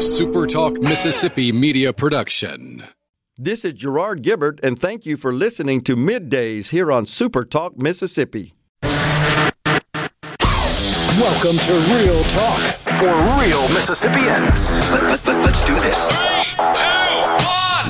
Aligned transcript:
SuperTalk 0.00 0.82
Mississippi 0.82 1.52
media 1.52 1.92
production. 1.92 2.84
This 3.36 3.66
is 3.66 3.74
Gerard 3.74 4.22
Gibert, 4.22 4.58
and 4.62 4.80
thank 4.80 5.04
you 5.04 5.18
for 5.18 5.30
listening 5.30 5.82
to 5.82 5.94
Middays 5.94 6.70
here 6.70 6.90
on 6.90 7.04
SuperTalk 7.04 7.76
Mississippi. 7.76 8.54
Welcome 11.20 11.58
to 11.58 11.74
Real 11.94 12.24
Talk 12.24 12.60
for 12.96 13.12
real 13.38 13.68
Mississippians. 13.74 14.80
Let, 14.90 15.02
us 15.02 15.26
let, 15.26 15.36
let, 15.44 15.66
do 15.66 15.74
this. 15.80 16.08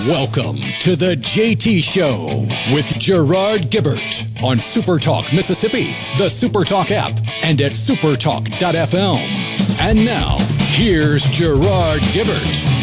Welcome 0.09 0.57
to 0.81 0.97
the 0.97 1.15
JT 1.15 1.81
Show 1.81 2.45
with 2.75 2.87
Gerard 2.99 3.71
Gibert 3.71 4.27
on 4.43 4.57
SuperTalk 4.57 5.33
Mississippi, 5.33 5.95
the 6.19 6.27
SuperTalk 6.27 6.91
app, 6.91 7.21
and 7.45 7.61
at 7.61 7.73
supertalk.fm. 7.73 9.60
And 9.83 10.05
now, 10.05 10.37
here's 10.59 11.27
Gerard 11.31 12.03
Gibert. 12.13 12.80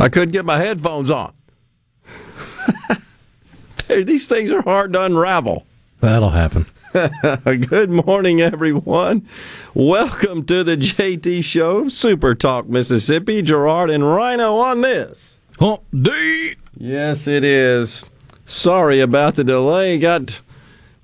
I 0.00 0.08
couldn't 0.08 0.30
get 0.30 0.44
my 0.44 0.58
headphones 0.58 1.10
on. 1.10 1.32
These 3.88 4.28
things 4.28 4.52
are 4.52 4.62
hard 4.62 4.92
to 4.92 5.02
unravel. 5.02 5.66
That'll 6.00 6.30
happen. 6.30 6.66
Good 6.92 7.90
morning, 7.90 8.40
everyone. 8.40 9.26
Welcome 9.74 10.44
to 10.46 10.62
the 10.62 10.76
JT 10.76 11.42
Show, 11.42 11.88
Super 11.88 12.36
Talk 12.36 12.68
Mississippi. 12.68 13.42
Gerard 13.42 13.90
and 13.90 14.06
Rhino 14.06 14.58
on 14.58 14.82
this. 14.82 15.36
Hump 15.58 15.82
D. 15.92 16.54
Yes, 16.76 17.26
it 17.26 17.42
is. 17.42 18.04
Sorry 18.46 19.00
about 19.00 19.34
the 19.34 19.42
delay. 19.42 19.98
Got 19.98 20.40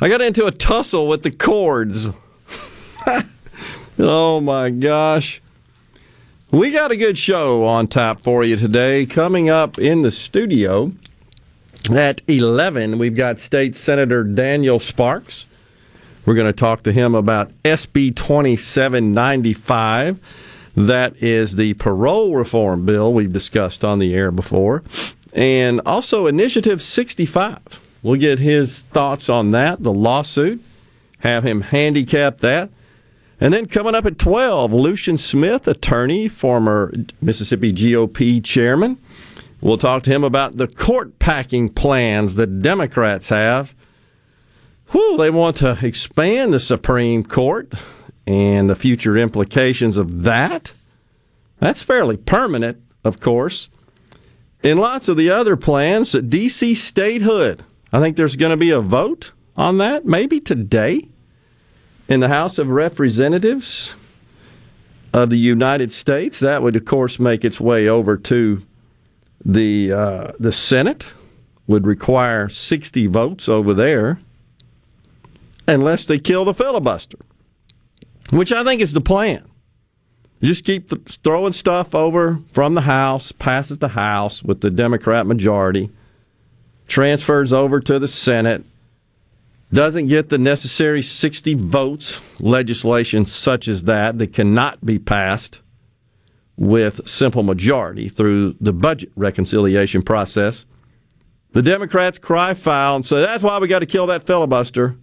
I 0.00 0.08
got 0.08 0.22
into 0.22 0.46
a 0.46 0.52
tussle 0.52 1.08
with 1.08 1.24
the 1.24 1.32
cords. 1.32 2.10
oh 3.98 4.40
my 4.40 4.70
gosh. 4.70 5.42
We 6.54 6.70
got 6.70 6.92
a 6.92 6.96
good 6.96 7.18
show 7.18 7.66
on 7.66 7.88
tap 7.88 8.20
for 8.20 8.44
you 8.44 8.56
today. 8.56 9.06
Coming 9.06 9.50
up 9.50 9.76
in 9.76 10.02
the 10.02 10.12
studio 10.12 10.92
at 11.90 12.22
11, 12.28 12.96
we've 12.96 13.16
got 13.16 13.40
State 13.40 13.74
Senator 13.74 14.22
Daniel 14.22 14.78
Sparks. 14.78 15.46
We're 16.24 16.34
going 16.34 16.46
to 16.46 16.52
talk 16.52 16.84
to 16.84 16.92
him 16.92 17.16
about 17.16 17.50
SB 17.64 18.14
2795. 18.14 20.20
That 20.76 21.16
is 21.16 21.56
the 21.56 21.74
parole 21.74 22.36
reform 22.36 22.86
bill 22.86 23.12
we've 23.12 23.32
discussed 23.32 23.82
on 23.82 23.98
the 23.98 24.14
air 24.14 24.30
before. 24.30 24.84
And 25.32 25.80
also 25.84 26.28
Initiative 26.28 26.82
65. 26.82 27.80
We'll 28.04 28.20
get 28.20 28.38
his 28.38 28.84
thoughts 28.84 29.28
on 29.28 29.50
that, 29.50 29.82
the 29.82 29.92
lawsuit, 29.92 30.62
have 31.18 31.44
him 31.44 31.62
handicap 31.62 32.38
that. 32.42 32.70
And 33.40 33.52
then 33.52 33.66
coming 33.66 33.94
up 33.94 34.06
at 34.06 34.18
12, 34.18 34.72
Lucien 34.72 35.18
Smith, 35.18 35.66
attorney, 35.66 36.28
former 36.28 36.92
Mississippi 37.20 37.72
GOP 37.72 38.42
chairman. 38.42 38.98
We'll 39.60 39.78
talk 39.78 40.02
to 40.04 40.10
him 40.10 40.24
about 40.24 40.56
the 40.56 40.68
court 40.68 41.18
packing 41.18 41.70
plans 41.70 42.34
the 42.34 42.46
Democrats 42.46 43.30
have. 43.30 43.74
Whew, 44.90 45.16
they 45.16 45.30
want 45.30 45.56
to 45.56 45.78
expand 45.82 46.52
the 46.52 46.60
Supreme 46.60 47.24
Court 47.24 47.72
and 48.26 48.70
the 48.70 48.76
future 48.76 49.16
implications 49.16 49.96
of 49.96 50.22
that. 50.22 50.72
That's 51.58 51.82
fairly 51.82 52.16
permanent, 52.16 52.82
of 53.02 53.20
course. 53.20 53.68
In 54.62 54.78
lots 54.78 55.08
of 55.08 55.16
the 55.16 55.30
other 55.30 55.56
plans, 55.56 56.12
D.C. 56.12 56.74
statehood. 56.74 57.64
I 57.92 58.00
think 58.00 58.16
there's 58.16 58.36
going 58.36 58.50
to 58.50 58.56
be 58.56 58.70
a 58.70 58.80
vote 58.80 59.32
on 59.56 59.78
that, 59.78 60.04
maybe 60.04 60.40
today 60.40 61.08
in 62.08 62.20
the 62.20 62.28
House 62.28 62.58
of 62.58 62.68
Representatives 62.68 63.94
of 65.12 65.30
the 65.30 65.38
United 65.38 65.92
States. 65.92 66.40
That 66.40 66.62
would, 66.62 66.76
of 66.76 66.84
course, 66.84 67.18
make 67.18 67.44
its 67.44 67.60
way 67.60 67.88
over 67.88 68.16
to 68.16 68.62
the 69.44 69.92
uh, 69.92 70.32
the 70.38 70.52
Senate. 70.52 71.06
Would 71.66 71.86
require 71.86 72.50
60 72.50 73.06
votes 73.06 73.48
over 73.48 73.72
there, 73.72 74.20
unless 75.66 76.04
they 76.04 76.18
kill 76.18 76.44
the 76.44 76.52
filibuster, 76.52 77.16
which 78.30 78.52
I 78.52 78.62
think 78.62 78.82
is 78.82 78.92
the 78.92 79.00
plan. 79.00 79.48
Just 80.42 80.66
keep 80.66 80.90
throwing 81.22 81.54
stuff 81.54 81.94
over 81.94 82.38
from 82.52 82.74
the 82.74 82.82
House, 82.82 83.32
passes 83.32 83.78
the 83.78 83.88
House 83.88 84.42
with 84.42 84.60
the 84.60 84.68
Democrat 84.68 85.26
majority, 85.26 85.88
transfers 86.86 87.50
over 87.50 87.80
to 87.80 87.98
the 87.98 88.08
Senate 88.08 88.62
doesn't 89.74 90.06
get 90.06 90.28
the 90.28 90.38
necessary 90.38 91.02
60 91.02 91.54
votes, 91.54 92.20
legislation 92.38 93.26
such 93.26 93.66
as 93.66 93.82
that 93.82 94.18
that 94.18 94.32
cannot 94.32 94.84
be 94.86 94.98
passed 94.98 95.60
with 96.56 97.06
simple 97.08 97.42
majority 97.42 98.08
through 98.08 98.54
the 98.60 98.72
budget 98.72 99.10
reconciliation 99.16 100.00
process. 100.00 100.64
The 101.50 101.62
Democrats 101.62 102.18
cry 102.18 102.54
foul 102.54 102.96
and 102.96 103.06
say 103.06 103.20
that's 103.20 103.42
why 103.42 103.58
we 103.58 103.66
got 103.66 103.80
to 103.80 103.86
kill 103.86 104.06
that 104.06 104.24
filibuster. 104.24 104.96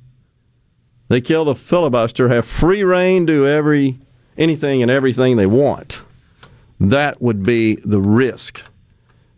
They 1.09 1.19
kill 1.19 1.43
the 1.43 1.55
filibuster, 1.55 2.29
have 2.29 2.45
free 2.45 2.83
reign, 2.83 3.25
do 3.25 3.45
every 3.45 3.99
anything 4.37 4.81
and 4.81 4.89
everything 4.89 5.35
they 5.35 5.45
want. 5.45 5.99
That 6.79 7.21
would 7.21 7.43
be 7.43 7.75
the 7.83 7.99
risk. 7.99 8.61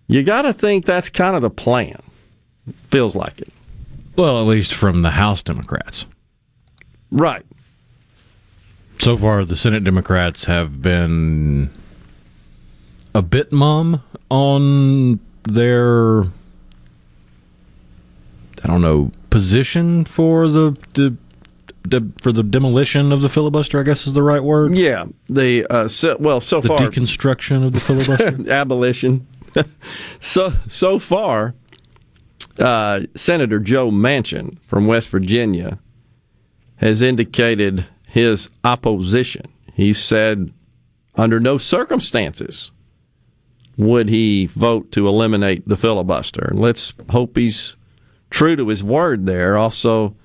You 0.07 0.21
got 0.21 0.43
to 0.43 0.53
think 0.53 0.85
that's 0.85 1.09
kind 1.09 1.35
of 1.35 1.41
the 1.41 1.49
plan. 1.49 2.01
Feels 2.89 3.15
like 3.15 3.41
it. 3.41 3.51
Well, 4.15 4.39
at 4.39 4.47
least 4.47 4.73
from 4.73 5.01
the 5.01 5.11
House 5.11 5.41
Democrats. 5.41 6.05
Right. 7.11 7.45
So 8.99 9.17
far, 9.17 9.43
the 9.43 9.55
Senate 9.55 9.83
Democrats 9.83 10.45
have 10.45 10.81
been 10.81 11.69
a 13.15 13.21
bit 13.21 13.51
mum 13.51 14.03
on 14.29 15.19
their, 15.43 16.23
I 16.23 16.27
don't 18.67 18.81
know, 18.81 19.11
position 19.29 20.05
for 20.05 20.47
the, 20.47 20.77
the 20.95 21.17
for 22.21 22.31
the 22.31 22.43
demolition 22.43 23.11
of 23.11 23.21
the 23.21 23.29
filibuster, 23.29 23.79
I 23.79 23.83
guess 23.83 24.07
is 24.07 24.13
the 24.13 24.23
right 24.23 24.43
word. 24.43 24.75
Yeah, 24.75 25.05
the 25.27 25.65
uh, 25.69 25.87
so, 25.87 26.15
well, 26.19 26.39
so 26.39 26.61
the 26.61 26.69
far 26.69 26.77
deconstruction 26.77 27.65
of 27.65 27.73
the 27.73 27.79
filibuster, 27.79 28.49
abolition. 28.51 29.27
so 30.19 30.53
so 30.67 30.97
far, 30.97 31.55
uh, 32.59 33.01
Senator 33.15 33.59
Joe 33.59 33.91
Manchin 33.91 34.57
from 34.67 34.87
West 34.87 35.09
Virginia 35.09 35.79
has 36.77 37.01
indicated 37.01 37.85
his 38.07 38.49
opposition. 38.63 39.47
He 39.73 39.93
said, 39.93 40.53
under 41.15 41.39
no 41.39 41.57
circumstances 41.57 42.71
would 43.77 44.09
he 44.09 44.45
vote 44.47 44.91
to 44.91 45.07
eliminate 45.07 45.67
the 45.67 45.77
filibuster. 45.77 46.47
And 46.49 46.59
let's 46.59 46.93
hope 47.09 47.37
he's 47.37 47.75
true 48.29 48.55
to 48.55 48.67
his 48.67 48.83
word 48.83 49.25
there. 49.25 49.57
Also, 49.57 50.15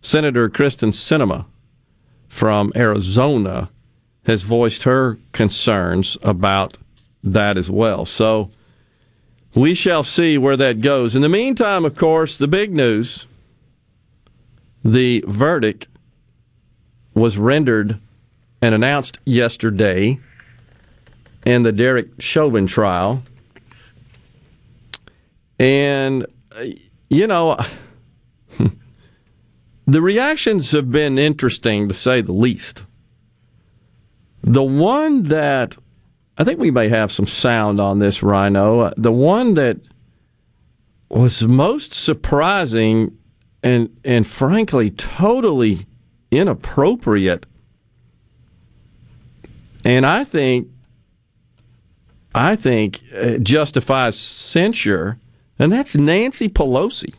Senator 0.00 0.48
Kyrsten 0.48 0.92
Sinema 0.92 1.46
from 2.28 2.72
Arizona 2.74 3.70
has 4.24 4.42
voiced 4.42 4.84
her 4.84 5.18
concerns 5.32 6.16
about 6.22 6.78
that 7.22 7.56
as 7.58 7.70
well. 7.70 8.04
So 8.06 8.50
we 9.56 9.74
shall 9.74 10.04
see 10.04 10.36
where 10.36 10.56
that 10.58 10.82
goes. 10.82 11.16
In 11.16 11.22
the 11.22 11.30
meantime, 11.30 11.86
of 11.86 11.96
course, 11.96 12.36
the 12.36 12.46
big 12.46 12.72
news 12.72 13.26
the 14.84 15.24
verdict 15.26 15.88
was 17.14 17.38
rendered 17.38 17.98
and 18.60 18.74
announced 18.74 19.18
yesterday 19.24 20.20
in 21.44 21.62
the 21.62 21.72
Derek 21.72 22.20
Chauvin 22.20 22.66
trial. 22.66 23.22
And, 25.58 26.26
uh, 26.52 26.64
you 27.08 27.26
know, 27.26 27.58
the 29.86 30.02
reactions 30.02 30.70
have 30.72 30.92
been 30.92 31.18
interesting 31.18 31.88
to 31.88 31.94
say 31.94 32.20
the 32.20 32.32
least. 32.32 32.84
The 34.42 34.62
one 34.62 35.24
that 35.24 35.76
I 36.38 36.44
think 36.44 36.60
we 36.60 36.70
may 36.70 36.88
have 36.88 37.10
some 37.10 37.26
sound 37.26 37.80
on 37.80 37.98
this 37.98 38.22
rhino. 38.22 38.92
The 38.96 39.12
one 39.12 39.54
that 39.54 39.78
was 41.08 41.42
most 41.42 41.92
surprising 41.92 43.16
and 43.62 43.96
and 44.04 44.26
frankly 44.26 44.90
totally 44.90 45.86
inappropriate. 46.30 47.46
And 49.84 50.04
I 50.04 50.24
think 50.24 50.68
I 52.34 52.54
think 52.54 53.02
uh, 53.16 53.38
justifies 53.38 54.18
censure, 54.18 55.18
and 55.58 55.72
that's 55.72 55.96
Nancy 55.96 56.48
Pelosi. 56.48 57.14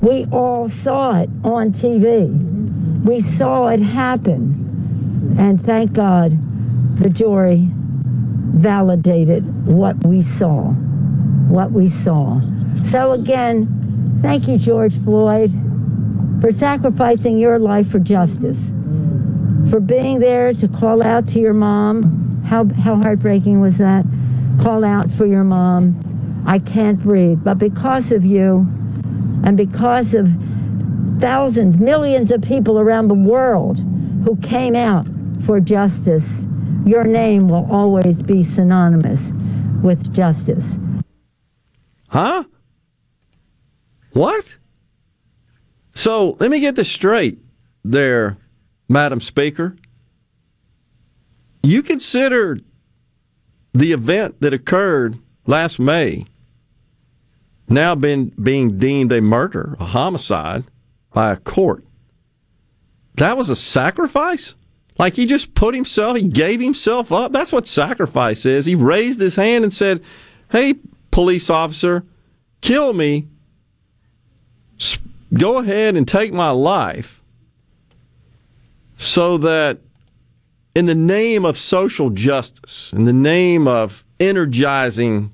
We 0.00 0.24
all 0.32 0.70
saw 0.70 1.20
it 1.20 1.28
on 1.44 1.72
TV. 1.72 3.04
We 3.04 3.20
saw 3.20 3.68
it 3.68 3.80
happen. 3.80 5.36
And 5.38 5.62
thank 5.62 5.92
God 5.92 6.38
the 6.98 7.10
jury 7.10 7.68
validated 8.52 9.66
what 9.66 10.04
we 10.04 10.22
saw. 10.22 10.70
What 11.48 11.72
we 11.72 11.88
saw. 11.88 12.40
So, 12.84 13.12
again, 13.12 14.18
thank 14.22 14.48
you, 14.48 14.58
George 14.58 14.94
Floyd, 15.02 15.52
for 16.40 16.52
sacrificing 16.52 17.38
your 17.38 17.58
life 17.58 17.90
for 17.90 17.98
justice, 17.98 18.58
for 19.70 19.80
being 19.80 20.20
there 20.20 20.52
to 20.54 20.68
call 20.68 21.02
out 21.02 21.26
to 21.28 21.40
your 21.40 21.54
mom. 21.54 22.42
How, 22.46 22.66
how 22.66 22.96
heartbreaking 22.96 23.60
was 23.60 23.78
that? 23.78 24.04
Call 24.60 24.84
out 24.84 25.10
for 25.10 25.26
your 25.26 25.44
mom. 25.44 26.42
I 26.46 26.58
can't 26.58 26.98
breathe. 26.98 27.40
But 27.44 27.58
because 27.58 28.10
of 28.12 28.24
you, 28.24 28.66
and 29.42 29.56
because 29.56 30.14
of 30.14 30.28
thousands, 31.18 31.78
millions 31.78 32.30
of 32.30 32.42
people 32.42 32.78
around 32.78 33.08
the 33.08 33.14
world 33.14 33.78
who 34.24 34.36
came 34.36 34.74
out 34.74 35.06
for 35.44 35.60
justice, 35.60 36.44
your 36.86 37.04
name 37.04 37.48
will 37.48 37.66
always 37.70 38.22
be 38.22 38.42
synonymous 38.42 39.32
with 39.82 40.12
justice. 40.12 40.78
Huh? 42.08 42.44
What? 44.12 44.56
So 45.94 46.36
let 46.40 46.50
me 46.50 46.60
get 46.60 46.76
this 46.76 46.90
straight 46.90 47.38
there, 47.84 48.36
Madam 48.88 49.20
Speaker. 49.20 49.76
You 51.62 51.82
consider 51.82 52.58
the 53.72 53.92
event 53.92 54.40
that 54.40 54.52
occurred 54.54 55.18
last 55.46 55.78
May 55.78 56.24
now 57.68 57.94
been 57.94 58.32
being 58.42 58.78
deemed 58.78 59.12
a 59.12 59.20
murder, 59.20 59.76
a 59.78 59.84
homicide 59.84 60.64
by 61.12 61.32
a 61.32 61.36
court. 61.36 61.84
That 63.14 63.36
was 63.36 63.48
a 63.48 63.56
sacrifice? 63.56 64.54
Like 64.98 65.16
he 65.16 65.26
just 65.26 65.54
put 65.54 65.74
himself, 65.74 66.16
he 66.16 66.28
gave 66.28 66.60
himself 66.60 67.12
up. 67.12 67.32
That's 67.32 67.52
what 67.52 67.66
sacrifice 67.66 68.44
is. 68.44 68.66
He 68.66 68.74
raised 68.74 69.20
his 69.20 69.36
hand 69.36 69.64
and 69.64 69.72
said, 69.72 70.02
Hey, 70.50 70.74
police 71.10 71.48
officer, 71.48 72.04
kill 72.60 72.92
me. 72.92 73.28
Go 75.32 75.58
ahead 75.58 75.96
and 75.96 76.08
take 76.08 76.32
my 76.32 76.50
life 76.50 77.22
so 78.96 79.38
that 79.38 79.78
in 80.74 80.86
the 80.86 80.94
name 80.94 81.44
of 81.44 81.58
social 81.58 82.10
justice, 82.10 82.92
in 82.92 83.04
the 83.04 83.12
name 83.12 83.66
of 83.68 84.04
energizing 84.18 85.32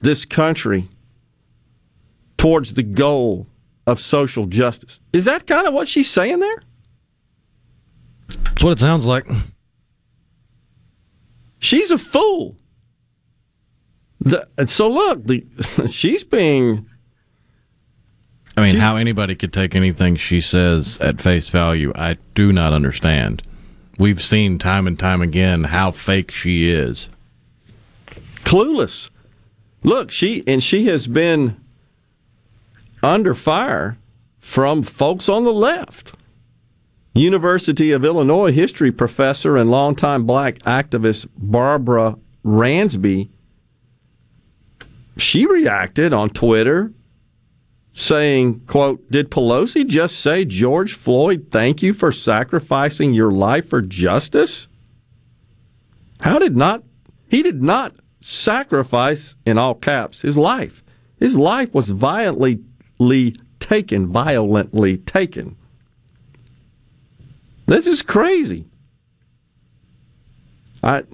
this 0.00 0.24
country 0.24 0.88
towards 2.36 2.74
the 2.74 2.82
goal 2.82 3.46
of 3.86 4.00
social 4.00 4.46
justice. 4.46 5.00
Is 5.12 5.24
that 5.24 5.46
kind 5.46 5.66
of 5.66 5.74
what 5.74 5.88
she's 5.88 6.10
saying 6.10 6.38
there? 6.38 6.62
That's 8.44 8.64
what 8.64 8.72
it 8.72 8.78
sounds 8.78 9.06
like. 9.06 9.26
She's 11.58 11.90
a 11.90 11.98
fool. 11.98 12.56
The, 14.20 14.48
so 14.66 14.88
look, 14.88 15.26
the, 15.26 15.46
she's 15.92 16.24
being. 16.24 16.86
I 18.56 18.62
mean, 18.62 18.76
how 18.76 18.96
anybody 18.96 19.34
could 19.34 19.52
take 19.52 19.74
anything 19.74 20.16
she 20.16 20.40
says 20.40 20.98
at 21.00 21.22
face 21.22 21.48
value, 21.48 21.92
I 21.94 22.18
do 22.34 22.52
not 22.52 22.72
understand. 22.72 23.42
We've 23.98 24.22
seen 24.22 24.58
time 24.58 24.86
and 24.86 24.98
time 24.98 25.22
again 25.22 25.64
how 25.64 25.90
fake 25.90 26.30
she 26.30 26.70
is. 26.70 27.08
Clueless. 28.44 29.10
Look, 29.82 30.10
she 30.10 30.42
and 30.46 30.62
she 30.62 30.86
has 30.86 31.06
been 31.06 31.62
under 33.02 33.34
fire 33.34 33.98
from 34.38 34.82
folks 34.82 35.28
on 35.28 35.44
the 35.44 35.52
left. 35.52 36.14
University 37.20 37.92
of 37.92 38.04
Illinois 38.04 38.52
history 38.52 38.90
professor 38.90 39.56
and 39.56 39.70
longtime 39.70 40.24
black 40.24 40.58
activist 40.60 41.28
Barbara 41.36 42.16
Ransby, 42.44 43.28
she 45.16 45.46
reacted 45.46 46.12
on 46.12 46.30
Twitter 46.30 46.92
saying, 47.92 48.60
quote, 48.66 49.10
Did 49.10 49.30
Pelosi 49.30 49.86
just 49.86 50.20
say, 50.20 50.44
George 50.44 50.94
Floyd, 50.94 51.48
thank 51.50 51.82
you 51.82 51.92
for 51.92 52.12
sacrificing 52.12 53.12
your 53.12 53.30
life 53.30 53.68
for 53.68 53.82
justice? 53.82 54.68
How 56.20 56.38
did 56.38 56.56
not 56.56 56.84
he 57.28 57.42
did 57.42 57.62
not 57.62 57.94
sacrifice 58.20 59.36
in 59.46 59.58
all 59.58 59.74
caps 59.74 60.20
his 60.20 60.36
life. 60.36 60.82
His 61.18 61.36
life 61.36 61.72
was 61.74 61.90
violently 61.90 62.62
taken, 63.58 64.06
violently 64.08 64.98
taken. 64.98 65.56
This 67.70 67.86
is 67.86 68.02
crazy. 68.02 68.66
I 70.82 71.04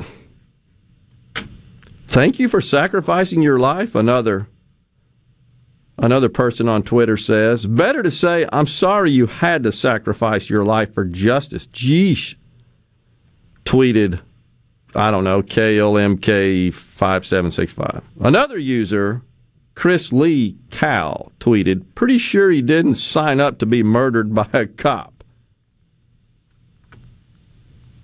thank 2.08 2.38
you 2.38 2.48
for 2.48 2.62
sacrificing 2.62 3.42
your 3.42 3.58
life. 3.58 3.94
Another 3.94 4.48
another 5.98 6.30
person 6.30 6.66
on 6.66 6.82
Twitter 6.82 7.18
says, 7.18 7.66
better 7.66 8.02
to 8.02 8.10
say, 8.10 8.46
I'm 8.54 8.66
sorry 8.66 9.10
you 9.10 9.26
had 9.26 9.64
to 9.64 9.72
sacrifice 9.72 10.48
your 10.48 10.64
life 10.64 10.94
for 10.94 11.04
justice. 11.04 11.66
Geesh. 11.66 12.36
Tweeted, 13.66 14.22
I 14.94 15.10
don't 15.10 15.24
know, 15.24 15.42
KLMK5765. 15.42 18.02
Another 18.20 18.56
user 18.56 19.20
Chris 19.74 20.10
Lee 20.10 20.56
Cal 20.70 21.32
tweeted, 21.38 21.84
pretty 21.94 22.16
sure 22.16 22.50
he 22.50 22.62
didn't 22.62 22.94
sign 22.94 23.40
up 23.40 23.58
to 23.58 23.66
be 23.66 23.82
murdered 23.82 24.34
by 24.34 24.48
a 24.54 24.64
cop. 24.64 25.15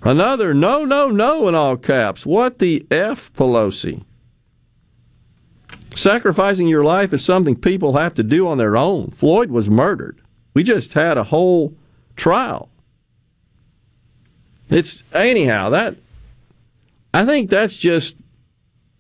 Another, 0.04 0.52
no, 0.52 0.84
no, 0.84 1.10
no, 1.10 1.46
in 1.48 1.54
all 1.54 1.76
caps. 1.76 2.26
What 2.26 2.58
the 2.58 2.84
F, 2.90 3.32
Pelosi? 3.34 4.02
Sacrificing 5.94 6.68
your 6.68 6.84
life 6.84 7.12
is 7.12 7.24
something 7.24 7.54
people 7.54 7.96
have 7.96 8.14
to 8.14 8.22
do 8.22 8.48
on 8.48 8.58
their 8.58 8.76
own. 8.76 9.10
Floyd 9.10 9.50
was 9.50 9.70
murdered. 9.70 10.20
We 10.54 10.64
just 10.64 10.94
had 10.94 11.18
a 11.18 11.24
whole 11.24 11.74
trial. 12.16 12.68
It's, 14.68 15.02
anyhow, 15.12 15.70
that, 15.70 15.96
I 17.14 17.24
think 17.24 17.50
that's 17.50 17.74
just 17.74 18.16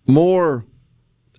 more 0.06 0.64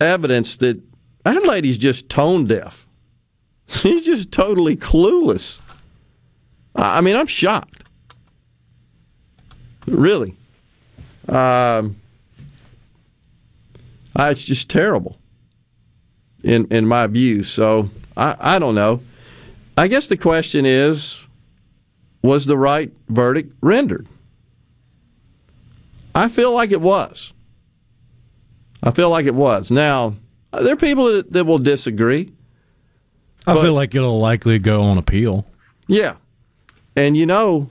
evidence 0.01 0.55
that 0.57 0.81
that 1.23 1.45
lady's 1.45 1.77
just 1.77 2.09
tone 2.09 2.45
deaf. 2.47 2.87
She's 3.67 4.05
just 4.05 4.31
totally 4.31 4.75
clueless. 4.75 5.59
I 6.75 7.01
mean, 7.01 7.15
I'm 7.15 7.27
shocked. 7.27 7.82
Really. 9.87 10.35
Um, 11.27 11.97
it's 14.17 14.43
just 14.43 14.69
terrible 14.69 15.17
in 16.43 16.67
in 16.67 16.85
my 16.85 17.07
view. 17.07 17.43
So 17.43 17.89
I, 18.15 18.35
I 18.39 18.59
don't 18.59 18.75
know. 18.75 19.01
I 19.77 19.87
guess 19.87 20.07
the 20.07 20.17
question 20.17 20.65
is 20.65 21.21
was 22.21 22.45
the 22.45 22.57
right 22.57 22.91
verdict 23.09 23.53
rendered? 23.61 24.07
I 26.15 26.29
feel 26.29 26.53
like 26.53 26.71
it 26.71 26.81
was. 26.81 27.33
I 28.81 28.91
feel 28.91 29.09
like 29.09 29.25
it 29.25 29.35
was. 29.35 29.71
Now, 29.71 30.15
there 30.51 30.73
are 30.73 30.77
people 30.77 31.11
that, 31.11 31.31
that 31.33 31.45
will 31.45 31.57
disagree. 31.57 32.31
I 33.47 33.55
feel 33.55 33.73
like 33.73 33.93
it'll 33.95 34.19
likely 34.19 34.59
go 34.59 34.81
on 34.83 34.97
appeal. 34.97 35.45
Yeah. 35.87 36.15
And 36.95 37.17
you 37.17 37.25
know. 37.25 37.69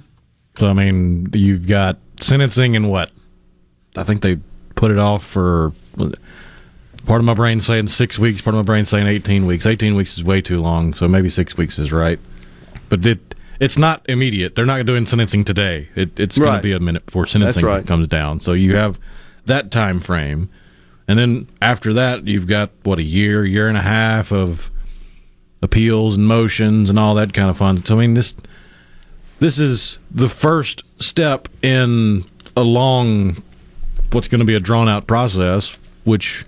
So, 0.59 0.69
I 0.69 0.73
mean, 0.73 1.31
you've 1.33 1.67
got 1.67 1.99
sentencing 2.21 2.77
and 2.77 2.91
what? 2.91 3.11
I 3.97 4.05
think 4.05 4.23
they 4.23 4.39
put 4.75 4.91
it 4.91 4.99
off 4.99 5.25
for. 5.25 5.73
Part 7.05 7.21
of 7.21 7.25
my 7.25 7.35
brain 7.35 7.61
saying 7.61 7.89
six 7.89 8.17
weeks, 8.17 8.41
part 8.41 8.55
of 8.55 8.59
my 8.59 8.63
brain 8.65 8.85
saying 8.85 9.09
18 9.09 9.45
weeks. 9.45 9.67
18 9.67 9.97
weeks 9.97 10.17
is 10.17 10.23
way 10.23 10.41
too 10.41 10.61
long, 10.61 10.95
so 10.95 11.09
maybe 11.09 11.29
six 11.29 11.57
weeks 11.57 11.77
is 11.77 11.91
right. 11.91 12.21
But 12.89 13.05
it, 13.05 13.35
it's 13.59 13.77
not 13.77 14.09
immediate. 14.09 14.55
They're 14.55 14.67
not 14.67 14.87
doing 14.87 15.05
sentencing 15.07 15.43
today. 15.43 15.89
It, 15.97 16.19
it's 16.21 16.39
right. 16.39 16.47
going 16.47 16.57
to 16.59 16.63
be 16.63 16.73
a 16.73 16.79
minute 16.79 17.05
before 17.07 17.27
sentencing 17.27 17.65
right. 17.65 17.85
comes 17.85 18.07
down. 18.07 18.39
So 18.39 18.53
you 18.53 18.77
have 18.77 19.01
that 19.47 19.73
time 19.73 20.01
frame. 20.01 20.49
And 21.09 21.19
then 21.19 21.49
after 21.61 21.93
that, 21.95 22.27
you've 22.27 22.47
got 22.47 22.71
what 22.85 22.99
a 22.99 23.03
year, 23.03 23.45
year 23.45 23.69
and 23.69 23.77
a 23.77 23.83
half 23.83 24.33
of 24.33 24.71
appeals 25.61 26.17
and 26.17 26.27
motions 26.27 26.91
and 26.91 26.99
all 26.99 27.15
that 27.17 27.33
kind 27.33 27.51
of 27.51 27.59
fun. 27.59 27.85
So 27.85 27.97
I 27.97 28.01
mean, 28.01 28.15
this 28.15 28.35
this 29.43 29.59
is 29.59 29.99
the 30.13 30.29
first 30.29 30.85
step 30.99 31.49
in 31.63 32.25
a 32.57 32.63
long, 32.63 33.43
what's 34.13 34.29
going 34.29 34.39
to 34.39 34.45
be 34.45 34.55
a 34.55 34.61
drawn 34.61 34.89
out 34.89 35.09
process, 35.09 35.77
which 36.05 36.45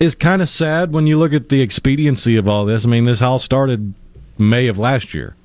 is 0.00 0.14
kind 0.14 0.40
of 0.40 0.48
sad 0.48 0.94
when 0.94 1.06
you 1.06 1.18
look 1.18 1.34
at 1.34 1.50
the 1.50 1.60
expediency 1.60 2.36
of 2.38 2.48
all 2.48 2.64
this. 2.64 2.86
I 2.86 2.88
mean, 2.88 3.04
this 3.04 3.20
all 3.20 3.38
started 3.38 3.92
May 4.38 4.68
of 4.68 4.78
last 4.78 5.12
year. 5.12 5.36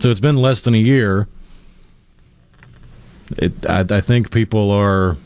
So 0.00 0.10
it's 0.10 0.20
been 0.20 0.36
less 0.36 0.60
than 0.60 0.74
a 0.74 0.78
year. 0.78 1.26
It, 3.38 3.64
I, 3.64 3.86
I 3.88 4.02
think 4.02 4.30
people 4.30 4.70
are 4.72 5.16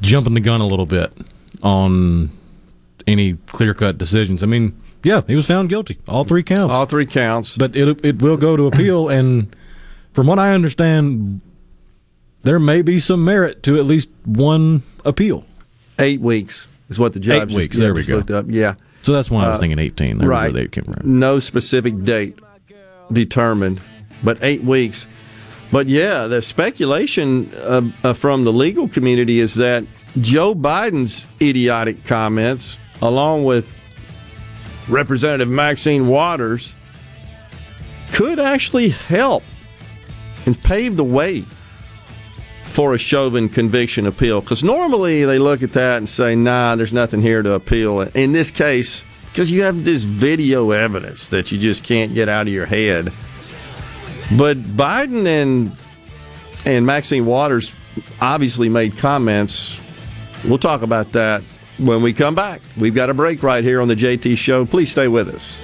jumping 0.00 0.34
the 0.34 0.40
gun 0.40 0.60
a 0.60 0.66
little 0.66 0.86
bit 0.86 1.12
on 1.62 2.32
any 3.06 3.34
clear 3.46 3.74
cut 3.74 3.96
decisions. 3.96 4.42
I 4.42 4.46
mean, 4.46 4.81
yeah, 5.02 5.22
he 5.26 5.34
was 5.36 5.46
found 5.46 5.68
guilty, 5.68 5.98
all 6.08 6.24
three 6.24 6.42
counts. 6.42 6.72
All 6.72 6.86
three 6.86 7.06
counts. 7.06 7.56
But 7.56 7.74
it 7.76 8.04
it 8.04 8.20
will 8.22 8.36
go 8.36 8.56
to 8.56 8.66
appeal, 8.66 9.08
and 9.08 9.54
from 10.12 10.26
what 10.26 10.38
I 10.38 10.52
understand, 10.54 11.40
there 12.42 12.58
may 12.58 12.82
be 12.82 12.98
some 13.00 13.24
merit 13.24 13.62
to 13.64 13.78
at 13.78 13.86
least 13.86 14.08
one 14.24 14.82
appeal. 15.04 15.44
Eight 15.98 16.20
weeks 16.20 16.66
is 16.88 16.98
what 16.98 17.12
the 17.12 17.20
judge 17.20 17.50
Eight 17.50 17.54
weeks, 17.56 17.72
just, 17.76 17.80
there 17.80 17.94
we 17.94 18.04
go. 18.04 18.16
looked 18.16 18.30
up. 18.30 18.46
Yeah. 18.48 18.74
So 19.02 19.12
that's 19.12 19.30
why 19.30 19.44
I 19.44 19.48
was 19.48 19.56
Uh, 19.56 19.60
thinking 19.60 19.78
18. 19.78 20.18
That 20.18 20.24
was 20.24 20.28
right. 20.28 20.52
where 20.52 20.62
they 20.62 20.68
came 20.68 20.84
from. 20.84 21.18
No 21.18 21.38
specific 21.40 22.02
date 22.04 22.38
determined, 23.12 23.80
but 24.22 24.38
eight 24.42 24.62
weeks. 24.64 25.06
But 25.70 25.86
yeah, 25.88 26.26
the 26.26 26.42
speculation 26.42 27.52
uh, 27.54 27.82
uh, 28.04 28.12
from 28.12 28.44
the 28.44 28.52
legal 28.52 28.88
community 28.88 29.40
is 29.40 29.54
that 29.54 29.84
Joe 30.20 30.54
Biden's 30.54 31.24
idiotic 31.40 32.04
comments, 32.04 32.76
along 33.00 33.44
with 33.44 33.74
Representative 34.92 35.48
Maxine 35.48 36.06
Waters, 36.06 36.74
could 38.12 38.38
actually 38.38 38.90
help 38.90 39.42
and 40.46 40.60
pave 40.62 40.96
the 40.96 41.04
way 41.04 41.44
for 42.64 42.94
a 42.94 42.98
Chauvin 42.98 43.48
conviction 43.48 44.06
appeal. 44.06 44.40
Because 44.40 44.62
normally 44.62 45.24
they 45.24 45.38
look 45.38 45.62
at 45.62 45.72
that 45.74 45.98
and 45.98 46.08
say, 46.08 46.34
nah, 46.34 46.76
there's 46.76 46.92
nothing 46.92 47.20
here 47.20 47.42
to 47.42 47.52
appeal. 47.52 48.00
In 48.00 48.32
this 48.32 48.50
case, 48.50 49.02
because 49.32 49.50
you 49.50 49.62
have 49.62 49.84
this 49.84 50.04
video 50.04 50.70
evidence 50.70 51.28
that 51.28 51.50
you 51.50 51.58
just 51.58 51.84
can't 51.84 52.14
get 52.14 52.28
out 52.28 52.46
of 52.46 52.52
your 52.52 52.66
head. 52.66 53.12
But 54.36 54.62
Biden 54.62 55.26
and 55.26 55.76
and 56.64 56.86
Maxine 56.86 57.26
Waters 57.26 57.72
obviously 58.20 58.68
made 58.68 58.96
comments. 58.98 59.80
We'll 60.44 60.58
talk 60.58 60.82
about 60.82 61.12
that 61.12 61.42
when 61.78 62.02
we 62.02 62.12
come 62.12 62.34
back. 62.34 62.60
We've 62.76 62.94
got 62.94 63.10
a 63.10 63.14
break 63.14 63.42
right 63.42 63.64
here 63.64 63.80
on 63.80 63.88
the 63.88 63.96
JT 63.96 64.36
Show. 64.36 64.64
Please 64.66 64.90
stay 64.90 65.08
with 65.08 65.28
us. 65.28 65.58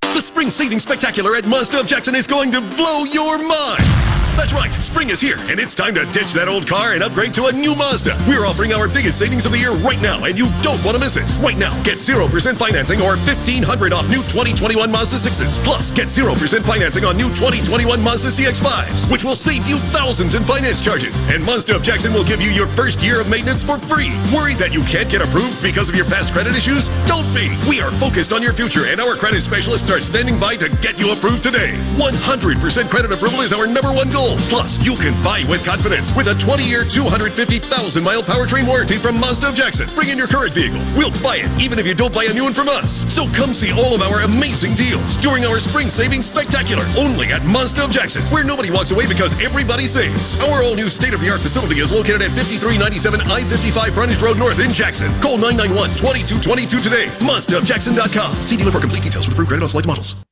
The 0.00 0.20
Spring 0.20 0.50
Savings 0.50 0.82
Spectacular 0.82 1.36
at 1.36 1.46
Mazda 1.46 1.80
of 1.80 1.86
Jackson 1.86 2.14
is 2.14 2.26
going 2.26 2.50
to 2.52 2.60
blow 2.60 3.04
your 3.04 3.38
mind. 3.38 3.97
That's 4.38 4.52
right, 4.52 4.72
spring 4.72 5.10
is 5.10 5.20
here, 5.20 5.36
and 5.50 5.58
it's 5.58 5.74
time 5.74 5.98
to 5.98 6.06
ditch 6.14 6.32
that 6.38 6.46
old 6.46 6.64
car 6.64 6.94
and 6.94 7.02
upgrade 7.02 7.34
to 7.34 7.46
a 7.46 7.52
new 7.52 7.74
Mazda. 7.74 8.14
We're 8.30 8.46
offering 8.46 8.72
our 8.72 8.86
biggest 8.86 9.18
savings 9.18 9.44
of 9.44 9.50
the 9.50 9.58
year 9.58 9.74
right 9.82 10.00
now, 10.00 10.30
and 10.30 10.38
you 10.38 10.46
don't 10.62 10.78
want 10.86 10.94
to 10.94 11.02
miss 11.02 11.18
it. 11.18 11.26
Right 11.42 11.58
now, 11.58 11.74
get 11.82 11.98
0% 11.98 12.22
financing 12.54 13.02
or 13.02 13.18
1500 13.26 13.66
off 13.92 14.06
new 14.06 14.22
2021 14.30 14.78
Mazda 14.94 15.18
6s. 15.18 15.58
Plus, 15.66 15.90
get 15.90 16.06
0% 16.06 16.38
financing 16.62 17.04
on 17.04 17.18
new 17.18 17.34
2021 17.34 17.82
Mazda 17.98 18.30
CX5s, 18.30 19.10
which 19.10 19.26
will 19.26 19.34
save 19.34 19.66
you 19.66 19.82
thousands 19.90 20.36
in 20.36 20.44
finance 20.44 20.80
charges. 20.80 21.18
And 21.34 21.44
Mazda 21.44 21.74
of 21.74 21.82
Jackson 21.82 22.14
will 22.14 22.24
give 22.24 22.40
you 22.40 22.54
your 22.54 22.68
first 22.78 23.02
year 23.02 23.20
of 23.20 23.28
maintenance 23.28 23.66
for 23.66 23.76
free. 23.90 24.14
Worried 24.30 24.62
that 24.62 24.70
you 24.70 24.86
can't 24.86 25.10
get 25.10 25.20
approved 25.20 25.60
because 25.60 25.90
of 25.90 25.98
your 25.98 26.06
past 26.06 26.32
credit 26.32 26.54
issues? 26.54 26.94
Don't 27.10 27.26
be. 27.34 27.50
We 27.68 27.82
are 27.82 27.90
focused 27.98 28.32
on 28.32 28.40
your 28.46 28.54
future, 28.54 28.86
and 28.86 29.02
our 29.02 29.18
credit 29.18 29.42
specialists 29.42 29.90
are 29.90 29.98
standing 29.98 30.38
by 30.38 30.54
to 30.62 30.70
get 30.78 30.94
you 30.94 31.10
approved 31.10 31.42
today. 31.42 31.74
100% 31.98 32.86
credit 32.88 33.10
approval 33.10 33.42
is 33.42 33.52
our 33.52 33.66
number 33.66 33.90
one 33.90 34.08
goal. 34.14 34.27
Plus, 34.48 34.84
you 34.84 34.94
can 34.96 35.14
buy 35.22 35.44
with 35.48 35.64
confidence 35.64 36.14
with 36.14 36.28
a 36.28 36.34
20-year, 36.34 36.84
250,000-mile 36.84 38.22
powertrain 38.22 38.66
warranty 38.66 38.98
from 38.98 39.18
Mazda 39.20 39.48
of 39.48 39.54
Jackson. 39.54 39.88
Bring 39.94 40.08
in 40.10 40.18
your 40.18 40.26
current 40.26 40.52
vehicle. 40.52 40.82
We'll 40.96 41.14
buy 41.22 41.40
it, 41.40 41.48
even 41.60 41.78
if 41.78 41.86
you 41.86 41.94
don't 41.94 42.12
buy 42.12 42.24
a 42.24 42.34
new 42.34 42.44
one 42.44 42.54
from 42.54 42.68
us. 42.68 43.06
So 43.12 43.26
come 43.32 43.54
see 43.54 43.72
all 43.72 43.94
of 43.94 44.02
our 44.02 44.22
amazing 44.22 44.74
deals 44.74 45.16
during 45.16 45.44
our 45.44 45.60
Spring 45.60 45.90
Savings 45.90 46.26
Spectacular, 46.26 46.84
only 46.98 47.32
at 47.32 47.44
Mazda 47.44 47.84
of 47.84 47.90
Jackson, 47.90 48.22
where 48.34 48.44
nobody 48.44 48.70
walks 48.70 48.90
away 48.90 49.06
because 49.06 49.32
everybody 49.40 49.86
saves. 49.86 50.38
Our 50.50 50.62
all-new 50.62 50.90
state-of-the-art 50.90 51.40
facility 51.40 51.80
is 51.80 51.92
located 51.92 52.22
at 52.22 52.32
5397 52.36 53.20
I-55 53.22 53.94
Frontage 53.94 54.22
Road 54.22 54.38
North 54.38 54.60
in 54.60 54.72
Jackson. 54.72 55.08
Call 55.20 55.38
991-2222 55.38 56.82
today. 56.82 57.06
MazdaofJackson.com. 57.24 58.46
See 58.46 58.56
dealer 58.56 58.72
for 58.72 58.80
complete 58.80 59.02
details 59.02 59.26
with 59.26 59.34
approved 59.34 59.48
credit 59.48 59.62
on 59.62 59.68
select 59.68 59.86
models. 59.86 60.27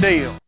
deal. 0.00 0.47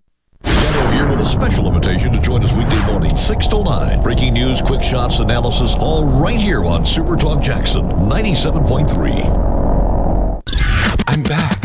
Gallo 1.01 1.09
here 1.09 1.11
with 1.17 1.25
a 1.25 1.29
special 1.29 1.65
invitation 1.67 2.11
to 2.11 2.19
join 2.19 2.43
us 2.43 2.55
weekday 2.55 2.85
morning, 2.85 3.17
6 3.17 3.47
to 3.47 3.63
9. 3.63 4.03
Breaking 4.03 4.33
news, 4.33 4.61
quick 4.61 4.83
shots, 4.83 5.19
analysis, 5.19 5.73
all 5.79 6.05
right 6.05 6.39
here 6.39 6.63
on 6.65 6.85
Super 6.85 7.15
Talk 7.15 7.41
Jackson 7.41 7.83
97.3. 7.83 10.43
I'm 11.07 11.23
back. 11.23 11.57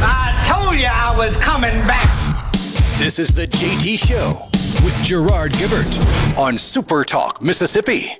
I 0.00 0.44
told 0.46 0.76
you 0.76 0.86
I 0.86 1.16
was 1.16 1.36
coming 1.38 1.74
back. 1.86 2.52
This 2.98 3.18
is 3.18 3.34
the 3.34 3.46
JT 3.46 4.06
Show 4.06 4.46
with 4.84 4.94
Gerard 5.02 5.52
Gibert 5.52 6.38
on 6.38 6.58
Super 6.58 7.04
Talk, 7.04 7.40
Mississippi. 7.42 8.18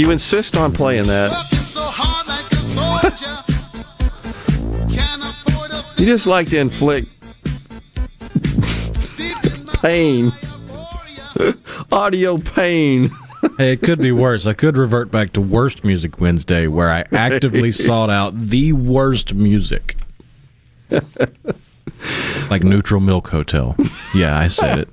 You 0.00 0.10
insist 0.10 0.56
on 0.56 0.72
playing 0.72 1.08
that. 1.08 1.30
you 5.98 6.06
just 6.06 6.26
like 6.26 6.48
to 6.48 6.58
inflict 6.58 7.06
pain, 9.82 10.32
audio 11.92 12.38
pain. 12.38 13.10
hey, 13.58 13.72
it 13.72 13.82
could 13.82 13.98
be 14.00 14.10
worse. 14.10 14.46
I 14.46 14.54
could 14.54 14.78
revert 14.78 15.10
back 15.10 15.34
to 15.34 15.42
Worst 15.42 15.84
Music 15.84 16.18
Wednesday, 16.18 16.66
where 16.66 16.88
I 16.88 17.04
actively 17.12 17.70
sought 17.70 18.08
out 18.08 18.30
the 18.38 18.72
worst 18.72 19.34
music. 19.34 19.98
like 22.48 22.64
Neutral 22.64 23.02
Milk 23.02 23.28
Hotel. 23.28 23.76
Yeah, 24.14 24.38
I 24.38 24.48
said 24.48 24.78
it. 24.78 24.88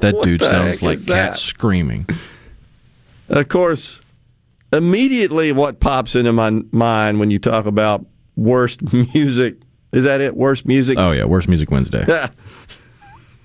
That 0.00 0.22
dude 0.22 0.42
sounds 0.42 0.80
like 0.80 1.04
cat 1.04 1.40
screaming. 1.40 2.06
Of 3.28 3.48
course, 3.48 4.00
immediately 4.74 5.52
what 5.52 5.80
pops 5.80 6.14
into 6.14 6.32
my 6.32 6.50
mind 6.72 7.20
when 7.20 7.30
you 7.30 7.38
talk 7.38 7.66
about 7.66 8.04
worst 8.36 8.80
music 9.14 9.56
is 9.94 10.04
that 10.04 10.20
it? 10.20 10.36
Worst 10.36 10.66
music? 10.66 10.98
Oh, 10.98 11.12
yeah, 11.12 11.24
Worst 11.24 11.46
Music 11.46 11.70
Wednesday. 11.70 12.04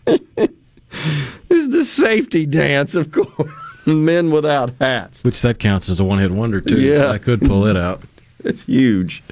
is 0.08 1.70
the 1.70 1.86
safety 1.86 2.48
dance, 2.48 2.96
of 2.96 3.12
course. 3.12 3.52
Men 3.86 4.32
without 4.32 4.74
hats. 4.82 5.24
Which 5.24 5.40
that 5.44 5.60
counts 5.60 5.90
as 5.90 6.00
a 6.00 6.04
one 6.04 6.18
hit 6.18 6.32
wonder, 6.32 6.60
too. 6.60 6.82
Yeah. 6.82 7.02
So 7.02 7.12
I 7.12 7.20
could 7.20 7.42
pull 7.42 7.68
it 7.68 7.78
out. 7.78 8.02
It's 8.44 8.64
huge. 8.64 9.24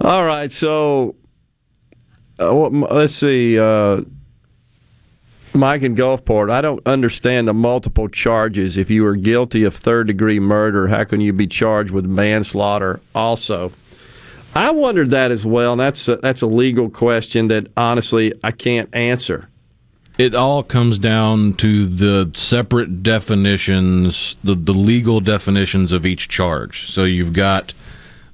All 0.00 0.24
right, 0.24 0.52
so 0.52 1.16
uh, 2.38 2.52
let's 2.52 3.14
see. 3.16 3.58
Uh, 3.58 4.02
Mike 5.54 5.82
in 5.82 5.94
Gulfport, 5.94 6.50
I 6.50 6.60
don't 6.60 6.84
understand 6.84 7.46
the 7.46 7.54
multiple 7.54 8.08
charges. 8.08 8.76
If 8.76 8.90
you 8.90 9.06
are 9.06 9.14
guilty 9.14 9.62
of 9.62 9.76
third 9.76 10.08
degree 10.08 10.40
murder, 10.40 10.88
how 10.88 11.04
can 11.04 11.20
you 11.20 11.32
be 11.32 11.46
charged 11.46 11.92
with 11.92 12.04
manslaughter 12.04 13.00
also? 13.14 13.70
I 14.56 14.72
wondered 14.72 15.10
that 15.10 15.30
as 15.30 15.46
well, 15.46 15.72
and 15.72 15.80
that's 15.80 16.08
a, 16.08 16.16
that's 16.16 16.42
a 16.42 16.46
legal 16.46 16.90
question 16.90 17.48
that 17.48 17.68
honestly 17.76 18.32
I 18.42 18.50
can't 18.50 18.88
answer. 18.94 19.48
It 20.18 20.34
all 20.34 20.62
comes 20.62 20.98
down 20.98 21.54
to 21.54 21.86
the 21.86 22.30
separate 22.34 23.02
definitions, 23.02 24.36
the, 24.44 24.54
the 24.54 24.74
legal 24.74 25.20
definitions 25.20 25.90
of 25.92 26.06
each 26.06 26.28
charge. 26.28 26.90
So 26.90 27.04
you've 27.04 27.32
got 27.32 27.74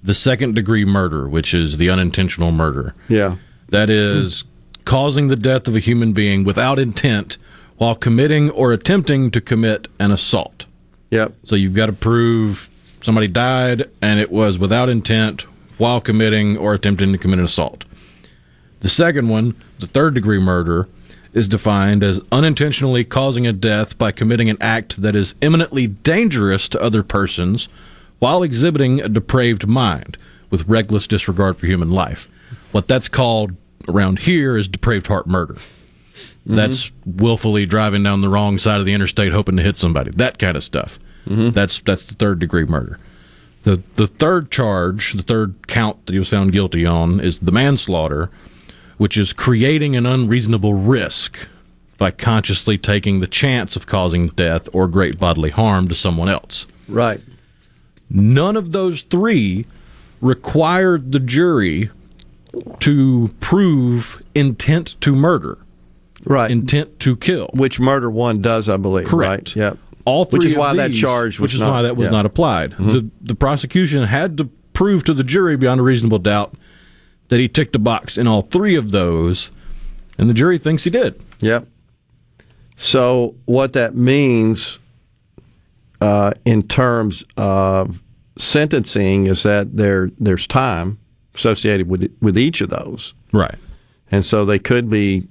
the 0.02 0.14
second 0.14 0.54
degree 0.54 0.84
murder, 0.84 1.28
which 1.28 1.54
is 1.54 1.76
the 1.76 1.88
unintentional 1.90 2.52
murder. 2.52 2.94
Yeah. 3.08 3.36
That 3.68 3.88
is 3.88 4.44
causing 4.90 5.28
the 5.28 5.37
death 5.37 5.68
of 5.68 5.76
a 5.76 5.78
human 5.78 6.12
being 6.12 6.42
without 6.42 6.76
intent 6.76 7.37
while 7.76 7.94
committing 7.94 8.50
or 8.50 8.72
attempting 8.72 9.31
to 9.31 9.40
commit 9.40 9.87
an 10.00 10.11
assault. 10.11 10.66
Yep. 11.11 11.33
So 11.44 11.55
you've 11.55 11.76
got 11.76 11.87
to 11.87 11.92
prove 11.92 12.68
somebody 13.00 13.29
died 13.29 13.88
and 14.03 14.18
it 14.18 14.33
was 14.33 14.59
without 14.59 14.88
intent 14.88 15.42
while 15.79 16.00
committing 16.00 16.57
or 16.57 16.74
attempting 16.74 17.12
to 17.12 17.18
commit 17.18 17.38
an 17.38 17.44
assault. 17.44 17.85
The 18.81 18.88
second 18.88 19.29
one, 19.29 19.55
the 19.79 19.87
third 19.87 20.14
degree 20.14 20.40
murder, 20.40 20.88
is 21.35 21.46
defined 21.46 22.03
as 22.03 22.20
unintentionally 22.33 23.05
causing 23.05 23.46
a 23.46 23.53
death 23.53 23.96
by 23.96 24.11
committing 24.11 24.50
an 24.50 24.59
act 24.61 25.00
that 25.03 25.14
is 25.14 25.37
eminently 25.40 25.87
dangerous 25.87 26.68
to 26.68 26.83
other 26.83 27.05
persons 27.05 27.68
while 28.18 28.42
exhibiting 28.42 29.00
a 29.00 29.09
depraved 29.09 29.68
mind 29.68 30.16
with 30.50 30.66
reckless 30.66 31.07
disregard 31.07 31.57
for 31.59 31.66
human 31.66 31.92
life. 31.92 32.26
What 32.72 32.88
that's 32.88 33.07
called 33.07 33.55
around 33.88 34.21
here 34.21 34.57
is 34.57 34.69
depraved 34.69 35.07
heart 35.07 35.27
murder. 35.27 35.55
Mm-hmm. 35.55 36.55
That's 36.55 36.90
willfully 37.05 37.66
driving 37.66 38.03
down 38.03 38.21
the 38.21 38.29
wrong 38.29 38.59
side 38.59 38.81
of 38.81 38.87
the 38.87 38.95
interstate 38.95 39.33
hoping 39.33 39.57
to 39.57 39.62
hit 39.62 39.77
somebody. 39.77 40.11
That 40.12 40.38
kind 40.38 40.57
of 40.57 40.64
stuff. 40.64 40.99
Mm-hmm. 41.27 41.51
That's 41.51 41.81
that's 41.81 42.05
the 42.05 42.14
third 42.14 42.38
degree 42.38 42.64
murder. 42.64 42.99
The 43.62 43.83
the 43.97 44.07
third 44.07 44.51
charge, 44.51 45.12
the 45.12 45.23
third 45.23 45.69
count 45.69 46.07
that 46.07 46.12
he 46.12 46.19
was 46.19 46.31
found 46.31 46.53
guilty 46.53 46.87
on 46.87 47.21
is 47.21 47.40
the 47.40 47.53
manslaughter, 47.53 48.31
which 48.97 49.16
is 49.16 49.33
creating 49.33 49.97
an 49.97 50.07
unreasonable 50.07 50.75
risk 50.75 51.38
by 51.99 52.11
consciously 52.11 52.79
taking 52.79 53.21
the 53.21 53.27
chance 53.27 53.77
of 53.77 53.87
causing 53.87 54.29
death 54.29 54.69
or 54.73 54.88
great 54.88 55.19
bodily 55.19 55.51
harm 55.51 55.87
to 55.88 55.95
someone 55.95 56.31
else. 56.31 56.66
Right. 56.88 57.21
None 58.09 58.57
of 58.57 58.73
those 58.73 59.03
three 59.03 59.66
required 60.23 61.12
the 61.12 61.21
jury 61.21 61.90
to 62.80 63.34
prove 63.40 64.22
intent 64.34 65.00
to 65.00 65.14
murder. 65.14 65.58
Right. 66.24 66.50
Intent 66.50 67.00
to 67.00 67.16
kill. 67.16 67.50
Which 67.54 67.80
murder 67.80 68.10
one 68.10 68.42
does, 68.42 68.68
I 68.68 68.76
believe. 68.76 69.06
Correct. 69.06 69.50
Right? 69.50 69.56
Yep 69.56 69.78
all 70.04 70.24
three 70.24 70.38
which 70.38 70.46
is 70.48 70.56
why 70.56 70.72
these, 70.72 70.78
that 70.78 70.94
charge 70.94 71.38
which 71.38 71.54
is 71.54 71.60
not, 71.60 71.70
why 71.70 71.82
that 71.82 71.96
was 71.96 72.06
yeah. 72.06 72.10
not 72.10 72.26
applied. 72.26 72.72
Mm-hmm. 72.72 72.90
The 72.90 73.10
the 73.20 73.34
prosecution 73.34 74.02
had 74.04 74.36
to 74.38 74.44
prove 74.72 75.04
to 75.04 75.14
the 75.14 75.24
jury 75.24 75.56
beyond 75.56 75.80
a 75.80 75.82
reasonable 75.82 76.18
doubt 76.18 76.54
that 77.28 77.38
he 77.38 77.48
ticked 77.48 77.76
a 77.76 77.78
box 77.78 78.18
in 78.18 78.26
all 78.26 78.42
three 78.42 78.76
of 78.76 78.90
those, 78.90 79.50
and 80.18 80.28
the 80.28 80.34
jury 80.34 80.58
thinks 80.58 80.84
he 80.84 80.90
did. 80.90 81.22
Yep. 81.40 81.66
So 82.76 83.36
what 83.44 83.72
that 83.74 83.94
means 83.94 84.78
uh, 86.00 86.32
in 86.44 86.66
terms 86.66 87.24
of 87.36 88.02
sentencing 88.38 89.26
is 89.26 89.42
that 89.42 89.76
there 89.76 90.10
there's 90.18 90.46
time 90.46 90.98
associated 91.40 91.88
with 91.88 92.14
with 92.20 92.38
each 92.38 92.61
of 92.61 92.70
those, 92.70 93.14
right? 93.33 93.57
And 94.11 94.24
so 94.24 94.44
they 94.44 94.59
could 94.59 94.90
be 94.90 95.26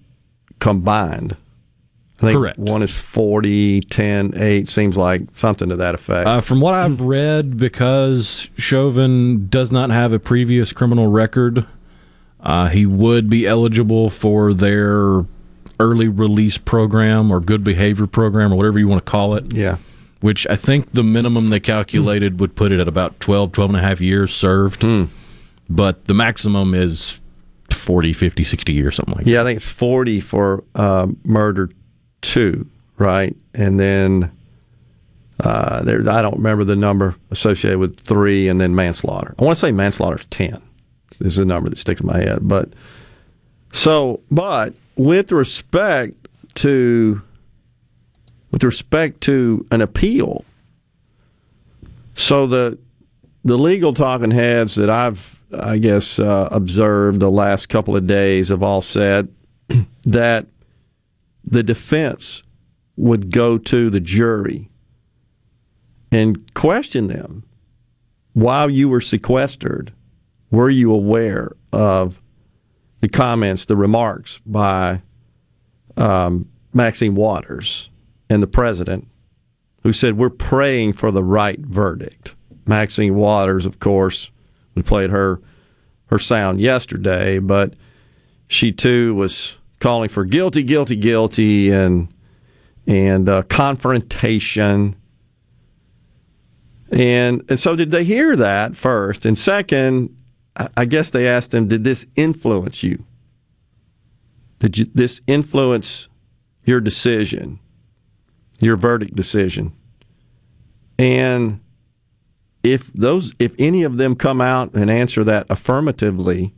combined. 0.59 1.35
I 2.17 2.21
think 2.21 2.37
Correct. 2.37 2.59
One 2.59 2.83
is 2.83 2.93
40, 2.97 3.79
10, 3.79 4.33
8, 4.35 4.67
seems 4.67 4.97
like 4.97 5.21
something 5.37 5.69
to 5.69 5.77
that 5.77 5.95
effect. 5.95 6.27
Uh, 6.27 6.41
from 6.41 6.59
what 6.59 6.73
I've 6.73 6.99
read, 6.99 7.55
because 7.55 8.49
Chauvin 8.57 9.47
does 9.47 9.71
not 9.71 9.89
have 9.89 10.11
a 10.11 10.19
previous 10.19 10.73
criminal 10.73 11.07
record, 11.07 11.65
uh, 12.41 12.67
he 12.67 12.85
would 12.85 13.29
be 13.29 13.47
eligible 13.47 14.09
for 14.09 14.53
their 14.53 15.25
early 15.79 16.09
release 16.09 16.57
program 16.57 17.31
or 17.31 17.39
good 17.39 17.63
behavior 17.63 18.05
program 18.05 18.51
or 18.51 18.57
whatever 18.57 18.79
you 18.79 18.87
want 18.87 19.05
to 19.05 19.09
call 19.09 19.35
it. 19.35 19.53
Yeah. 19.53 19.77
Which 20.19 20.45
I 20.49 20.57
think 20.57 20.91
the 20.91 21.03
minimum 21.03 21.49
they 21.49 21.61
calculated 21.61 22.35
mm. 22.35 22.39
would 22.39 22.55
put 22.55 22.73
it 22.73 22.81
at 22.81 22.89
about 22.89 23.17
12, 23.21 23.53
12 23.53 23.69
and 23.69 23.79
a 23.79 23.81
half 23.81 24.01
years 24.01 24.35
served. 24.35 24.81
Mm. 24.81 25.07
But 25.69 26.05
the 26.05 26.13
maximum 26.13 26.73
is 26.73 27.19
40, 27.71 28.13
50, 28.13 28.43
60 28.43 28.73
years, 28.73 28.95
something 28.95 29.15
like 29.15 29.25
that. 29.25 29.31
Yeah, 29.31 29.41
I 29.41 29.43
think 29.43 29.57
it's 29.57 29.67
40 29.67 30.21
for 30.21 30.63
uh, 30.75 31.07
murder 31.23 31.69
two, 32.21 32.69
right? 32.97 33.35
And 33.53 33.79
then 33.79 34.31
uh, 35.39 35.83
there, 35.83 36.07
I 36.09 36.21
don't 36.21 36.35
remember 36.35 36.63
the 36.63 36.75
number 36.75 37.15
associated 37.31 37.79
with 37.79 37.99
three, 37.99 38.47
and 38.47 38.59
then 38.59 38.75
manslaughter. 38.75 39.35
I 39.39 39.43
want 39.43 39.57
to 39.57 39.59
say 39.59 39.71
manslaughter 39.71 40.17
is 40.17 40.25
ten. 40.25 40.61
This 41.19 41.33
is 41.33 41.39
a 41.39 41.45
number 41.45 41.69
that 41.69 41.77
sticks 41.77 42.01
in 42.01 42.07
my 42.07 42.17
head. 42.17 42.39
But 42.41 42.73
so, 43.71 44.21
but 44.31 44.73
with 44.95 45.31
respect 45.31 46.27
to 46.55 47.21
with 48.51 48.63
respect 48.63 49.21
to 49.21 49.65
an 49.71 49.81
appeal, 49.81 50.43
so 52.15 52.45
the 52.47 52.77
the 53.45 53.57
legal 53.57 53.93
talking 53.93 54.31
heads 54.31 54.75
that 54.75 54.89
I've 54.89 55.38
I 55.57 55.77
guess 55.77 56.19
uh, 56.19 56.49
observed 56.51 57.19
the 57.19 57.31
last 57.31 57.69
couple 57.69 57.95
of 57.95 58.05
days 58.05 58.49
have 58.49 58.63
all 58.63 58.81
said 58.81 59.33
that 60.03 60.47
the 61.43 61.63
defense 61.63 62.43
would 62.95 63.31
go 63.31 63.57
to 63.57 63.89
the 63.89 63.99
jury 63.99 64.69
and 66.11 66.53
question 66.53 67.07
them 67.07 67.43
while 68.33 68.69
you 68.69 68.89
were 68.89 69.01
sequestered. 69.01 69.93
Were 70.51 70.69
you 70.69 70.91
aware 70.91 71.55
of 71.71 72.21
the 73.01 73.09
comments, 73.09 73.65
the 73.65 73.75
remarks 73.75 74.39
by 74.45 75.01
um, 75.95 76.49
Maxine 76.73 77.15
Waters 77.15 77.89
and 78.29 78.43
the 78.43 78.47
president, 78.47 79.07
who 79.83 79.93
said, 79.93 80.17
We're 80.17 80.29
praying 80.29 80.93
for 80.93 81.11
the 81.11 81.23
right 81.23 81.59
verdict? 81.59 82.35
Maxine 82.65 83.15
Waters, 83.15 83.65
of 83.65 83.79
course, 83.79 84.31
we 84.79 84.83
played 84.83 85.09
her 85.09 85.41
her 86.07 86.19
sound 86.19 86.59
yesterday, 86.59 87.39
but 87.39 87.73
she 88.47 88.71
too 88.71 89.13
was 89.15 89.57
calling 89.79 90.09
for 90.09 90.25
guilty, 90.25 90.63
guilty, 90.63 90.95
guilty, 90.95 91.69
and 91.69 92.07
and 92.87 93.29
uh, 93.29 93.43
confrontation. 93.43 94.95
And 96.91 97.43
and 97.49 97.59
so 97.59 97.75
did 97.75 97.91
they 97.91 98.03
hear 98.03 98.35
that 98.35 98.75
first? 98.75 99.25
And 99.25 99.37
second, 99.37 100.15
I 100.75 100.85
guess 100.85 101.11
they 101.11 101.27
asked 101.27 101.53
him, 101.53 101.67
did 101.67 101.83
this 101.83 102.05
influence 102.15 102.81
you? 102.83 103.05
Did 104.59 104.77
you, 104.77 104.89
this 104.93 105.21
influence 105.27 106.09
your 106.65 106.81
decision, 106.81 107.59
your 108.59 108.75
verdict 108.75 109.15
decision? 109.15 109.73
And 110.97 111.61
if 112.63 112.91
those, 112.93 113.33
if 113.39 113.53
any 113.57 113.83
of 113.83 113.97
them 113.97 114.15
come 114.15 114.41
out 114.41 114.73
and 114.73 114.89
answer 114.89 115.23
that 115.23 115.45
affirmatively, 115.49 116.53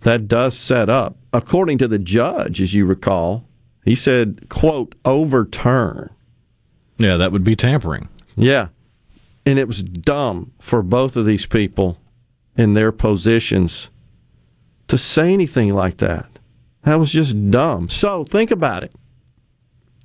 that 0.00 0.28
does 0.28 0.56
set 0.56 0.88
up, 0.88 1.16
according 1.32 1.78
to 1.78 1.88
the 1.88 1.98
judge, 1.98 2.60
as 2.60 2.72
you 2.74 2.86
recall, 2.86 3.44
he 3.84 3.94
said, 3.94 4.48
quote, 4.48 4.94
overturn 5.04 6.10
Yeah, 6.98 7.16
that 7.16 7.32
would 7.32 7.44
be 7.44 7.56
tampering. 7.56 8.08
Yeah. 8.36 8.68
And 9.46 9.58
it 9.58 9.66
was 9.66 9.82
dumb 9.82 10.52
for 10.60 10.82
both 10.82 11.16
of 11.16 11.26
these 11.26 11.46
people 11.46 11.98
in 12.56 12.74
their 12.74 12.92
positions 12.92 13.88
to 14.88 14.98
say 14.98 15.32
anything 15.32 15.74
like 15.74 15.98
that. 15.98 16.38
That 16.84 16.98
was 16.98 17.12
just 17.12 17.50
dumb. 17.50 17.88
So 17.88 18.24
think 18.24 18.50
about 18.50 18.82
it. 18.82 18.92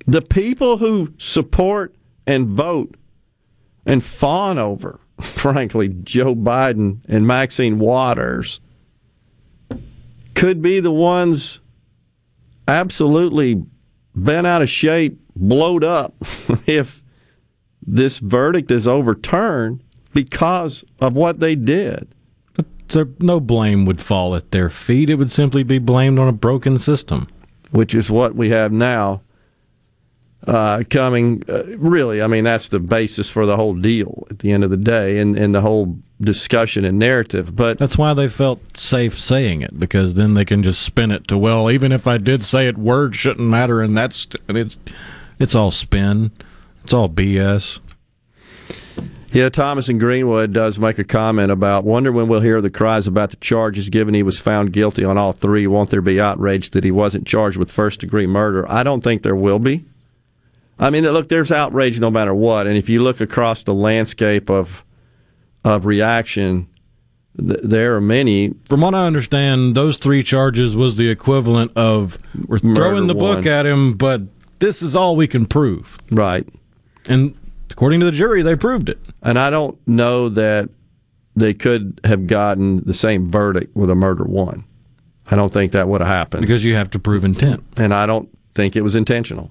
The 0.06 0.22
people 0.22 0.78
who 0.78 1.12
support 1.18 1.94
and 2.26 2.48
vote 2.48 2.96
and 3.86 4.04
fawn 4.04 4.58
over, 4.58 5.00
frankly, 5.20 5.88
Joe 6.02 6.34
Biden 6.34 6.98
and 7.08 7.26
Maxine 7.26 7.78
Waters 7.78 8.60
could 10.34 10.60
be 10.60 10.80
the 10.80 10.90
ones 10.90 11.60
absolutely 12.66 13.62
bent 14.14 14.46
out 14.46 14.62
of 14.62 14.70
shape, 14.70 15.20
blowed 15.36 15.84
up 15.84 16.14
if 16.66 17.02
this 17.86 18.18
verdict 18.18 18.70
is 18.70 18.88
overturned 18.88 19.82
because 20.12 20.84
of 21.00 21.14
what 21.14 21.40
they 21.40 21.54
did. 21.54 22.08
But 22.54 22.66
there, 22.88 23.08
no 23.20 23.40
blame 23.40 23.84
would 23.84 24.00
fall 24.00 24.34
at 24.34 24.50
their 24.50 24.70
feet. 24.70 25.10
It 25.10 25.16
would 25.16 25.32
simply 25.32 25.62
be 25.62 25.78
blamed 25.78 26.18
on 26.18 26.28
a 26.28 26.32
broken 26.32 26.78
system. 26.78 27.28
Which 27.70 27.94
is 27.94 28.08
what 28.08 28.36
we 28.36 28.50
have 28.50 28.70
now 28.70 29.22
uh, 30.46 30.82
coming. 30.90 31.42
Uh, 31.48 31.64
really, 31.76 32.22
I 32.22 32.26
mean, 32.26 32.44
that's 32.44 32.68
the 32.68 32.80
basis 32.80 33.28
for 33.28 33.46
the 33.46 33.56
whole 33.56 33.74
deal 33.74 34.26
at 34.30 34.40
the 34.40 34.52
end 34.52 34.64
of 34.64 34.70
the 34.70 34.76
day 34.76 35.18
and, 35.18 35.36
and 35.36 35.54
the 35.54 35.60
whole 35.60 35.98
discussion 36.20 36.84
and 36.84 36.98
narrative. 36.98 37.54
But 37.54 37.78
that's 37.78 37.98
why 37.98 38.14
they 38.14 38.28
felt 38.28 38.60
safe 38.78 39.18
saying 39.18 39.62
it 39.62 39.78
because 39.78 40.14
then 40.14 40.34
they 40.34 40.44
can 40.44 40.62
just 40.62 40.82
spin 40.82 41.10
it 41.10 41.28
to 41.28 41.38
well, 41.38 41.70
even 41.70 41.92
if 41.92 42.06
I 42.06 42.18
did 42.18 42.44
say 42.44 42.68
it, 42.68 42.78
words 42.78 43.16
shouldn't 43.16 43.48
matter, 43.48 43.82
and 43.82 43.96
that's 43.96 44.26
and 44.48 44.56
it's 44.56 44.78
it's 45.38 45.54
all 45.54 45.70
spin, 45.70 46.30
it's 46.82 46.92
all 46.92 47.08
BS. 47.08 47.80
Yeah, 49.32 49.48
Thomas 49.48 49.88
in 49.88 49.98
Greenwood 49.98 50.52
does 50.52 50.78
make 50.78 50.96
a 51.00 51.02
comment 51.02 51.50
about 51.50 51.82
wonder 51.82 52.12
when 52.12 52.28
we'll 52.28 52.40
hear 52.40 52.60
the 52.60 52.70
cries 52.70 53.08
about 53.08 53.30
the 53.30 53.36
charges 53.36 53.88
given 53.90 54.14
he 54.14 54.22
was 54.22 54.38
found 54.38 54.72
guilty 54.72 55.04
on 55.04 55.18
all 55.18 55.32
three. 55.32 55.66
Won't 55.66 55.90
there 55.90 56.00
be 56.00 56.20
outrage 56.20 56.70
that 56.70 56.84
he 56.84 56.92
wasn't 56.92 57.26
charged 57.26 57.56
with 57.56 57.72
first 57.72 57.98
degree 57.98 58.28
murder? 58.28 58.70
I 58.70 58.84
don't 58.84 59.02
think 59.02 59.24
there 59.24 59.34
will 59.34 59.58
be. 59.58 59.84
I 60.78 60.90
mean, 60.90 61.04
look, 61.04 61.28
there's 61.28 61.52
outrage 61.52 62.00
no 62.00 62.10
matter 62.10 62.34
what, 62.34 62.66
and 62.66 62.76
if 62.76 62.88
you 62.88 63.02
look 63.02 63.20
across 63.20 63.62
the 63.62 63.74
landscape 63.74 64.50
of 64.50 64.84
of 65.64 65.86
reaction, 65.86 66.68
th- 67.38 67.60
there 67.62 67.94
are 67.96 68.00
many. 68.00 68.54
From 68.68 68.82
what 68.82 68.94
I 68.94 69.06
understand, 69.06 69.74
those 69.74 69.98
three 69.98 70.22
charges 70.22 70.76
was 70.76 70.96
the 70.96 71.08
equivalent 71.08 71.72
of 71.76 72.18
we're 72.46 72.58
throwing 72.58 73.06
the 73.06 73.14
one. 73.14 73.36
book 73.36 73.46
at 73.46 73.66
him, 73.66 73.94
but 73.94 74.22
this 74.58 74.82
is 74.82 74.94
all 74.96 75.16
we 75.16 75.26
can 75.26 75.46
prove. 75.46 75.98
Right. 76.10 76.46
And 77.08 77.34
according 77.70 78.00
to 78.00 78.06
the 78.06 78.12
jury, 78.12 78.42
they 78.42 78.56
proved 78.56 78.88
it. 78.88 78.98
And 79.22 79.38
I 79.38 79.50
don't 79.50 79.78
know 79.86 80.28
that 80.30 80.68
they 81.36 81.54
could 81.54 82.00
have 82.04 82.26
gotten 82.26 82.84
the 82.84 82.94
same 82.94 83.30
verdict 83.30 83.74
with 83.76 83.90
a 83.90 83.94
murder 83.94 84.24
one. 84.24 84.64
I 85.30 85.36
don't 85.36 85.52
think 85.52 85.72
that 85.72 85.88
would 85.88 86.00
have 86.00 86.08
happened. 86.08 86.42
Because 86.42 86.64
you 86.64 86.74
have 86.74 86.90
to 86.90 86.98
prove 86.98 87.24
intent. 87.24 87.64
And 87.76 87.94
I 87.94 88.06
don't 88.06 88.28
think 88.54 88.76
it 88.76 88.82
was 88.82 88.94
intentional. 88.94 89.50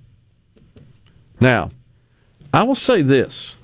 Now, 1.44 1.72
I 2.54 2.64
will 2.64 2.74
say 2.74 3.02
this 3.02 3.58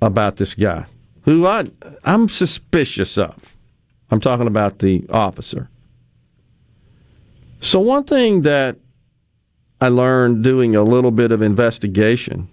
about 0.00 0.36
this 0.36 0.54
guy, 0.54 0.86
who 1.20 1.46
I, 1.46 1.66
I'm 2.02 2.30
suspicious 2.30 3.18
of. 3.18 3.54
I'm 4.10 4.20
talking 4.20 4.46
about 4.46 4.78
the 4.78 5.04
officer. 5.10 5.68
So, 7.60 7.78
one 7.78 8.04
thing 8.04 8.40
that 8.42 8.78
I 9.82 9.88
learned 9.88 10.42
doing 10.42 10.76
a 10.76 10.82
little 10.82 11.10
bit 11.10 11.30
of 11.30 11.42
investigation 11.42 12.48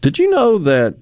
did 0.00 0.18
you 0.18 0.30
know 0.30 0.56
that 0.56 0.94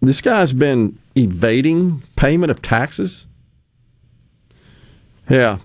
this 0.00 0.20
guy's 0.20 0.52
been 0.52 0.96
evading 1.16 2.04
payment 2.14 2.52
of 2.52 2.62
taxes? 2.62 3.26
Yeah. 5.28 5.58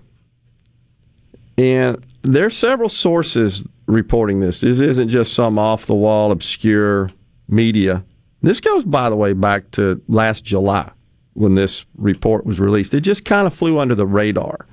And 1.56 2.04
there 2.22 2.46
are 2.46 2.50
several 2.50 2.88
sources 2.88 3.62
reporting 3.86 4.40
this. 4.40 4.60
This 4.60 4.80
isn't 4.80 5.08
just 5.08 5.32
some 5.32 5.58
off 5.58 5.86
the 5.86 5.94
wall, 5.94 6.32
obscure 6.32 7.10
media. 7.48 8.04
This 8.42 8.60
goes, 8.60 8.84
by 8.84 9.08
the 9.10 9.16
way, 9.16 9.32
back 9.32 9.70
to 9.72 10.00
last 10.08 10.44
July 10.44 10.90
when 11.34 11.54
this 11.54 11.84
report 11.96 12.46
was 12.46 12.60
released. 12.60 12.94
It 12.94 13.00
just 13.00 13.24
kind 13.24 13.46
of 13.46 13.54
flew 13.54 13.78
under 13.78 13.94
the 13.94 14.06
radar. 14.06 14.66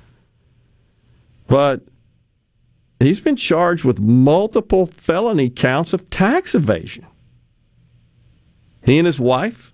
But 1.46 1.82
he's 3.00 3.20
been 3.20 3.36
charged 3.36 3.84
with 3.84 3.98
multiple 3.98 4.86
felony 4.86 5.50
counts 5.50 5.92
of 5.92 6.08
tax 6.10 6.54
evasion. 6.54 7.06
He 8.84 8.98
and 8.98 9.06
his 9.06 9.20
wife, 9.20 9.72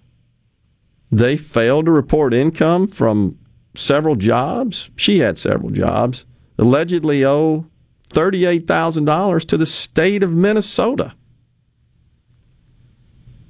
they 1.10 1.36
failed 1.36 1.86
to 1.86 1.90
report 1.90 2.32
income 2.34 2.88
from 2.88 3.38
several 3.74 4.16
jobs. 4.16 4.90
She 4.96 5.18
had 5.18 5.38
several 5.38 5.70
jobs. 5.70 6.24
Allegedly 6.58 7.24
owe 7.24 7.66
$38,000 8.10 9.46
to 9.46 9.56
the 9.56 9.66
state 9.66 10.22
of 10.22 10.32
Minnesota. 10.32 11.14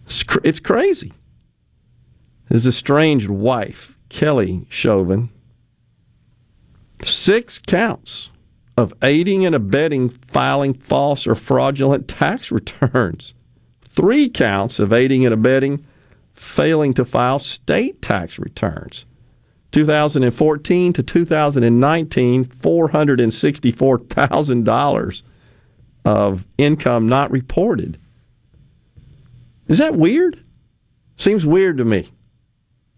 It's, 0.06 0.22
cr- 0.22 0.38
it's 0.44 0.60
crazy. 0.60 1.12
His 2.48 2.66
estranged 2.66 3.28
wife, 3.28 3.96
Kelly 4.08 4.66
Chauvin, 4.68 5.30
six 7.02 7.58
counts 7.58 8.30
of 8.76 8.92
aiding 9.02 9.46
and 9.46 9.54
abetting 9.54 10.08
filing 10.08 10.74
false 10.74 11.26
or 11.26 11.34
fraudulent 11.34 12.08
tax 12.08 12.50
returns, 12.52 13.34
three 13.82 14.28
counts 14.28 14.78
of 14.78 14.92
aiding 14.92 15.24
and 15.24 15.32
abetting 15.34 15.84
failing 16.32 16.94
to 16.94 17.04
file 17.04 17.38
state 17.38 18.02
tax 18.02 18.38
returns. 18.38 19.04
2014 19.72 20.92
to 20.92 21.02
2019, 21.02 22.44
$464,000 22.44 25.22
of 26.04 26.46
income 26.58 27.08
not 27.08 27.30
reported. 27.30 27.98
Is 29.68 29.78
that 29.78 29.94
weird? 29.94 30.44
Seems 31.16 31.46
weird 31.46 31.78
to 31.78 31.84
me. 31.84 32.10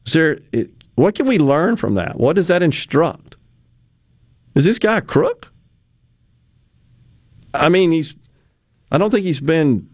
Is 0.07 0.15
there, 0.15 0.39
it, 0.53 0.71
what 0.95 1.15
can 1.15 1.27
we 1.27 1.39
learn 1.39 1.77
from 1.77 1.95
that? 1.97 2.19
What 2.19 2.37
does 2.37 2.49
that 2.49 2.63
instruct? 2.63 3.37
Is 4.55 4.65
this 4.65 4.79
guy 4.79 4.97
a 4.99 5.03
crook? 5.03 5.53
I 7.55 7.69
mean, 7.69 7.93
he's, 7.93 8.15
I 8.91 8.97
don't 8.99 9.11
think 9.11 9.25
he's 9.25 9.41
been 9.41 9.89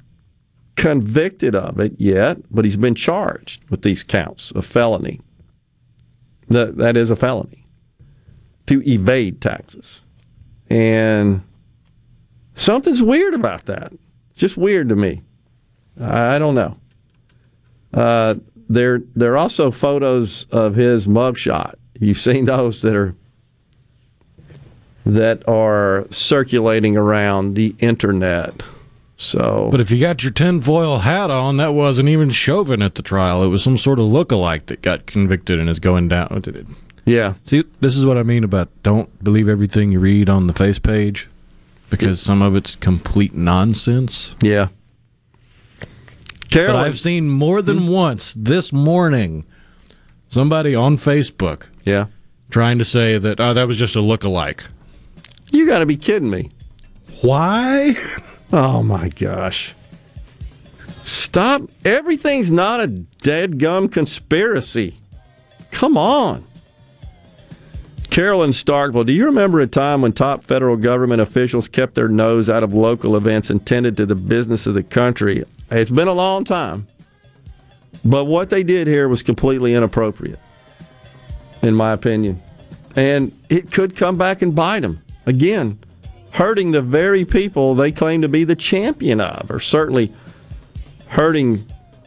convicted 0.77 1.57
of 1.57 1.81
it 1.81 1.95
yet, 1.99 2.39
but 2.53 2.65
he's 2.65 2.77
been 2.77 2.95
charged 2.95 3.69
with 3.71 3.83
these 3.83 4.05
counts 4.05 4.53
of 4.53 4.65
felony. 4.65 5.21
That, 6.49 6.77
that 6.79 6.97
is 6.97 7.11
a 7.11 7.17
felony 7.17 7.67
to 8.67 8.83
evade 8.89 9.41
taxes. 9.41 10.03
And 10.71 11.43
something's 12.55 13.03
weird 13.03 13.35
about 13.35 13.67
that. 13.67 13.93
Just 14.35 14.57
weird 14.57 14.89
to 14.91 14.97
me. 14.97 15.23
I 16.01 16.39
don't 16.39 16.55
know. 16.55 16.77
Uh, 17.93 18.37
there, 18.69 19.01
there 19.17 19.33
are 19.33 19.39
also 19.39 19.71
photos 19.71 20.47
of 20.51 20.75
his 20.75 21.07
mugshot. 21.07 21.75
You've 21.99 22.19
seen 22.19 22.45
those 22.45 22.83
that 22.83 22.95
are 22.95 23.15
that 25.07 25.49
are 25.49 26.07
circulating 26.11 26.97
around 26.97 27.55
the 27.55 27.75
internet. 27.79 28.63
So, 29.21 29.69
But 29.73 29.81
if 29.81 29.91
you 29.91 29.99
got 29.99 30.23
your 30.23 30.31
tinfoil 30.31 31.01
hat 31.01 31.29
on, 31.29 31.57
that 31.57 31.75
wasn't 31.75 32.09
even 32.09 32.31
Chauvin 32.31 32.81
at 32.81 32.95
the 32.95 33.03
trial. 33.03 33.43
It 33.43 33.49
was 33.49 33.65
some 33.65 33.77
sort 33.77 33.99
of 33.99 34.07
look-alike 34.07 34.67
that 34.67 34.81
got 34.81 35.07
convicted 35.07 35.59
and 35.59 35.69
is 35.69 35.81
going 35.81 36.07
down. 36.07 36.41
yeah, 37.05 37.35
See, 37.45 37.65
this 37.81 37.97
is 37.97 38.07
what 38.07 38.17
I 38.17 38.23
mean 38.23 38.45
about 38.45 38.69
don't 38.85 39.23
believe 39.23 39.49
everything 39.49 39.91
you 39.91 39.99
read 39.99 40.31
on 40.31 40.47
the 40.47 40.53
face 40.53 40.79
page 40.79 41.29
because 41.91 42.21
some 42.23 42.43
of 42.43 42.55
it's 42.55 42.77
complete 42.77 43.35
nonsense. 43.35 44.35
yeah. 44.41 44.69
But 46.51 46.77
I've 46.77 47.01
seen 47.01 47.29
more 47.29 47.61
than 47.61 47.79
hmm? 47.79 47.89
once 47.89 48.33
this 48.35 48.73
morning 48.73 49.45
somebody 50.29 50.75
on 50.75 50.97
Facebook 50.97 51.67
yeah, 51.85 52.07
trying 52.51 52.79
to 52.79 52.85
say 52.85 53.19
that 53.19 53.39
oh 53.39 53.53
that 53.53 53.67
was 53.67 53.77
just 53.77 53.97
a 53.97 54.01
look-alike. 54.01 54.65
you 55.51 55.67
got 55.67 55.81
to 55.81 55.87
be 55.87 55.97
kidding 55.97 56.31
me. 56.31 56.51
Why? 57.21 57.97
Oh 58.53 58.83
my 58.83 59.09
gosh. 59.09 59.75
Stop. 61.03 61.63
Everything's 61.85 62.53
not 62.53 62.81
a 62.81 62.87
dead 62.87 63.59
gum 63.59 63.89
conspiracy. 63.89 64.97
Come 65.71 65.97
on. 65.97 66.45
Carolyn 68.11 68.51
Starkville, 68.51 69.07
do 69.07 69.13
you 69.13 69.27
remember 69.27 69.61
a 69.61 69.67
time 69.67 70.03
when 70.03 70.13
top 70.13 70.43
federal 70.45 70.77
government 70.77 71.21
officials 71.21 71.69
kept 71.69 71.95
their 71.95 72.09
nose 72.09 72.49
out 72.49 72.63
of 72.63 72.75
local 72.75 73.17
events 73.17 73.51
intended 73.51 73.97
to 73.99 74.07
the 74.07 74.15
business 74.15 74.67
of 74.67 74.75
the 74.75 74.83
country? 74.83 75.45
It's 75.71 75.91
been 75.91 76.09
a 76.09 76.13
long 76.15 76.45
time. 76.45 76.89
But 78.05 78.25
what 78.25 78.51
they 78.51 78.63
did 78.63 78.87
here 78.87 79.09
was 79.09 79.23
completely 79.23 79.75
inappropriate, 79.75 80.39
in 81.63 81.75
my 81.75 81.93
opinion. 81.93 82.43
And 82.97 83.33
it 83.51 83.71
could 83.71 83.95
come 83.95 84.17
back 84.17 84.41
and 84.41 84.55
bite 84.55 84.81
them. 84.81 85.03
Again, 85.27 85.79
hurting 86.33 86.73
the 86.73 86.83
very 86.83 87.25
people 87.25 87.75
they 87.75 87.93
claim 87.93 88.23
to 88.23 88.29
be 88.29 88.45
the 88.45 88.57
champion 88.57 89.21
of, 89.21 89.51
or 89.51 89.61
certainly 89.61 90.13
hurting 91.09 91.67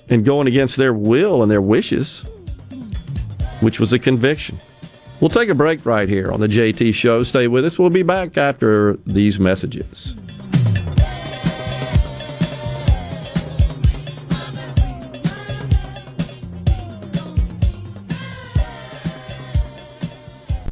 and 0.10 0.26
going 0.26 0.48
against 0.48 0.78
their 0.78 0.94
will 0.94 1.42
and 1.42 1.50
their 1.52 1.62
wishes, 1.62 2.24
which 3.62 3.80
was 3.80 3.94
a 3.94 4.00
conviction. 4.00 4.58
We'll 5.20 5.30
take 5.30 5.50
a 5.50 5.56
break 5.56 5.86
right 5.86 6.10
here 6.10 6.32
on 6.32 6.40
the 6.40 6.48
JT 6.48 6.94
Show. 6.94 7.24
Stay 7.24 7.48
with 7.48 7.66
us. 7.66 7.78
We'll 7.78 7.90
be 7.90 8.04
back 8.04 8.38
after 8.38 8.98
these 9.06 9.40
messages. 9.40 10.21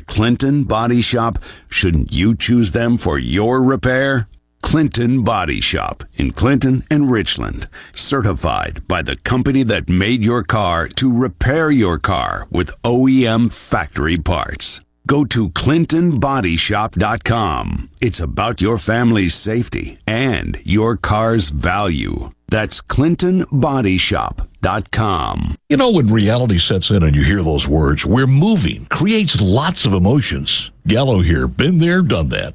Clinton 0.00 0.64
Body 0.64 1.00
Shop, 1.00 1.38
shouldn't 1.70 2.12
you 2.12 2.34
choose 2.34 2.72
them 2.72 2.98
for 2.98 3.18
your 3.18 3.62
repair? 3.62 4.28
Clinton 4.62 5.24
Body 5.24 5.60
Shop 5.60 6.04
in 6.14 6.32
Clinton 6.32 6.82
and 6.90 7.10
Richland, 7.10 7.68
certified 7.94 8.86
by 8.86 9.02
the 9.02 9.16
company 9.16 9.62
that 9.64 9.88
made 9.88 10.24
your 10.24 10.42
car 10.42 10.86
to 10.96 11.12
repair 11.12 11.70
your 11.70 11.98
car 11.98 12.46
with 12.50 12.80
OEM 12.82 13.52
factory 13.52 14.18
parts. 14.18 14.80
Go 15.06 15.24
to 15.26 15.48
ClintonBodyShop.com. 15.50 17.90
It's 18.00 18.20
about 18.20 18.60
your 18.60 18.78
family's 18.78 19.34
safety 19.34 19.98
and 20.06 20.58
your 20.64 20.96
car's 20.96 21.48
value. 21.48 22.30
That's 22.48 22.80
ClintonBodyShop.com. 22.82 25.54
You 25.68 25.76
know, 25.76 25.90
when 25.90 26.06
reality 26.08 26.58
sets 26.58 26.90
in 26.90 27.02
and 27.02 27.16
you 27.16 27.24
hear 27.24 27.42
those 27.42 27.66
words, 27.66 28.04
we're 28.04 28.26
moving, 28.26 28.84
creates 28.86 29.40
lots 29.40 29.86
of 29.86 29.92
emotions. 29.92 30.70
Gallo 30.86 31.20
here, 31.20 31.48
been 31.48 31.78
there, 31.78 32.02
done 32.02 32.28
that. 32.30 32.54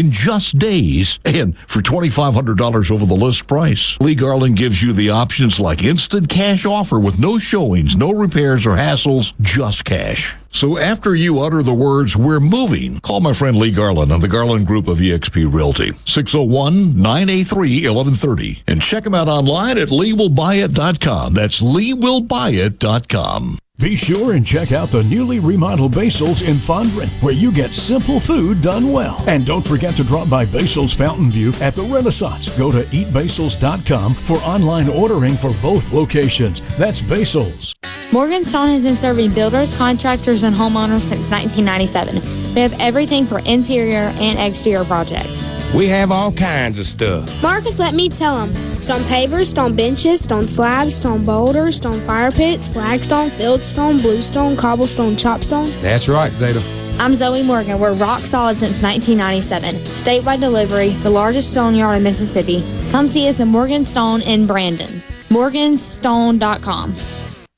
in 0.00 0.10
just 0.10 0.58
days 0.58 1.20
and 1.26 1.56
for 1.56 1.80
$2,500 1.80 2.90
over 2.90 3.04
the 3.04 3.14
list 3.14 3.46
price. 3.46 3.98
Lee 4.00 4.14
Garland 4.14 4.56
gives 4.56 4.82
you 4.82 4.94
the 4.94 5.10
options 5.10 5.60
like 5.60 5.84
instant 5.84 6.30
cash 6.30 6.64
offer 6.64 6.98
with 6.98 7.20
no 7.20 7.36
showings, 7.38 7.96
no 7.96 8.10
repairs 8.10 8.66
or 8.66 8.76
hassles, 8.76 9.34
just 9.42 9.84
cash. 9.84 10.36
So 10.48 10.78
after 10.78 11.14
you 11.14 11.40
utter 11.40 11.62
the 11.62 11.74
words, 11.74 12.16
we're 12.16 12.40
moving, 12.40 12.98
call 13.00 13.20
my 13.20 13.34
friend 13.34 13.56
Lee 13.56 13.70
Garland 13.70 14.10
on 14.10 14.20
the 14.20 14.28
Garland 14.28 14.66
Group 14.66 14.88
of 14.88 14.98
eXp 14.98 15.52
Realty, 15.52 15.90
601-983-1130. 15.92 18.62
And 18.66 18.80
check 18.80 19.04
him 19.06 19.14
out 19.14 19.28
online 19.28 19.76
at 19.78 19.88
leewillbuyit.com. 19.88 21.34
That's 21.34 21.60
leewillbuyit.com. 21.62 23.58
Be 23.80 23.96
sure 23.96 24.34
and 24.34 24.46
check 24.46 24.72
out 24.72 24.90
the 24.90 25.02
newly 25.04 25.40
remodeled 25.40 25.94
Basil's 25.94 26.42
in 26.42 26.56
Fondren, 26.56 27.08
where 27.22 27.32
you 27.32 27.50
get 27.50 27.74
simple 27.74 28.20
food 28.20 28.60
done 28.60 28.92
well. 28.92 29.24
And 29.26 29.46
don't 29.46 29.66
forget 29.66 29.96
to 29.96 30.04
drop 30.04 30.28
by 30.28 30.44
Basil's 30.44 30.92
Fountain 30.92 31.30
View 31.30 31.54
at 31.62 31.74
the 31.74 31.84
Renaissance. 31.84 32.54
Go 32.58 32.70
to 32.70 32.82
eatbasils.com 32.84 34.12
for 34.12 34.36
online 34.38 34.90
ordering 34.90 35.32
for 35.32 35.54
both 35.62 35.90
locations. 35.94 36.60
That's 36.76 37.00
Basil's. 37.00 37.74
Morgan 38.12 38.42
Morganstone 38.42 38.70
has 38.70 38.84
been 38.84 38.96
serving 38.96 39.32
builders, 39.34 39.72
contractors, 39.72 40.42
and 40.42 40.54
homeowners 40.54 41.02
since 41.02 41.30
1997. 41.30 42.54
They 42.54 42.60
have 42.60 42.72
everything 42.80 43.24
for 43.24 43.38
interior 43.40 44.12
and 44.18 44.36
exterior 44.36 44.84
projects. 44.84 45.48
We 45.72 45.86
have 45.86 46.10
all 46.10 46.32
kinds 46.32 46.80
of 46.80 46.86
stuff. 46.86 47.30
Marcus, 47.40 47.78
let 47.78 47.94
me 47.94 48.08
tell 48.08 48.44
them. 48.44 48.82
Stone 48.82 49.02
pavers, 49.02 49.46
stone 49.46 49.76
benches, 49.76 50.22
stone 50.22 50.48
slabs, 50.48 50.96
stone 50.96 51.24
boulders, 51.24 51.76
stone 51.76 52.00
fire 52.00 52.32
pits, 52.32 52.66
flagstone, 52.66 53.30
fieldstone, 53.70 54.02
bluestone, 54.02 54.56
cobblestone, 54.56 55.16
chopstone. 55.16 55.80
That's 55.80 56.08
right, 56.08 56.34
Zeta. 56.34 56.62
I'm 56.98 57.14
Zoe 57.14 57.42
Morgan. 57.42 57.80
We're 57.80 57.94
rock 57.94 58.24
solid 58.24 58.56
since 58.56 58.82
1997. 58.82 59.76
Statewide 59.94 60.40
delivery, 60.40 60.90
the 61.02 61.10
largest 61.10 61.52
stone 61.52 61.74
yard 61.74 61.98
in 61.98 62.02
Mississippi. 62.02 62.62
Come 62.90 63.08
see 63.08 63.28
us 63.28 63.40
at 63.40 63.46
Morganstone 63.46 64.22
in 64.26 64.46
Brandon. 64.46 65.02
Morganstone.com. 65.30 66.94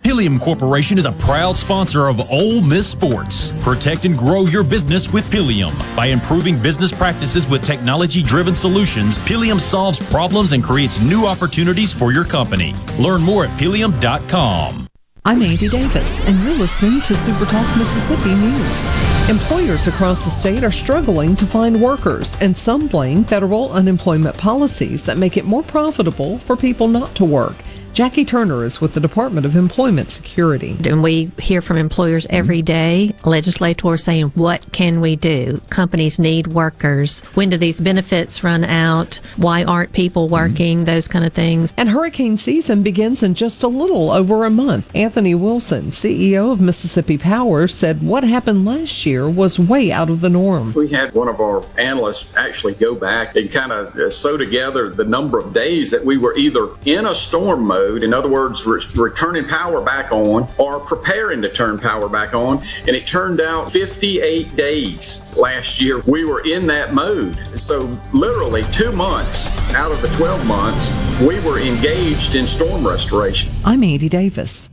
Pilium 0.04 0.40
Corporation 0.40 0.98
is 0.98 1.06
a 1.06 1.12
proud 1.12 1.56
sponsor 1.56 2.08
of 2.08 2.20
Ole 2.30 2.60
Miss 2.60 2.88
Sports. 2.88 3.52
Protect 3.62 4.04
and 4.04 4.18
grow 4.18 4.46
your 4.46 4.64
business 4.64 5.12
with 5.12 5.24
Pilium. 5.30 5.72
By 5.96 6.06
improving 6.06 6.60
business 6.60 6.90
practices 6.90 7.46
with 7.48 7.64
technology 7.64 8.20
driven 8.20 8.56
solutions, 8.56 9.18
Pilium 9.20 9.60
solves 9.60 10.00
problems 10.10 10.52
and 10.52 10.62
creates 10.62 11.00
new 11.00 11.24
opportunities 11.24 11.92
for 11.92 12.12
your 12.12 12.24
company. 12.24 12.74
Learn 12.98 13.22
more 13.22 13.44
at 13.44 13.58
pilium.com. 13.60 14.88
I'm 15.24 15.40
Andy 15.40 15.68
Davis, 15.68 16.20
and 16.26 16.36
you're 16.42 16.58
listening 16.58 17.00
to 17.02 17.12
SuperTalk 17.12 17.78
Mississippi 17.78 18.34
News. 18.34 18.88
Employers 19.28 19.86
across 19.86 20.24
the 20.24 20.30
state 20.32 20.64
are 20.64 20.72
struggling 20.72 21.36
to 21.36 21.46
find 21.46 21.80
workers, 21.80 22.36
and 22.40 22.56
some 22.56 22.88
blame 22.88 23.22
federal 23.22 23.70
unemployment 23.70 24.36
policies 24.36 25.06
that 25.06 25.18
make 25.18 25.36
it 25.36 25.44
more 25.44 25.62
profitable 25.62 26.38
for 26.38 26.56
people 26.56 26.88
not 26.88 27.14
to 27.14 27.24
work. 27.24 27.54
Jackie 27.92 28.24
Turner 28.24 28.64
is 28.64 28.80
with 28.80 28.94
the 28.94 29.00
Department 29.00 29.44
of 29.44 29.54
Employment 29.54 30.10
Security. 30.10 30.78
And 30.82 31.02
we 31.02 31.30
hear 31.36 31.60
from 31.60 31.76
employers 31.76 32.26
every 32.30 32.62
day, 32.62 33.14
legislators 33.26 34.02
saying, 34.02 34.28
what 34.28 34.72
can 34.72 35.02
we 35.02 35.14
do? 35.14 35.60
Companies 35.68 36.18
need 36.18 36.46
workers. 36.46 37.20
When 37.34 37.50
do 37.50 37.58
these 37.58 37.82
benefits 37.82 38.42
run 38.42 38.64
out? 38.64 39.20
Why 39.36 39.62
aren't 39.64 39.92
people 39.92 40.30
working? 40.30 40.78
Mm-hmm. 40.78 40.84
Those 40.84 41.06
kind 41.06 41.26
of 41.26 41.34
things. 41.34 41.74
And 41.76 41.90
hurricane 41.90 42.38
season 42.38 42.82
begins 42.82 43.22
in 43.22 43.34
just 43.34 43.62
a 43.62 43.68
little 43.68 44.10
over 44.10 44.46
a 44.46 44.50
month. 44.50 44.90
Anthony 44.94 45.34
Wilson, 45.34 45.90
CEO 45.90 46.50
of 46.50 46.62
Mississippi 46.62 47.18
Power, 47.18 47.68
said 47.68 48.02
what 48.02 48.24
happened 48.24 48.64
last 48.64 49.04
year 49.04 49.28
was 49.28 49.58
way 49.58 49.92
out 49.92 50.08
of 50.08 50.22
the 50.22 50.30
norm. 50.30 50.72
We 50.72 50.88
had 50.88 51.12
one 51.12 51.28
of 51.28 51.42
our 51.42 51.62
analysts 51.76 52.34
actually 52.36 52.72
go 52.72 52.94
back 52.94 53.36
and 53.36 53.52
kind 53.52 53.70
of 53.70 54.14
sew 54.14 54.38
together 54.38 54.88
the 54.88 55.04
number 55.04 55.38
of 55.38 55.52
days 55.52 55.90
that 55.90 56.02
we 56.02 56.16
were 56.16 56.34
either 56.38 56.70
in 56.86 57.04
a 57.04 57.14
storm 57.14 57.66
mode 57.66 57.81
mode. 57.82 58.02
In 58.02 58.14
other 58.14 58.28
words, 58.28 58.64
re- 58.66 58.82
returning 58.94 59.46
power 59.46 59.80
back 59.80 60.12
on 60.12 60.48
or 60.58 60.80
preparing 60.80 61.42
to 61.42 61.48
turn 61.48 61.78
power 61.78 62.08
back 62.08 62.34
on. 62.34 62.64
And 62.86 62.90
it 62.90 63.06
turned 63.06 63.40
out 63.40 63.72
58 63.72 64.54
days 64.56 65.28
last 65.36 65.80
year 65.80 66.00
we 66.06 66.24
were 66.24 66.40
in 66.40 66.66
that 66.68 66.94
mode. 66.94 67.36
So, 67.56 67.98
literally 68.12 68.64
two 68.72 68.92
months 68.92 69.48
out 69.74 69.90
of 69.90 70.00
the 70.02 70.08
12 70.16 70.46
months, 70.46 70.92
we 71.20 71.40
were 71.40 71.58
engaged 71.58 72.34
in 72.34 72.46
storm 72.46 72.86
restoration. 72.86 73.52
I'm 73.64 73.82
Andy 73.82 74.08
Davis. 74.08 74.70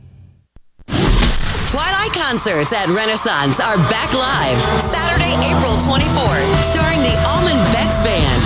Twilight 0.86 2.12
concerts 2.12 2.72
at 2.72 2.88
Renaissance 2.88 3.60
are 3.60 3.76
back 3.76 4.12
live 4.12 4.60
Saturday, 4.82 5.34
April 5.46 5.76
24th, 5.78 6.62
starring 6.72 7.00
the 7.02 7.14
Allman 7.30 7.58
Betts 7.72 8.00
Band. 8.02 8.39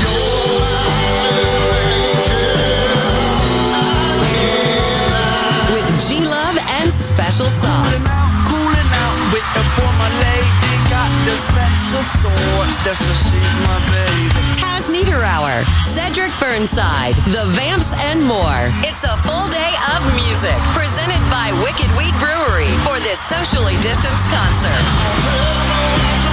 Special 6.94 7.50
Sauce. 7.50 8.06
Cooling 8.46 8.90
out, 9.02 9.18
waiting 9.34 9.70
for 9.74 9.90
my 9.98 10.10
lady. 10.22 10.74
Got 10.86 11.10
the 11.26 11.34
special 11.34 12.04
sauce, 12.06 12.76
that's 12.86 13.02
so 13.02 13.12
she's 13.18 13.56
my 13.66 13.82
baby. 13.90 14.30
Taz 14.54 14.86
Niederauer, 14.86 15.66
Cedric 15.82 16.30
Burnside, 16.38 17.16
The 17.34 17.50
Vamps, 17.58 17.94
and 18.04 18.22
more. 18.22 18.70
It's 18.86 19.02
a 19.02 19.16
full 19.18 19.48
day 19.50 19.74
of 19.98 20.06
music 20.14 20.54
presented 20.70 21.18
by 21.34 21.50
Wicked 21.66 21.90
Wheat 21.98 22.14
Brewery 22.22 22.70
for 22.86 23.02
this 23.02 23.18
socially 23.18 23.74
distanced 23.82 24.30
concert. 24.30 26.23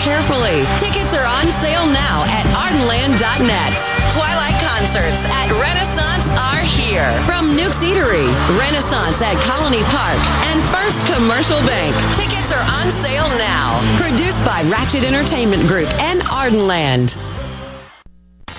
Carefully. 0.00 0.64
Tickets 0.80 1.12
are 1.12 1.28
on 1.28 1.46
sale 1.52 1.84
now 1.84 2.24
at 2.32 2.48
ardenland.net. 2.56 3.76
Twilight 4.08 4.56
concerts 4.64 5.28
at 5.28 5.52
Renaissance 5.60 6.32
are 6.50 6.64
here. 6.64 7.12
From 7.28 7.52
Nuke's 7.56 7.84
Eatery, 7.84 8.28
Renaissance 8.58 9.20
at 9.20 9.36
Colony 9.44 9.84
Park, 9.92 10.20
and 10.48 10.58
First 10.72 11.04
Commercial 11.04 11.60
Bank. 11.68 11.94
Tickets 12.16 12.50
are 12.52 12.64
on 12.80 12.90
sale 12.90 13.28
now. 13.36 13.76
Produced 14.00 14.42
by 14.44 14.62
Ratchet 14.64 15.04
Entertainment 15.04 15.68
Group 15.68 15.88
and 16.00 16.20
Ardenland. 16.22 17.16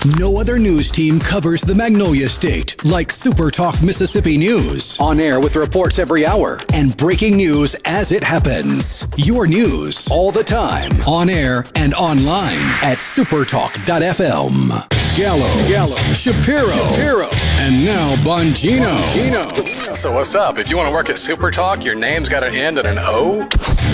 No 0.03 0.39
other 0.39 0.57
news 0.57 0.89
team 0.89 1.19
covers 1.19 1.61
the 1.61 1.75
Magnolia 1.75 2.27
State 2.27 2.83
like 2.83 3.11
Super 3.11 3.51
Talk 3.51 3.83
Mississippi 3.83 4.35
News. 4.35 4.99
On 4.99 5.19
air 5.19 5.39
with 5.39 5.55
reports 5.55 5.99
every 5.99 6.25
hour 6.25 6.59
and 6.73 6.97
breaking 6.97 7.37
news 7.37 7.75
as 7.85 8.11
it 8.11 8.23
happens. 8.23 9.07
Your 9.15 9.45
news 9.45 10.07
all 10.09 10.31
the 10.31 10.43
time. 10.43 10.91
On 11.07 11.29
air 11.29 11.65
and 11.75 11.93
online 11.93 12.57
at 12.81 12.97
supertalk.fm. 12.97 14.87
Gallo, 15.15 15.67
Gallo, 15.67 15.97
Shapiro, 16.13 16.69
Shapiro, 16.69 17.29
and 17.59 17.85
now 17.85 18.15
Bongino. 18.23 18.97
Bongino. 18.97 19.95
So 19.95 20.13
what's 20.13 20.33
up? 20.33 20.57
If 20.57 20.71
you 20.71 20.77
want 20.77 20.87
to 20.87 20.93
work 20.93 21.09
at 21.11 21.17
SuperTalk, 21.17 21.83
your 21.83 21.95
name's 21.95 22.29
got 22.29 22.39
to 22.39 22.47
end 22.47 22.79
in 22.79 22.85
an 22.87 22.95
O. 22.97 23.47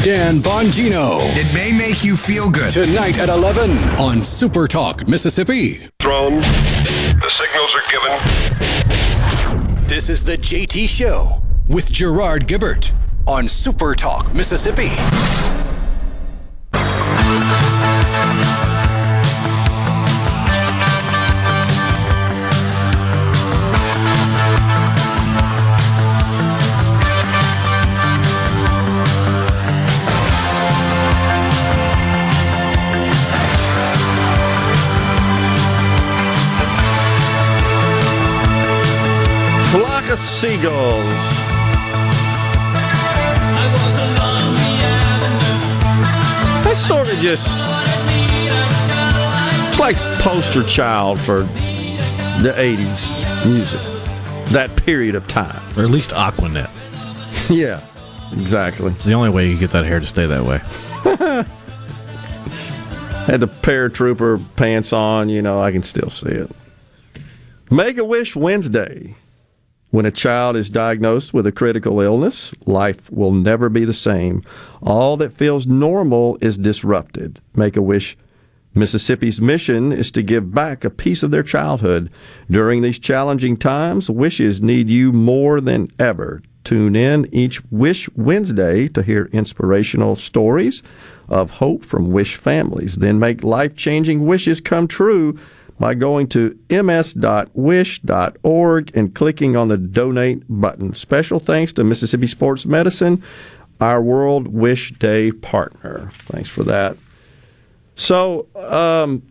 Dan 0.04 0.36
Bongino. 0.38 1.20
It 1.36 1.52
may 1.54 1.78
make 1.78 2.04
you 2.04 2.16
feel 2.16 2.50
good. 2.50 2.72
Tonight 2.72 3.20
at 3.20 3.30
11 3.30 3.72
on 4.00 4.18
SuperTalk 4.18 5.08
Mississippi. 5.10 5.90
Thrown. 6.00 6.36
The 6.36 7.32
signals 7.38 7.74
are 7.74 7.82
given. 7.92 8.12
This 9.84 10.10
is 10.10 10.24
the 10.24 10.38
JT 10.38 10.88
Show 10.88 11.42
with 11.68 11.92
Gerard 11.92 12.48
Gibert 12.48 12.94
on 13.28 13.48
Super 13.48 13.96
Talk 13.96 14.32
Mississippi. 14.34 14.92
Of 40.18 40.24
seagulls. 40.24 41.38
That's 46.64 46.80
sort 46.80 47.08
of 47.08 47.20
just. 47.20 47.48
It's 49.68 49.80
like 49.80 49.96
poster 50.20 50.64
child 50.64 51.20
for 51.20 51.42
the 52.42 52.52
80s 52.56 53.46
music. 53.46 53.80
That 54.48 54.76
period 54.76 55.14
of 55.14 55.28
time. 55.28 55.62
Or 55.78 55.84
at 55.84 55.92
least 55.92 56.10
Aquanet. 56.12 56.72
Yeah, 57.50 57.80
exactly. 58.34 58.92
It's 58.92 59.06
the 59.06 59.14
only 59.14 59.30
way 59.30 59.48
you 59.48 59.58
get 59.58 59.70
that 59.72 59.86
hair 59.86 60.02
to 60.02 60.06
stay 60.08 60.26
that 60.26 60.44
way. 60.44 60.58
Had 63.26 63.40
the 63.40 63.48
paratrooper 63.48 64.44
pants 64.58 64.92
on, 64.92 65.30
you 65.30 65.42
know, 65.42 65.62
I 65.62 65.72
can 65.72 65.82
still 65.84 66.10
see 66.10 66.28
it. 66.28 66.52
Make 67.70 67.98
a 67.98 68.04
Wish 68.04 68.36
Wednesday. 68.36 69.16
When 69.90 70.06
a 70.06 70.12
child 70.12 70.58
is 70.58 70.70
diagnosed 70.70 71.34
with 71.34 71.48
a 71.48 71.52
critical 71.52 72.02
illness, 72.02 72.54
life 72.66 73.10
will 73.10 73.32
never 73.32 73.70
be 73.70 73.86
the 73.86 73.94
same. 73.94 74.42
All 74.82 75.16
that 75.18 75.32
feels 75.32 75.66
normal 75.66 76.38
is 76.42 76.58
disrupted. 76.58 77.40
Make 77.56 77.78
a 77.78 77.82
Wish 77.82 78.18
Mississippi's 78.76 79.42
mission 79.42 79.94
is 79.94 80.12
to 80.12 80.22
give 80.22 80.54
back 80.54 80.84
a 80.84 80.90
piece 80.90 81.24
of 81.24 81.32
their 81.32 81.42
childhood. 81.42 82.12
During 82.52 82.82
these 82.82 83.00
challenging 83.00 83.56
times, 83.56 84.10
wishes 84.10 84.62
need 84.62 84.90
you 84.90 85.14
more 85.14 85.62
than 85.62 85.88
ever. 85.98 86.42
Tune 86.66 86.98
in 86.98 87.34
each 87.34 87.64
Wish 87.72 88.10
Wednesday 88.14 88.90
to 88.90 89.02
hear 89.02 89.30
inspirational 89.32 90.18
stories 90.18 90.84
of 91.30 91.52
hope 91.52 91.86
from 91.86 92.12
Wish 92.12 92.36
families. 92.36 92.96
Then 92.96 93.20
make 93.20 93.42
life 93.42 93.74
changing 93.74 94.26
wishes 94.26 94.60
come 94.60 94.90
true 94.90 95.40
by 95.80 95.94
going 95.94 96.28
to 96.28 96.58
ms.wish.org 96.70 97.52
and 98.96 99.14
clicking 99.14 99.56
on 99.56 99.68
the 99.68 99.78
donate 99.78 100.44
button. 100.50 100.94
Special 100.94 101.40
thanks 101.40 101.72
to 101.74 101.84
Mississippi 101.84 102.26
Sports 102.28 102.66
Medicine, 102.66 103.22
our 103.80 104.02
World 104.02 104.48
Wish 104.48 104.92
Day 104.94 105.32
partner. 105.32 106.12
Thanks 106.32 106.50
for 106.50 106.64
that. 106.64 106.98
So, 107.96 108.48
um, 108.56 109.22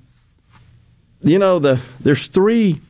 you 1.22 1.38
know, 1.38 1.58
the 1.58 1.80
there's 2.00 2.28
three 2.28 2.80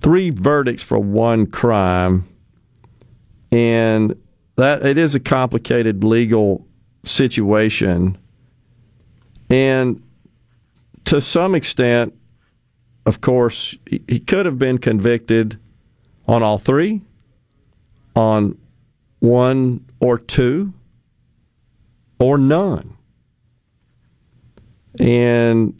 three 0.00 0.30
verdicts 0.30 0.82
for 0.82 0.98
one 0.98 1.46
crime, 1.46 2.26
and 3.50 4.20
that 4.56 4.84
it 4.84 4.98
is 4.98 5.14
a 5.14 5.20
complicated 5.20 6.02
legal 6.04 6.66
situation, 7.04 8.18
and 9.48 10.02
to 11.12 11.20
some 11.20 11.54
extent, 11.54 12.14
of 13.04 13.20
course, 13.20 13.74
he, 13.84 14.18
could 14.18 14.46
have 14.46 14.58
been 14.58 14.78
convicted 14.78 15.60
on 16.26 16.42
all 16.42 16.58
three, 16.58 17.02
on 18.16 18.56
one 19.18 19.84
or 20.00 20.18
two, 20.18 20.72
or 22.18 22.38
none. 22.38 22.96
And 24.98 25.78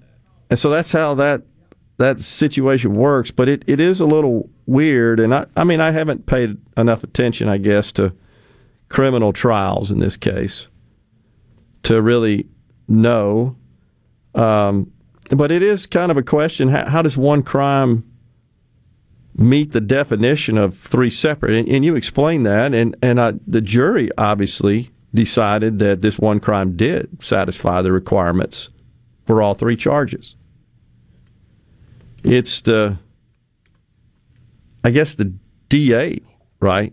and 0.50 0.58
so 0.58 0.68
that's 0.68 0.92
how 0.92 1.14
that 1.14 1.40
that 1.96 2.18
situation 2.18 2.92
works. 2.92 3.30
But 3.30 3.48
it, 3.48 3.64
it 3.66 3.80
is 3.80 4.00
a 4.00 4.06
little 4.06 4.50
weird, 4.66 5.18
and 5.18 5.34
I 5.34 5.46
I 5.56 5.64
mean 5.64 5.80
I 5.80 5.92
haven't 5.92 6.26
paid 6.26 6.58
enough 6.76 7.04
attention, 7.04 7.48
I 7.48 7.56
guess, 7.56 7.90
to 7.92 8.14
criminal 8.90 9.32
trials 9.32 9.90
in 9.90 9.98
this 9.98 10.18
case 10.18 10.68
to 11.84 12.02
really 12.02 12.46
know. 12.86 13.56
Um, 14.34 14.92
but 15.36 15.50
it 15.50 15.62
is 15.62 15.86
kind 15.86 16.10
of 16.10 16.16
a 16.16 16.22
question: 16.22 16.68
how, 16.68 16.88
how 16.88 17.02
does 17.02 17.16
one 17.16 17.42
crime 17.42 18.04
meet 19.34 19.72
the 19.72 19.80
definition 19.80 20.58
of 20.58 20.78
three 20.78 21.10
separate? 21.10 21.54
And, 21.54 21.68
and 21.68 21.84
you 21.84 21.96
explained 21.96 22.46
that, 22.46 22.74
and 22.74 22.96
and 23.02 23.20
I, 23.20 23.34
the 23.46 23.60
jury 23.60 24.10
obviously 24.18 24.90
decided 25.14 25.78
that 25.78 26.00
this 26.00 26.18
one 26.18 26.40
crime 26.40 26.76
did 26.76 27.22
satisfy 27.22 27.82
the 27.82 27.92
requirements 27.92 28.70
for 29.26 29.42
all 29.42 29.54
three 29.54 29.76
charges. 29.76 30.36
It's 32.24 32.60
the, 32.62 32.98
I 34.84 34.90
guess 34.90 35.14
the 35.14 35.32
DA, 35.68 36.20
right? 36.60 36.92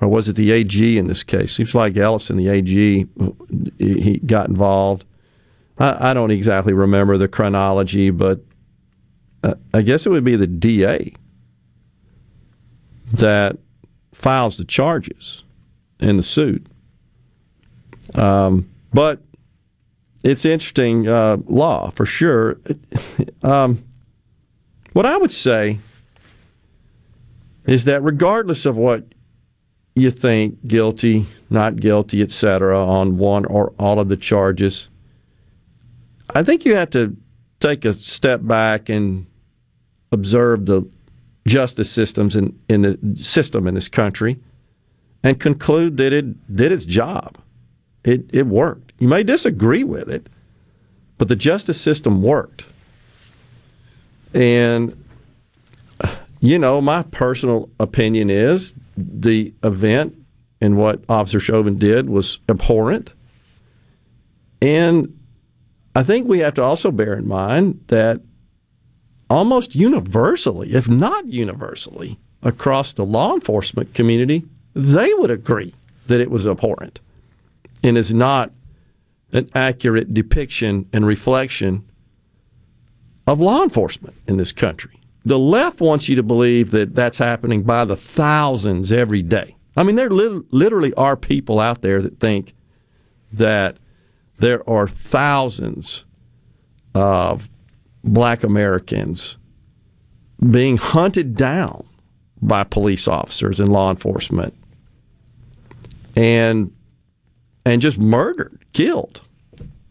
Or 0.00 0.08
was 0.08 0.28
it 0.28 0.36
the 0.36 0.52
AG 0.52 0.98
in 0.98 1.06
this 1.06 1.22
case? 1.22 1.54
Seems 1.54 1.74
like 1.74 1.96
Ellison, 1.96 2.36
the 2.36 2.48
AG, 2.48 3.06
he 3.78 4.18
got 4.26 4.48
involved. 4.48 5.04
I, 5.78 6.10
I 6.10 6.14
don't 6.14 6.30
exactly 6.30 6.72
remember 6.72 7.18
the 7.18 7.28
chronology, 7.28 8.10
but 8.10 8.40
uh, 9.42 9.54
I 9.74 9.82
guess 9.82 10.06
it 10.06 10.10
would 10.10 10.24
be 10.24 10.36
the 10.36 10.46
DA 10.46 11.14
that 13.12 13.56
files 14.12 14.56
the 14.56 14.64
charges 14.64 15.44
in 16.00 16.16
the 16.16 16.22
suit. 16.22 16.66
Um, 18.14 18.68
but 18.92 19.20
it's 20.24 20.44
interesting 20.44 21.08
uh, 21.08 21.36
law 21.46 21.90
for 21.90 22.06
sure. 22.06 22.58
Um, 23.42 23.84
what 24.92 25.06
I 25.06 25.16
would 25.16 25.30
say 25.30 25.78
is 27.66 27.84
that 27.84 28.02
regardless 28.02 28.66
of 28.66 28.76
what 28.76 29.04
you 29.94 30.10
think, 30.10 30.66
guilty, 30.66 31.26
not 31.48 31.76
guilty, 31.76 32.22
etc., 32.22 32.84
on 32.84 33.18
one 33.18 33.44
or 33.44 33.72
all 33.78 34.00
of 34.00 34.08
the 34.08 34.16
charges, 34.16 34.88
I 36.34 36.42
think 36.42 36.64
you 36.64 36.74
have 36.74 36.90
to 36.90 37.16
take 37.60 37.84
a 37.84 37.92
step 37.92 38.40
back 38.42 38.88
and 38.88 39.26
observe 40.12 40.66
the 40.66 40.88
justice 41.46 41.90
systems 41.90 42.36
in, 42.36 42.58
in 42.68 42.82
the 42.82 43.22
system 43.22 43.66
in 43.66 43.74
this 43.74 43.88
country 43.88 44.38
and 45.22 45.38
conclude 45.38 45.96
that 45.96 46.12
it 46.12 46.54
did 46.54 46.72
its 46.72 46.84
job. 46.84 47.38
It, 48.04 48.28
it 48.32 48.46
worked. 48.46 48.92
You 48.98 49.08
may 49.08 49.22
disagree 49.22 49.84
with 49.84 50.08
it, 50.08 50.28
but 51.18 51.28
the 51.28 51.36
justice 51.36 51.80
system 51.80 52.22
worked. 52.22 52.64
And, 54.34 54.96
uh, 56.00 56.14
you 56.40 56.58
know, 56.58 56.80
my 56.80 57.02
personal 57.04 57.68
opinion 57.80 58.30
is 58.30 58.74
the 58.96 59.52
event 59.62 60.16
and 60.60 60.76
what 60.76 61.02
Officer 61.08 61.40
Chauvin 61.40 61.78
did 61.78 62.08
was 62.08 62.38
abhorrent. 62.48 63.12
And 64.62 65.15
I 65.96 66.02
think 66.02 66.28
we 66.28 66.40
have 66.40 66.52
to 66.54 66.62
also 66.62 66.90
bear 66.90 67.14
in 67.14 67.26
mind 67.26 67.82
that 67.86 68.20
almost 69.30 69.74
universally, 69.74 70.74
if 70.74 70.86
not 70.90 71.24
universally, 71.24 72.18
across 72.42 72.92
the 72.92 73.06
law 73.06 73.32
enforcement 73.32 73.94
community, 73.94 74.44
they 74.74 75.14
would 75.14 75.30
agree 75.30 75.74
that 76.06 76.20
it 76.20 76.30
was 76.30 76.46
abhorrent 76.46 77.00
and 77.82 77.96
is 77.96 78.12
not 78.12 78.52
an 79.32 79.48
accurate 79.54 80.12
depiction 80.12 80.86
and 80.92 81.06
reflection 81.06 81.82
of 83.26 83.40
law 83.40 83.62
enforcement 83.62 84.16
in 84.28 84.36
this 84.36 84.52
country. 84.52 85.00
The 85.24 85.38
left 85.38 85.80
wants 85.80 86.10
you 86.10 86.16
to 86.16 86.22
believe 86.22 86.72
that 86.72 86.94
that's 86.94 87.16
happening 87.16 87.62
by 87.62 87.86
the 87.86 87.96
thousands 87.96 88.92
every 88.92 89.22
day. 89.22 89.56
I 89.78 89.82
mean, 89.82 89.96
there 89.96 90.10
literally 90.10 90.92
are 90.92 91.16
people 91.16 91.58
out 91.58 91.80
there 91.80 92.02
that 92.02 92.20
think 92.20 92.52
that 93.32 93.78
there 94.38 94.68
are 94.68 94.86
thousands 94.88 96.04
of 96.94 97.48
black 98.04 98.42
Americans 98.42 99.36
being 100.50 100.76
hunted 100.76 101.36
down 101.36 101.86
by 102.42 102.64
police 102.64 103.08
officers 103.08 103.58
and 103.58 103.72
law 103.72 103.90
enforcement 103.90 104.54
and 106.14 106.72
and 107.64 107.82
just 107.82 107.98
murdered, 107.98 108.64
killed. 108.72 109.22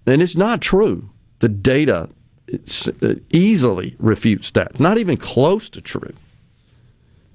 And 0.07 0.21
it's 0.21 0.37
not 0.37 0.61
true. 0.61 1.09
The 1.39 1.49
data 1.49 2.09
uh, 2.53 3.15
easily 3.31 3.95
refutes 3.99 4.51
that. 4.51 4.71
It's 4.71 4.79
not 4.79 4.97
even 4.97 5.17
close 5.17 5.69
to 5.71 5.81
true. 5.81 6.13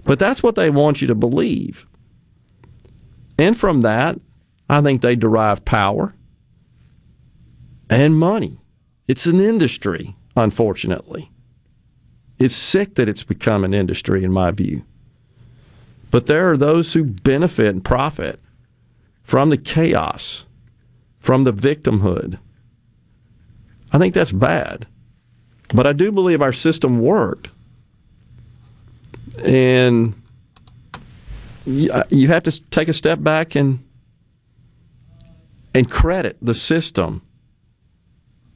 But 0.05 0.19
that's 0.19 0.43
what 0.43 0.55
they 0.55 0.71
want 0.71 1.03
you 1.03 1.09
to 1.09 1.15
believe. 1.15 1.87
And 3.39 3.59
from 3.59 3.83
that, 3.83 4.19
I 4.71 4.81
think 4.81 5.03
they 5.03 5.15
derive 5.15 5.65
power 5.65 6.15
and 7.91 8.17
money. 8.17 8.61
It's 9.09 9.27
an 9.27 9.41
industry, 9.41 10.17
unfortunately. 10.37 11.31
It's 12.39 12.55
sick 12.55 12.95
that 12.95 13.09
it's 13.09 13.25
become 13.25 13.65
an 13.65 13.75
industry, 13.75 14.25
in 14.25 14.33
my 14.33 14.53
view. 14.53 14.85
But 16.11 16.27
there 16.27 16.51
are 16.51 16.57
those 16.57 16.95
who 16.95 17.05
benefit 17.05 17.67
and 17.67 17.85
profit 17.85 18.41
from 19.23 19.51
the 19.51 19.59
chaos, 19.59 20.45
from 21.19 21.45
the 21.45 21.53
victimhood. 21.53 22.39
I 23.93 23.99
think 23.99 24.15
that's 24.15 24.33
bad. 24.33 24.87
But 25.75 25.87
I 25.87 25.93
do 25.93 26.11
believe 26.11 26.41
our 26.41 26.53
system 26.53 27.01
worked. 27.01 27.49
And 29.45 30.15
uh, 31.67 32.05
you 32.09 32.29
have 32.29 32.43
to 32.45 32.71
take 32.71 32.89
a 32.89 32.95
step 32.95 33.23
back 33.23 33.55
and 33.55 33.85
and 35.73 35.89
credit 35.89 36.37
the 36.43 36.55
system, 36.55 37.23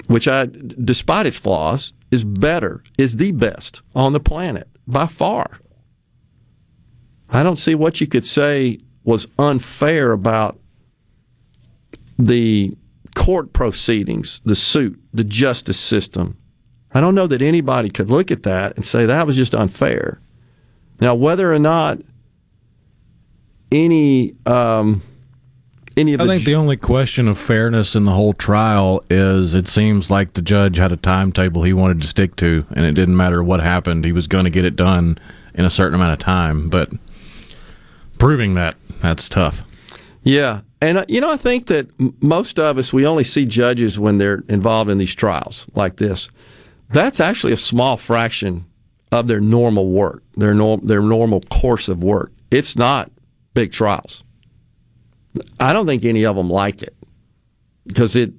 which 0.07 0.29
I, 0.29 0.47
despite 0.47 1.27
its 1.27 1.39
flaws, 1.39 1.93
is 2.11 2.25
better, 2.25 2.83
is 2.99 3.17
the 3.17 3.33
best 3.33 3.83
on 3.95 4.13
the 4.13 4.21
planet 4.21 4.69
by 4.87 5.07
far. 5.07 5.61
I 7.31 7.43
don't 7.43 7.59
see 7.59 7.75
what 7.75 8.01
you 8.01 8.07
could 8.07 8.27
say 8.27 8.79
was 9.03 9.27
unfair 9.39 10.13
about 10.13 10.59
the 12.19 12.77
court 13.15 13.53
proceedings, 13.53 14.41
the 14.45 14.57
suit, 14.57 15.01
the 15.13 15.25
justice 15.25 15.79
system. 15.79 16.37
I 16.93 17.01
don't 17.01 17.15
know 17.15 17.27
that 17.27 17.43
anybody 17.43 17.91
could 17.91 18.11
look 18.11 18.31
at 18.31 18.45
that 18.45 18.77
and 18.77 18.85
say 18.85 19.07
that 19.07 19.27
was 19.27 19.37
just 19.37 19.55
unfair. 19.55 20.21
Now, 21.01 21.15
whether 21.15 21.53
or 21.53 21.59
not 21.59 21.99
any 23.73 24.37
um, 24.47 25.03
any 25.97 26.15
of 26.15 26.21
I 26.21 26.25
the 26.25 26.33
think 26.35 26.45
the 26.45 26.55
only 26.55 26.77
question 26.77 27.29
of 27.29 27.39
fairness 27.39 27.95
in 27.95 28.05
the 28.05 28.13
whole 28.13 28.35
trial 28.35 29.05
is 29.11 29.55
it 29.55 29.69
seems 29.69 30.11
like 30.11 30.33
the 30.33 30.43
judge 30.43 30.77
had 30.77 30.93
a 30.93 30.97
timetable 30.97 31.63
he 31.63 31.73
wanted 31.73 32.01
to 32.03 32.09
stick 32.09 32.37
to, 32.37 32.67
and 32.73 32.85
it 32.85 32.93
didn't 32.93 33.17
matter 33.17 33.43
what 33.43 33.61
happened; 33.61 34.05
he 34.05 34.13
was 34.13 34.27
going 34.27 34.45
to 34.45 34.51
get 34.51 34.65
it 34.65 34.77
done 34.77 35.19
in 35.55 35.65
a 35.65 35.71
certain 35.71 35.95
amount 35.95 36.13
of 36.13 36.19
time. 36.19 36.69
But 36.69 36.91
proving 38.19 38.55
that 38.55 38.77
that's 39.01 39.29
tough. 39.29 39.63
Yeah, 40.23 40.63
and 40.81 40.99
uh, 40.99 41.05
you 41.09 41.21
know, 41.21 41.31
I 41.31 41.37
think 41.37 41.67
that 41.67 41.89
most 42.23 42.59
of 42.59 42.79
us 42.79 42.93
we 42.93 43.07
only 43.07 43.25
see 43.25 43.45
judges 43.45 43.99
when 43.99 44.19
they're 44.19 44.43
involved 44.49 44.91
in 44.91 44.99
these 44.99 45.15
trials 45.15 45.67
like 45.75 45.97
this. 45.97 46.29
That's 46.91 47.21
actually 47.21 47.53
a 47.53 47.59
small 47.59 47.97
fraction 47.97 48.67
of 49.11 49.27
their 49.27 49.41
normal 49.41 49.91
work, 49.91 50.23
their 50.37 50.55
norm, 50.55 50.81
their 50.83 51.03
normal 51.03 51.41
course 51.43 51.89
of 51.89 52.03
work. 52.03 52.33
It's 52.51 52.77
not 52.77 53.11
big 53.53 53.73
trials. 53.73 54.23
I 55.61 55.73
don't 55.73 55.87
think 55.87 56.05
any 56.05 56.25
of 56.25 56.37
them 56.37 56.49
like 56.51 56.83
it 56.83 56.95
because 57.87 58.15
it 58.17 58.33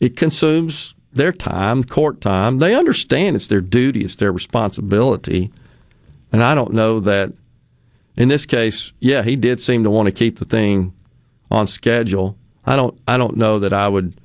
it 0.00 0.16
consumes 0.16 0.94
their 1.12 1.32
time, 1.32 1.84
court 1.84 2.20
time. 2.20 2.58
They 2.58 2.74
understand 2.74 3.36
it's 3.36 3.46
their 3.48 3.60
duty, 3.60 4.04
it's 4.04 4.16
their 4.16 4.32
responsibility, 4.32 5.52
and 6.32 6.42
I 6.42 6.54
don't 6.54 6.72
know 6.72 7.00
that. 7.00 7.32
In 8.14 8.28
this 8.28 8.44
case, 8.44 8.92
yeah, 9.00 9.22
he 9.22 9.36
did 9.36 9.58
seem 9.58 9.84
to 9.84 9.90
want 9.90 10.04
to 10.06 10.12
keep 10.12 10.38
the 10.38 10.44
thing 10.44 10.92
on 11.50 11.66
schedule. 11.66 12.36
I 12.66 12.76
don't 12.76 12.98
I 13.08 13.16
don't 13.16 13.36
know 13.38 13.58
that 13.58 13.72
I 13.72 13.88
would 13.88 14.20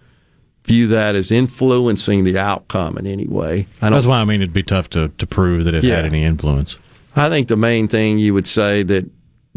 view 0.65 0.87
that 0.89 1.15
as 1.15 1.31
influencing 1.31 2.25
the 2.25 2.37
outcome 2.37 2.97
in 2.97 3.07
any 3.07 3.25
way. 3.27 3.65
That's 3.79 4.05
why 4.05 4.19
I 4.19 4.25
mean 4.25 4.41
it'd 4.41 4.51
be 4.51 4.61
tough 4.63 4.89
to, 4.89 5.07
to 5.07 5.25
prove 5.25 5.63
that 5.63 5.73
it 5.73 5.85
Yeah. 5.85 5.95
had 5.95 6.05
any 6.05 6.23
influence. 6.25 6.75
I 7.15 7.29
think 7.29 7.47
the 7.47 7.55
main 7.55 7.87
thing 7.87 8.19
you 8.19 8.33
would 8.33 8.47
say 8.47 8.83
that 8.83 9.09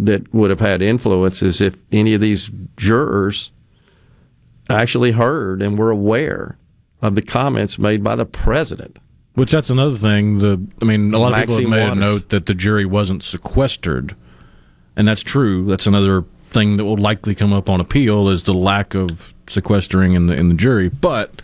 that 0.06 0.32
would 0.34 0.50
have 0.50 0.60
had 0.60 0.82
influence 0.82 1.42
is 1.42 1.60
if 1.60 1.76
any 1.92 2.14
of 2.14 2.20
these 2.20 2.50
jurors 2.76 3.52
actually 4.68 5.12
heard 5.12 5.62
and 5.62 5.78
were 5.78 5.90
aware 5.90 6.56
of 7.02 7.14
the 7.14 7.22
comments 7.22 7.78
made 7.78 8.04
by 8.04 8.14
the 8.14 8.26
president. 8.26 8.98
Which 9.34 9.52
that's 9.52 9.70
another 9.70 9.96
thing. 9.96 10.38
The 10.38 10.60
I 10.82 10.84
mean, 10.84 11.14
a 11.14 11.18
lot 11.18 11.32
of 11.32 11.38
people 11.38 11.56
have 11.56 11.68
Maxine 11.68 11.88
made 11.88 11.92
a 11.92 11.94
note 11.94 12.28
that 12.30 12.46
the 12.46 12.54
jury 12.54 12.84
wasn't 12.84 13.22
sequestered, 13.22 14.14
and 14.96 15.06
that's 15.06 15.22
true. 15.22 15.66
That's 15.66 15.86
another 15.86 16.24
thing 16.50 16.76
that 16.76 16.84
will 16.84 16.98
likely 16.98 17.34
come 17.34 17.52
up 17.52 17.70
on 17.70 17.80
appeal 17.80 18.28
is 18.28 18.42
the 18.42 18.54
lack 18.54 18.94
of 18.94 19.32
sequestering 19.46 20.14
in 20.14 20.26
the 20.26 20.34
in 20.34 20.48
the 20.48 20.54
jury. 20.54 20.88
But 20.88 21.42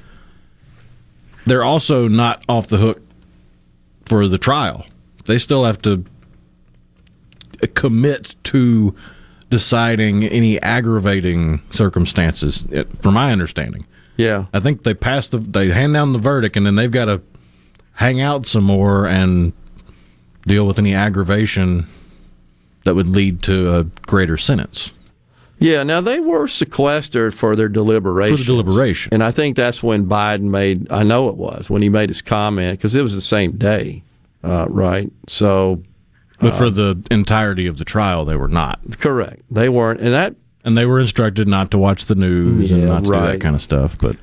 they're 1.46 1.64
also 1.64 2.08
not 2.08 2.44
off 2.48 2.66
the 2.66 2.78
hook 2.78 3.00
for 4.04 4.26
the 4.26 4.38
trial. 4.38 4.84
They 5.26 5.38
still 5.38 5.64
have 5.64 5.80
to 5.82 6.04
commit 7.74 8.36
to 8.44 8.94
deciding 9.50 10.24
any 10.24 10.60
aggravating 10.62 11.62
circumstances, 11.72 12.64
from 13.00 13.14
my 13.14 13.32
understanding. 13.32 13.86
Yeah. 14.16 14.46
I 14.52 14.60
think 14.60 14.82
they 14.82 14.94
pass 14.94 15.28
the 15.28 15.38
they 15.38 15.70
hand 15.70 15.94
down 15.94 16.12
the 16.12 16.18
verdict 16.18 16.56
and 16.56 16.66
then 16.66 16.74
they've 16.74 16.90
got 16.90 17.04
to 17.06 17.20
hang 17.92 18.20
out 18.20 18.46
some 18.46 18.64
more 18.64 19.06
and 19.06 19.52
deal 20.46 20.66
with 20.66 20.78
any 20.78 20.94
aggravation 20.94 21.86
that 22.84 22.94
would 22.94 23.08
lead 23.08 23.42
to 23.42 23.76
a 23.76 23.84
greater 24.06 24.36
sentence. 24.36 24.90
Yeah, 25.58 25.82
now 25.82 26.00
they 26.02 26.20
were 26.20 26.46
sequestered 26.48 27.34
for 27.34 27.56
their 27.56 27.68
deliberations. 27.68 28.40
For 28.40 28.52
the 28.52 28.62
deliberation. 28.62 29.14
And 29.14 29.24
I 29.24 29.30
think 29.30 29.56
that's 29.56 29.82
when 29.82 30.06
Biden 30.06 30.50
made, 30.50 30.90
I 30.92 31.02
know 31.02 31.28
it 31.28 31.36
was, 31.36 31.70
when 31.70 31.80
he 31.82 31.88
made 31.88 32.10
his 32.10 32.20
comment, 32.20 32.78
because 32.78 32.94
it 32.94 33.00
was 33.00 33.14
the 33.14 33.22
same 33.22 33.52
day, 33.52 34.02
uh, 34.44 34.66
right? 34.68 35.10
So. 35.26 35.82
But 36.38 36.54
uh, 36.54 36.56
for 36.56 36.70
the 36.70 37.02
entirety 37.10 37.66
of 37.66 37.78
the 37.78 37.84
trial 37.84 38.24
they 38.24 38.36
were 38.36 38.48
not. 38.48 38.80
Correct. 38.98 39.42
They 39.50 39.68
weren't 39.68 40.00
and 40.00 40.12
that 40.12 40.34
and 40.64 40.76
they 40.76 40.84
were 40.84 41.00
instructed 41.00 41.46
not 41.46 41.70
to 41.70 41.78
watch 41.78 42.06
the 42.06 42.14
news 42.14 42.70
and 42.70 42.86
not 42.86 43.04
to 43.04 43.06
do 43.06 43.12
that 43.12 43.40
kind 43.40 43.54
of 43.54 43.62
stuff, 43.62 43.96
but 43.98 44.16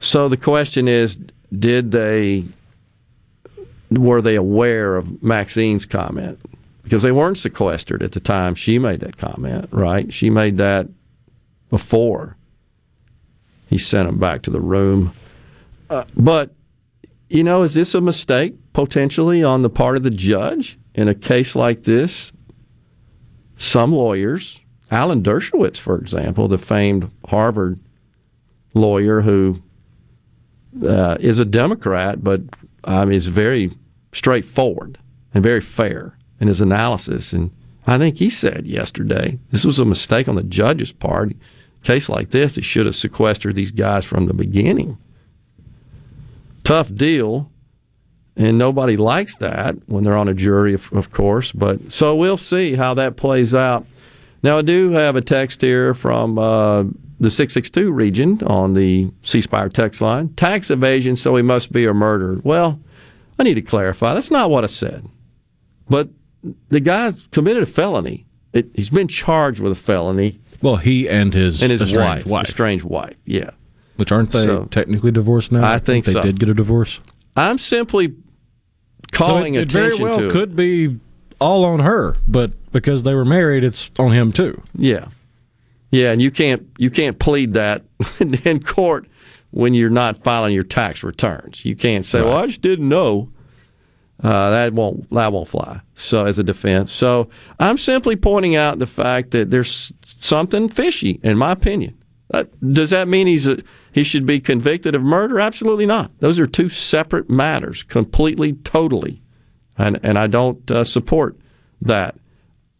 So 0.00 0.28
the 0.28 0.36
question 0.36 0.88
is, 0.88 1.20
did 1.56 1.92
they 1.92 2.44
were 3.90 4.20
they 4.22 4.36
aware 4.36 4.96
of 4.96 5.22
Maxine's 5.22 5.84
comment? 5.86 6.38
Because 6.82 7.02
they 7.02 7.12
weren't 7.12 7.38
sequestered 7.38 8.02
at 8.02 8.12
the 8.12 8.20
time 8.20 8.54
she 8.54 8.78
made 8.78 9.00
that 9.00 9.16
comment, 9.16 9.68
right? 9.70 10.12
She 10.12 10.28
made 10.30 10.56
that 10.56 10.88
before 11.68 12.36
he 13.68 13.78
sent 13.78 14.08
them 14.08 14.18
back 14.18 14.42
to 14.42 14.50
the 14.50 14.60
room. 14.60 15.12
Uh, 15.88 16.04
but 16.16 16.52
you 17.28 17.44
know, 17.44 17.62
is 17.62 17.74
this 17.74 17.94
a 17.94 18.00
mistake 18.00 18.54
potentially 18.72 19.44
on 19.44 19.62
the 19.62 19.70
part 19.70 19.96
of 19.96 20.02
the 20.02 20.10
judge 20.10 20.79
in 20.94 21.08
a 21.08 21.14
case 21.14 21.54
like 21.54 21.84
this? 21.84 22.32
Some 23.56 23.92
lawyers, 23.92 24.60
Alan 24.90 25.22
Dershowitz, 25.22 25.78
for 25.78 25.96
example, 25.98 26.48
the 26.48 26.58
famed 26.58 27.10
Harvard 27.26 27.78
lawyer 28.74 29.20
who 29.20 29.62
uh, 30.86 31.16
is 31.20 31.38
a 31.38 31.44
Democrat, 31.44 32.22
but 32.24 32.40
um, 32.84 33.12
is 33.12 33.26
very 33.26 33.70
straightforward 34.12 34.98
and 35.34 35.42
very 35.42 35.60
fair 35.60 36.16
in 36.40 36.48
his 36.48 36.60
analysis. 36.60 37.32
And 37.32 37.50
I 37.86 37.98
think 37.98 38.18
he 38.18 38.30
said 38.30 38.66
yesterday 38.66 39.38
this 39.50 39.64
was 39.64 39.78
a 39.78 39.84
mistake 39.84 40.28
on 40.28 40.36
the 40.36 40.42
judge's 40.42 40.92
part. 40.92 41.32
case 41.82 42.08
like 42.08 42.30
this, 42.30 42.56
he 42.56 42.62
should 42.62 42.86
have 42.86 42.96
sequestered 42.96 43.54
these 43.54 43.70
guys 43.70 44.04
from 44.04 44.26
the 44.26 44.34
beginning. 44.34 44.98
Tough 46.64 46.94
deal, 46.94 47.50
and 48.40 48.56
nobody 48.58 48.96
likes 48.96 49.36
that 49.36 49.76
when 49.86 50.02
they're 50.02 50.16
on 50.16 50.28
a 50.28 50.34
jury, 50.34 50.72
of, 50.74 50.90
of 50.92 51.10
course. 51.12 51.52
But 51.52 51.92
so 51.92 52.16
we'll 52.16 52.36
see 52.38 52.74
how 52.74 52.94
that 52.94 53.16
plays 53.16 53.54
out. 53.54 53.86
Now, 54.42 54.58
I 54.58 54.62
do 54.62 54.92
have 54.92 55.14
a 55.16 55.20
text 55.20 55.60
here 55.60 55.92
from 55.92 56.38
uh, 56.38 56.84
the 57.20 57.30
662 57.30 57.92
region 57.92 58.40
on 58.46 58.72
the 58.72 59.10
C 59.22 59.42
Spire 59.42 59.68
text 59.68 60.00
line. 60.00 60.30
Tax 60.34 60.70
evasion, 60.70 61.16
so 61.16 61.36
he 61.36 61.42
must 61.42 61.70
be 61.72 61.84
a 61.84 61.92
murderer. 61.92 62.40
Well, 62.42 62.80
I 63.38 63.42
need 63.42 63.54
to 63.54 63.62
clarify. 63.62 64.14
That's 64.14 64.30
not 64.30 64.48
what 64.48 64.64
I 64.64 64.68
said. 64.68 65.06
But 65.90 66.08
the 66.70 66.80
guy's 66.80 67.20
committed 67.32 67.62
a 67.62 67.66
felony. 67.66 68.24
It, 68.54 68.70
he's 68.74 68.88
been 68.90 69.08
charged 69.08 69.60
with 69.60 69.72
a 69.72 69.76
felony. 69.76 70.40
Well, 70.62 70.76
he 70.76 71.08
and 71.08 71.34
his 71.34 71.62
and 71.62 71.70
his 71.70 71.82
estranged 71.82 72.24
wife, 72.24 72.26
wife. 72.26 72.48
estranged 72.48 72.84
wife. 72.84 73.16
Yeah. 73.26 73.50
Which 73.96 74.10
aren't 74.10 74.32
they 74.32 74.44
So- 74.46 74.64
technically 74.70 75.10
divorced 75.10 75.52
now? 75.52 75.70
I 75.70 75.78
think 75.78 76.06
they 76.06 76.12
so. 76.12 76.22
did 76.22 76.40
get 76.40 76.48
a 76.48 76.54
divorce. 76.54 77.00
I'm 77.36 77.58
simply 77.58 78.14
calling 79.12 79.54
so 79.54 79.60
it, 79.60 79.62
it 79.62 79.72
very 79.72 79.98
well 79.98 80.18
to 80.18 80.28
it. 80.28 80.32
could 80.32 80.56
be 80.56 80.98
all 81.40 81.64
on 81.64 81.80
her, 81.80 82.16
but 82.28 82.52
because 82.72 83.02
they 83.02 83.14
were 83.14 83.24
married, 83.24 83.64
it's 83.64 83.90
on 83.98 84.12
him 84.12 84.32
too. 84.32 84.62
Yeah, 84.74 85.08
yeah, 85.90 86.12
and 86.12 86.20
you 86.22 86.30
can't 86.30 86.68
you 86.78 86.90
can't 86.90 87.18
plead 87.18 87.54
that 87.54 87.82
in 88.44 88.62
court 88.62 89.06
when 89.50 89.74
you're 89.74 89.90
not 89.90 90.22
filing 90.22 90.54
your 90.54 90.62
tax 90.62 91.02
returns. 91.02 91.64
You 91.64 91.76
can't 91.76 92.04
say, 92.04 92.22
"Well, 92.22 92.36
I 92.36 92.46
just 92.46 92.62
didn't 92.62 92.88
know." 92.88 93.30
Uh, 94.22 94.50
that 94.50 94.74
won't 94.74 95.08
that 95.10 95.32
won't 95.32 95.48
fly. 95.48 95.80
So 95.94 96.26
as 96.26 96.38
a 96.38 96.42
defense, 96.42 96.92
so 96.92 97.30
I'm 97.58 97.78
simply 97.78 98.16
pointing 98.16 98.54
out 98.54 98.78
the 98.78 98.86
fact 98.86 99.30
that 99.30 99.50
there's 99.50 99.92
something 100.02 100.68
fishy, 100.68 101.20
in 101.22 101.38
my 101.38 101.52
opinion. 101.52 101.96
Uh, 102.32 102.44
does 102.72 102.90
that 102.90 103.08
mean 103.08 103.26
he's 103.26 103.46
a, 103.46 103.58
he 103.92 104.04
should 104.04 104.24
be 104.24 104.38
convicted 104.38 104.94
of 104.94 105.02
murder? 105.02 105.40
Absolutely 105.40 105.86
not. 105.86 106.10
Those 106.20 106.38
are 106.38 106.46
two 106.46 106.68
separate 106.68 107.28
matters, 107.28 107.82
completely, 107.82 108.52
totally, 108.52 109.20
and 109.76 109.98
and 110.02 110.18
I 110.18 110.26
don't 110.26 110.70
uh, 110.70 110.84
support 110.84 111.36
that. 111.82 112.14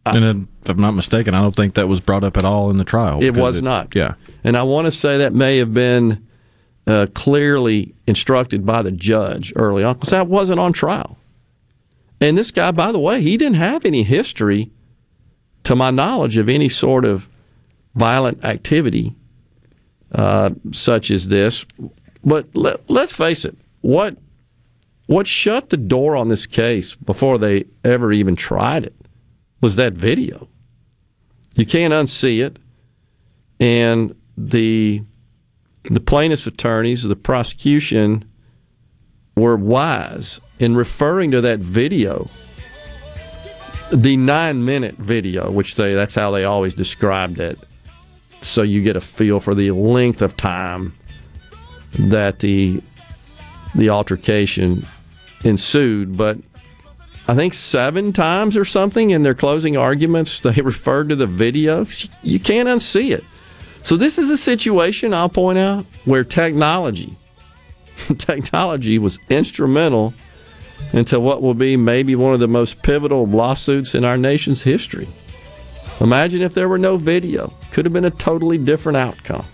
and 0.05 0.47
if 0.63 0.69
I'm 0.69 0.79
not 0.79 0.91
mistaken, 0.91 1.35
I 1.35 1.41
don't 1.41 1.55
think 1.55 1.73
that 1.73 1.87
was 1.87 1.99
brought 1.99 2.23
up 2.23 2.37
at 2.37 2.45
all 2.45 2.69
in 2.69 2.77
the 2.77 2.83
trial. 2.83 3.21
It 3.21 3.35
was 3.35 3.61
not. 3.61 3.93
Yeah. 3.93 4.13
And 4.43 4.55
I 4.55 4.63
want 4.63 4.85
to 4.85 4.91
say 4.91 5.17
that 5.17 5.33
may 5.33 5.57
have 5.57 5.73
been 5.73 6.25
uh, 6.87 7.07
clearly 7.13 7.93
instructed 8.07 8.65
by 8.65 8.81
the 8.81 8.91
judge 8.91 9.51
early 9.55 9.83
on 9.83 9.95
because 9.95 10.09
that 10.09 10.27
wasn't 10.27 10.59
on 10.59 10.73
trial. 10.73 11.17
And 12.19 12.37
this 12.37 12.51
guy, 12.51 12.71
by 12.71 12.91
the 12.91 12.99
way, 12.99 13.21
he 13.21 13.35
didn't 13.35 13.55
have 13.55 13.83
any 13.83 14.03
history, 14.03 14.71
to 15.63 15.75
my 15.75 15.89
knowledge, 15.91 16.37
of 16.37 16.47
any 16.47 16.69
sort 16.69 17.03
of 17.03 17.27
violent 17.95 18.43
activity 18.45 19.15
uh, 20.13 20.51
such 20.71 21.11
as 21.11 21.27
this. 21.27 21.65
But 22.23 22.55
let, 22.55 22.89
let's 22.89 23.13
face 23.13 23.45
it, 23.45 23.57
what 23.81 24.17
what 25.07 25.27
shut 25.27 25.69
the 25.69 25.77
door 25.77 26.15
on 26.15 26.29
this 26.29 26.45
case 26.45 26.95
before 26.95 27.37
they 27.37 27.65
ever 27.83 28.13
even 28.13 28.35
tried 28.35 28.85
it 28.85 28.95
was 29.59 29.75
that 29.75 29.93
video. 29.93 30.47
You 31.55 31.65
can't 31.65 31.93
unsee 31.93 32.41
it 32.41 32.59
and 33.59 34.15
the 34.37 35.03
the 35.83 35.99
plaintiff's 35.99 36.45
attorneys, 36.45 37.03
the 37.03 37.15
prosecution, 37.15 38.23
were 39.35 39.55
wise 39.55 40.39
in 40.59 40.75
referring 40.75 41.31
to 41.31 41.41
that 41.41 41.59
video, 41.59 42.29
the 43.91 44.15
nine 44.15 44.63
minute 44.63 44.95
video, 44.95 45.51
which 45.51 45.75
they 45.75 45.93
that's 45.93 46.15
how 46.15 46.31
they 46.31 46.43
always 46.43 46.73
described 46.73 47.39
it. 47.39 47.59
So 48.41 48.63
you 48.63 48.81
get 48.81 48.95
a 48.95 49.01
feel 49.01 49.39
for 49.39 49.55
the 49.55 49.71
length 49.71 50.21
of 50.21 50.35
time 50.35 50.95
that 51.99 52.39
the 52.39 52.81
the 53.75 53.89
altercation 53.89 54.85
ensued, 55.43 56.17
but 56.17 56.37
I 57.27 57.35
think 57.35 57.53
seven 57.53 58.11
times 58.11 58.57
or 58.57 58.65
something 58.65 59.11
in 59.11 59.23
their 59.23 59.33
closing 59.33 59.77
arguments 59.77 60.39
they 60.39 60.61
referred 60.61 61.09
to 61.09 61.15
the 61.15 61.27
video. 61.27 61.85
You 62.23 62.39
can't 62.39 62.67
unsee 62.67 63.11
it. 63.11 63.23
So 63.83 63.97
this 63.97 64.17
is 64.17 64.29
a 64.29 64.37
situation 64.37 65.13
I'll 65.13 65.29
point 65.29 65.57
out 65.57 65.85
where 66.05 66.23
technology 66.23 67.15
technology 68.17 68.97
was 68.97 69.19
instrumental 69.29 70.13
into 70.93 71.19
what 71.19 71.41
will 71.41 71.53
be 71.53 71.77
maybe 71.77 72.15
one 72.15 72.33
of 72.33 72.39
the 72.39 72.47
most 72.47 72.81
pivotal 72.81 73.25
lawsuits 73.25 73.95
in 73.95 74.03
our 74.03 74.17
nation's 74.17 74.63
history. 74.63 75.07
Imagine 76.01 76.41
if 76.41 76.55
there 76.55 76.67
were 76.67 76.79
no 76.79 76.97
video. 76.97 77.53
Could 77.71 77.85
have 77.85 77.93
been 77.93 78.05
a 78.05 78.11
totally 78.11 78.57
different 78.57 78.97
outcome. 78.97 79.45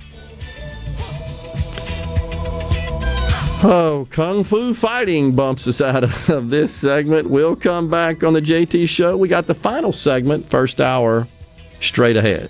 Oh, 3.63 4.07
Kung 4.11 4.43
Fu 4.43 4.73
Fighting 4.73 5.35
bumps 5.35 5.67
us 5.67 5.81
out 5.81 6.03
of 6.29 6.49
this 6.49 6.73
segment. 6.73 7.29
We'll 7.29 7.55
come 7.55 7.89
back 7.89 8.23
on 8.23 8.33
the 8.33 8.41
JT 8.41 8.87
Show. 8.87 9.17
We 9.17 9.27
got 9.27 9.47
the 9.47 9.55
final 9.55 9.91
segment, 9.91 10.49
first 10.49 10.79
hour, 10.79 11.27
straight 11.81 12.15
ahead. 12.15 12.49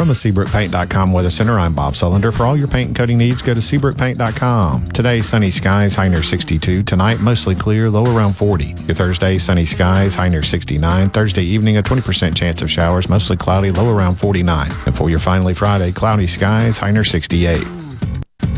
From 0.00 0.08
the 0.08 0.14
SeabrookPaint.com 0.14 1.12
Weather 1.12 1.28
Center, 1.28 1.58
I'm 1.58 1.74
Bob 1.74 1.92
Sullender. 1.92 2.34
For 2.34 2.46
all 2.46 2.56
your 2.56 2.68
paint 2.68 2.86
and 2.86 2.96
coating 2.96 3.18
needs, 3.18 3.42
go 3.42 3.52
to 3.52 3.60
SeabrookPaint.com. 3.60 4.86
Today, 4.92 5.20
sunny 5.20 5.50
skies, 5.50 5.94
high 5.94 6.08
near 6.08 6.22
62. 6.22 6.84
Tonight, 6.84 7.20
mostly 7.20 7.54
clear, 7.54 7.90
low 7.90 8.04
around 8.04 8.32
40. 8.32 8.68
Your 8.86 8.94
Thursday, 8.94 9.36
sunny 9.36 9.66
skies, 9.66 10.14
high 10.14 10.30
near 10.30 10.42
69. 10.42 11.10
Thursday 11.10 11.42
evening, 11.42 11.76
a 11.76 11.82
20% 11.82 12.34
chance 12.34 12.62
of 12.62 12.70
showers, 12.70 13.10
mostly 13.10 13.36
cloudy, 13.36 13.72
low 13.72 13.94
around 13.94 14.14
49. 14.14 14.70
And 14.86 14.96
for 14.96 15.10
your 15.10 15.18
finally 15.18 15.52
Friday, 15.52 15.92
cloudy 15.92 16.26
skies, 16.26 16.78
high 16.78 16.92
near 16.92 17.04
68. 17.04 17.62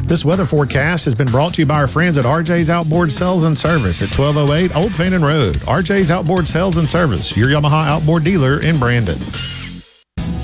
This 0.05 0.25
weather 0.25 0.47
forecast 0.47 1.07
has 1.07 1.17
been 1.17 1.27
brought 1.27 1.55
to 1.55 1.63
you 1.63 1.67
by 1.67 1.75
our 1.75 1.89
friends 1.89 2.19
at 2.19 2.25
RJ's 2.25 2.71
Outboard 2.71 3.11
Sales 3.11 3.43
and 3.43 3.59
Service 3.59 4.01
at 4.01 4.17
1208 4.17 4.77
Old 4.77 4.95
Fannin 4.95 5.25
Road. 5.25 5.57
RJ's 5.63 6.13
Outboard 6.13 6.47
Sales 6.47 6.77
and 6.77 6.89
Service, 6.89 7.37
your 7.37 7.49
Yamaha 7.49 7.89
outboard 7.89 8.23
dealer 8.23 8.63
in 8.63 8.79
Brandon. 8.79 9.19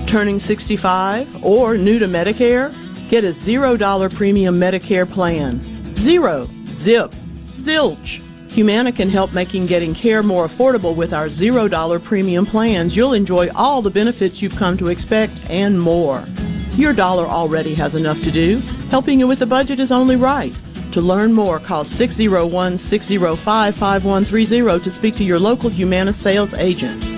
Turning 0.09 0.39
65 0.39 1.45
or 1.45 1.77
new 1.77 1.99
to 1.99 2.07
Medicare? 2.07 2.73
Get 3.11 3.25
a 3.25 3.29
$0 3.29 4.15
premium 4.15 4.59
Medicare 4.59 5.07
plan. 5.09 5.61
Zero, 5.97 6.49
zip, 6.65 7.15
zilch. 7.51 8.23
Humana 8.51 8.91
can 8.91 9.11
help 9.11 9.35
making 9.35 9.67
getting 9.67 9.93
care 9.93 10.23
more 10.23 10.47
affordable 10.47 10.97
with 10.97 11.13
our 11.13 11.27
$0 11.27 12.03
premium 12.03 12.47
plans. 12.47 12.97
You'll 12.97 13.13
enjoy 13.13 13.51
all 13.55 13.83
the 13.83 13.91
benefits 13.91 14.41
you've 14.41 14.57
come 14.57 14.79
to 14.79 14.89
expect 14.89 15.35
and 15.51 15.79
more. 15.79 16.25
Your 16.73 16.95
dollar 16.95 17.27
already 17.27 17.75
has 17.75 17.95
enough 17.95 18.23
to 18.23 18.31
do. 18.31 18.61
Helping 18.89 19.21
you 19.21 19.27
with 19.27 19.41
the 19.41 19.47
budget 19.47 19.79
is 19.79 19.93
only 19.93 20.17
right. 20.17 20.55
To 20.93 21.03
learn 21.03 21.35
more, 21.35 21.61
call 21.61 21.85
601 21.85 22.79
605 22.79 23.75
5130 23.75 24.85
to 24.85 24.91
speak 24.91 25.17
to 25.17 25.25
your 25.25 25.39
local 25.39 25.69
Humana 25.69 26.15
sales 26.15 26.55
agent. 26.55 27.18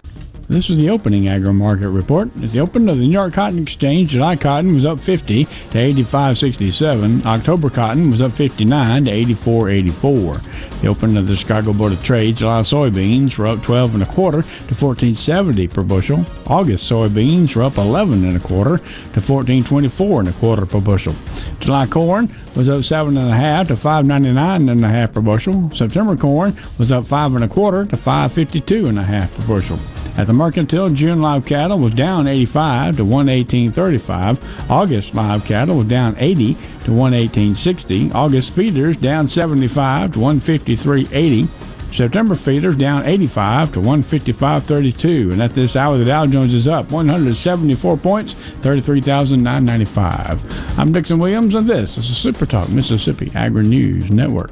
This 0.51 0.69
is 0.69 0.75
the 0.75 0.89
opening 0.89 1.29
agri 1.29 1.53
market 1.53 1.87
report. 1.87 2.27
At 2.43 2.51
the 2.51 2.59
open 2.59 2.89
of 2.89 2.97
the 2.97 3.05
New 3.05 3.13
York 3.13 3.35
Cotton 3.35 3.63
Exchange, 3.63 4.09
July 4.09 4.35
cotton 4.35 4.73
was 4.73 4.85
up 4.85 4.99
50 4.99 5.45
to 5.45 5.51
85.67. 5.77 7.25
October 7.25 7.69
cotton 7.69 8.11
was 8.11 8.21
up 8.21 8.33
59 8.33 9.05
to 9.05 9.11
84.84. 9.11 10.81
The 10.81 10.87
open 10.89 11.15
of 11.15 11.27
the 11.27 11.37
Chicago 11.37 11.71
Board 11.71 11.93
of 11.93 12.03
Trade, 12.03 12.35
July 12.35 12.59
soybeans 12.63 13.37
were 13.37 13.47
up 13.47 13.63
12 13.63 13.93
and 13.93 14.03
a 14.03 14.05
quarter 14.07 14.41
to 14.41 14.75
14.70 14.75 15.73
per 15.73 15.83
bushel. 15.83 16.25
August 16.47 16.91
soybeans 16.91 17.55
were 17.55 17.63
up 17.63 17.77
11 17.77 18.25
and 18.25 18.35
a 18.35 18.39
quarter 18.41 18.79
to 18.79 19.21
14.24 19.21 20.19
and 20.19 20.27
a 20.27 20.33
quarter 20.33 20.65
per 20.65 20.81
bushel. 20.81 21.15
July 21.61 21.85
corn 21.85 22.29
was 22.57 22.67
up 22.67 22.83
seven 22.83 23.15
and 23.15 23.29
a 23.29 23.37
half 23.37 23.69
to 23.69 23.75
5.99 23.75 24.69
and 24.69 24.83
a 24.83 24.89
half 24.89 25.13
per 25.13 25.21
bushel. 25.21 25.71
September 25.71 26.17
corn 26.17 26.57
was 26.77 26.91
up 26.91 27.05
five 27.05 27.33
and 27.35 27.45
a 27.45 27.47
quarter 27.47 27.85
to 27.85 27.95
5.52 27.95 28.89
and 28.89 28.99
a 28.99 29.03
half 29.03 29.33
per 29.33 29.47
bushel. 29.47 29.79
At 30.17 30.27
the 30.27 30.33
Mercantile, 30.33 30.89
June 30.89 31.21
live 31.21 31.45
cattle 31.45 31.79
was 31.79 31.93
down 31.93 32.27
85 32.27 32.97
to 32.97 33.03
118.35. 33.03 34.69
August 34.69 35.15
live 35.15 35.45
cattle 35.45 35.77
was 35.77 35.87
down 35.87 36.15
80 36.17 36.53
to 36.53 36.91
118.60. 36.91 38.13
August 38.13 38.53
feeders 38.53 38.97
down 38.97 39.27
75 39.27 40.13
to 40.13 40.19
153.80. 40.19 41.49
September 41.93 42.35
feeders 42.35 42.77
down 42.77 43.05
85 43.05 43.73
to 43.73 43.81
155.32. 43.81 45.33
And 45.33 45.41
at 45.41 45.53
this 45.53 45.75
hour, 45.75 45.97
the 45.97 46.05
Dow 46.05 46.25
Jones 46.25 46.53
is 46.53 46.67
up 46.67 46.91
174 46.91 47.97
points, 47.97 48.33
33,995. 48.33 50.79
I'm 50.79 50.91
Dixon 50.91 51.19
Williams, 51.19 51.55
and 51.55 51.67
this 51.67 51.97
is 51.97 52.07
the 52.07 52.15
Super 52.15 52.45
Talk 52.45 52.69
Mississippi 52.69 53.31
Agri 53.35 53.63
News 53.63 54.11
Network. 54.11 54.51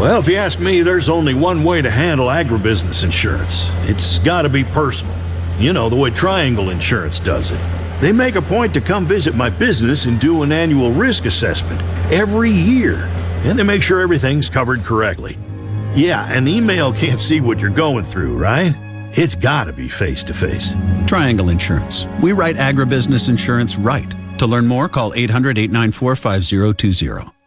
Well, 0.00 0.20
if 0.20 0.28
you 0.28 0.36
ask 0.36 0.60
me, 0.60 0.82
there's 0.82 1.08
only 1.08 1.34
one 1.34 1.64
way 1.64 1.82
to 1.82 1.90
handle 1.90 2.28
agribusiness 2.28 3.02
insurance. 3.02 3.68
It's 3.82 4.20
got 4.20 4.42
to 4.42 4.48
be 4.48 4.62
personal. 4.62 5.12
You 5.58 5.72
know, 5.72 5.88
the 5.88 5.96
way 5.96 6.10
Triangle 6.10 6.70
Insurance 6.70 7.18
does 7.18 7.50
it. 7.50 7.60
They 8.00 8.12
make 8.12 8.36
a 8.36 8.42
point 8.42 8.72
to 8.74 8.80
come 8.80 9.06
visit 9.06 9.34
my 9.34 9.50
business 9.50 10.06
and 10.06 10.20
do 10.20 10.44
an 10.44 10.52
annual 10.52 10.92
risk 10.92 11.24
assessment 11.24 11.82
every 12.12 12.52
year, 12.52 13.06
and 13.42 13.58
they 13.58 13.64
make 13.64 13.82
sure 13.82 14.00
everything's 14.00 14.48
covered 14.48 14.84
correctly. 14.84 15.36
Yeah, 15.96 16.32
an 16.32 16.46
email 16.46 16.92
can't 16.92 17.20
see 17.20 17.40
what 17.40 17.58
you're 17.58 17.68
going 17.68 18.04
through, 18.04 18.38
right? 18.38 18.72
It's 19.18 19.34
got 19.34 19.64
to 19.64 19.72
be 19.72 19.88
face 19.88 20.22
to 20.24 20.32
face. 20.32 20.76
Triangle 21.08 21.48
Insurance. 21.48 22.06
We 22.22 22.30
write 22.30 22.54
agribusiness 22.54 23.28
insurance 23.28 23.76
right. 23.76 24.14
To 24.38 24.46
learn 24.46 24.68
more, 24.68 24.88
call 24.88 25.12
800 25.14 25.58
894 25.58 26.14
5020. 26.14 27.37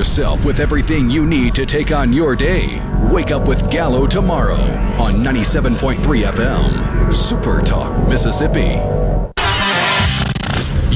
Arm 0.00 0.04
yourself 0.06 0.46
with 0.46 0.60
everything 0.60 1.10
you 1.10 1.26
need 1.26 1.54
to 1.54 1.66
take 1.66 1.92
on 1.92 2.10
your 2.10 2.34
day. 2.34 2.80
Wake 3.12 3.30
up 3.30 3.46
with 3.46 3.70
Gallo 3.70 4.06
tomorrow 4.06 4.56
on 4.98 5.22
97.3 5.22 5.98
FM. 6.24 7.12
Super 7.12 7.60
Talk, 7.60 8.08
Mississippi. 8.08 8.80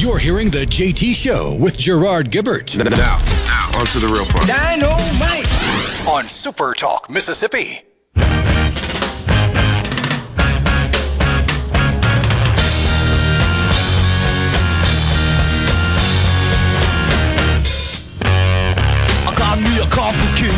You're 0.00 0.18
hearing 0.18 0.48
the 0.48 0.64
JT 0.64 1.14
Show 1.14 1.55
with 1.61 1.76
Gerard 1.76 2.30
Gibert. 2.30 2.78
Now, 2.78 2.84
now, 2.88 3.78
on 3.78 3.84
to 3.84 3.98
the 3.98 4.09
real 4.11 4.24
part. 4.24 4.46
Dynamite! 4.46 6.09
On 6.09 6.26
Super 6.26 6.72
Talk, 6.72 7.11
Mississippi. 7.11 7.82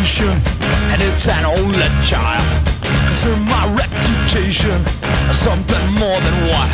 Complication, 0.07 0.41
and 0.91 1.03
it's 1.03 1.29
an 1.29 1.45
only 1.45 1.89
child. 2.05 2.67
Concern 3.07 3.41
my 3.43 3.75
reputation, 3.75 4.85
something 5.33 5.93
more 5.95 6.21
than 6.21 6.49
what 6.49 6.71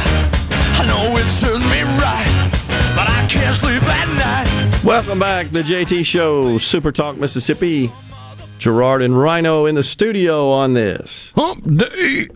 I 0.78 0.84
know 0.86 1.16
it 1.16 1.28
serves 1.28 1.60
me 1.60 1.82
right, 1.82 2.50
but 2.94 3.08
I 3.08 3.26
can't 3.28 3.54
sleep 3.54 3.82
at 3.84 4.08
night. 4.16 4.84
Welcome 4.84 5.18
back, 5.18 5.50
the 5.50 5.62
JT 5.62 6.04
Show, 6.04 6.58
Super 6.58 6.92
Talk 6.92 7.16
Mississippi. 7.16 7.90
Gerard 8.58 9.02
and 9.02 9.18
Rhino 9.18 9.66
in 9.66 9.74
the 9.74 9.82
studio 9.82 10.50
on 10.52 10.74
this. 10.74 11.32
Hump 11.34 11.78
day. 11.78 12.28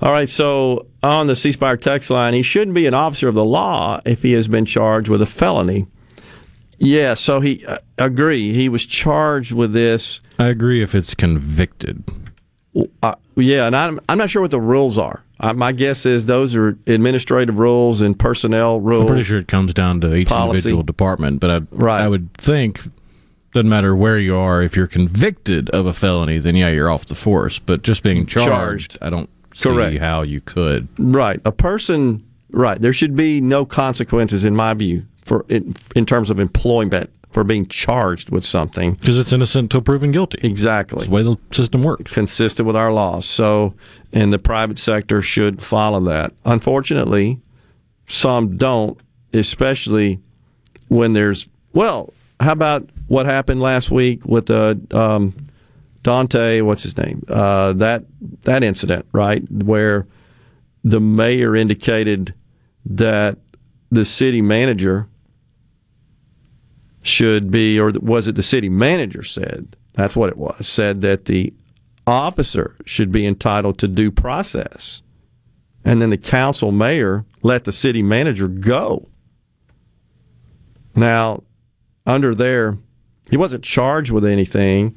All 0.00 0.10
right, 0.10 0.28
so 0.28 0.86
on 1.04 1.28
the 1.28 1.36
C 1.36 1.52
Spire 1.52 1.76
text 1.76 2.10
line, 2.10 2.34
he 2.34 2.42
shouldn't 2.42 2.74
be 2.74 2.86
an 2.86 2.94
officer 2.94 3.28
of 3.28 3.36
the 3.36 3.44
law 3.44 4.00
if 4.04 4.22
he 4.22 4.32
has 4.32 4.48
been 4.48 4.64
charged 4.64 5.08
with 5.08 5.22
a 5.22 5.26
felony. 5.26 5.86
Yeah, 6.84 7.14
so 7.14 7.40
he 7.40 7.64
uh, 7.64 7.78
agree. 7.98 8.52
He 8.52 8.68
was 8.68 8.84
charged 8.84 9.52
with 9.52 9.72
this. 9.72 10.20
I 10.38 10.48
agree 10.48 10.82
if 10.82 10.94
it's 10.96 11.14
convicted. 11.14 12.02
Uh, 13.02 13.14
yeah, 13.36 13.66
and 13.66 13.76
I'm 13.76 14.00
I'm 14.08 14.18
not 14.18 14.30
sure 14.30 14.42
what 14.42 14.50
the 14.50 14.60
rules 14.60 14.98
are. 14.98 15.22
Uh, 15.38 15.52
my 15.52 15.70
guess 15.72 16.04
is 16.06 16.26
those 16.26 16.54
are 16.56 16.76
administrative 16.88 17.56
rules 17.58 18.00
and 18.00 18.18
personnel 18.18 18.80
rules. 18.80 19.02
I'm 19.02 19.06
pretty 19.06 19.24
sure 19.24 19.38
it 19.38 19.48
comes 19.48 19.72
down 19.74 20.00
to 20.00 20.14
each 20.14 20.28
Policy. 20.28 20.58
individual 20.58 20.82
department, 20.82 21.40
but 21.40 21.50
I, 21.50 21.60
Right. 21.70 22.00
I 22.02 22.08
would 22.08 22.32
think 22.34 22.80
doesn't 23.54 23.68
matter 23.68 23.94
where 23.94 24.18
you 24.18 24.34
are. 24.36 24.62
If 24.62 24.74
you're 24.76 24.86
convicted 24.86 25.68
of 25.70 25.86
a 25.86 25.92
felony, 25.92 26.38
then 26.38 26.56
yeah, 26.56 26.70
you're 26.70 26.90
off 26.90 27.06
the 27.06 27.14
force. 27.14 27.58
But 27.58 27.82
just 27.82 28.02
being 28.02 28.26
charged, 28.26 28.48
Charged. 28.92 28.98
I 29.02 29.10
don't 29.10 29.28
see 29.52 29.68
Correct. 29.68 29.98
how 29.98 30.22
you 30.22 30.40
could. 30.40 30.88
Right, 30.98 31.40
a 31.44 31.52
person. 31.52 32.24
Right, 32.52 32.80
there 32.80 32.92
should 32.92 33.16
be 33.16 33.40
no 33.40 33.64
consequences, 33.64 34.44
in 34.44 34.54
my 34.54 34.74
view, 34.74 35.06
for 35.22 35.44
in, 35.48 35.74
in 35.96 36.06
terms 36.06 36.30
of 36.30 36.38
employment 36.38 37.10
for 37.30 37.44
being 37.44 37.66
charged 37.66 38.28
with 38.28 38.44
something. 38.44 38.92
Because 38.92 39.18
it's 39.18 39.32
innocent 39.32 39.64
until 39.64 39.80
proven 39.80 40.12
guilty. 40.12 40.38
Exactly. 40.46 40.98
That's 40.98 41.08
the 41.08 41.14
way 41.14 41.22
the 41.22 41.38
system 41.50 41.82
works. 41.82 42.12
Consistent 42.12 42.66
with 42.66 42.76
our 42.76 42.92
laws. 42.92 43.24
So, 43.24 43.74
and 44.12 44.32
the 44.32 44.38
private 44.38 44.78
sector 44.78 45.22
should 45.22 45.62
follow 45.62 46.00
that. 46.00 46.34
Unfortunately, 46.44 47.40
some 48.06 48.58
don't, 48.58 49.00
especially 49.32 50.20
when 50.88 51.14
there's, 51.14 51.48
well, 51.72 52.12
how 52.38 52.52
about 52.52 52.90
what 53.08 53.24
happened 53.24 53.62
last 53.62 53.90
week 53.90 54.22
with 54.26 54.50
uh, 54.50 54.74
um, 54.90 55.34
Daunte, 56.02 56.62
what's 56.66 56.82
his 56.82 56.98
name? 56.98 57.24
Uh, 57.28 57.72
that, 57.72 58.04
that 58.42 58.62
incident, 58.62 59.06
right? 59.12 59.42
Where 59.50 60.06
the 60.84 61.00
mayor 61.00 61.56
indicated 61.56 62.34
that 62.84 63.38
the 63.90 64.04
city 64.04 64.42
manager 64.42 65.08
should 67.02 67.50
be, 67.50 67.78
or 67.78 67.92
was 68.00 68.26
it 68.28 68.36
the 68.36 68.42
city 68.42 68.68
manager 68.68 69.22
said, 69.22 69.76
that's 69.94 70.16
what 70.16 70.30
it 70.30 70.36
was, 70.36 70.66
said 70.66 71.00
that 71.02 71.26
the 71.26 71.52
officer 72.06 72.76
should 72.84 73.12
be 73.12 73.26
entitled 73.26 73.78
to 73.78 73.88
due 73.88 74.10
process. 74.10 75.02
And 75.84 76.00
then 76.00 76.10
the 76.10 76.18
council 76.18 76.72
mayor 76.72 77.24
let 77.42 77.64
the 77.64 77.72
city 77.72 78.02
manager 78.02 78.48
go. 78.48 79.08
Now, 80.94 81.42
under 82.06 82.34
their, 82.34 82.78
he 83.30 83.36
wasn't 83.36 83.64
charged 83.64 84.10
with 84.10 84.24
anything, 84.24 84.96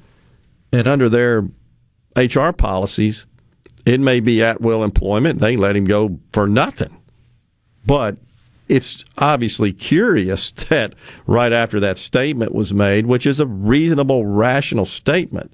and 0.71 0.87
under 0.87 1.09
their 1.09 1.47
HR 2.15 2.51
policies, 2.51 3.25
it 3.85 3.99
may 3.99 4.19
be 4.19 4.41
at 4.43 4.61
will 4.61 4.83
employment. 4.83 5.39
They 5.39 5.57
let 5.57 5.75
him 5.75 5.85
go 5.85 6.19
for 6.33 6.47
nothing. 6.47 7.01
But 7.85 8.17
it's 8.67 9.05
obviously 9.17 9.71
curious 9.71 10.51
that 10.69 10.95
right 11.27 11.53
after 11.53 11.79
that 11.79 11.97
statement 11.97 12.53
was 12.53 12.73
made, 12.73 13.05
which 13.05 13.25
is 13.25 13.39
a 13.39 13.45
reasonable, 13.45 14.25
rational 14.25 14.85
statement, 14.85 15.51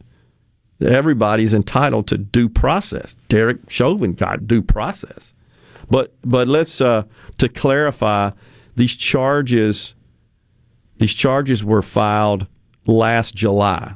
everybody's 0.82 1.54
entitled 1.54 2.08
to 2.08 2.18
due 2.18 2.50
process. 2.50 3.16
Derek 3.28 3.70
Chauvin 3.70 4.14
got 4.14 4.48
due 4.48 4.62
process. 4.62 5.34
But 5.90 6.14
but 6.24 6.48
let's 6.48 6.80
uh, 6.80 7.04
to 7.38 7.50
clarify 7.50 8.32
these 8.76 8.96
charges. 8.96 9.94
These 10.98 11.14
charges 11.14 11.64
were 11.64 11.82
filed 11.82 12.48
last 12.86 13.36
July. 13.36 13.96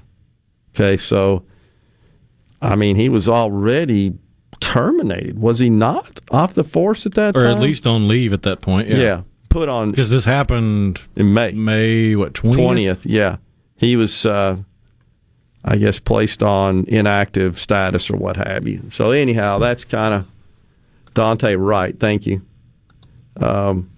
Okay, 0.74 0.98
so 0.98 1.46
I 2.62 2.76
mean 2.76 2.98
he 2.98 3.08
was 3.08 3.30
already 3.30 4.14
terminated, 4.66 5.39
was 5.39 5.59
he 5.59 5.70
not? 5.70 6.20
Off 6.32 6.53
the 6.53 6.63
force 6.63 7.05
at 7.05 7.13
that 7.13 7.36
or 7.36 7.41
time, 7.41 7.51
Or 7.51 7.55
at 7.55 7.59
least 7.61 7.86
on 7.88 8.07
leave 8.07 8.34
at 8.34 8.41
that 8.43 8.61
point. 8.61 8.88
Yeah, 8.89 8.97
yeah, 8.97 9.22
put 9.49 9.70
on 9.70 9.91
because 9.91 10.09
this 10.09 10.26
happened 10.26 11.01
in 11.16 11.34
May. 11.34 11.51
May 11.51 12.16
what 12.16 12.34
twentieth? 12.34 12.63
twentieth. 12.66 13.05
Yeah, 13.05 13.38
he 13.78 13.95
was, 13.95 14.26
uh, 14.26 14.57
I 15.63 15.76
guess, 15.78 15.99
placed 15.99 16.41
on 16.43 16.86
inactive 16.88 17.59
status 17.59 18.09
or 18.09 18.18
what 18.18 18.38
have 18.38 18.68
you. 18.68 18.82
So 18.91 19.11
anyhow, 19.11 19.59
that's 19.59 19.84
kind 19.86 20.13
of 20.13 20.26
Daunte 21.13 21.55
Wright. 21.57 21.99
Thank 21.99 22.26
you. 22.26 22.41
Um, 23.38 23.89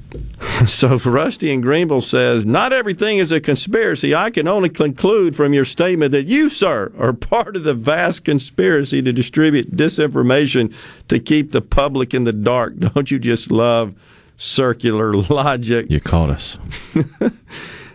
so 0.66 0.96
Rusty 0.98 1.50
in 1.52 1.60
Greenville 1.60 2.00
says, 2.00 2.44
"Not 2.44 2.72
everything 2.72 3.18
is 3.18 3.32
a 3.32 3.40
conspiracy. 3.40 4.14
I 4.14 4.30
can 4.30 4.48
only 4.48 4.68
conclude 4.68 5.36
from 5.36 5.52
your 5.52 5.64
statement 5.64 6.12
that 6.12 6.26
you, 6.26 6.48
sir, 6.48 6.92
are 6.98 7.12
part 7.12 7.56
of 7.56 7.64
the 7.64 7.74
vast 7.74 8.24
conspiracy 8.24 9.02
to 9.02 9.12
distribute 9.12 9.76
disinformation 9.76 10.74
to 11.08 11.18
keep 11.18 11.52
the 11.52 11.60
public 11.62 12.14
in 12.14 12.24
the 12.24 12.32
dark. 12.32 12.76
Don't 12.78 13.10
you 13.10 13.18
just 13.18 13.50
love 13.50 13.94
circular 14.36 15.14
logic?" 15.14 15.86
You 15.90 16.00
caught 16.00 16.30
us. 16.30 16.58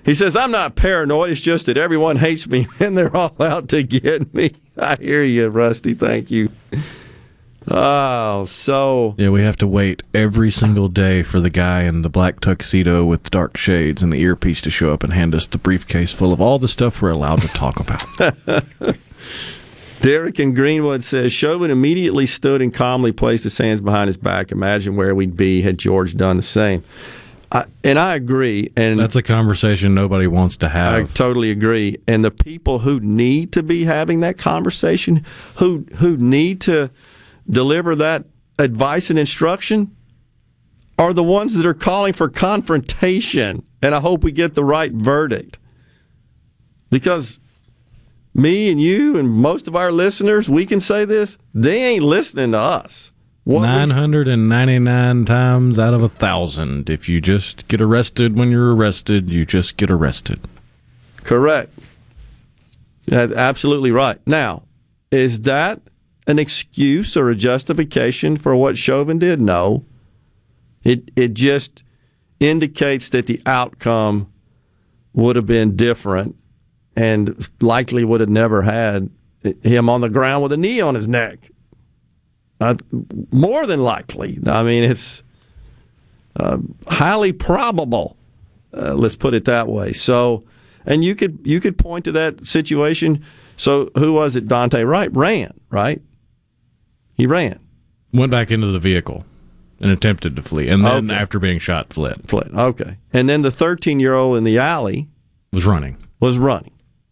He 0.08 0.16
says, 0.16 0.38
I'm 0.38 0.52
not 0.52 0.78
paranoid. 0.78 1.32
It's 1.32 1.42
just 1.42 1.66
that 1.66 1.78
everyone 1.78 2.16
hates 2.16 2.48
me 2.48 2.66
and 2.80 2.98
they're 2.98 3.14
all 3.14 3.36
out 3.42 3.68
to 3.68 3.84
get 3.84 4.34
me. 4.34 4.54
I 4.78 4.96
hear 4.96 5.22
you, 5.22 5.50
Rusty. 5.50 5.96
Thank 5.96 6.32
you. 6.32 6.50
Oh, 7.70 8.46
so. 8.46 9.14
Yeah, 9.18 9.30
we 9.30 9.42
have 9.42 9.58
to 9.58 9.68
wait 9.68 10.02
every 10.14 10.52
single 10.52 10.88
day 10.88 11.22
for 11.22 11.40
the 11.40 11.50
guy 11.50 11.84
in 11.84 12.02
the 12.02 12.10
black 12.10 12.40
tuxedo 12.40 13.04
with 13.04 13.24
the 13.24 13.30
dark 13.30 13.58
shades 13.58 14.02
and 14.02 14.14
the 14.14 14.22
earpiece 14.22 14.62
to 14.62 14.70
show 14.70 14.94
up 14.94 15.04
and 15.04 15.12
hand 15.12 15.36
us 15.36 15.46
the 15.46 15.58
briefcase 15.58 16.12
full 16.12 16.32
of 16.32 16.40
all 16.40 16.60
the 16.60 16.70
stuff 16.70 17.02
we're 17.02 17.10
allowed 17.10 17.42
to 17.42 17.48
talk 17.50 17.80
about. 17.80 18.06
Derek 20.02 20.40
in 20.40 20.54
Greenwood 20.54 21.04
says 21.04 21.34
Chauvin 21.34 21.72
immediately 21.72 22.28
stood 22.28 22.62
and 22.62 22.74
calmly 22.74 23.12
placed 23.12 23.44
his 23.44 23.58
hands 23.58 23.82
behind 23.82 24.08
his 24.08 24.18
back. 24.18 24.52
Imagine 24.52 24.96
where 24.96 25.14
we'd 25.14 25.36
be 25.36 25.62
had 25.62 25.78
George 25.78 26.16
done 26.16 26.38
the 26.38 26.44
same. 26.44 26.84
I, 27.52 27.66
and 27.84 27.98
I 27.98 28.16
agree. 28.16 28.72
And 28.76 29.00
That's 29.00 29.16
a 29.16 29.24
conversation 29.24 29.96
nobody 29.96 30.28
wants 30.28 30.58
to 30.58 30.70
have. 30.70 30.94
I 30.94 31.04
totally 31.14 31.50
agree. 31.50 31.98
And 32.08 32.24
the 32.24 32.32
people 32.32 32.80
who 32.80 33.00
need 33.00 33.54
to 33.54 33.64
be 33.64 33.86
having 33.86 34.20
that 34.20 34.38
conversation, 34.38 35.26
who 35.56 35.86
who 35.96 36.18
need 36.18 36.62
to 36.62 36.90
deliver 37.50 37.96
that 37.96 38.26
advice 38.60 39.10
and 39.10 39.20
instruction, 39.20 39.96
are 41.00 41.14
the 41.14 41.24
ones 41.24 41.54
that 41.54 41.66
are 41.66 41.74
calling 41.74 42.14
for 42.14 42.28
confrontation. 42.28 43.64
And 43.82 43.94
I 43.94 44.00
hope 44.00 44.24
we 44.24 44.32
get 44.32 44.56
the 44.56 44.64
right 44.64 44.92
verdict. 44.92 45.60
Because 46.90 47.40
me 48.34 48.72
and 48.72 48.82
you 48.82 49.18
and 49.18 49.30
most 49.30 49.68
of 49.68 49.76
our 49.76 49.92
listeners, 49.92 50.50
we 50.50 50.66
can 50.66 50.80
say 50.80 51.06
this, 51.06 51.38
they 51.54 51.84
ain't 51.84 52.04
listening 52.04 52.54
to 52.54 52.60
us. 52.60 53.12
What 53.44 53.62
we- 53.62 53.68
999 53.68 55.26
times 55.26 55.80
out 55.80 55.94
of 55.94 56.04
a 56.04 56.10
thousand. 56.10 56.90
If 56.90 57.08
you 57.08 57.22
just 57.22 57.68
get 57.68 57.82
arrested 57.82 58.36
when 58.36 58.52
you're 58.52 58.76
arrested, 58.76 59.30
you 59.30 59.46
just 59.46 59.78
get 59.78 59.90
arrested. 59.90 60.40
Correct. 61.24 61.78
That's 63.06 63.32
absolutely 63.32 63.92
right. 63.92 64.20
Now, 64.26 64.64
is 65.12 65.42
that 65.42 65.82
an 66.28 66.38
excuse 66.38 67.18
or 67.18 67.30
a 67.30 67.36
justification 67.36 68.38
for 68.38 68.56
what 68.56 68.78
Chauvin 68.78 69.18
did? 69.18 69.42
No. 69.42 69.86
It 70.84 71.10
it 71.16 71.34
just 71.34 71.84
indicates 72.40 73.10
that 73.10 73.26
the 73.26 73.42
outcome 73.46 74.32
would 75.14 75.36
have 75.36 75.48
been 75.48 75.76
different 75.76 76.36
and 76.96 77.50
likely 77.62 78.04
would 78.04 78.22
have 78.22 78.30
never 78.30 78.62
had 78.62 79.10
him 79.64 79.90
on 79.90 80.02
the 80.02 80.10
ground 80.10 80.44
with 80.44 80.52
a 80.52 80.58
knee 80.58 80.82
on 80.82 80.96
his 80.96 81.08
neck. 81.08 81.50
Uh, 82.60 82.76
more 83.32 83.66
than 83.66 83.82
likely. 83.82 84.40
I 84.48 84.64
mean, 84.64 84.84
it's 84.84 85.24
uh, 86.40 86.58
highly 86.88 87.32
probable. 87.32 88.18
Uh, 88.76 88.94
let's 88.94 89.16
put 89.16 89.34
it 89.34 89.46
that 89.46 89.68
way. 89.68 89.94
So, 89.94 90.44
and 90.86 91.04
you 91.04 91.16
could 91.16 91.40
you 91.44 91.60
could 91.60 91.78
point 91.78 92.06
to 92.06 92.12
that 92.14 92.46
situation. 92.46 93.24
So, 93.58 93.92
who 93.96 94.14
was 94.14 94.36
it? 94.36 94.48
Daunte 94.48 94.88
Wright 94.88 95.14
ran, 95.16 95.54
right? 95.70 96.02
He 97.18 97.26
ran. 97.26 97.60
Went 98.14 98.32
back 98.32 98.52
into 98.52 98.68
the 98.68 98.80
vehicle 98.80 99.26
and 99.82 99.92
attempted 99.92 100.36
to 100.36 100.42
flee. 100.42 100.70
And 100.70 100.86
then 100.86 101.10
Okay. 101.12 101.20
after 101.20 101.40
being 101.40 101.60
shot, 101.60 101.92
fled. 101.92 102.22
Fled. 102.28 102.52
Okay. 102.54 102.98
And 103.12 103.28
then 103.28 103.42
the 103.42 103.52
13 103.52 104.00
year 104.00 104.14
old 104.14 104.38
in 104.38 104.44
the 104.44 104.58
alley 104.58 105.08
Was 105.52 105.66
running. 105.66 105.98
was 106.20 106.38
running 106.38 106.72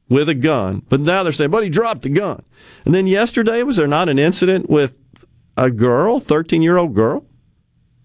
with 0.09 0.29
a 0.29 0.33
gun. 0.35 0.83
But 0.89 1.01
now 1.01 1.23
they're 1.23 1.33
saying, 1.33 1.51
but 1.51 1.63
he 1.63 1.69
dropped 1.69 2.03
the 2.03 2.09
gun. 2.09 2.43
And 2.85 2.93
then 2.93 3.07
yesterday, 3.07 3.61
was 3.63 3.75
there 3.77 3.87
not 3.87 4.09
an 4.09 4.19
incident 4.19 4.69
with 4.69 4.95
a 5.57 5.69
girl, 5.71 6.19
13 6.19 6.61
year 6.61 6.77
old 6.77 6.93
girl? 6.95 7.25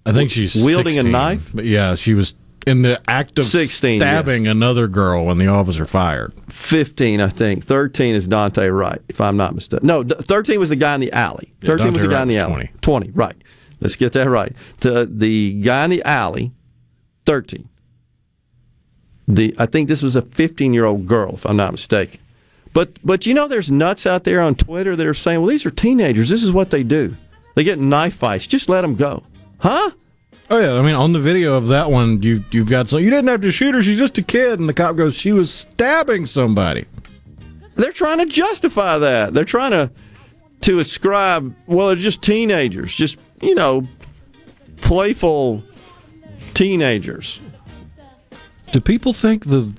I 0.06 0.12
think 0.12 0.30
she's 0.30 0.54
Wielding 0.56 0.98
a 0.98 1.02
knife? 1.02 1.50
But 1.54 1.66
yeah, 1.66 1.94
she 1.94 2.14
was 2.14 2.34
in 2.66 2.82
the 2.82 3.00
act 3.08 3.38
of 3.38 3.46
16, 3.46 4.00
stabbing 4.00 4.46
another 4.46 4.88
girl 4.88 5.26
when 5.26 5.38
the 5.38 5.46
officer 5.46 5.86
fired. 5.86 6.32
15, 6.48 7.20
I 7.20 7.28
think. 7.28 7.64
13 7.64 8.14
is 8.14 8.28
Daunte 8.28 8.76
Wright, 8.76 9.00
if 9.08 9.20
I'm 9.20 9.36
not 9.36 9.54
mistaken. 9.54 9.86
No, 9.86 10.02
13 10.02 10.58
was 10.58 10.68
the 10.68 10.76
guy 10.76 10.94
in 10.94 11.00
the 11.00 11.12
alley. 11.12 11.52
Yeah, 11.62 11.76
13 11.76 11.92
was 11.92 12.02
the 12.02 12.08
guy 12.08 12.22
in 12.22 12.28
the 12.28 12.38
alley. 12.38 12.70
was 12.72 12.80
20. 12.82 13.10
right. 13.10 13.36
Let's 13.80 13.96
get 13.96 14.12
that 14.12 14.28
right. 14.28 14.52
The 14.80 15.08
the 15.10 15.54
guy 15.62 15.84
in 15.84 15.90
the 15.90 16.02
alley, 16.02 16.52
13. 17.26 17.68
The 19.26 19.54
I 19.58 19.66
think 19.66 19.88
this 19.88 20.02
was 20.02 20.16
a 20.16 20.22
15 20.22 20.74
year 20.74 20.84
old 20.84 21.06
girl, 21.06 21.34
if 21.34 21.46
I'm 21.46 21.56
not 21.56 21.72
mistaken. 21.72 22.20
But 22.72 22.98
but 23.04 23.26
you 23.26 23.34
know, 23.34 23.48
there's 23.48 23.70
nuts 23.70 24.06
out 24.06 24.24
there 24.24 24.40
on 24.40 24.54
Twitter 24.54 24.94
that 24.96 25.06
are 25.06 25.14
saying, 25.14 25.40
well, 25.40 25.48
these 25.48 25.64
are 25.64 25.70
teenagers. 25.70 26.28
This 26.28 26.42
is 26.42 26.52
what 26.52 26.70
they 26.70 26.82
do. 26.82 27.16
They 27.54 27.64
get 27.64 27.78
knife 27.78 28.14
fights. 28.14 28.46
Just 28.46 28.68
let 28.68 28.82
them 28.82 28.96
go. 28.96 29.22
Huh? 29.58 29.90
Oh 30.50 30.58
yeah, 30.58 30.74
I 30.74 30.82
mean 30.82 30.96
on 30.96 31.12
the 31.12 31.20
video 31.20 31.54
of 31.54 31.68
that 31.68 31.90
one, 31.90 32.20
you 32.22 32.44
you've 32.50 32.68
got 32.68 32.88
so 32.88 32.96
you 32.96 33.08
didn't 33.08 33.28
have 33.28 33.40
to 33.42 33.52
shoot 33.52 33.72
her. 33.74 33.82
She's 33.82 33.98
just 33.98 34.18
a 34.18 34.22
kid, 34.22 34.58
and 34.58 34.68
the 34.68 34.74
cop 34.74 34.96
goes, 34.96 35.14
she 35.14 35.30
was 35.30 35.52
stabbing 35.52 36.26
somebody. 36.26 36.86
They're 37.76 37.92
trying 37.92 38.18
to 38.18 38.26
justify 38.26 38.98
that. 38.98 39.32
They're 39.32 39.44
trying 39.44 39.70
to 39.70 39.90
to 40.62 40.80
ascribe, 40.80 41.54
well, 41.66 41.86
they're 41.86 41.96
just 41.96 42.20
teenagers, 42.20 42.94
just 42.94 43.16
you 43.40 43.54
know, 43.54 43.86
playful 44.78 45.62
teenagers. 46.52 47.40
Do 48.72 48.80
people 48.80 49.12
think 49.12 49.46
the 49.46 49.72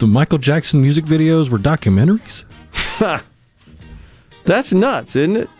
the 0.00 0.06
Michael 0.06 0.38
Jackson 0.38 0.82
music 0.82 1.06
videos 1.06 1.48
were 1.48 1.58
documentaries? 1.58 2.44
That's 4.44 4.72
nuts, 4.72 5.16
isn't 5.16 5.36
it? 5.36 5.50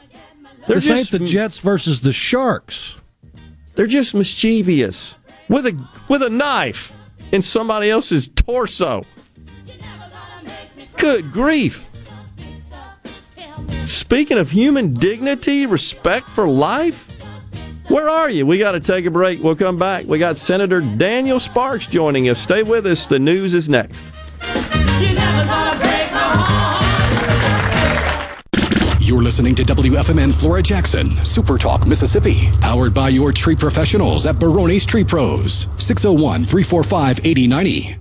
They're 0.66 0.76
this 0.76 0.84
just 0.84 1.14
ain't 1.14 1.22
the 1.22 1.26
Jets 1.26 1.60
versus 1.60 2.02
the 2.02 2.12
Sharks. 2.12 2.96
They're 3.80 3.86
just 3.86 4.14
mischievous 4.14 5.16
with 5.48 5.64
a 5.64 5.88
with 6.06 6.22
a 6.22 6.28
knife 6.28 6.94
in 7.32 7.40
somebody 7.40 7.88
else's 7.88 8.28
torso. 8.28 9.06
Good 10.98 11.32
grief. 11.32 11.88
Speaking 13.84 14.36
of 14.36 14.50
human 14.50 14.92
dignity, 14.92 15.64
respect 15.64 16.28
for 16.28 16.46
life, 16.46 17.08
where 17.88 18.10
are 18.10 18.28
you? 18.28 18.44
We 18.44 18.58
got 18.58 18.72
to 18.72 18.80
take 18.80 19.06
a 19.06 19.10
break. 19.10 19.42
We'll 19.42 19.56
come 19.56 19.78
back. 19.78 20.04
We 20.04 20.18
got 20.18 20.36
Senator 20.36 20.82
Daniel 20.82 21.40
Sparks 21.40 21.86
joining 21.86 22.28
us. 22.28 22.38
Stay 22.38 22.62
with 22.62 22.84
us. 22.84 23.06
The 23.06 23.18
news 23.18 23.54
is 23.54 23.70
next. 23.70 24.04
You're 29.10 29.24
listening 29.24 29.56
to 29.56 29.64
WFMN 29.64 30.32
Flora 30.40 30.62
Jackson, 30.62 31.08
Super 31.08 31.58
Talk, 31.58 31.84
Mississippi, 31.84 32.48
powered 32.60 32.94
by 32.94 33.08
your 33.08 33.32
tree 33.32 33.56
professionals 33.56 34.24
at 34.24 34.38
Barone's 34.38 34.86
Tree 34.86 35.02
Pros, 35.02 35.66
601 35.78 36.44
345 36.44 37.18
8090. 37.26 37.96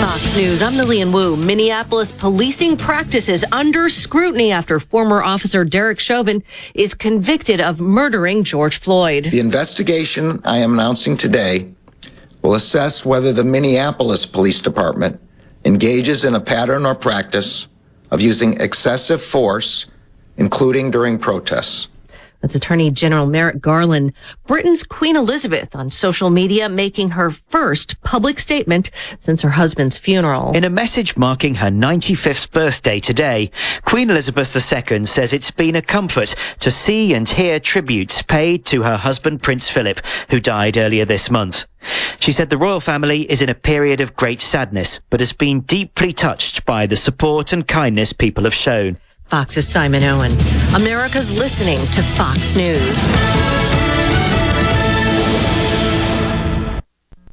Fox 0.00 0.36
News, 0.36 0.60
I'm 0.60 0.76
Lilian 0.76 1.12
Woo. 1.12 1.34
Minneapolis 1.34 2.12
policing 2.12 2.76
practices 2.76 3.42
under 3.52 3.88
scrutiny 3.88 4.52
after 4.52 4.78
former 4.78 5.22
officer 5.22 5.64
Derek 5.64 5.98
Chauvin 5.98 6.42
is 6.74 6.92
convicted 6.92 7.62
of 7.62 7.80
murdering 7.80 8.44
George 8.44 8.80
Floyd. 8.80 9.30
The 9.30 9.40
investigation 9.40 10.42
I 10.44 10.58
am 10.58 10.74
announcing 10.74 11.16
today 11.16 11.72
will 12.42 12.54
assess 12.54 13.06
whether 13.06 13.32
the 13.32 13.44
Minneapolis 13.44 14.26
Police 14.26 14.58
Department 14.58 15.18
engages 15.64 16.24
in 16.24 16.34
a 16.34 16.40
pattern 16.40 16.86
or 16.86 16.94
practice 16.94 17.68
of 18.10 18.20
using 18.20 18.60
excessive 18.60 19.22
force, 19.22 19.86
including 20.36 20.90
during 20.90 21.18
protests. 21.18 21.88
That's 22.42 22.56
Attorney 22.56 22.90
General 22.90 23.26
Merrick 23.26 23.60
Garland. 23.60 24.12
Britain's 24.46 24.82
Queen 24.82 25.16
Elizabeth 25.16 25.76
on 25.76 25.90
social 25.90 26.28
media 26.28 26.68
making 26.68 27.10
her 27.10 27.30
first 27.30 28.00
public 28.02 28.40
statement 28.40 28.90
since 29.20 29.42
her 29.42 29.50
husband's 29.50 29.96
funeral. 29.96 30.50
In 30.52 30.64
a 30.64 30.70
message 30.70 31.16
marking 31.16 31.54
her 31.54 31.68
95th 31.68 32.50
birthday 32.50 32.98
today, 32.98 33.52
Queen 33.84 34.10
Elizabeth 34.10 34.54
II 34.54 35.06
says 35.06 35.32
it's 35.32 35.52
been 35.52 35.76
a 35.76 35.82
comfort 35.82 36.34
to 36.58 36.70
see 36.70 37.14
and 37.14 37.28
hear 37.28 37.60
tributes 37.60 38.22
paid 38.22 38.66
to 38.66 38.82
her 38.82 38.96
husband 38.96 39.40
Prince 39.40 39.68
Philip, 39.68 40.00
who 40.30 40.40
died 40.40 40.76
earlier 40.76 41.04
this 41.04 41.30
month. 41.30 41.66
She 42.18 42.32
said 42.32 42.50
the 42.50 42.58
royal 42.58 42.80
family 42.80 43.30
is 43.30 43.40
in 43.40 43.50
a 43.50 43.54
period 43.54 44.00
of 44.00 44.16
great 44.16 44.40
sadness, 44.40 45.00
but 45.10 45.20
has 45.20 45.32
been 45.32 45.60
deeply 45.60 46.12
touched 46.12 46.64
by 46.64 46.86
the 46.86 46.96
support 46.96 47.52
and 47.52 47.66
kindness 47.66 48.12
people 48.12 48.44
have 48.44 48.54
shown. 48.54 48.98
Fox's 49.32 49.66
Simon 49.66 50.04
Owen. 50.04 50.30
America's 50.74 51.32
listening 51.38 51.78
to 51.78 52.02
Fox 52.02 52.54
News. 52.54 53.61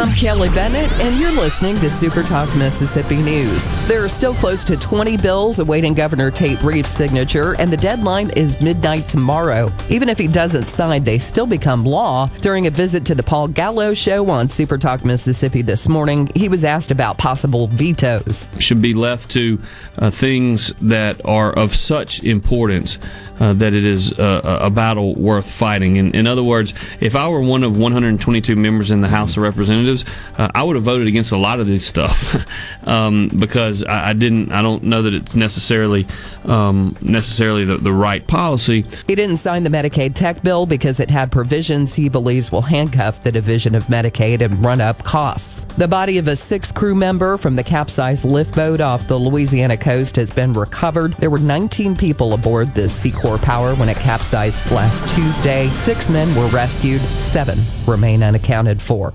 I'm 0.00 0.14
Kelly 0.14 0.48
Bennett, 0.48 0.90
and 0.92 1.20
you're 1.20 1.30
listening 1.30 1.76
to 1.80 1.90
Super 1.90 2.22
Talk 2.22 2.48
Mississippi 2.56 3.16
News. 3.16 3.68
There 3.86 4.02
are 4.02 4.08
still 4.08 4.32
close 4.32 4.64
to 4.64 4.74
20 4.74 5.18
bills 5.18 5.58
awaiting 5.58 5.92
Governor 5.92 6.30
Tate 6.30 6.62
Reeves' 6.62 6.88
signature, 6.88 7.54
and 7.56 7.70
the 7.70 7.76
deadline 7.76 8.30
is 8.30 8.58
midnight 8.62 9.10
tomorrow. 9.10 9.70
Even 9.90 10.08
if 10.08 10.16
he 10.16 10.26
doesn't 10.26 10.70
sign, 10.70 11.04
they 11.04 11.18
still 11.18 11.46
become 11.46 11.84
law. 11.84 12.28
During 12.40 12.66
a 12.66 12.70
visit 12.70 13.04
to 13.04 13.14
the 13.14 13.22
Paul 13.22 13.48
Gallo 13.48 13.92
show 13.92 14.30
on 14.30 14.48
Super 14.48 14.78
Talk 14.78 15.04
Mississippi 15.04 15.60
this 15.60 15.86
morning, 15.86 16.30
he 16.34 16.48
was 16.48 16.64
asked 16.64 16.90
about 16.90 17.18
possible 17.18 17.66
vetoes. 17.66 18.48
Should 18.58 18.80
be 18.80 18.94
left 18.94 19.30
to 19.32 19.58
uh, 19.98 20.10
things 20.10 20.72
that 20.80 21.22
are 21.26 21.52
of 21.52 21.76
such 21.76 22.24
importance 22.24 22.98
uh, 23.40 23.54
that 23.54 23.72
it 23.74 23.84
is 23.84 24.12
uh, 24.18 24.58
a 24.62 24.70
battle 24.70 25.14
worth 25.14 25.50
fighting. 25.50 25.96
In, 25.96 26.14
in 26.14 26.26
other 26.26 26.42
words, 26.42 26.74
if 27.00 27.16
I 27.16 27.28
were 27.28 27.40
one 27.40 27.64
of 27.64 27.76
122 27.76 28.54
members 28.54 28.90
in 28.90 29.00
the 29.00 29.08
House 29.08 29.36
of 29.36 29.42
Representatives, 29.42 29.89
uh, 30.36 30.48
I 30.54 30.62
would 30.62 30.76
have 30.76 30.84
voted 30.84 31.06
against 31.06 31.32
a 31.32 31.36
lot 31.36 31.60
of 31.60 31.66
this 31.66 31.86
stuff 31.86 32.46
um, 32.86 33.30
because 33.38 33.84
I, 33.84 34.10
I, 34.10 34.12
didn't. 34.12 34.52
I 34.52 34.62
don't 34.62 34.84
know 34.84 35.02
that 35.02 35.14
it's 35.14 35.34
necessarily 35.34 36.06
um, 36.44 36.96
necessarily 37.00 37.64
the, 37.64 37.76
the 37.76 37.92
right 37.92 38.26
policy. 38.26 38.84
He 39.06 39.14
didn't 39.14 39.38
sign 39.38 39.64
the 39.64 39.70
Medicaid 39.70 40.14
tech 40.14 40.42
bill 40.42 40.66
because 40.66 41.00
it 41.00 41.10
had 41.10 41.30
provisions 41.32 41.94
he 41.94 42.08
believes 42.08 42.50
will 42.52 42.62
handcuff 42.62 43.22
the 43.22 43.32
division 43.32 43.74
of 43.74 43.84
Medicaid 43.84 44.40
and 44.40 44.64
run 44.64 44.80
up 44.80 45.02
costs. 45.04 45.64
The 45.76 45.88
body 45.88 46.18
of 46.18 46.28
a 46.28 46.36
six 46.36 46.72
crew 46.72 46.94
member 46.94 47.36
from 47.36 47.56
the 47.56 47.64
capsized 47.64 48.24
lift 48.24 48.54
boat 48.54 48.80
off 48.80 49.08
the 49.08 49.18
Louisiana 49.18 49.76
coast 49.76 50.16
has 50.16 50.30
been 50.30 50.52
recovered. 50.52 51.14
There 51.14 51.30
were 51.30 51.38
19 51.38 51.96
people 51.96 52.34
aboard 52.34 52.74
the 52.74 52.82
Seacor 52.82 53.40
Power 53.42 53.74
when 53.74 53.88
it 53.88 53.96
capsized 53.98 54.70
last 54.70 55.08
Tuesday. 55.14 55.68
Six 55.84 56.08
men 56.08 56.34
were 56.34 56.48
rescued, 56.48 57.00
seven 57.02 57.60
remain 57.86 58.22
unaccounted 58.22 58.80
for. 58.80 59.14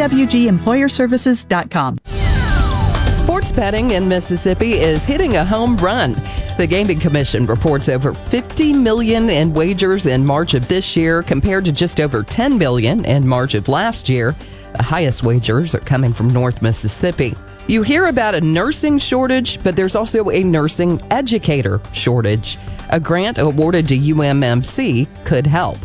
MWGEmployerServices.com. 0.01 1.97
Sports 3.23 3.51
betting 3.51 3.91
in 3.91 4.07
Mississippi 4.07 4.73
is 4.73 5.05
hitting 5.05 5.37
a 5.37 5.45
home 5.45 5.77
run. 5.77 6.13
The 6.57 6.65
Gaming 6.67 6.99
Commission 6.99 7.45
reports 7.45 7.87
over 7.87 8.13
50 8.13 8.73
million 8.73 9.29
in 9.29 9.53
wagers 9.53 10.07
in 10.07 10.25
March 10.25 10.55
of 10.55 10.67
this 10.67 10.97
year 10.97 11.21
compared 11.21 11.65
to 11.65 11.71
just 11.71 11.99
over 11.99 12.23
10 12.23 12.57
million 12.57 13.05
in 13.05 13.27
March 13.27 13.53
of 13.53 13.67
last 13.67 14.09
year. 14.09 14.35
The 14.75 14.83
highest 14.83 15.23
wagers 15.23 15.75
are 15.75 15.79
coming 15.79 16.13
from 16.13 16.31
North 16.31 16.61
Mississippi. 16.61 17.35
You 17.67 17.83
hear 17.83 18.07
about 18.07 18.33
a 18.35 18.41
nursing 18.41 18.97
shortage, 18.97 19.63
but 19.63 19.75
there's 19.75 19.95
also 19.95 20.31
a 20.31 20.43
nursing 20.43 20.99
educator 21.11 21.79
shortage. 21.93 22.57
A 22.89 22.99
grant 22.99 23.37
awarded 23.37 23.87
to 23.89 23.97
UMMC 23.97 25.07
could 25.25 25.45
help. 25.45 25.77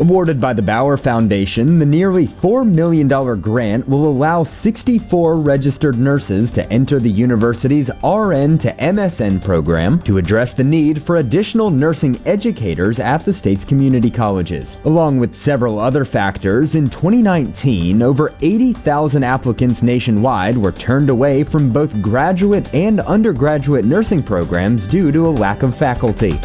Awarded 0.00 0.40
by 0.40 0.54
the 0.54 0.62
Bower 0.62 0.96
Foundation, 0.96 1.78
the 1.78 1.84
nearly 1.84 2.26
$4 2.26 2.66
million 2.66 3.06
grant 3.42 3.86
will 3.86 4.06
allow 4.06 4.42
64 4.42 5.36
registered 5.36 5.98
nurses 5.98 6.50
to 6.52 6.66
enter 6.72 6.98
the 6.98 7.10
university's 7.10 7.90
RN 8.02 8.56
to 8.60 8.72
MSN 8.78 9.44
program 9.44 10.00
to 10.04 10.16
address 10.16 10.54
the 10.54 10.64
need 10.64 11.02
for 11.02 11.18
additional 11.18 11.68
nursing 11.68 12.18
educators 12.24 12.98
at 12.98 13.26
the 13.26 13.32
state's 13.34 13.62
community 13.62 14.10
colleges. 14.10 14.78
Along 14.86 15.20
with 15.20 15.34
several 15.34 15.78
other 15.78 16.06
factors, 16.06 16.76
in 16.76 16.88
2019, 16.88 18.00
over 18.00 18.32
80,000 18.40 19.22
applicants 19.22 19.82
nationwide 19.82 20.56
were 20.56 20.72
turned 20.72 21.10
away 21.10 21.44
from 21.44 21.74
both 21.74 22.00
graduate 22.00 22.72
and 22.74 23.00
undergraduate 23.00 23.84
nursing 23.84 24.22
programs 24.22 24.86
due 24.86 25.12
to 25.12 25.28
a 25.28 25.28
lack 25.28 25.62
of 25.62 25.76
faculty. 25.76 26.40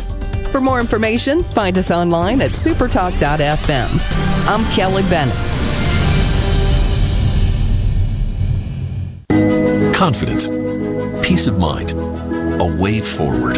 For 0.55 0.61
more 0.61 0.79
information, 0.79 1.43
find 1.43 1.77
us 1.77 1.91
online 1.91 2.41
at 2.41 2.51
supertalk.fm. 2.51 4.47
I'm 4.47 4.63
Kelly 4.71 5.03
Bennett. 5.09 5.35
Confidence, 9.93 10.47
peace 11.27 11.47
of 11.47 11.59
mind, 11.59 11.91
a 11.91 12.77
way 12.79 13.01
forward. 13.01 13.55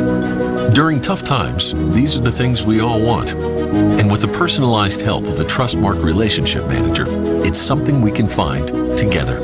During 0.73 0.99
tough 0.99 1.23
times, 1.23 1.75
these 1.93 2.17
are 2.17 2.21
the 2.21 2.31
things 2.31 2.65
we 2.65 2.79
all 2.79 2.99
want. 2.99 3.35
And 3.35 4.11
with 4.11 4.21
the 4.21 4.29
personalized 4.29 5.01
help 5.01 5.25
of 5.25 5.39
a 5.39 5.45
Trustmark 5.45 6.03
relationship 6.03 6.65
manager, 6.65 7.05
it's 7.45 7.59
something 7.59 8.01
we 8.01 8.11
can 8.11 8.27
find 8.27 8.69
together. 8.97 9.39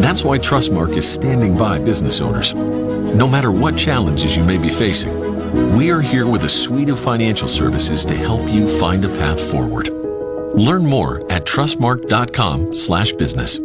That's 0.00 0.22
why 0.22 0.38
Trustmark 0.38 0.96
is 0.96 1.12
standing 1.12 1.56
by 1.56 1.80
business 1.80 2.20
owners. 2.20 2.54
No 2.54 3.26
matter 3.26 3.50
what 3.50 3.76
challenges 3.76 4.36
you 4.36 4.44
may 4.44 4.58
be 4.58 4.68
facing, 4.68 5.17
we 5.76 5.90
are 5.90 6.00
here 6.00 6.26
with 6.26 6.44
a 6.44 6.48
suite 6.48 6.88
of 6.90 6.98
financial 6.98 7.48
services 7.48 8.04
to 8.06 8.16
help 8.16 8.48
you 8.48 8.66
find 8.78 9.04
a 9.04 9.08
path 9.08 9.40
forward. 9.50 9.90
Learn 10.54 10.86
more 10.86 11.30
at 11.30 11.44
trustmark.com/business. 11.44 13.58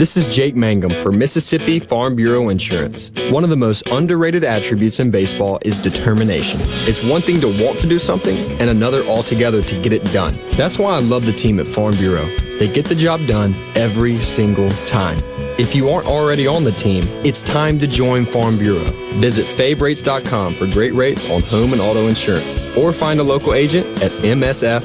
This 0.00 0.16
is 0.16 0.34
Jake 0.34 0.56
Mangum 0.56 0.92
for 1.02 1.12
Mississippi 1.12 1.78
Farm 1.78 2.16
Bureau 2.16 2.48
Insurance. 2.48 3.10
One 3.28 3.44
of 3.44 3.50
the 3.50 3.56
most 3.56 3.86
underrated 3.88 4.44
attributes 4.44 4.98
in 4.98 5.10
baseball 5.10 5.58
is 5.62 5.78
determination. 5.78 6.58
It's 6.88 7.04
one 7.04 7.20
thing 7.20 7.38
to 7.42 7.48
want 7.62 7.78
to 7.80 7.86
do 7.86 7.98
something 7.98 8.38
and 8.58 8.70
another 8.70 9.04
altogether 9.04 9.62
to 9.62 9.82
get 9.82 9.92
it 9.92 10.02
done. 10.10 10.38
That's 10.52 10.78
why 10.78 10.94
I 10.94 11.00
love 11.00 11.26
the 11.26 11.32
team 11.32 11.60
at 11.60 11.66
Farm 11.66 11.94
Bureau. 11.96 12.24
They 12.58 12.66
get 12.66 12.86
the 12.86 12.94
job 12.94 13.26
done 13.26 13.54
every 13.74 14.22
single 14.22 14.70
time. 14.86 15.18
If 15.60 15.74
you 15.74 15.90
aren't 15.90 16.06
already 16.06 16.46
on 16.46 16.64
the 16.64 16.72
team, 16.72 17.04
it's 17.22 17.42
time 17.42 17.78
to 17.80 17.86
join 17.86 18.24
Farm 18.24 18.56
Bureau. 18.56 18.86
Visit 19.20 19.44
favrates.com 19.44 20.54
for 20.54 20.66
great 20.66 20.94
rates 20.94 21.28
on 21.28 21.42
home 21.42 21.74
and 21.74 21.82
auto 21.82 22.06
insurance, 22.06 22.64
or 22.78 22.94
find 22.94 23.20
a 23.20 23.22
local 23.22 23.52
agent 23.52 23.86
at 24.02 24.10
msfbins.com. 24.10 24.80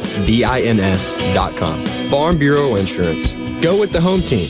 Farm 2.09 2.37
Bureau 2.37 2.75
Insurance. 2.75 3.31
Go 3.61 3.79
with 3.79 3.93
the 3.93 4.01
home 4.01 4.19
team. 4.19 4.49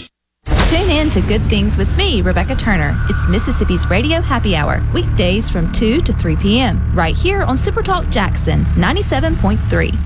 Tune 0.67 0.89
in 0.89 1.11
to 1.11 1.21
Good 1.21 1.43
Things 1.43 1.77
with 1.77 1.95
me, 1.95 2.23
Rebecca 2.23 2.55
Turner. 2.55 2.99
It's 3.07 3.27
Mississippi's 3.29 3.87
Radio 3.87 4.19
Happy 4.19 4.55
Hour, 4.55 4.83
weekdays 4.95 5.47
from 5.47 5.71
2 5.73 6.01
to 6.01 6.11
3 6.11 6.37
p.m., 6.37 6.91
right 6.95 7.15
here 7.15 7.43
on 7.43 7.55
Supertalk 7.55 8.11
Jackson 8.11 8.65
97.3. 8.73 9.89
And 9.91 9.99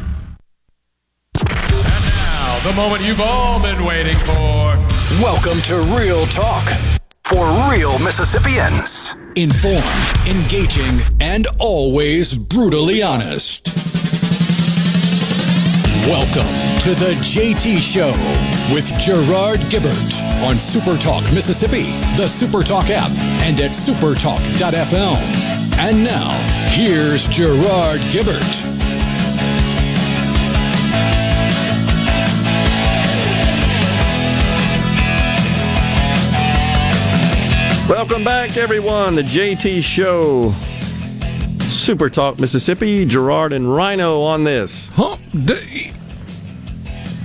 Now, 1.47 2.59
the 2.65 2.73
moment 2.73 3.03
you've 3.03 3.21
all 3.21 3.61
been 3.61 3.85
waiting 3.85 4.15
for. 4.15 4.88
Welcome 5.17 5.59
to 5.63 5.79
Real 5.99 6.27
Talk 6.27 6.69
for 7.23 7.43
real 7.69 7.97
Mississippians. 7.97 9.15
Informed, 9.35 9.83
engaging, 10.27 11.01
and 11.19 11.47
always 11.59 12.37
brutally 12.37 13.01
honest. 13.01 13.67
Welcome 16.07 16.47
to 16.81 16.93
the 16.93 17.15
JT 17.21 17.79
Show 17.79 18.13
with 18.71 18.87
Gerard 18.99 19.59
Gibert 19.71 20.21
on 20.43 20.55
Supertalk 20.55 21.33
Mississippi, 21.33 21.89
the 22.15 22.27
Supertalk 22.29 22.89
app, 22.91 23.11
and 23.41 23.59
at 23.59 23.71
supertalk.fm. 23.71 25.17
And 25.79 26.03
now, 26.03 26.37
here's 26.69 27.27
Gerard 27.27 27.99
Gibert. 28.11 28.78
Welcome 37.89 38.23
back, 38.23 38.55
everyone. 38.55 39.15
The 39.15 39.23
JT 39.23 39.83
Show. 39.83 40.51
Super 41.63 42.07
Talk 42.07 42.37
Mississippi. 42.37 43.03
Gerard 43.03 43.51
and 43.51 43.75
Rhino 43.75 44.21
on 44.21 44.43
this. 44.43 44.89
Hump 44.89 45.19
Day. 45.45 45.91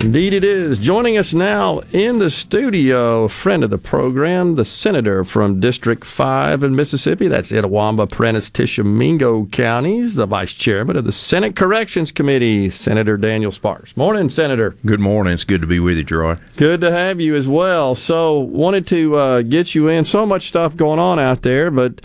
Indeed, 0.00 0.34
it 0.34 0.42
is. 0.42 0.78
Joining 0.78 1.16
us 1.16 1.32
now 1.32 1.80
in 1.92 2.18
the 2.18 2.28
studio, 2.28 3.24
a 3.24 3.28
friend 3.28 3.62
of 3.62 3.70
the 3.70 3.78
program, 3.78 4.56
the 4.56 4.64
senator 4.64 5.22
from 5.22 5.60
District 5.60 6.04
5 6.04 6.64
in 6.64 6.74
Mississippi. 6.74 7.28
That's 7.28 7.52
Itawamba, 7.52 8.10
Prentiss, 8.10 8.50
Tishomingo 8.50 9.46
counties, 9.46 10.16
the 10.16 10.26
vice 10.26 10.52
chairman 10.52 10.96
of 10.96 11.04
the 11.04 11.12
Senate 11.12 11.54
Corrections 11.54 12.10
Committee, 12.10 12.70
Senator 12.70 13.16
Daniel 13.16 13.52
Sparks. 13.52 13.96
Morning, 13.96 14.28
Senator. 14.28 14.76
Good 14.84 14.98
morning. 14.98 15.32
It's 15.32 15.44
good 15.44 15.60
to 15.60 15.66
be 15.66 15.78
with 15.78 15.96
you, 15.96 16.04
Gerard. 16.04 16.40
Good 16.56 16.80
to 16.80 16.90
have 16.90 17.20
you 17.20 17.36
as 17.36 17.46
well. 17.46 17.94
So, 17.94 18.40
wanted 18.40 18.88
to 18.88 19.16
uh, 19.16 19.42
get 19.42 19.76
you 19.76 19.86
in. 19.88 20.04
So 20.04 20.26
much 20.26 20.48
stuff 20.48 20.76
going 20.76 20.98
on 20.98 21.20
out 21.20 21.42
there, 21.42 21.70
but 21.70 22.00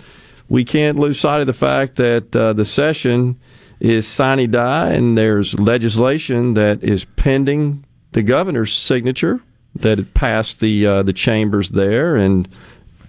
we 0.48 0.64
can't 0.64 0.98
lose 0.98 1.18
sight 1.18 1.40
of 1.40 1.48
the 1.48 1.52
fact 1.52 1.96
that 1.96 2.34
uh, 2.36 2.52
the 2.52 2.64
session 2.64 3.40
is 3.80 4.06
sine 4.06 4.50
die, 4.50 4.90
and 4.90 5.16
there's 5.16 5.58
legislation 5.58 6.54
that 6.54 6.82
is 6.82 7.04
pending 7.16 7.84
the 8.12 8.22
governor's 8.22 8.74
signature 8.74 9.40
that 9.76 9.98
had 9.98 10.14
passed 10.14 10.60
the 10.60 10.86
uh, 10.86 11.02
the 11.02 11.12
chambers 11.12 11.70
there, 11.70 12.16
and 12.16 12.48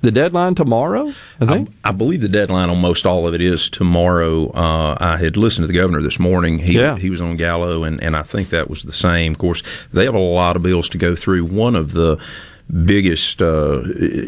the 0.02 0.12
deadline 0.12 0.56
tomorrow. 0.56 1.14
I 1.40 1.46
think. 1.46 1.70
I, 1.84 1.90
I, 1.90 1.92
believe 1.92 2.22
the 2.22 2.30
deadline 2.30 2.70
on 2.70 2.80
most 2.80 3.06
all 3.06 3.28
of 3.28 3.34
it 3.34 3.42
is 3.42 3.70
tomorrow. 3.70 4.52
Uh, 4.52 4.98
I 5.00 5.18
had 5.18 5.38
listened 5.38 5.64
to 5.64 5.68
the 5.68 5.78
governor 5.78 6.02
this 6.02 6.20
morning. 6.20 6.60
He 6.60 6.74
yeah. 6.74 6.98
he 6.98 7.10
was 7.10 7.22
on 7.22 7.38
Gallo, 7.38 7.84
and 7.84 8.02
and 8.02 8.16
I 8.16 8.24
think 8.24 8.50
that 8.50 8.70
was 8.70 8.84
the 8.84 8.94
same. 8.94 9.34
Of 9.34 9.40
course, 9.40 9.64
they 9.94 10.06
have 10.06 10.16
a 10.16 10.20
lot 10.20 10.56
of 10.56 10.64
bills 10.64 10.90
to 10.90 10.98
go 10.98 11.16
through. 11.16 11.46
One 11.46 11.76
of 11.76 11.94
the 11.94 12.18
biggest, 12.86 13.42
uh, 13.42 13.84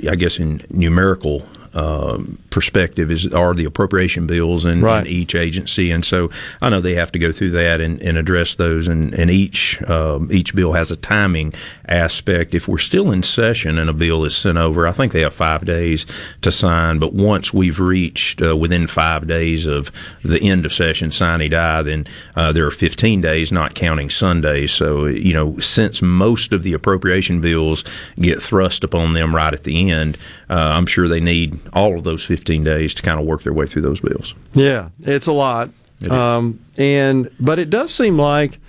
I 0.09 0.15
guess, 0.15 0.37
in 0.37 0.61
numerical 0.69 1.47
um, 1.74 2.38
perspective 2.49 3.11
is 3.11 3.32
are 3.34 3.53
the 3.53 3.65
appropriation 3.65 4.28
bills 4.28 4.65
in, 4.65 4.82
right. 4.82 5.05
in, 5.05 5.11
each 5.11 5.36
agency, 5.36 5.91
and 5.91 6.05
so 6.05 6.30
I 6.61 6.69
know 6.69 6.82
they 6.82 6.95
have 6.95 7.11
to 7.13 7.19
go 7.19 7.32
through 7.32 7.51
that 7.51 7.82
and, 7.82 8.01
and 8.01 8.17
address 8.17 8.55
those, 8.55 8.88
and, 8.88 9.13
and 9.13 9.32
each 9.32 9.82
um, 9.84 10.32
each 10.32 10.55
bill 10.55 10.74
has 10.74 10.91
a 10.91 10.95
timing 10.95 11.53
aspect. 11.88 12.53
If 12.53 12.67
we're 12.67 12.78
still 12.78 13.11
in 13.11 13.24
session 13.24 13.78
and 13.78 13.89
a 13.89 13.93
bill 13.93 14.24
is 14.26 14.36
sent 14.36 14.57
over, 14.57 14.88
I 14.88 14.91
think 14.91 15.13
they 15.13 15.21
have 15.21 15.34
five 15.34 15.65
days 15.65 16.05
to 16.41 16.51
sign. 16.51 16.99
But 16.99 17.13
once 17.13 17.53
we've 17.53 17.80
reached 17.80 18.41
uh, 18.41 18.55
within 18.55 18.88
five 18.88 19.28
days 19.28 19.65
of 19.65 19.91
the 20.24 20.41
end 20.41 20.65
of 20.65 20.74
session, 20.74 21.11
sine 21.11 21.49
die, 21.49 21.82
then 21.82 22.07
uh, 22.36 22.51
there 22.51 22.67
are 22.67 22.71
15 22.71 23.21
days, 23.21 23.51
not 23.51 23.76
counting 23.76 24.09
Sundays. 24.09 24.71
So 24.71 25.05
you 25.05 25.34
know, 25.34 25.57
since 25.59 26.01
most 26.01 26.53
of 26.53 26.63
the 26.63 26.74
appropriation 26.74 27.41
bills 27.41 27.84
get 28.19 28.41
thrust 28.41 28.84
upon 28.84 29.13
them 29.13 29.36
right 29.36 29.53
at 29.53 29.63
the 29.63 29.89
end, 29.89 30.17
uh, 30.49 30.53
I'm 30.53 30.86
sure 30.86 31.07
they 31.07 31.19
need 31.19 31.59
all 31.74 31.97
of 31.97 32.03
those 32.03 32.24
15 32.26 32.64
days 32.64 32.93
to 32.95 33.01
kind 33.01 33.20
of 33.20 33.26
work 33.26 33.43
their 33.43 33.53
way 33.53 33.66
through 33.66 33.84
those 33.84 33.99
bills. 33.99 34.34
Yeah, 34.53 34.89
it's 35.01 35.28
a 35.28 35.32
lot. 35.32 35.70
Um, 36.09 36.59
and 36.78 37.30
but 37.39 37.59
it 37.59 37.70
does 37.70 37.93
seem 37.93 38.18
like 38.18 38.59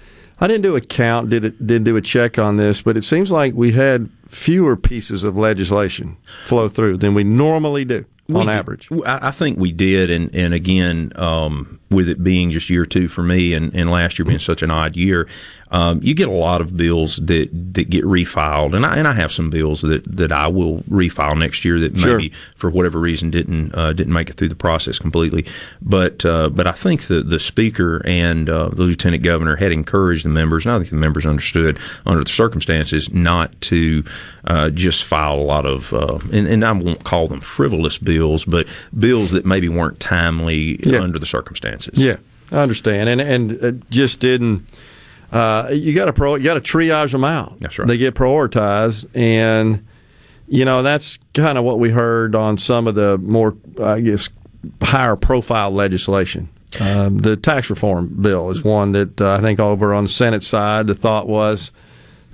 I 0.40 0.46
didn't 0.46 0.62
do 0.62 0.76
a 0.76 0.80
count, 0.80 1.30
did 1.30 1.44
it? 1.44 1.66
Didn't 1.66 1.84
do 1.84 1.96
a 1.96 2.00
check 2.00 2.38
on 2.38 2.56
this, 2.56 2.82
but 2.82 2.96
it 2.96 3.02
seems 3.02 3.30
like 3.30 3.54
we 3.54 3.72
had 3.72 4.08
fewer 4.28 4.76
pieces 4.76 5.24
of 5.24 5.36
legislation 5.36 6.16
flow 6.24 6.68
through 6.68 6.98
than 6.98 7.14
we 7.14 7.24
normally 7.24 7.84
do 7.84 8.04
on 8.32 8.48
average. 8.48 8.88
I 9.04 9.28
I 9.28 9.30
think 9.30 9.58
we 9.58 9.72
did, 9.72 10.10
and 10.10 10.34
and 10.34 10.54
again, 10.54 11.12
um, 11.16 11.80
with 11.94 12.08
it 12.08 12.22
being 12.22 12.50
just 12.50 12.68
year 12.70 12.84
two 12.86 13.08
for 13.08 13.22
me, 13.22 13.54
and, 13.54 13.74
and 13.74 13.90
last 13.90 14.18
year 14.18 14.26
being 14.26 14.38
such 14.38 14.62
an 14.62 14.70
odd 14.70 14.96
year, 14.96 15.26
um, 15.70 16.00
you 16.02 16.14
get 16.14 16.28
a 16.28 16.32
lot 16.32 16.60
of 16.60 16.76
bills 16.76 17.16
that, 17.16 17.48
that 17.74 17.90
get 17.90 18.04
refiled, 18.04 18.74
and 18.76 18.86
I 18.86 18.96
and 18.96 19.08
I 19.08 19.12
have 19.14 19.32
some 19.32 19.50
bills 19.50 19.80
that, 19.80 20.04
that 20.16 20.30
I 20.30 20.46
will 20.46 20.82
refile 20.82 21.36
next 21.36 21.64
year 21.64 21.80
that 21.80 21.96
Sure. 21.98 22.16
maybe 22.18 22.32
for 22.56 22.70
whatever 22.70 23.00
reason 23.00 23.30
didn't 23.30 23.74
uh, 23.74 23.92
didn't 23.92 24.12
make 24.12 24.30
it 24.30 24.34
through 24.34 24.50
the 24.50 24.54
process 24.54 24.98
completely. 24.98 25.46
But 25.82 26.24
uh, 26.24 26.50
but 26.50 26.66
I 26.68 26.72
think 26.72 27.06
the 27.08 27.22
the 27.22 27.40
speaker 27.40 28.02
and 28.04 28.48
uh, 28.48 28.68
the 28.68 28.82
lieutenant 28.82 29.22
governor 29.24 29.56
had 29.56 29.72
encouraged 29.72 30.24
the 30.24 30.28
members, 30.28 30.64
and 30.64 30.74
I 30.74 30.78
think 30.78 30.90
the 30.90 30.96
members 30.96 31.26
understood 31.26 31.78
under 32.06 32.22
the 32.22 32.30
circumstances 32.30 33.12
not 33.12 33.58
to 33.62 34.04
uh, 34.46 34.70
just 34.70 35.02
file 35.02 35.34
a 35.34 35.42
lot 35.42 35.66
of 35.66 35.92
uh, 35.92 36.18
and, 36.32 36.46
and 36.46 36.64
I 36.64 36.70
won't 36.72 37.02
call 37.02 37.26
them 37.26 37.40
frivolous 37.40 37.98
bills, 37.98 38.44
but 38.44 38.66
bills 38.96 39.32
that 39.32 39.44
maybe 39.44 39.68
weren't 39.68 39.98
timely 39.98 40.78
Yeah. 40.84 41.00
under 41.00 41.18
the 41.18 41.26
circumstances. 41.26 41.83
Yeah, 41.92 42.16
I 42.50 42.58
understand, 42.58 43.08
and 43.08 43.20
and 43.20 43.52
it 43.52 43.90
just 43.90 44.20
didn't. 44.20 44.66
Uh, 45.32 45.68
you 45.72 45.94
got 45.94 46.04
to 46.04 46.12
pro, 46.12 46.36
you 46.36 46.44
got 46.44 46.54
to 46.54 46.60
triage 46.60 47.10
them 47.12 47.24
out. 47.24 47.58
That's 47.60 47.78
right. 47.78 47.88
They 47.88 47.96
get 47.96 48.14
prioritized, 48.14 49.06
and 49.14 49.86
you 50.46 50.64
know 50.64 50.82
that's 50.82 51.18
kind 51.34 51.58
of 51.58 51.64
what 51.64 51.78
we 51.78 51.90
heard 51.90 52.34
on 52.34 52.58
some 52.58 52.86
of 52.86 52.94
the 52.94 53.18
more, 53.18 53.56
I 53.82 54.00
guess, 54.00 54.28
higher 54.82 55.16
profile 55.16 55.70
legislation. 55.70 56.48
Um, 56.80 57.18
the 57.18 57.36
tax 57.36 57.70
reform 57.70 58.08
bill 58.20 58.50
is 58.50 58.64
one 58.64 58.92
that 58.92 59.20
uh, 59.20 59.34
I 59.34 59.40
think 59.40 59.60
over 59.60 59.94
on 59.94 60.04
the 60.04 60.10
Senate 60.10 60.42
side, 60.42 60.86
the 60.86 60.94
thought 60.94 61.28
was 61.28 61.70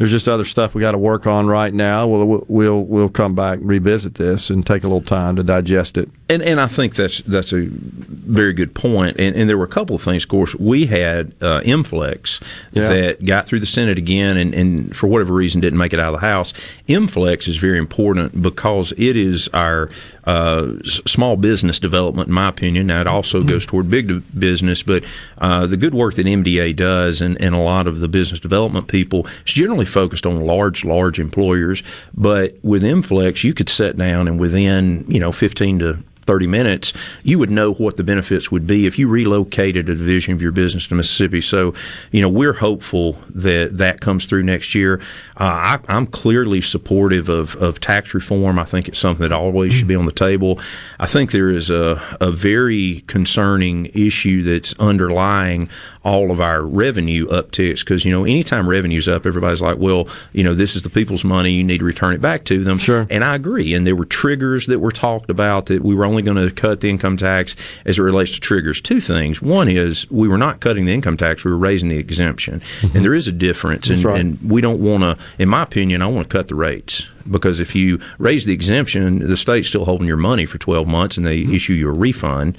there's 0.00 0.10
just 0.10 0.28
other 0.30 0.46
stuff 0.46 0.72
we 0.74 0.80
got 0.80 0.92
to 0.92 0.98
work 0.98 1.26
on 1.26 1.46
right 1.46 1.74
now. 1.74 2.06
We'll 2.06 2.42
we'll 2.48 2.80
we'll 2.84 3.08
come 3.10 3.34
back 3.34 3.58
and 3.58 3.68
revisit 3.68 4.14
this 4.14 4.48
and 4.48 4.66
take 4.66 4.82
a 4.82 4.86
little 4.86 5.02
time 5.02 5.36
to 5.36 5.42
digest 5.42 5.98
it. 5.98 6.08
And 6.30 6.42
and 6.42 6.58
I 6.58 6.68
think 6.68 6.94
that's 6.94 7.18
that's 7.18 7.52
a 7.52 7.66
very 7.68 8.54
good 8.54 8.74
point. 8.74 9.20
And, 9.20 9.36
and 9.36 9.46
there 9.50 9.58
were 9.58 9.64
a 9.64 9.68
couple 9.68 9.94
of 9.94 10.00
things. 10.00 10.22
Of 10.22 10.30
course, 10.30 10.54
we 10.54 10.86
had 10.86 11.34
uh, 11.42 11.60
MFLEX 11.60 12.42
Yeah. 12.72 12.88
that 12.88 13.26
got 13.26 13.46
through 13.46 13.60
the 13.60 13.66
Senate 13.66 13.98
again, 13.98 14.38
and, 14.38 14.54
and 14.54 14.96
for 14.96 15.06
whatever 15.06 15.34
reason 15.34 15.60
didn't 15.60 15.78
make 15.78 15.92
it 15.92 16.00
out 16.00 16.14
of 16.14 16.20
the 16.22 16.26
House. 16.26 16.54
MFLEX 16.88 17.46
is 17.46 17.58
very 17.58 17.76
important 17.76 18.40
because 18.40 18.92
it 18.96 19.18
is 19.18 19.48
our 19.48 19.90
uh, 20.30 20.78
small 20.84 21.36
business 21.36 21.80
development, 21.80 22.28
in 22.28 22.34
my 22.34 22.48
opinion. 22.48 22.86
Now 22.86 23.00
it 23.00 23.08
also 23.08 23.42
goes 23.42 23.66
toward 23.66 23.90
big 23.90 24.22
business, 24.38 24.80
but 24.80 25.02
uh, 25.38 25.66
the 25.66 25.76
good 25.76 25.92
work 25.92 26.14
that 26.14 26.26
MDA 26.26 26.76
does, 26.76 27.20
and, 27.20 27.40
and 27.42 27.52
a 27.52 27.58
lot 27.58 27.88
of 27.88 27.98
the 27.98 28.06
business 28.06 28.38
development 28.38 28.86
people, 28.86 29.26
is 29.44 29.52
generally 29.52 29.86
focused 29.86 30.24
on 30.24 30.40
large, 30.40 30.84
large 30.84 31.18
employers. 31.18 31.82
But 32.14 32.54
with 32.62 32.84
MFLEX, 32.84 33.42
you 33.42 33.54
could 33.54 33.68
sit 33.68 33.96
down 33.96 34.28
and 34.28 34.38
within 34.38 35.04
you 35.08 35.18
know 35.18 35.32
15 35.32 35.80
to 35.80 35.98
30 36.30 36.46
minutes, 36.46 36.92
you 37.24 37.40
would 37.40 37.50
know 37.50 37.74
what 37.74 37.96
the 37.96 38.04
benefits 38.04 38.52
would 38.52 38.64
be 38.64 38.86
if 38.86 39.00
you 39.00 39.08
relocated 39.08 39.88
a 39.88 39.96
division 39.96 40.32
of 40.32 40.40
your 40.40 40.52
business 40.52 40.86
to 40.86 40.94
Mississippi. 40.94 41.40
So, 41.40 41.74
you 42.12 42.20
know, 42.20 42.28
we're 42.28 42.52
hopeful 42.52 43.18
that 43.30 43.78
that 43.78 44.00
comes 44.00 44.26
through 44.26 44.44
next 44.44 44.72
year. 44.72 45.00
Uh, 45.36 45.78
I, 45.78 45.78
I'm 45.88 46.06
clearly 46.06 46.60
supportive 46.60 47.28
of, 47.28 47.56
of 47.56 47.80
tax 47.80 48.14
reform. 48.14 48.60
I 48.60 48.64
think 48.64 48.86
it's 48.86 49.00
something 49.00 49.28
that 49.28 49.32
always 49.32 49.74
should 49.74 49.88
be 49.88 49.96
on 49.96 50.06
the 50.06 50.12
table. 50.12 50.60
I 51.00 51.08
think 51.08 51.32
there 51.32 51.50
is 51.50 51.68
a, 51.68 52.00
a 52.20 52.30
very 52.30 53.02
concerning 53.08 53.86
issue 53.86 54.44
that's 54.44 54.72
underlying 54.78 55.68
all 56.02 56.30
of 56.30 56.40
our 56.40 56.62
revenue 56.62 57.26
upticks 57.28 57.80
because, 57.80 58.04
you 58.04 58.10
know, 58.10 58.24
anytime 58.24 58.68
revenue's 58.68 59.06
up, 59.06 59.26
everybody's 59.26 59.60
like, 59.60 59.78
well, 59.78 60.08
you 60.32 60.42
know, 60.42 60.54
this 60.54 60.74
is 60.74 60.82
the 60.82 60.90
people's 60.90 61.24
money. 61.24 61.52
You 61.52 61.64
need 61.64 61.78
to 61.78 61.84
return 61.84 62.14
it 62.14 62.22
back 62.22 62.44
to 62.44 62.64
them. 62.64 62.78
Sure. 62.78 63.06
And 63.10 63.22
I 63.22 63.34
agree. 63.34 63.74
And 63.74 63.86
there 63.86 63.96
were 63.96 64.06
triggers 64.06 64.66
that 64.66 64.78
were 64.78 64.92
talked 64.92 65.28
about 65.28 65.66
that 65.66 65.82
we 65.82 65.94
were 65.94 66.06
only 66.06 66.22
going 66.22 66.36
to 66.36 66.50
cut 66.54 66.80
the 66.80 66.88
income 66.88 67.16
tax 67.16 67.54
as 67.84 67.98
it 67.98 68.02
relates 68.02 68.32
to 68.32 68.40
triggers. 68.40 68.80
Two 68.80 69.00
things. 69.00 69.42
One 69.42 69.68
is 69.68 70.10
we 70.10 70.26
were 70.26 70.38
not 70.38 70.60
cutting 70.60 70.86
the 70.86 70.92
income 70.92 71.16
tax, 71.16 71.44
we 71.44 71.50
were 71.50 71.58
raising 71.58 71.88
the 71.88 71.98
exemption. 71.98 72.62
Mm-hmm. 72.80 72.96
And 72.96 73.04
there 73.04 73.14
is 73.14 73.28
a 73.28 73.32
difference. 73.32 73.90
And, 73.90 74.04
right. 74.04 74.20
and 74.20 74.40
we 74.50 74.60
don't 74.60 74.80
want 74.80 75.02
to, 75.02 75.18
in 75.38 75.48
my 75.48 75.62
opinion, 75.62 76.00
I 76.00 76.06
want 76.06 76.28
to 76.28 76.32
cut 76.32 76.48
the 76.48 76.54
rates. 76.54 77.06
Because 77.30 77.60
if 77.60 77.74
you 77.74 78.00
raise 78.18 78.46
the 78.46 78.54
exemption, 78.54 79.18
the 79.28 79.36
state's 79.36 79.68
still 79.68 79.84
holding 79.84 80.06
your 80.06 80.16
money 80.16 80.46
for 80.46 80.56
12 80.56 80.88
months 80.88 81.16
and 81.18 81.26
they 81.26 81.42
mm-hmm. 81.42 81.54
issue 81.54 81.74
you 81.74 81.88
a 81.88 81.92
refund. 81.92 82.56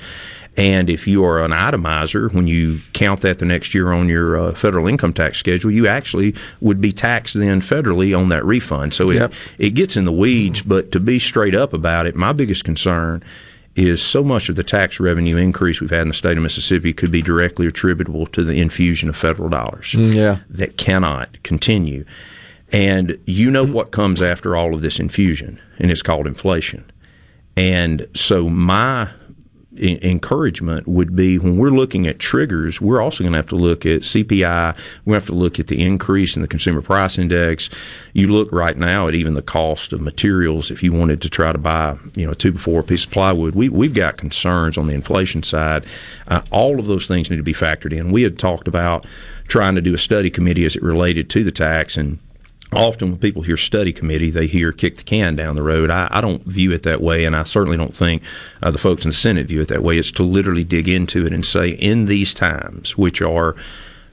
And 0.57 0.89
if 0.89 1.07
you 1.07 1.23
are 1.23 1.41
an 1.43 1.51
itemizer, 1.51 2.31
when 2.33 2.45
you 2.45 2.81
count 2.93 3.21
that 3.21 3.39
the 3.39 3.45
next 3.45 3.73
year 3.73 3.93
on 3.93 4.09
your 4.09 4.37
uh, 4.37 4.51
federal 4.53 4.85
income 4.85 5.13
tax 5.13 5.37
schedule, 5.37 5.71
you 5.71 5.87
actually 5.87 6.35
would 6.59 6.81
be 6.81 6.91
taxed 6.91 7.35
then 7.35 7.61
federally 7.61 8.17
on 8.17 8.27
that 8.27 8.43
refund. 8.45 8.93
So 8.93 9.09
it, 9.09 9.15
it 9.57 9.69
gets 9.71 9.95
in 9.95 10.03
the 10.03 10.11
weeds, 10.11 10.61
but 10.61 10.91
to 10.91 10.99
be 10.99 11.19
straight 11.19 11.55
up 11.55 11.71
about 11.73 12.05
it, 12.05 12.15
my 12.15 12.33
biggest 12.33 12.65
concern 12.65 13.23
is 13.77 14.01
so 14.01 14.21
much 14.21 14.49
of 14.49 14.57
the 14.57 14.63
tax 14.63 14.99
revenue 14.99 15.37
increase 15.37 15.79
we've 15.79 15.89
had 15.89 16.01
in 16.01 16.09
the 16.09 16.13
state 16.13 16.35
of 16.35 16.43
Mississippi 16.43 16.91
could 16.91 17.11
be 17.11 17.21
directly 17.21 17.65
attributable 17.65 18.27
to 18.27 18.43
the 18.43 18.59
infusion 18.59 19.07
of 19.07 19.15
federal 19.15 19.47
dollars 19.47 19.93
Mm, 19.93 20.13
yeah. 20.13 20.39
that 20.49 20.75
cannot 20.75 21.41
continue. 21.43 22.03
And 22.73 23.17
you 23.25 23.49
know 23.49 23.65
what 23.65 23.91
comes 23.91 24.21
after 24.21 24.57
all 24.57 24.75
of 24.75 24.81
this 24.81 24.99
infusion, 24.99 25.61
and 25.79 25.89
it's 25.89 26.01
called 26.01 26.27
inflation. 26.27 26.83
And 27.55 28.07
so 28.13 28.49
my 28.49 29.09
encouragement 29.81 30.87
would 30.87 31.15
be 31.15 31.37
when 31.37 31.57
we're 31.57 31.69
looking 31.69 32.07
at 32.07 32.19
triggers, 32.19 32.79
we're 32.79 33.01
also 33.01 33.23
going 33.23 33.33
to 33.33 33.37
have 33.37 33.47
to 33.47 33.55
look 33.55 33.85
at 33.85 34.01
CPI. 34.01 34.77
We 35.05 35.13
have 35.13 35.25
to 35.25 35.33
look 35.33 35.59
at 35.59 35.67
the 35.67 35.81
increase 35.81 36.35
in 36.35 36.41
the 36.41 36.47
consumer 36.47 36.81
price 36.81 37.17
index. 37.17 37.69
You 38.13 38.27
look 38.27 38.51
right 38.51 38.77
now 38.77 39.07
at 39.07 39.15
even 39.15 39.33
the 39.33 39.41
cost 39.41 39.93
of 39.93 40.01
materials. 40.01 40.71
If 40.71 40.83
you 40.83 40.93
wanted 40.93 41.21
to 41.21 41.29
try 41.29 41.51
to 41.51 41.57
buy, 41.57 41.97
you 42.15 42.25
know, 42.25 42.31
a 42.31 42.35
two 42.35 42.51
by 42.51 42.59
four 42.59 42.83
piece 42.83 43.05
of 43.05 43.11
plywood, 43.11 43.55
we 43.55 43.69
we've 43.69 43.93
got 43.93 44.17
concerns 44.17 44.77
on 44.77 44.87
the 44.87 44.93
inflation 44.93 45.43
side. 45.43 45.85
Uh, 46.27 46.41
all 46.51 46.79
of 46.79 46.85
those 46.85 47.07
things 47.07 47.29
need 47.29 47.37
to 47.37 47.43
be 47.43 47.53
factored 47.53 47.93
in. 47.93 48.11
We 48.11 48.23
had 48.23 48.37
talked 48.37 48.67
about 48.67 49.05
trying 49.47 49.75
to 49.75 49.81
do 49.81 49.93
a 49.93 49.97
study 49.97 50.29
committee 50.29 50.65
as 50.65 50.75
it 50.75 50.83
related 50.83 51.29
to 51.31 51.43
the 51.43 51.51
tax 51.51 51.97
and 51.97 52.19
often 52.73 53.09
when 53.09 53.19
people 53.19 53.41
hear 53.41 53.57
study 53.57 53.91
committee, 53.91 54.29
they 54.29 54.47
hear 54.47 54.71
kick 54.71 54.97
the 54.97 55.03
can 55.03 55.35
down 55.35 55.55
the 55.55 55.63
road. 55.63 55.89
I, 55.89 56.07
I 56.11 56.21
don't 56.21 56.43
view 56.43 56.71
it 56.71 56.83
that 56.83 57.01
way, 57.01 57.25
and 57.25 57.35
I 57.35 57.43
certainly 57.43 57.77
don't 57.77 57.95
think 57.95 58.23
uh, 58.63 58.71
the 58.71 58.77
folks 58.77 59.03
in 59.03 59.09
the 59.09 59.15
Senate 59.15 59.47
view 59.47 59.61
it 59.61 59.67
that 59.67 59.83
way. 59.83 59.97
It's 59.97 60.11
to 60.13 60.23
literally 60.23 60.63
dig 60.63 60.87
into 60.87 61.25
it 61.25 61.33
and 61.33 61.45
say, 61.45 61.69
in 61.69 62.05
these 62.05 62.33
times, 62.33 62.97
which 62.97 63.21
are 63.21 63.55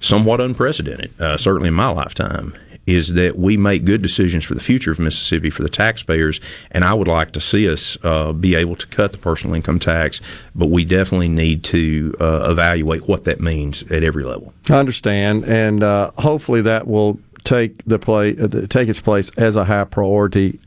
somewhat 0.00 0.40
unprecedented, 0.40 1.12
uh, 1.20 1.36
certainly 1.36 1.68
in 1.68 1.74
my 1.74 1.88
lifetime, 1.88 2.54
is 2.86 3.12
that 3.12 3.38
we 3.38 3.54
make 3.54 3.84
good 3.84 4.00
decisions 4.00 4.46
for 4.46 4.54
the 4.54 4.61
future 4.61 4.90
of 4.90 4.98
Mississippi 4.98 5.50
for 5.50 5.62
the 5.62 5.68
taxpayers. 5.68 6.40
And 6.70 6.84
I 6.84 6.94
would 6.94 7.06
like 7.06 7.32
to 7.32 7.40
see 7.40 7.68
us 7.68 7.98
uh, 8.02 8.32
be 8.32 8.54
able 8.54 8.76
to 8.76 8.86
cut 8.86 9.12
the 9.12 9.18
personal 9.18 9.54
income 9.54 9.78
tax, 9.78 10.22
but 10.54 10.66
we 10.66 10.86
definitely 10.86 11.28
need 11.28 11.64
to 11.64 12.14
uh, 12.18 12.48
evaluate 12.50 13.06
what 13.06 13.24
that 13.24 13.40
means 13.40 13.82
at 13.90 14.02
every 14.02 14.24
level. 14.24 14.54
I 14.70 14.76
understand, 14.76 15.44
and 15.44 15.82
uh, 15.82 16.12
hopefully 16.16 16.62
that 16.62 16.86
will 16.86 17.20
take 17.49 17.82
the 17.86 17.99
play 17.99 18.36
uh, 18.36 18.46
take 18.68 18.88
its 18.88 19.01
place 19.01 19.30
as 19.38 19.57
a 19.57 19.64
high 19.64 19.84
priority 19.84 20.61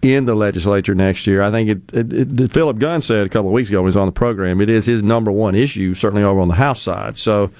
in 0.00 0.24
the 0.24 0.34
legislature 0.34 0.94
next 0.94 1.26
year. 1.26 1.42
I 1.42 1.50
think 1.50 1.68
it, 1.68 1.94
it, 1.94 2.40
it, 2.40 2.50
Philip 2.50 2.78
Gunn 2.78 3.02
said 3.02 3.26
a 3.26 3.28
couple 3.28 3.48
of 3.48 3.52
weeks 3.52 3.68
ago 3.68 3.78
when 3.78 3.84
he 3.84 3.88
was 3.88 3.96
on 3.96 4.06
the 4.06 4.12
program, 4.12 4.60
it 4.60 4.68
is 4.68 4.86
his 4.86 5.02
number 5.02 5.30
one 5.30 5.54
issue, 5.54 5.94
certainly 5.94 6.24
over 6.24 6.40
on 6.40 6.48
the 6.48 6.54
House 6.54 6.82
side. 6.82 7.16
So 7.18 7.52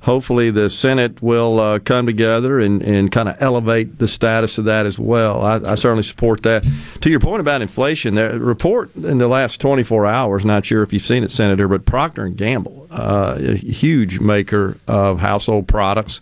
hopefully 0.00 0.50
the 0.50 0.68
Senate 0.68 1.22
will 1.22 1.60
uh, 1.60 1.78
come 1.78 2.04
together 2.04 2.60
and, 2.60 2.82
and 2.82 3.10
kind 3.10 3.28
of 3.28 3.40
elevate 3.40 3.98
the 3.98 4.08
status 4.08 4.58
of 4.58 4.66
that 4.66 4.84
as 4.84 4.98
well. 4.98 5.42
I, 5.42 5.54
I, 5.64 5.74
certainly 5.76 6.02
support 6.02 6.42
that. 6.42 6.66
To 7.00 7.10
your 7.10 7.20
point 7.20 7.40
about 7.40 7.62
inflation, 7.62 8.16
the 8.16 8.38
report 8.38 8.94
in 8.96 9.16
the 9.18 9.28
last 9.28 9.60
24 9.60 10.04
hours, 10.04 10.44
not 10.44 10.66
sure 10.66 10.82
if 10.82 10.92
you've 10.92 11.06
seen 11.06 11.24
it, 11.24 11.30
Senator, 11.30 11.68
but 11.68 11.86
Procter 11.86 12.28
& 12.28 12.30
Gamble, 12.30 12.86
uh, 12.90 13.36
a 13.38 13.54
huge 13.54 14.20
maker 14.20 14.76
of 14.86 15.20
household 15.20 15.68
products, 15.68 16.20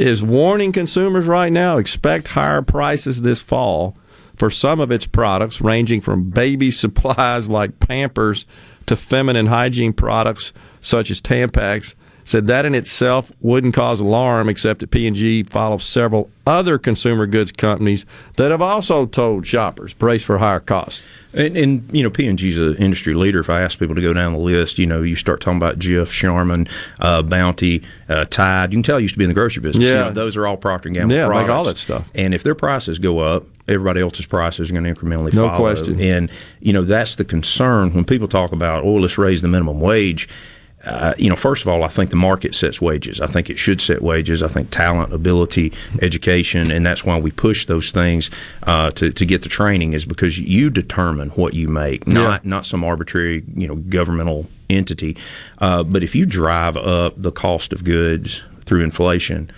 is 0.00 0.22
warning 0.22 0.72
consumers 0.72 1.26
right 1.26 1.52
now 1.52 1.76
expect 1.76 2.28
higher 2.28 2.62
prices 2.62 3.20
this 3.20 3.42
fall 3.42 3.96
for 4.34 4.50
some 4.50 4.80
of 4.80 4.90
its 4.90 5.06
products, 5.06 5.60
ranging 5.60 6.00
from 6.00 6.30
baby 6.30 6.70
supplies 6.70 7.50
like 7.50 7.78
Pampers 7.80 8.46
to 8.86 8.96
feminine 8.96 9.46
hygiene 9.46 9.92
products 9.92 10.52
such 10.80 11.10
as 11.10 11.20
Tampax 11.20 11.94
said 12.30 12.46
that 12.46 12.64
in 12.64 12.76
itself 12.76 13.32
wouldn't 13.40 13.74
cause 13.74 13.98
alarm, 13.98 14.48
except 14.48 14.78
that 14.80 14.90
P&G 14.92 15.42
follows 15.44 15.82
several 15.82 16.30
other 16.46 16.78
consumer 16.78 17.26
goods 17.26 17.50
companies 17.50 18.06
that 18.36 18.52
have 18.52 18.62
also 18.62 19.04
told 19.04 19.44
shoppers 19.44 19.92
brace 19.94 20.22
for 20.22 20.38
higher 20.38 20.60
costs. 20.60 21.06
And, 21.32 21.56
and 21.56 21.90
you 21.92 22.04
know, 22.04 22.10
P&G's 22.10 22.56
an 22.56 22.76
industry 22.76 23.14
leader. 23.14 23.40
If 23.40 23.50
I 23.50 23.62
ask 23.62 23.78
people 23.80 23.96
to 23.96 24.00
go 24.00 24.12
down 24.12 24.32
the 24.32 24.38
list, 24.38 24.78
you 24.78 24.86
know, 24.86 25.02
you 25.02 25.16
start 25.16 25.40
talking 25.40 25.56
about 25.56 25.80
Jif, 25.80 26.10
Charmin, 26.10 26.68
uh, 27.00 27.22
Bounty, 27.22 27.82
uh, 28.08 28.26
Tide. 28.26 28.72
You 28.72 28.76
can 28.76 28.84
tell 28.84 28.96
I 28.96 29.00
used 29.00 29.14
to 29.14 29.18
be 29.18 29.24
in 29.24 29.30
the 29.30 29.34
grocery 29.34 29.62
business. 29.62 29.84
Yeah, 29.84 29.90
you 29.90 30.04
know, 30.06 30.10
those 30.12 30.36
are 30.36 30.46
all 30.46 30.56
Procter 30.56 30.88
and 30.88 30.96
Gamble 30.96 31.14
yeah, 31.14 31.26
products. 31.26 31.48
like 31.48 31.56
all 31.56 31.64
that 31.64 31.76
stuff. 31.76 32.08
And 32.14 32.32
if 32.32 32.44
their 32.44 32.54
prices 32.54 33.00
go 33.00 33.18
up, 33.18 33.44
everybody 33.66 34.00
else's 34.00 34.26
prices 34.26 34.70
are 34.70 34.72
going 34.72 34.84
to 34.84 34.94
incrementally 34.94 35.32
no 35.32 35.48
follow. 35.48 35.58
question. 35.58 36.00
And 36.00 36.30
you 36.60 36.72
know, 36.72 36.84
that's 36.84 37.16
the 37.16 37.24
concern 37.24 37.92
when 37.92 38.04
people 38.04 38.28
talk 38.28 38.52
about, 38.52 38.84
oh, 38.84 38.94
let's 38.94 39.18
raise 39.18 39.42
the 39.42 39.48
minimum 39.48 39.80
wage 39.80 40.28
uh, 40.84 41.12
you 41.18 41.28
know, 41.28 41.36
first 41.36 41.62
of 41.62 41.68
all, 41.68 41.82
I 41.82 41.88
think 41.88 42.10
the 42.10 42.16
market 42.16 42.54
sets 42.54 42.80
wages. 42.80 43.20
I 43.20 43.26
think 43.26 43.50
it 43.50 43.58
should 43.58 43.82
set 43.82 44.00
wages. 44.00 44.42
I 44.42 44.48
think 44.48 44.70
talent, 44.70 45.12
ability, 45.12 45.72
education, 46.00 46.70
and 46.70 46.86
that's 46.86 47.04
why 47.04 47.18
we 47.18 47.30
push 47.30 47.66
those 47.66 47.90
things 47.90 48.30
uh, 48.62 48.90
to 48.92 49.10
to 49.10 49.26
get 49.26 49.42
the 49.42 49.50
training 49.50 49.92
is 49.92 50.06
because 50.06 50.38
you 50.38 50.70
determine 50.70 51.30
what 51.30 51.52
you 51.52 51.68
make, 51.68 52.06
not 52.06 52.44
yeah. 52.44 52.50
not 52.50 52.64
some 52.64 52.82
arbitrary 52.82 53.44
you 53.54 53.68
know 53.68 53.76
governmental 53.76 54.46
entity. 54.70 55.16
Uh, 55.58 55.82
but 55.82 56.02
if 56.02 56.14
you 56.14 56.24
drive 56.24 56.76
up 56.78 57.20
the 57.20 57.32
cost 57.32 57.74
of 57.74 57.84
goods 57.84 58.42
through 58.64 58.82
inflation, 58.82 59.50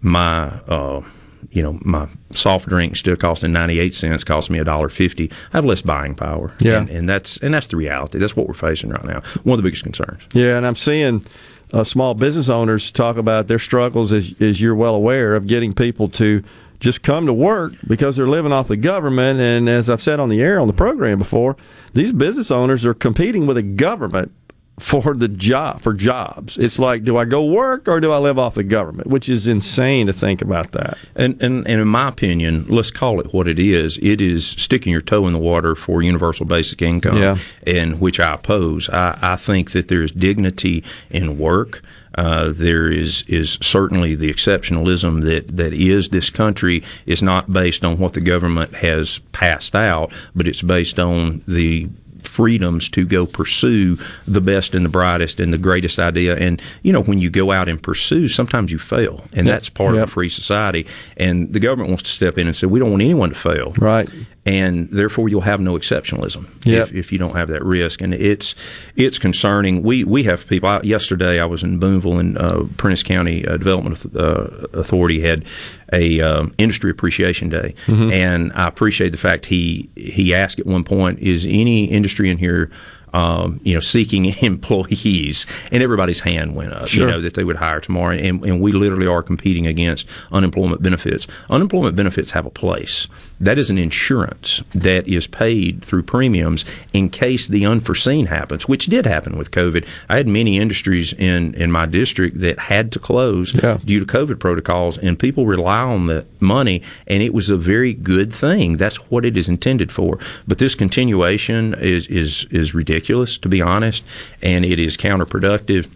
my 0.00 0.46
uh, 0.68 1.02
you 1.50 1.62
know 1.62 1.78
my 1.82 2.08
soft 2.32 2.68
drink 2.68 2.96
still 2.96 3.16
costing 3.16 3.52
98 3.52 3.94
cents 3.94 4.24
cost 4.24 4.50
me 4.50 4.58
a 4.58 4.64
dollar 4.64 4.88
50 4.88 5.30
i 5.30 5.56
have 5.56 5.64
less 5.64 5.82
buying 5.82 6.14
power. 6.14 6.52
Yeah. 6.60 6.78
And, 6.78 6.90
and, 6.90 7.08
that's 7.08 7.36
and 7.38 7.54
that's 7.54 7.66
the 7.66 7.76
reality. 7.76 8.18
That's 8.18 8.36
what 8.36 8.46
we're 8.46 8.54
facing 8.54 8.90
right 8.90 9.04
now. 9.04 9.22
One 9.42 9.58
of 9.58 9.62
the 9.62 9.68
biggest 9.68 9.82
concerns. 9.82 10.22
Yeah 10.32 10.56
and 10.56 10.66
i'm 10.66 10.76
seeing 10.76 11.24
uh, 11.72 11.84
small 11.84 12.14
business 12.14 12.48
owners 12.48 12.90
talk 12.90 13.16
about 13.16 13.48
their 13.48 13.58
struggles 13.58 14.12
as, 14.12 14.34
as 14.40 14.60
you're 14.60 14.74
well 14.74 14.94
aware 14.94 15.34
of 15.34 15.46
getting 15.46 15.72
people 15.72 16.08
to 16.10 16.44
just 16.80 17.02
come 17.02 17.26
to 17.26 17.32
work 17.32 17.72
because 17.86 18.16
they're 18.16 18.28
living 18.28 18.52
off 18.52 18.66
the 18.68 18.76
government. 18.76 19.40
And 19.40 19.68
as 19.68 19.88
i've 19.88 20.02
said 20.02 20.20
on 20.20 20.28
the 20.28 20.40
air 20.40 20.60
on 20.60 20.66
the 20.66 20.72
program 20.72 21.18
before 21.18 21.56
these 21.94 22.12
business 22.12 22.50
owners 22.50 22.84
are 22.84 22.94
competing 22.94 23.46
with 23.46 23.56
a 23.56 23.62
government 23.62 24.32
for 24.80 25.14
the 25.14 25.28
job 25.28 25.80
for 25.80 25.92
jobs. 25.92 26.58
It's 26.58 26.78
like, 26.78 27.04
do 27.04 27.16
I 27.16 27.24
go 27.24 27.44
work 27.44 27.86
or 27.88 28.00
do 28.00 28.10
I 28.12 28.18
live 28.18 28.38
off 28.38 28.54
the 28.54 28.64
government? 28.64 29.08
Which 29.08 29.28
is 29.28 29.46
insane 29.46 30.06
to 30.06 30.12
think 30.12 30.42
about 30.42 30.72
that. 30.72 30.98
And 31.14 31.40
and, 31.42 31.66
and 31.66 31.80
in 31.80 31.88
my 31.88 32.08
opinion, 32.08 32.66
let's 32.68 32.90
call 32.90 33.20
it 33.20 33.32
what 33.32 33.48
it 33.48 33.58
is. 33.58 33.98
It 33.98 34.20
is 34.20 34.46
sticking 34.46 34.92
your 34.92 35.02
toe 35.02 35.26
in 35.26 35.34
the 35.34 35.38
water 35.38 35.74
for 35.74 36.02
universal 36.02 36.46
basic 36.46 36.82
income, 36.82 37.18
yeah. 37.18 37.36
and 37.66 38.00
which 38.00 38.18
I 38.18 38.34
oppose. 38.34 38.88
I, 38.88 39.18
I 39.20 39.36
think 39.36 39.72
that 39.72 39.88
there 39.88 40.02
is 40.02 40.10
dignity 40.10 40.82
in 41.10 41.38
work. 41.38 41.82
Uh, 42.14 42.52
there 42.54 42.90
is 42.90 43.24
is 43.26 43.58
certainly 43.62 44.14
the 44.14 44.30
exceptionalism 44.32 45.24
that, 45.24 45.56
that 45.56 45.72
is 45.72 46.10
this 46.10 46.28
country 46.28 46.82
is 47.06 47.22
not 47.22 47.50
based 47.52 47.84
on 47.84 47.98
what 47.98 48.12
the 48.12 48.20
government 48.20 48.74
has 48.76 49.20
passed 49.32 49.74
out, 49.74 50.12
but 50.34 50.46
it's 50.46 50.60
based 50.60 50.98
on 50.98 51.42
the 51.48 51.88
freedoms 52.26 52.88
to 52.90 53.04
go 53.04 53.26
pursue 53.26 53.98
the 54.26 54.40
best 54.40 54.74
and 54.74 54.84
the 54.84 54.90
brightest 54.90 55.40
and 55.40 55.52
the 55.52 55.58
greatest 55.58 55.98
idea. 55.98 56.36
And, 56.36 56.60
you 56.82 56.92
know, 56.92 57.02
when 57.02 57.18
you 57.18 57.30
go 57.30 57.52
out 57.52 57.68
and 57.68 57.82
pursue, 57.82 58.28
sometimes 58.28 58.72
you 58.72 58.78
fail. 58.78 59.24
And 59.32 59.46
yep. 59.46 59.56
that's 59.56 59.68
part 59.68 59.94
yep. 59.94 60.04
of 60.04 60.08
a 60.08 60.12
free 60.12 60.28
society. 60.28 60.86
And 61.16 61.52
the 61.52 61.60
government 61.60 61.90
wants 61.90 62.04
to 62.04 62.10
step 62.10 62.38
in 62.38 62.46
and 62.46 62.56
say, 62.56 62.66
we 62.66 62.78
don't 62.78 62.90
want 62.90 63.02
anyone 63.02 63.30
to 63.30 63.34
fail. 63.34 63.72
Right 63.78 64.08
and 64.44 64.90
therefore 64.90 65.28
you'll 65.28 65.42
have 65.42 65.60
no 65.60 65.74
exceptionalism 65.74 66.48
yep. 66.64 66.88
if, 66.88 66.94
if 66.94 67.12
you 67.12 67.18
don't 67.18 67.36
have 67.36 67.48
that 67.48 67.64
risk. 67.64 68.00
And 68.00 68.12
it's 68.12 68.54
it's 68.96 69.18
concerning. 69.18 69.82
We 69.82 70.04
we 70.04 70.24
have 70.24 70.46
people. 70.46 70.68
I, 70.68 70.80
yesterday 70.82 71.40
I 71.40 71.44
was 71.44 71.62
in 71.62 71.78
Booneville 71.78 72.18
and 72.18 72.38
uh, 72.38 72.64
Prentiss 72.76 73.02
County 73.02 73.46
uh, 73.46 73.56
Development 73.56 74.16
uh, 74.16 74.66
Authority 74.72 75.20
had 75.20 75.44
a 75.92 76.20
um, 76.20 76.54
industry 76.58 76.90
appreciation 76.90 77.48
day, 77.48 77.74
mm-hmm. 77.86 78.10
and 78.10 78.52
I 78.54 78.66
appreciate 78.66 79.10
the 79.10 79.18
fact 79.18 79.46
he 79.46 79.90
he 79.96 80.34
asked 80.34 80.58
at 80.58 80.66
one 80.66 80.84
point, 80.84 81.18
"Is 81.20 81.44
any 81.44 81.84
industry 81.84 82.30
in 82.30 82.38
here?" 82.38 82.70
um, 83.12 83.60
you 83.62 83.74
know, 83.74 83.80
seeking 83.80 84.24
employees, 84.42 85.46
and 85.70 85.82
everybody's 85.82 86.20
hand 86.20 86.54
went 86.54 86.72
up. 86.72 86.88
Sure. 86.88 87.06
You 87.06 87.10
know 87.10 87.20
that 87.20 87.34
they 87.34 87.44
would 87.44 87.56
hire 87.56 87.80
tomorrow, 87.80 88.16
and, 88.16 88.44
and 88.44 88.60
we 88.60 88.72
literally 88.72 89.06
are 89.06 89.22
competing 89.22 89.66
against 89.66 90.06
unemployment 90.30 90.82
benefits. 90.82 91.26
Unemployment 91.50 91.96
benefits 91.96 92.30
have 92.32 92.46
a 92.46 92.50
place. 92.50 93.06
That 93.42 93.58
is 93.58 93.68
an 93.68 93.78
insurance 93.78 94.62
that 94.74 95.06
is 95.06 95.26
paid 95.26 95.84
through 95.84 96.04
premiums 96.04 96.64
in 96.92 97.10
case 97.10 97.46
the 97.46 97.66
unforeseen 97.66 98.26
happens, 98.26 98.66
which 98.66 98.86
did 98.86 99.04
happen 99.04 99.36
with 99.36 99.50
COVID. 99.50 99.86
I 100.08 100.16
had 100.16 100.28
many 100.28 100.58
industries 100.58 101.12
in 101.12 101.54
in 101.54 101.70
my 101.70 101.86
district 101.86 102.40
that 102.40 102.58
had 102.58 102.92
to 102.92 102.98
close 102.98 103.54
yeah. 103.54 103.78
due 103.84 104.00
to 104.00 104.06
COVID 104.06 104.38
protocols, 104.38 104.96
and 104.96 105.18
people 105.18 105.46
rely 105.46 105.80
on 105.80 106.06
the 106.06 106.24
money, 106.40 106.82
and 107.06 107.22
it 107.22 107.34
was 107.34 107.50
a 107.50 107.56
very 107.56 107.92
good 107.92 108.32
thing. 108.32 108.78
That's 108.78 108.96
what 109.10 109.24
it 109.24 109.36
is 109.36 109.48
intended 109.48 109.92
for. 109.92 110.18
But 110.48 110.58
this 110.58 110.74
continuation 110.74 111.74
is 111.74 112.06
is 112.06 112.46
is 112.50 112.74
ridiculous 112.74 113.02
ridiculous, 113.02 113.38
to 113.38 113.48
be 113.48 113.62
honest, 113.62 114.04
and 114.40 114.64
it 114.64 114.78
is 114.78 114.96
counterproductive. 114.96 115.88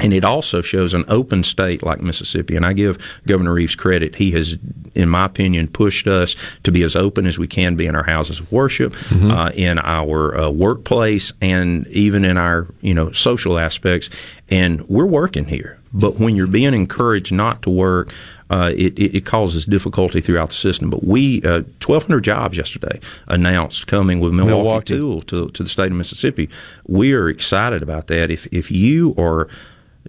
And 0.00 0.14
it 0.14 0.24
also 0.24 0.62
shows 0.62 0.94
an 0.94 1.04
open 1.08 1.44
state 1.44 1.82
like 1.82 2.00
Mississippi. 2.00 2.56
And 2.56 2.64
I 2.64 2.72
give 2.72 2.98
Governor 3.26 3.52
Reeves 3.52 3.74
credit. 3.74 4.16
He 4.16 4.30
has, 4.30 4.56
in 4.94 5.10
my 5.10 5.26
opinion, 5.26 5.68
pushed 5.68 6.06
us 6.06 6.34
to 6.64 6.72
be 6.72 6.82
as 6.82 6.96
open 6.96 7.26
as 7.26 7.38
we 7.38 7.46
can 7.46 7.76
be 7.76 7.86
in 7.86 7.94
our 7.94 8.04
houses 8.04 8.40
of 8.40 8.50
worship, 8.50 8.94
mm-hmm. 8.94 9.30
uh, 9.30 9.50
in 9.50 9.78
our 9.80 10.36
uh, 10.36 10.48
workplace, 10.50 11.34
and 11.42 11.86
even 11.88 12.24
in 12.24 12.38
our 12.38 12.66
you 12.80 12.94
know 12.94 13.12
social 13.12 13.58
aspects. 13.58 14.08
And 14.48 14.88
we're 14.88 15.06
working 15.06 15.46
here. 15.46 15.78
But 15.92 16.18
when 16.18 16.36
you're 16.36 16.46
being 16.46 16.72
encouraged 16.72 17.32
not 17.32 17.60
to 17.62 17.70
work, 17.70 18.12
uh, 18.48 18.72
it, 18.74 18.98
it, 18.98 19.16
it, 19.16 19.24
causes 19.26 19.64
difficulty 19.64 20.20
throughout 20.20 20.50
the 20.50 20.54
system. 20.54 20.90
But 20.90 21.04
we, 21.04 21.42
uh, 21.42 21.62
1,200 21.84 22.20
jobs 22.20 22.56
yesterday 22.56 23.00
announced 23.28 23.86
coming 23.86 24.20
with 24.20 24.32
Milwaukee, 24.32 24.56
Milwaukee. 24.56 24.96
Tool 24.96 25.22
to, 25.22 25.50
to 25.50 25.62
the 25.62 25.68
state 25.68 25.86
of 25.86 25.92
Mississippi. 25.92 26.50
We 26.86 27.14
are 27.14 27.28
excited 27.28 27.82
about 27.82 28.08
that. 28.08 28.30
If, 28.30 28.46
if 28.46 28.70
you 28.70 29.14
are 29.16 29.48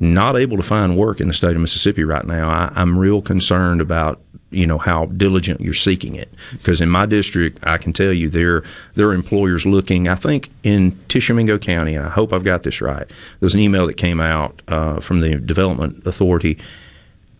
not 0.03 0.35
able 0.35 0.57
to 0.57 0.63
find 0.63 0.97
work 0.97 1.19
in 1.21 1.27
the 1.27 1.33
state 1.33 1.55
of 1.55 1.61
Mississippi 1.61 2.03
right 2.03 2.25
now, 2.25 2.49
I, 2.49 2.71
I'm 2.75 2.97
real 2.97 3.21
concerned 3.21 3.81
about 3.81 4.21
you 4.51 4.67
know 4.67 4.77
how 4.77 5.05
diligent 5.07 5.61
you're 5.61 5.73
seeking 5.73 6.15
it. 6.15 6.31
Because 6.51 6.79
in 6.79 6.87
my 6.89 7.07
district, 7.07 7.57
I 7.63 7.77
can 7.77 7.91
tell 7.93 8.13
you 8.13 8.29
there 8.29 8.63
there 8.95 9.07
are 9.07 9.13
employers 9.13 9.65
looking. 9.65 10.07
I 10.07 10.15
think 10.15 10.51
in 10.63 10.97
Tishomingo 11.09 11.57
County, 11.57 11.95
and 11.95 12.05
I 12.05 12.09
hope 12.09 12.31
I've 12.33 12.43
got 12.43 12.61
this 12.63 12.79
right. 12.81 13.07
There's 13.39 13.55
an 13.55 13.61
email 13.61 13.87
that 13.87 13.95
came 13.95 14.19
out 14.21 14.61
uh, 14.67 14.99
from 14.99 15.21
the 15.21 15.35
Development 15.35 16.05
Authority. 16.05 16.59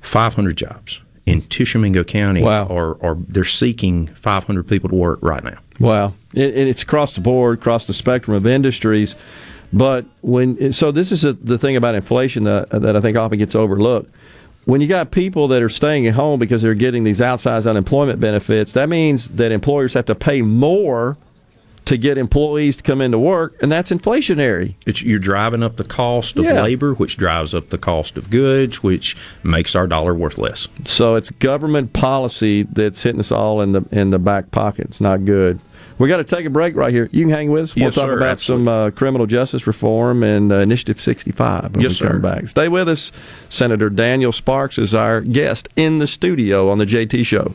500 0.01 0.57
jobs 0.57 0.99
in 1.25 1.41
Tishomingo 1.43 2.03
County 2.03 2.41
Wow. 2.43 2.67
are, 2.67 3.01
are 3.01 3.15
they're 3.29 3.45
seeking 3.45 4.07
500 4.07 4.67
people 4.67 4.89
to 4.89 4.95
work 4.95 5.19
right 5.21 5.43
now. 5.43 5.57
Wow, 5.79 6.13
it- 6.33 6.57
it's 6.57 6.83
across 6.83 7.15
the 7.15 7.21
board, 7.21 7.57
across 7.59 7.87
the 7.87 7.93
spectrum 7.93 8.35
of 8.35 8.45
industries. 8.45 9.15
But 9.73 10.05
when 10.21 10.71
so 10.71 10.91
this 10.91 11.11
is 11.11 11.25
a, 11.25 11.33
the 11.33 11.57
thing 11.57 11.75
about 11.75 11.95
inflation 11.95 12.43
that 12.43 12.69
that 12.69 12.95
I 12.95 13.01
think 13.01 13.17
often 13.17 13.39
gets 13.39 13.55
overlooked. 13.55 14.13
When 14.65 14.79
you 14.79 14.87
got 14.87 15.11
people 15.11 15.49
that 15.49 15.61
are 15.61 15.67
staying 15.67 16.07
at 16.07 16.13
home 16.13 16.39
because 16.39 16.61
they're 16.61 16.73
getting 16.73 17.03
these 17.03 17.19
outsized 17.19 17.69
unemployment 17.69 18.21
benefits, 18.21 18.71
that 18.73 18.87
means 18.87 19.27
that 19.29 19.51
employers 19.51 19.93
have 19.93 20.05
to 20.05 20.15
pay 20.15 20.41
more 20.41 21.17
to 21.85 21.97
get 21.97 22.17
employees 22.17 22.77
to 22.77 22.83
come 22.83 23.01
into 23.01 23.19
work, 23.19 23.57
and 23.61 23.69
that's 23.69 23.91
inflationary. 23.91 24.75
It's, 24.85 25.01
you're 25.01 25.19
driving 25.19 25.61
up 25.63 25.75
the 25.75 25.83
cost 25.83 26.37
of 26.37 26.45
Yeah. 26.45 26.63
labor, 26.63 26.93
which 26.93 27.17
drives 27.17 27.53
up 27.53 27.71
the 27.71 27.77
cost 27.77 28.15
of 28.15 28.29
goods, 28.29 28.81
which 28.81 29.17
makes 29.43 29.75
our 29.75 29.85
dollar 29.85 30.13
worth 30.13 30.37
less. 30.37 30.69
So 30.85 31.15
it's 31.15 31.29
government 31.29 31.91
policy 31.91 32.63
that's 32.63 33.03
hitting 33.03 33.19
us 33.19 33.33
all 33.33 33.59
in 33.59 33.73
the 33.73 33.83
in 33.91 34.11
the 34.11 34.19
back 34.19 34.51
pocket. 34.51 34.85
It's 34.85 35.01
not 35.01 35.25
good. 35.25 35.59
We 35.97 36.07
got 36.07 36.17
to 36.17 36.23
take 36.23 36.45
a 36.45 36.49
break 36.49 36.75
right 36.75 36.91
here. 36.91 37.07
You 37.11 37.21
can 37.25 37.29
hang 37.33 37.51
with 37.51 37.63
us. 37.65 37.75
We'll 37.75 37.85
Yes, 37.85 37.95
talk 37.95 38.05
sir, 38.05 38.17
about 38.17 38.39
some 38.39 38.67
uh, 38.67 38.89
criminal 38.91 39.27
justice 39.27 39.67
reform 39.67 40.23
and 40.23 40.51
uh, 40.51 40.57
Initiative 40.57 40.99
65 40.99 41.75
when 41.75 41.81
Yes, 41.81 41.99
we 42.01 42.07
come 42.07 42.15
sir. 42.17 42.19
back. 42.19 42.47
Stay 42.47 42.67
with 42.69 42.89
us. 42.89 43.11
Senator 43.49 43.89
Daniel 43.89 44.31
Sparks 44.31 44.77
is 44.77 44.93
our 44.93 45.21
guest 45.21 45.69
in 45.75 45.99
the 45.99 46.07
studio 46.07 46.69
on 46.69 46.77
the 46.79 46.85
JT 46.85 47.25
Show. 47.25 47.53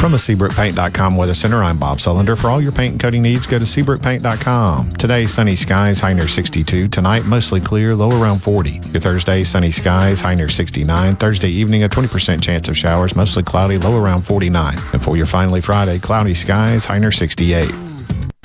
From 0.00 0.12
the 0.12 0.18
SeabrookPaint.com 0.18 1.14
Weather 1.14 1.34
Center, 1.34 1.62
I'm 1.62 1.78
Bob 1.78 1.98
Sullender. 1.98 2.34
For 2.34 2.48
all 2.48 2.58
your 2.58 2.72
paint 2.72 2.92
and 2.92 3.00
coating 3.00 3.20
needs, 3.20 3.46
go 3.46 3.58
to 3.58 3.66
SeabrookPaint.com. 3.66 4.92
Today, 4.92 5.26
sunny 5.26 5.54
skies, 5.54 6.00
high 6.00 6.14
near 6.14 6.26
62. 6.26 6.88
Tonight, 6.88 7.26
mostly 7.26 7.60
clear, 7.60 7.94
low 7.94 8.08
around 8.08 8.38
40. 8.38 8.80
Your 8.92 9.00
Thursday, 9.02 9.44
sunny 9.44 9.70
skies, 9.70 10.22
high 10.22 10.34
near 10.34 10.48
69. 10.48 11.16
Thursday 11.16 11.50
evening, 11.50 11.82
a 11.82 11.88
20% 11.90 12.42
chance 12.42 12.70
of 12.70 12.78
showers, 12.78 13.14
mostly 13.14 13.42
cloudy, 13.42 13.76
low 13.76 14.02
around 14.02 14.22
49. 14.22 14.78
And 14.94 15.04
for 15.04 15.18
your 15.18 15.26
finally 15.26 15.60
Friday, 15.60 15.98
cloudy 15.98 16.32
skies, 16.32 16.86
high 16.86 16.98
near 16.98 17.12
68. 17.12 17.70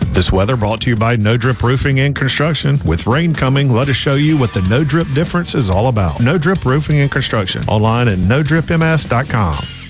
This 0.08 0.34
weather 0.34 0.58
brought 0.58 0.82
to 0.82 0.90
you 0.90 0.98
by 0.98 1.16
No 1.16 1.38
Drip 1.38 1.64
Roofing 1.64 2.02
and 2.02 2.14
Construction. 2.14 2.80
With 2.84 3.08
rain 3.08 3.34
coming, 3.34 3.72
let 3.72 3.88
us 3.88 3.96
show 3.96 4.16
you 4.16 4.38
what 4.38 4.54
the 4.54 4.62
No 4.64 4.84
Drip 4.84 5.08
difference 5.14 5.56
is 5.56 5.70
all 5.70 5.88
about. 5.88 6.20
No 6.20 6.38
Drip 6.38 6.66
Roofing 6.66 7.00
and 7.00 7.10
Construction. 7.10 7.64
Online 7.70 8.10
at 8.10 8.18
NoDripMS.com. 8.18 9.85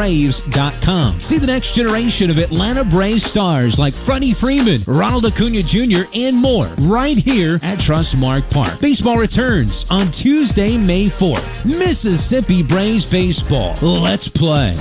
MississippiBraves.com. 0.01 1.21
See 1.21 1.39
the 1.39 1.47
next 1.47 1.75
generation 1.75 2.31
of 2.31 2.39
Atlanta 2.39 2.85
Braves 2.85 3.25
stars 3.25 3.79
like 3.79 3.95
Freddie 3.95 4.33
Freeman, 4.33 4.81
Ronald 4.87 5.27
Acuna 5.27 5.63
Jr., 5.63 6.09
and 6.15 6.37
more 6.37 6.67
right 6.81 7.17
here 7.17 7.57
at 7.57 7.79
Trustmark 7.79 8.51
Park. 8.51 8.81
Baseball 8.81 9.19
returns 9.19 9.87
on 9.91 10.11
Tuesday, 10.11 10.77
May 10.79 11.07
4th. 11.07 11.67
Mississippi 11.67 12.63
Braves 12.63 13.05
Baseball. 13.05 13.77
Let's 13.83 14.29
play. 14.29 14.75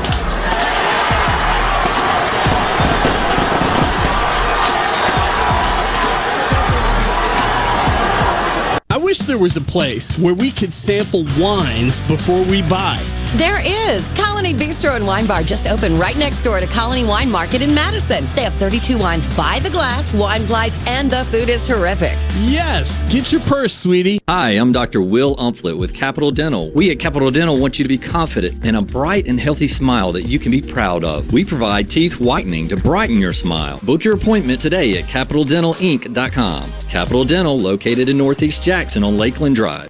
I 8.92 8.98
wish 8.98 9.20
there 9.20 9.38
was 9.38 9.58
a 9.58 9.62
place 9.62 10.18
where 10.18 10.34
we 10.34 10.52
could 10.52 10.74
sample 10.74 11.26
wines 11.38 12.02
before 12.02 12.44
we 12.44 12.62
buy. 12.62 13.19
There 13.36 13.62
is. 13.64 14.12
Colony 14.14 14.56
Bistro 14.56 14.96
and 14.96 15.06
Wine 15.06 15.28
Bar 15.28 15.44
just 15.44 15.68
opened 15.68 16.00
right 16.00 16.18
next 16.18 16.42
door 16.42 16.60
to 16.60 16.66
Colony 16.66 17.06
Wine 17.06 17.30
Market 17.30 17.62
in 17.62 17.76
Madison. 17.76 18.28
They 18.36 18.42
have 18.42 18.56
32 18.56 18.98
wines 18.98 19.28
by 19.38 19.60
the 19.60 19.70
glass, 19.70 20.16
wine 20.16 20.48
flights, 20.48 20.80
and 20.88 21.12
the 21.12 21.24
food 21.26 21.48
is 21.48 21.68
terrific. 21.68 22.18
Yes, 22.40 23.04
get 23.04 23.32
your 23.32 23.42
purse, 23.42 23.76
sweetie. 23.76 24.20
Hi, 24.28 24.52
I'm 24.52 24.72
Dr. 24.72 25.04
Will 25.04 25.36
Umflett 25.36 25.78
with 25.78 25.94
Capital 25.94 26.32
Dental. 26.32 26.72
We 26.72 26.90
at 26.90 26.98
Capital 26.98 27.30
Dental 27.30 27.60
want 27.60 27.78
you 27.78 27.84
to 27.84 27.90
be 27.90 28.00
confident 28.00 28.66
in 28.66 28.74
a 28.74 28.82
bright 28.82 29.28
and 29.28 29.40
healthy 29.40 29.68
smile 29.68 30.12
that 30.14 30.24
you 30.24 30.40
can 30.40 30.52
be 30.52 30.64
proud 30.64 31.04
of. 31.04 31.32
We 31.32 31.46
provide 31.46 31.92
teeth 31.92 32.20
whitening 32.20 32.68
to 32.70 32.78
brighten 32.78 33.20
your 33.20 33.34
smile. 33.34 33.80
Book 33.84 34.04
your 34.04 34.16
appointment 34.16 34.60
today 34.60 34.98
at 34.98 35.04
CapitalDentalInc.com. 35.06 36.72
Capital 36.90 37.26
Dental, 37.26 37.60
located 37.60 38.10
in 38.10 38.18
Northeast 38.18 38.64
Jackson 38.64 39.04
on 39.04 39.20
Lakeland 39.20 39.56
Drive. 39.56 39.90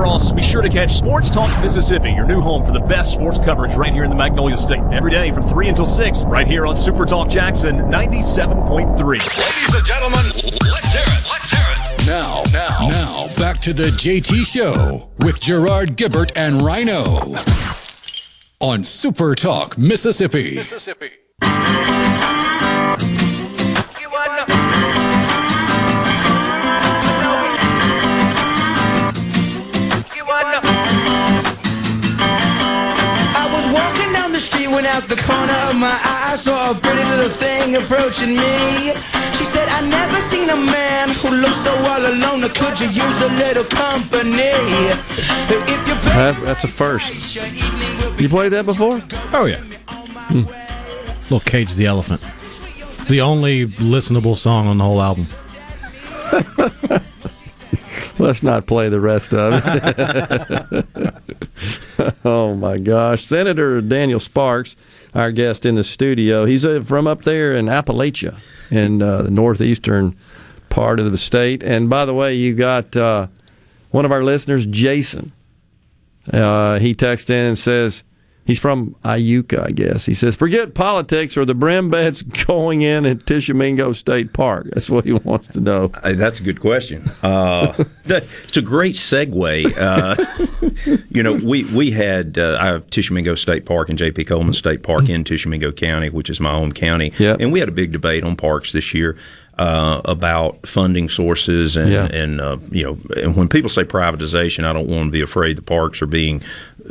Hey, 0.00 0.04
Cross. 0.04 0.32
Be 0.32 0.42
sure 0.42 0.62
to 0.62 0.70
catch 0.70 0.96
Sports 0.96 1.28
Talk 1.28 1.50
Mississippi, 1.60 2.10
your 2.12 2.24
new 2.24 2.40
home 2.40 2.64
for 2.64 2.72
the 2.72 2.80
best 2.80 3.12
sports 3.12 3.36
coverage 3.36 3.74
right 3.74 3.92
here 3.92 4.02
in 4.02 4.08
the 4.08 4.16
Magnolia 4.16 4.56
State. 4.56 4.80
Every 4.92 5.10
day 5.10 5.30
from 5.30 5.42
3 5.42 5.68
until 5.68 5.84
6, 5.84 6.24
right 6.24 6.46
here 6.46 6.66
on 6.66 6.74
Super 6.74 7.04
Talk 7.04 7.28
Jackson 7.28 7.76
97.3. 7.80 8.96
Ladies 8.98 9.74
and 9.74 9.84
gentlemen, 9.84 10.24
let's 10.72 10.92
hear 10.94 11.02
it. 11.04 11.24
Let's 11.30 11.50
hear 11.50 11.60
it. 11.60 12.06
Now, 12.06 12.42
now, 12.50 12.88
now, 12.88 13.28
back 13.36 13.58
to 13.58 13.74
the 13.74 13.88
JT 13.90 14.46
Show 14.46 15.10
with 15.18 15.38
Gerard 15.38 15.98
Gibert 15.98 16.32
and 16.34 16.62
Rhino 16.62 17.34
on 18.60 18.82
Super 18.82 19.34
Talk, 19.34 19.76
Mississippi. 19.76 20.54
Mississippi. 20.54 21.10
When 34.80 34.88
out 34.88 35.08
the 35.08 35.16
corner 35.16 35.58
of 35.68 35.76
my 35.76 35.92
eye 35.92 36.32
I 36.32 36.34
saw 36.36 36.70
a 36.70 36.74
pretty 36.74 37.04
little 37.04 37.28
thing 37.28 37.76
approaching 37.76 38.30
me. 38.30 38.94
She 39.36 39.44
said, 39.44 39.68
I 39.68 39.80
never 39.82 40.16
seen 40.20 40.48
a 40.48 40.56
man 40.56 41.08
who 41.20 41.28
looks 41.36 41.64
so 41.64 41.74
all 41.90 42.00
alone. 42.00 42.44
Or 42.44 42.48
could 42.48 42.80
you 42.80 42.88
use 42.88 43.20
a 43.20 43.28
little 43.42 43.64
company? 43.64 44.56
If 45.52 45.88
you 45.88 45.94
That, 46.16 46.40
that's 46.44 46.64
a 46.64 46.68
first. 46.68 47.36
You 48.18 48.28
played 48.28 48.52
that 48.52 48.64
before? 48.64 49.02
Oh 49.32 49.44
yeah. 49.44 49.60
Hmm. 50.32 50.44
Little 51.24 51.40
Cage 51.40 51.74
the 51.74 51.86
Elephant. 51.86 52.20
The 53.08 53.20
only 53.20 53.66
listenable 53.66 54.36
song 54.36 54.66
on 54.66 54.78
the 54.78 54.84
whole 54.84 55.02
album. 55.02 55.26
Let's 58.20 58.42
not 58.42 58.66
play 58.66 58.90
the 58.90 59.00
rest 59.00 59.32
of 59.32 59.62
it. 59.64 60.86
oh 62.24 62.54
my 62.54 62.76
gosh. 62.76 63.24
Senator 63.24 63.80
Daniel 63.80 64.20
Sparks, 64.20 64.76
our 65.14 65.32
guest 65.32 65.64
in 65.64 65.74
the 65.74 65.84
studio, 65.84 66.44
he's 66.44 66.66
uh, 66.66 66.82
from 66.84 67.06
up 67.06 67.22
there 67.22 67.54
in 67.54 67.66
Appalachia 67.66 68.38
in 68.70 69.00
uh, 69.00 69.22
the 69.22 69.30
northeastern 69.30 70.14
part 70.68 71.00
of 71.00 71.10
the 71.10 71.18
state. 71.18 71.62
And 71.62 71.88
by 71.88 72.04
the 72.04 72.12
way, 72.12 72.34
you 72.34 72.54
got 72.54 72.94
uh, 72.94 73.28
one 73.90 74.04
of 74.04 74.12
our 74.12 74.22
listeners, 74.22 74.66
Jason. 74.66 75.32
Uh, 76.30 76.78
he 76.78 76.94
texts 76.94 77.30
in 77.30 77.46
and 77.46 77.58
says, 77.58 78.02
He's 78.50 78.58
from 78.58 78.96
Iuka, 79.04 79.64
I 79.64 79.70
guess. 79.70 80.04
He 80.06 80.12
says, 80.14 80.34
"Forget 80.34 80.74
politics 80.74 81.36
or 81.36 81.44
the 81.44 81.54
brim 81.54 81.88
beds 81.88 82.22
going 82.22 82.82
in 82.82 83.06
at 83.06 83.26
Tishomingo 83.26 83.92
State 83.92 84.32
Park." 84.32 84.66
That's 84.72 84.90
what 84.90 85.04
he 85.04 85.12
wants 85.12 85.46
to 85.48 85.60
know. 85.60 85.92
Hey, 86.02 86.14
that's 86.14 86.40
a 86.40 86.42
good 86.42 86.60
question. 86.60 87.08
Uh, 87.22 87.72
that, 88.06 88.24
it's 88.44 88.56
a 88.56 88.62
great 88.62 88.96
segue. 88.96 89.76
Uh, 89.78 90.96
you 91.10 91.22
know, 91.22 91.34
we 91.34 91.62
we 91.64 91.92
had 91.92 92.38
uh, 92.38 92.58
I 92.60 92.66
have 92.66 92.90
Tishomingo 92.90 93.36
State 93.36 93.66
Park 93.66 93.88
and 93.88 93.96
J.P. 93.98 94.24
Coleman 94.24 94.54
State 94.54 94.82
Park 94.82 95.08
in 95.08 95.22
Tishomingo 95.22 95.70
County, 95.70 96.10
which 96.10 96.28
is 96.28 96.40
my 96.40 96.50
home 96.50 96.72
county. 96.72 97.12
Yeah. 97.18 97.36
And 97.38 97.52
we 97.52 97.60
had 97.60 97.68
a 97.68 97.72
big 97.72 97.92
debate 97.92 98.24
on 98.24 98.34
parks 98.34 98.72
this 98.72 98.92
year. 98.94 99.16
Uh, 99.58 100.00
about 100.06 100.66
funding 100.66 101.06
sources 101.10 101.76
and, 101.76 101.90
Yeah. 101.92 102.06
and 102.06 102.40
uh, 102.40 102.56
you 102.70 102.82
know 102.82 102.98
and 103.22 103.36
when 103.36 103.46
people 103.46 103.68
say 103.68 103.84
privatization, 103.84 104.64
I 104.64 104.72
don't 104.72 104.88
want 104.88 105.08
to 105.08 105.10
be 105.10 105.20
afraid 105.20 105.58
the 105.58 105.62
parks 105.62 106.00
are 106.00 106.06
being 106.06 106.40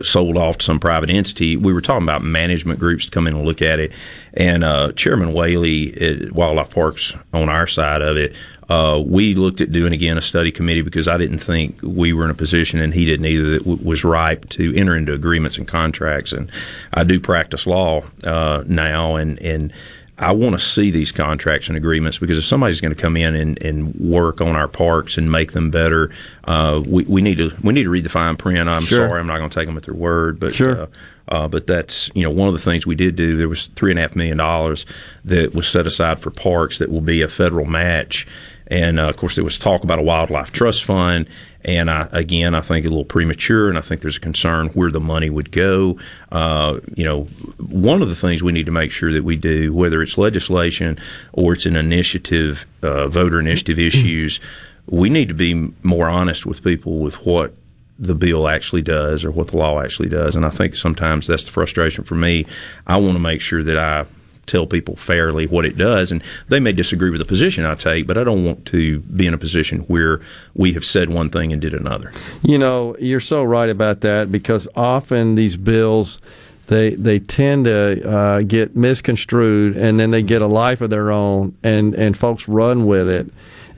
sold 0.04 0.38
off 0.38 0.58
to 0.60 0.66
some 0.66 0.80
private 0.80 1.10
entity. 1.10 1.58
We 1.58 1.74
were 1.74 1.82
talking 1.82 2.04
about 2.04 2.24
management 2.24 2.80
groups 2.80 3.06
to 3.06 3.12
come 3.12 3.28
in 3.28 3.36
and 3.36 3.46
look 3.46 3.62
at 3.62 3.80
it, 3.80 3.92
and 4.34 4.64
uh, 4.64 4.92
Chairman 4.94 5.34
Whaley 5.34 5.94
at 6.02 6.32
Wildlife 6.32 6.70
Parks 6.70 7.14
on 7.34 7.50
our 7.50 7.68
side 7.68 8.02
of 8.02 8.18
it. 8.18 8.34
Uh, 8.70 9.02
we 9.04 9.34
looked 9.34 9.62
at 9.62 9.72
doing 9.72 9.94
again 9.94 10.16
a 10.18 10.22
study 10.22 10.52
committee 10.52 10.84
because 10.84 11.08
I 11.08 11.18
didn't 11.18 11.40
think 11.40 11.80
we 11.82 12.14
were 12.14 12.24
in 12.24 12.30
a 12.30 12.36
position, 12.36 12.80
and 12.80 12.94
he 12.94 13.04
didn't 13.04 13.26
either, 13.26 13.50
that 13.50 13.60
w- 13.60 13.84
was 13.84 14.04
ripe 14.04 14.48
to 14.50 14.76
enter 14.76 14.96
into 14.96 15.12
agreements 15.12 15.58
and 15.58 15.68
contracts. 15.68 16.32
And 16.32 16.52
I 16.94 17.04
do 17.04 17.20
practice 17.20 17.66
law 17.66 18.04
uh, 18.24 18.64
now, 18.68 19.16
and 19.16 19.42
and 19.42 19.74
I 20.22 20.34
want 20.34 20.54
to 20.54 20.60
see 20.60 20.92
these 20.92 21.12
contracts 21.14 21.70
and 21.70 21.78
agreements 21.78 22.18
because 22.18 22.38
if 22.38 22.46
somebody's 22.46 22.82
going 22.82 22.94
to 22.94 23.02
come 23.02 23.16
in 23.16 23.36
and, 23.36 23.62
and 23.64 23.96
work 23.96 24.42
on 24.42 24.56
our 24.56 24.68
parks 24.68 25.18
and 25.18 25.32
make 25.32 25.54
them 25.54 25.72
better, 25.72 26.12
uh, 26.44 26.84
we, 26.86 27.04
we 27.06 27.22
need 27.22 27.38
to 27.38 27.54
we 27.64 27.74
need 27.74 27.84
to 27.84 27.90
read 27.90 28.04
the 28.04 28.10
fine 28.10 28.36
print. 28.36 28.68
I'm 28.68 28.82
Sure. 28.82 29.08
sorry, 29.08 29.20
I'm 29.20 29.28
not 29.28 29.38
going 29.38 29.50
to 29.50 29.56
take 29.58 29.68
them 29.68 29.78
at 29.78 29.84
their 29.84 29.94
word, 29.96 30.40
but 30.40 30.54
Sure. 30.54 30.82
uh, 30.84 30.88
uh, 31.30 31.48
but 31.48 31.68
that's 31.68 32.12
you 32.16 32.24
know 32.24 32.30
one 32.32 32.48
of 32.50 32.54
the 32.54 32.60
things 32.60 32.86
we 32.86 32.96
did 32.96 33.16
do. 33.16 33.38
There 33.38 33.48
was 33.48 33.68
three 33.76 33.92
and 33.92 34.00
a 34.00 34.02
half 34.02 34.16
million 34.16 34.38
dollars 34.38 34.86
that 35.26 35.54
was 35.56 35.68
set 35.68 35.88
aside 35.88 36.20
for 36.20 36.32
parks 36.32 36.80
that 36.80 36.92
will 36.92 37.02
be 37.02 37.22
a 37.22 37.28
federal 37.30 37.66
match, 37.66 38.28
and 38.68 39.00
uh, 39.00 39.10
of 39.10 39.16
course 39.18 39.36
there 39.36 39.44
was 39.44 39.58
talk 39.58 39.84
about 39.84 40.00
a 40.00 40.04
wildlife 40.04 40.52
trust 40.52 40.84
fund. 40.84 41.28
And 41.66 41.92
I, 41.92 42.08
again, 42.12 42.56
I 42.56 42.62
think 42.62 42.86
a 42.86 42.90
little 42.90 43.06
premature, 43.06 43.68
and 43.68 43.78
I 43.78 43.82
think 43.82 44.02
there's 44.02 44.18
a 44.18 44.22
concern 44.22 44.68
where 44.70 44.92
the 44.92 45.00
money 45.00 45.30
would 45.30 45.52
go. 45.52 46.00
Uh, 46.32 46.80
you 46.96 47.04
know, 47.04 47.24
one 47.58 48.02
of 48.02 48.10
the 48.10 48.16
things 48.16 48.42
we 48.42 48.54
need 48.54 48.66
to 48.66 48.72
make 48.72 48.92
sure 48.92 49.12
that 49.12 49.24
we 49.24 49.36
do, 49.36 49.74
whether 49.74 50.02
it's 50.02 50.18
legislation 50.18 50.98
or 51.34 51.54
it's 51.54 51.66
an 51.66 51.76
initiative, 51.76 52.66
uh, 52.82 53.08
voter 53.08 53.40
initiative 53.40 53.78
issues, 53.80 54.40
we 54.88 55.10
need 55.10 55.28
to 55.28 55.34
be 55.34 55.72
more 55.84 56.10
honest 56.10 56.46
with 56.46 56.64
people 56.64 57.00
with 57.00 57.26
what 57.26 57.54
the 58.00 58.16
bill 58.16 58.48
actually 58.48 58.82
does 58.82 59.26
or 59.26 59.32
what 59.32 59.50
the 59.50 59.58
law 59.58 59.82
actually 59.82 60.08
does. 60.08 60.36
And 60.36 60.46
I 60.46 60.50
think 60.50 60.76
sometimes 60.76 61.28
that's 61.28 61.44
the 61.44 61.52
frustration 61.52 62.06
for 62.06 62.16
me. 62.16 62.46
I 62.88 62.96
want 62.98 63.14
to 63.14 63.20
make 63.20 63.42
sure 63.42 63.62
that 63.62 63.78
I 63.78 64.06
tell 64.50 64.68
people 64.68 64.96
fairly 64.96 65.48
what 65.48 65.66
it 65.66 65.78
does. 65.78 66.12
And 66.12 66.24
they 66.50 66.60
may 66.60 66.74
disagree 66.74 67.10
with 67.10 67.20
the 67.20 67.26
position 67.26 67.66
I 67.66 67.76
take, 67.76 68.08
but 68.08 68.18
I 68.18 68.24
don't 68.24 68.44
want 68.44 68.66
to 68.68 69.00
be 69.00 69.28
in 69.28 69.34
a 69.34 69.38
position 69.38 69.82
where 69.82 70.22
we 70.56 70.74
have 70.74 70.86
said 70.86 71.10
one 71.10 71.30
thing 71.30 71.54
and 71.54 71.62
did 71.62 71.74
another. 71.74 72.12
You 72.42 72.58
know, 72.58 72.96
you're 73.00 73.20
so 73.20 73.44
right 73.44 73.70
about 73.70 74.02
that 74.02 74.32
because 74.32 74.68
often 74.76 75.36
these 75.36 75.58
bills 75.58 76.20
they 76.68 76.94
they 76.94 77.20
tend 77.20 77.66
to 77.66 78.08
uh, 78.08 78.42
get 78.42 78.76
misconstrued 78.76 79.76
and 79.76 80.00
then 80.00 80.12
they 80.12 80.22
get 80.22 80.44
a 80.44 80.48
life 80.48 80.82
of 80.82 80.92
their 80.92 81.12
own 81.12 81.58
and 81.64 81.96
and 81.96 82.16
folks 82.16 82.48
run 82.48 82.86
with 82.86 83.10
it. 83.10 83.28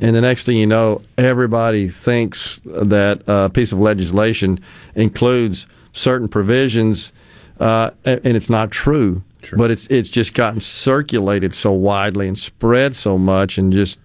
And 0.01 0.15
the 0.15 0.21
next 0.21 0.45
thing 0.45 0.57
you 0.57 0.65
know, 0.65 1.01
everybody 1.17 1.87
thinks 1.87 2.59
that 2.65 3.21
a 3.27 3.49
piece 3.49 3.71
of 3.71 3.79
legislation 3.79 4.59
includes 4.95 5.67
certain 5.93 6.27
provisions, 6.27 7.13
uh, 7.59 7.91
and 8.03 8.35
it's 8.35 8.49
not 8.49 8.71
true. 8.71 9.21
But 9.57 9.71
it's 9.71 9.87
it's 9.87 10.09
just 10.09 10.33
gotten 10.33 10.59
circulated 10.59 11.53
so 11.53 11.71
widely 11.71 12.27
and 12.27 12.37
spread 12.37 12.95
so 12.95 13.17
much 13.17 13.57
and 13.57 13.73
just 13.73 13.99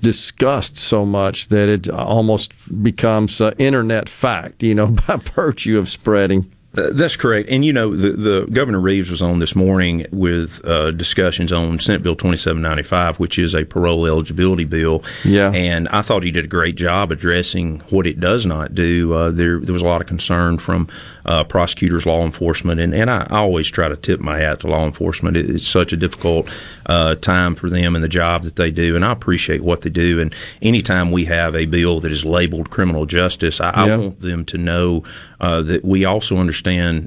discussed 0.00 0.76
so 0.76 1.04
much 1.06 1.48
that 1.48 1.68
it 1.68 1.88
almost 1.88 2.52
becomes 2.82 3.40
uh, 3.40 3.54
internet 3.58 4.08
fact, 4.08 4.62
you 4.62 4.74
know, 4.74 4.86
by 5.08 5.16
virtue 5.16 5.78
of 5.78 5.88
spreading. 5.88 6.53
Uh, 6.76 6.90
that's 6.92 7.16
correct. 7.16 7.48
And 7.48 7.64
you 7.64 7.72
know, 7.72 7.94
the, 7.94 8.10
the 8.10 8.46
Governor 8.52 8.80
Reeves 8.80 9.10
was 9.10 9.22
on 9.22 9.38
this 9.38 9.54
morning 9.54 10.06
with 10.10 10.64
uh, 10.64 10.90
discussions 10.90 11.52
on 11.52 11.78
Senate 11.78 12.02
Bill 12.02 12.16
2795, 12.16 13.20
which 13.20 13.38
is 13.38 13.54
a 13.54 13.64
parole 13.64 14.06
eligibility 14.06 14.64
bill. 14.64 15.04
Yeah. 15.24 15.52
And 15.52 15.88
I 15.88 16.02
thought 16.02 16.24
he 16.24 16.30
did 16.30 16.46
a 16.46 16.48
great 16.48 16.74
job 16.74 17.12
addressing 17.12 17.80
what 17.90 18.06
it 18.06 18.18
does 18.18 18.44
not 18.44 18.74
do. 18.74 19.12
Uh, 19.14 19.30
there, 19.30 19.60
there 19.60 19.72
was 19.72 19.82
a 19.82 19.86
lot 19.86 20.00
of 20.00 20.06
concern 20.06 20.58
from 20.58 20.88
uh, 21.26 21.44
prosecutors, 21.44 22.06
law 22.06 22.24
enforcement, 22.24 22.80
and, 22.80 22.94
and 22.94 23.10
I, 23.10 23.26
I 23.30 23.38
always 23.38 23.68
try 23.68 23.88
to 23.88 23.96
tip 23.96 24.20
my 24.20 24.38
hat 24.38 24.60
to 24.60 24.66
law 24.66 24.84
enforcement. 24.84 25.36
It, 25.36 25.48
it's 25.48 25.66
such 25.66 25.92
a 25.92 25.96
difficult 25.96 26.48
uh, 26.86 27.14
time 27.14 27.54
for 27.54 27.70
them 27.70 27.94
and 27.94 28.02
the 28.02 28.08
job 28.08 28.42
that 28.42 28.56
they 28.56 28.70
do, 28.70 28.96
and 28.96 29.04
I 29.04 29.12
appreciate 29.12 29.62
what 29.62 29.82
they 29.82 29.90
do. 29.90 30.20
And 30.20 30.34
anytime 30.60 31.12
we 31.12 31.24
have 31.26 31.54
a 31.54 31.66
bill 31.66 32.00
that 32.00 32.12
is 32.12 32.24
labeled 32.24 32.70
criminal 32.70 33.06
justice, 33.06 33.60
I, 33.60 33.70
I 33.70 33.96
want 33.96 34.20
them 34.20 34.44
to 34.46 34.58
know 34.58 35.04
uh, 35.40 35.62
that 35.62 35.84
we 35.84 36.04
also 36.04 36.36
understand 36.36 36.63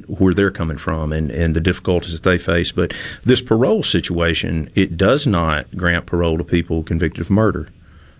where 0.07 0.34
they're 0.34 0.51
coming 0.51 0.77
from 0.77 1.11
and, 1.11 1.31
and 1.31 1.55
the 1.55 1.61
difficulties 1.61 2.13
that 2.13 2.23
they 2.23 2.38
face. 2.38 2.71
But 2.71 2.93
this 3.23 3.41
parole 3.41 3.84
situation, 3.84 4.69
it 4.75 4.97
does 4.97 5.27
not 5.27 5.75
grant 5.75 6.05
parole 6.05 6.38
to 6.38 6.43
people 6.43 6.84
convicted 6.84 7.21
of 7.21 7.29
murder, 7.29 7.69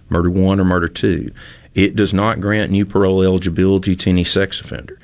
murder 0.10 0.30
one 0.30 0.60
or 0.60 0.66
murder 0.66 0.88
two. 0.88 1.32
It 1.76 1.96
does 1.96 2.14
not 2.14 2.42
grant 2.42 2.72
new 2.72 2.86
parole 2.86 3.22
eligibility 3.22 3.96
to 3.96 4.10
any 4.10 4.24
sex 4.24 4.60
offender. 4.60 4.98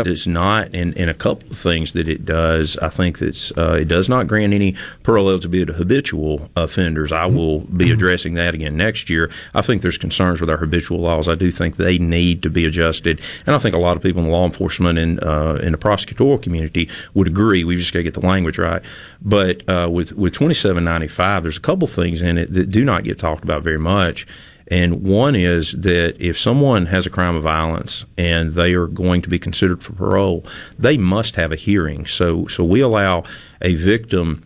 It 0.00 0.04
does 0.04 0.26
not, 0.26 0.74
and, 0.74 0.96
and 0.96 1.08
a 1.08 1.14
couple 1.14 1.50
of 1.50 1.58
things 1.58 1.92
that 1.94 2.08
it 2.08 2.24
does, 2.24 2.76
I 2.78 2.88
think 2.88 3.18
that's 3.18 3.50
uh, 3.56 3.78
it 3.80 3.88
does 3.88 4.08
not 4.08 4.26
grant 4.26 4.52
any 4.52 4.76
parole 5.02 5.28
eligibility 5.28 5.72
to 5.72 5.78
habitual 5.78 6.50
offenders. 6.56 7.12
I 7.12 7.26
will 7.26 7.60
be 7.60 7.90
addressing 7.90 8.34
that 8.34 8.54
again 8.54 8.76
next 8.76 9.08
year. 9.08 9.30
I 9.54 9.62
think 9.62 9.82
there's 9.82 9.98
concerns 9.98 10.40
with 10.40 10.50
our 10.50 10.58
habitual 10.58 10.98
laws. 10.98 11.28
I 11.28 11.34
do 11.34 11.50
think 11.50 11.76
they 11.76 11.98
need 11.98 12.42
to 12.42 12.50
be 12.50 12.66
adjusted, 12.66 13.20
and 13.46 13.56
I 13.56 13.58
think 13.58 13.74
a 13.74 13.78
lot 13.78 13.96
of 13.96 14.02
people 14.02 14.22
in 14.22 14.30
law 14.30 14.44
enforcement 14.44 14.98
and 14.98 15.22
uh, 15.22 15.58
in 15.62 15.72
the 15.72 15.78
prosecutorial 15.78 16.42
community 16.42 16.88
would 17.14 17.26
agree. 17.26 17.64
We 17.64 17.76
just 17.76 17.92
got 17.92 18.00
to 18.00 18.04
get 18.04 18.14
the 18.14 18.20
language 18.20 18.58
right. 18.58 18.82
But 19.22 19.68
uh, 19.68 19.88
with 19.90 20.12
with 20.12 20.34
2795, 20.34 21.42
there's 21.42 21.56
a 21.56 21.60
couple 21.60 21.88
things 21.88 22.22
in 22.22 22.38
it 22.38 22.52
that 22.52 22.70
do 22.70 22.84
not 22.84 23.04
get 23.04 23.18
talked 23.18 23.44
about 23.44 23.62
very 23.62 23.78
much. 23.78 24.26
And 24.70 25.02
one 25.02 25.34
is 25.34 25.72
that 25.72 26.16
if 26.20 26.38
someone 26.38 26.86
has 26.86 27.04
a 27.04 27.10
crime 27.10 27.34
of 27.34 27.42
violence 27.42 28.04
and 28.16 28.54
they 28.54 28.72
are 28.74 28.86
going 28.86 29.20
to 29.22 29.28
be 29.28 29.38
considered 29.38 29.82
for 29.82 29.92
parole, 29.92 30.44
they 30.78 30.96
must 30.96 31.34
have 31.34 31.50
a 31.50 31.56
hearing. 31.56 32.06
So, 32.06 32.46
so 32.46 32.62
we 32.62 32.80
allow 32.80 33.24
a 33.60 33.74
victim 33.74 34.44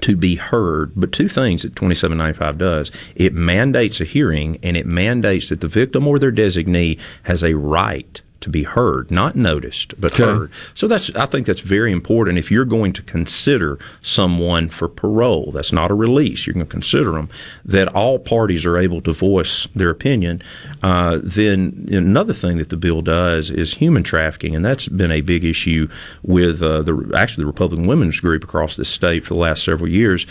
to 0.00 0.16
be 0.16 0.36
heard. 0.36 0.92
But 0.96 1.12
two 1.12 1.28
things 1.28 1.62
that 1.62 1.76
2795 1.76 2.58
does 2.58 2.90
it 3.14 3.34
mandates 3.34 4.00
a 4.00 4.04
hearing 4.04 4.58
and 4.62 4.76
it 4.76 4.86
mandates 4.86 5.50
that 5.50 5.60
the 5.60 5.68
victim 5.68 6.06
or 6.08 6.18
their 6.18 6.32
designee 6.32 6.98
has 7.24 7.42
a 7.42 7.54
right 7.54 8.20
to 8.40 8.48
be 8.48 8.62
heard, 8.62 9.10
not 9.10 9.34
noticed, 9.34 10.00
but 10.00 10.12
Okay. 10.12 10.22
heard. 10.22 10.50
So 10.74 10.86
that's 10.86 11.10
I 11.16 11.26
think 11.26 11.46
that's 11.46 11.60
very 11.60 11.90
important. 11.92 12.38
If 12.38 12.50
you're 12.50 12.64
going 12.64 12.92
to 12.92 13.02
consider 13.02 13.78
someone 14.00 14.68
for 14.68 14.88
parole, 14.88 15.50
that's 15.52 15.72
not 15.72 15.90
a 15.90 15.94
release. 15.94 16.46
You're 16.46 16.54
going 16.54 16.66
to 16.66 16.70
consider 16.70 17.12
them. 17.12 17.28
That 17.64 17.88
all 17.88 18.18
parties 18.18 18.64
are 18.64 18.78
able 18.78 19.00
to 19.02 19.12
voice 19.12 19.66
their 19.74 19.90
opinion. 19.90 20.42
Uh, 20.82 21.18
then 21.22 21.88
another 21.90 22.32
thing 22.32 22.58
that 22.58 22.68
the 22.68 22.76
bill 22.76 23.02
does 23.02 23.50
is 23.50 23.74
human 23.74 24.02
trafficking, 24.04 24.54
and 24.54 24.64
that's 24.64 24.88
been 24.88 25.10
a 25.10 25.20
big 25.20 25.44
issue 25.44 25.88
with 26.22 26.62
uh, 26.62 26.82
the 26.82 27.10
actually 27.16 27.42
the 27.42 27.46
Republican 27.46 27.86
Women's 27.86 28.20
Group 28.20 28.44
across 28.44 28.76
this 28.76 28.88
state 28.88 29.24
for 29.24 29.34
the 29.34 29.40
last 29.40 29.64
several 29.64 29.88
years. 29.90 30.26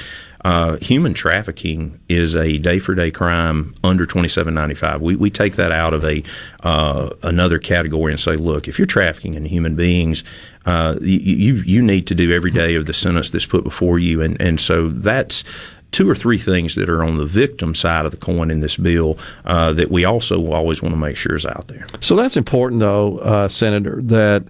Uh, 0.48 0.78
human 0.78 1.14
trafficking 1.14 2.00
is 2.08 2.34
a 2.34 2.58
day 2.58 2.80
for 2.80 2.96
day 2.96 3.12
crime 3.12 3.76
under 3.84 4.06
2795. 4.06 5.02
We, 5.02 5.18
we 5.18 5.30
take 5.30 5.58
that 5.58 5.74
out 5.74 5.94
of 5.94 6.06
a 6.06 6.24
uh, 6.64 7.10
another 7.22 7.60
category 7.60 8.14
and 8.14 8.22
say, 8.22 8.38
look, 8.38 8.70
if 8.70 8.80
you're 8.80 8.86
trafficking 8.86 9.34
in 9.34 9.44
human 9.44 9.76
beings, 9.76 10.24
uh, 10.66 10.96
you, 11.02 11.18
you 11.20 11.56
you 11.64 11.82
need 11.82 12.08
to 12.08 12.16
do 12.16 12.32
every 12.32 12.52
day 12.52 12.76
of 12.76 12.86
the 12.86 12.94
sentence 12.94 13.30
that's 13.30 13.46
put 13.46 13.66
before 13.66 14.00
you, 14.00 14.22
and 14.22 14.40
and 14.42 14.62
so 14.62 14.90
that's 14.90 15.44
two 15.92 16.10
or 16.10 16.16
three 16.16 16.38
things 16.38 16.76
that 16.76 16.88
are 16.88 17.04
on 17.04 17.18
the 17.18 17.26
victim 17.26 17.76
side 17.76 18.06
of 18.06 18.12
the 18.12 18.18
coin 18.18 18.50
in 18.50 18.62
this 18.62 18.78
bill 18.78 19.18
uh, 19.44 19.74
that 19.74 19.92
we 19.92 20.06
also 20.06 20.54
always 20.54 20.82
want 20.82 20.94
to 20.94 20.98
make 20.98 21.18
sure 21.18 21.36
is 21.36 21.46
out 21.46 21.68
there. 21.68 21.86
So 22.00 22.16
that's 22.16 22.38
important, 22.38 22.80
though, 22.80 23.18
uh, 23.18 23.50
Senator, 23.50 24.02
that 24.04 24.46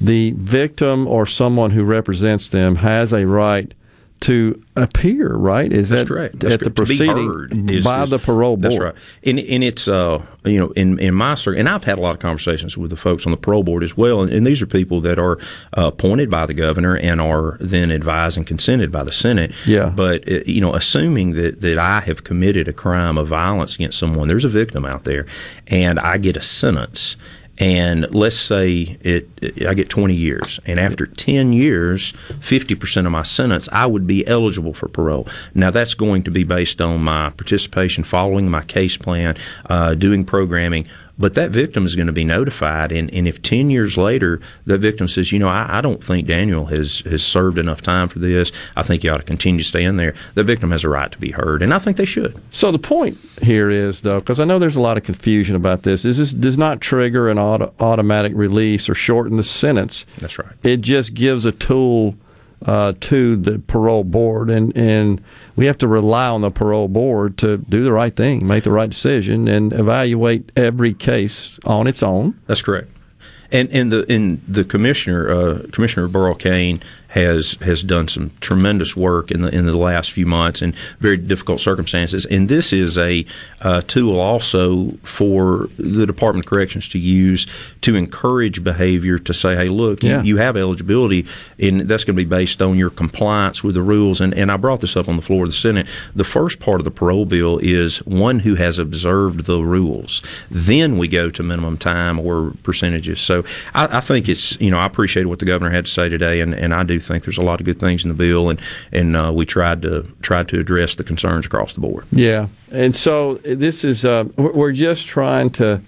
the 0.00 0.30
victim 0.38 1.06
or 1.06 1.26
someone 1.26 1.70
who 1.70 1.84
represents 1.84 2.48
them 2.48 2.76
has 2.76 3.12
a 3.12 3.26
right 3.26 3.74
to 4.24 4.62
appear. 4.76 5.34
Right? 5.34 5.72
Is 5.72 5.88
That's 5.88 6.02
that 6.02 6.08
correct. 6.08 6.40
That's 6.40 6.54
at 6.54 6.60
the 6.60 6.70
correct. 6.70 6.76
To 6.76 6.84
be 6.84 6.98
proceeding 6.98 7.68
is- 7.68 7.84
by 7.84 8.04
is- 8.04 8.10
the 8.10 8.18
parole 8.18 8.56
board? 8.56 8.72
That's 8.72 8.80
right. 8.80 8.94
And, 9.22 9.38
and 9.38 9.64
it's 9.64 9.86
uh 9.88 10.22
you 10.44 10.58
know 10.58 10.70
in 10.72 10.98
in 10.98 11.14
my 11.14 11.34
circle, 11.34 11.58
and 11.58 11.68
I've 11.68 11.84
had 11.84 11.98
a 11.98 12.00
lot 12.00 12.14
of 12.14 12.20
conversations 12.20 12.76
with 12.76 12.90
the 12.90 12.96
folks 12.96 13.26
on 13.26 13.30
the 13.30 13.36
parole 13.36 13.62
board 13.62 13.82
as 13.82 13.96
well, 13.96 14.22
and, 14.22 14.32
and 14.32 14.46
these 14.46 14.60
are 14.60 14.66
people 14.66 15.00
that 15.02 15.18
are 15.18 15.38
uh, 15.76 15.86
appointed 15.86 16.30
by 16.30 16.46
the 16.46 16.54
governor 16.54 16.96
and 16.96 17.20
are 17.20 17.56
then 17.60 17.90
advised 17.90 18.36
and 18.36 18.46
consented 18.46 18.90
by 18.90 19.02
the 19.04 19.12
Senate. 19.12 19.52
Yeah. 19.66 19.90
But 19.90 20.30
uh, 20.30 20.40
you 20.46 20.60
know, 20.60 20.74
assuming 20.74 21.32
that 21.32 21.60
that 21.60 21.78
I 21.78 22.00
have 22.00 22.24
committed 22.24 22.68
a 22.68 22.72
crime 22.72 23.18
of 23.18 23.28
violence 23.28 23.74
against 23.74 23.98
someone, 23.98 24.28
there's 24.28 24.44
a 24.44 24.48
victim 24.48 24.84
out 24.84 25.04
there, 25.04 25.26
and 25.66 25.98
I 25.98 26.18
get 26.18 26.36
a 26.36 26.42
sentence. 26.42 27.16
And 27.58 28.12
let's 28.12 28.38
say 28.38 28.96
it, 29.00 29.28
I 29.66 29.74
get 29.74 29.88
20 29.88 30.12
years, 30.12 30.58
and 30.66 30.80
after 30.80 31.06
10 31.06 31.52
years, 31.52 32.12
50% 32.40 33.06
of 33.06 33.12
my 33.12 33.22
sentence, 33.22 33.68
I 33.70 33.86
would 33.86 34.06
be 34.06 34.26
eligible 34.26 34.74
for 34.74 34.88
parole. 34.88 35.28
Now, 35.54 35.70
that's 35.70 35.94
going 35.94 36.24
to 36.24 36.32
be 36.32 36.42
based 36.42 36.80
on 36.80 37.02
my 37.02 37.30
participation, 37.30 38.02
following 38.02 38.50
my 38.50 38.62
case 38.62 38.96
plan, 38.96 39.36
uh, 39.66 39.94
doing 39.94 40.24
programming. 40.24 40.88
But 41.18 41.34
that 41.34 41.50
victim 41.50 41.86
is 41.86 41.94
going 41.94 42.08
to 42.08 42.12
be 42.12 42.24
notified, 42.24 42.90
and, 42.90 43.12
and 43.14 43.28
if 43.28 43.40
10 43.42 43.70
years 43.70 43.96
later 43.96 44.40
the 44.66 44.78
victim 44.78 45.06
says, 45.08 45.30
you 45.30 45.38
know, 45.38 45.48
I, 45.48 45.78
I 45.78 45.80
don't 45.80 46.02
think 46.02 46.26
Daniel 46.26 46.66
has, 46.66 47.00
has 47.00 47.22
served 47.22 47.58
enough 47.58 47.82
time 47.82 48.08
for 48.08 48.18
this, 48.18 48.50
I 48.76 48.82
think 48.82 49.04
you 49.04 49.10
ought 49.10 49.18
to 49.18 49.22
continue 49.22 49.62
to 49.62 49.68
stay 49.68 49.84
in 49.84 49.96
there, 49.96 50.14
the 50.34 50.44
victim 50.44 50.70
has 50.72 50.82
a 50.82 50.88
right 50.88 51.10
to 51.12 51.18
be 51.18 51.30
heard, 51.30 51.62
and 51.62 51.72
I 51.72 51.78
think 51.78 51.96
they 51.96 52.04
should. 52.04 52.40
So 52.50 52.72
the 52.72 52.78
point 52.78 53.18
here 53.42 53.70
is, 53.70 54.00
though, 54.00 54.20
because 54.20 54.40
I 54.40 54.44
know 54.44 54.58
there's 54.58 54.76
a 54.76 54.80
lot 54.80 54.96
of 54.96 55.04
confusion 55.04 55.54
about 55.54 55.82
this, 55.82 56.04
is 56.04 56.18
this 56.18 56.32
does 56.32 56.58
not 56.58 56.80
trigger 56.80 57.28
an 57.28 57.38
auto- 57.38 57.72
automatic 57.80 58.32
release 58.34 58.88
or 58.88 58.94
shorten 58.94 59.36
the 59.36 59.44
sentence. 59.44 60.04
That's 60.18 60.38
right. 60.38 60.52
It 60.62 60.80
just 60.80 61.14
gives 61.14 61.44
a 61.44 61.52
tool 61.52 62.16
uh, 62.64 62.94
to 63.00 63.36
the 63.36 63.58
parole 63.58 64.04
board, 64.04 64.50
and 64.50 64.76
and 64.76 65.22
we 65.56 65.66
have 65.66 65.78
to 65.78 65.88
rely 65.88 66.28
on 66.28 66.40
the 66.40 66.50
parole 66.50 66.88
board 66.88 67.36
to 67.38 67.58
do 67.58 67.84
the 67.84 67.92
right 67.92 68.14
thing, 68.14 68.46
make 68.46 68.64
the 68.64 68.70
right 68.72 68.90
decision, 68.90 69.48
and 69.48 69.72
evaluate 69.72 70.50
every 70.56 70.94
case 70.94 71.58
on 71.64 71.86
its 71.86 72.02
own. 72.02 72.40
That's 72.46 72.62
correct. 72.62 72.90
And 73.52 73.70
and 73.70 73.92
the 73.92 74.10
in 74.10 74.42
the 74.48 74.64
commissioner 74.64 75.30
uh, 75.30 75.66
Commissioner 75.72 76.08
Burl 76.08 76.34
Cain 76.34 76.82
has 77.14 77.52
has 77.60 77.80
done 77.82 78.08
some 78.08 78.32
tremendous 78.40 78.96
work 78.96 79.30
in 79.30 79.42
the 79.42 79.54
in 79.54 79.66
the 79.66 79.76
last 79.76 80.10
few 80.10 80.26
months 80.26 80.60
in 80.60 80.74
very 80.98 81.16
difficult 81.16 81.60
circumstances. 81.60 82.26
And 82.26 82.48
this 82.48 82.72
is 82.72 82.98
a 82.98 83.24
uh, 83.60 83.82
tool 83.82 84.18
also 84.18 84.90
for 85.04 85.68
the 85.78 86.06
Department 86.06 86.44
of 86.44 86.50
Corrections 86.50 86.88
to 86.88 86.98
use 86.98 87.46
to 87.82 87.94
encourage 87.94 88.64
behavior 88.64 89.18
to 89.20 89.32
say, 89.32 89.54
hey, 89.54 89.68
look, 89.68 90.02
Yeah. 90.02 90.18
you, 90.22 90.34
you 90.34 90.36
have 90.38 90.56
eligibility, 90.56 91.24
and 91.58 91.82
that's 91.82 92.02
going 92.02 92.16
to 92.16 92.22
be 92.24 92.28
based 92.28 92.60
on 92.60 92.76
your 92.76 92.90
compliance 92.90 93.62
with 93.62 93.76
the 93.76 93.82
rules. 93.82 94.20
And 94.20 94.34
and 94.34 94.50
I 94.50 94.56
brought 94.56 94.80
this 94.80 94.96
up 94.96 95.08
on 95.08 95.14
the 95.16 95.22
floor 95.22 95.44
of 95.44 95.50
the 95.50 95.54
Senate. 95.56 95.86
The 96.16 96.24
first 96.24 96.58
part 96.58 96.80
of 96.80 96.84
the 96.84 96.90
parole 96.90 97.26
bill 97.26 97.58
is 97.62 97.98
one 97.98 98.40
who 98.40 98.56
has 98.56 98.76
observed 98.80 99.44
the 99.46 99.62
rules. 99.62 100.20
Then 100.50 100.98
we 100.98 101.06
go 101.06 101.30
to 101.30 101.42
minimum 101.44 101.76
time 101.78 102.18
or 102.18 102.54
percentages. 102.64 103.20
So 103.20 103.44
I, 103.72 103.98
I 103.98 104.00
think 104.00 104.28
it's 104.28 104.60
you 104.60 104.70
know 104.72 104.78
I 104.78 104.86
appreciate 104.86 105.26
what 105.26 105.38
the 105.38 105.44
governor 105.46 105.70
had 105.70 105.84
to 105.86 105.90
say 105.92 106.08
today, 106.08 106.40
and, 106.40 106.52
and 106.52 106.74
I 106.74 106.82
do 106.82 106.98
think 107.06 107.24
there's 107.24 107.38
a 107.38 107.42
lot 107.42 107.60
of 107.60 107.66
good 107.66 107.80
things 107.80 108.04
in 108.04 108.08
the 108.08 108.14
bill, 108.14 108.50
and 108.50 108.60
and 108.92 109.16
uh, 109.16 109.32
we 109.34 109.46
tried 109.46 109.82
to 109.82 110.02
tried 110.22 110.48
to 110.48 110.60
address 110.60 110.94
the 110.94 111.04
concerns 111.04 111.46
across 111.46 111.74
the 111.74 111.80
board. 111.80 112.06
Yeah, 112.10 112.48
and 112.70 112.94
so 112.94 113.34
this 113.34 113.84
is 113.84 114.04
uh, 114.04 114.24
we're 114.36 114.72
just 114.72 115.06
trying 115.06 115.50
to. 115.50 115.80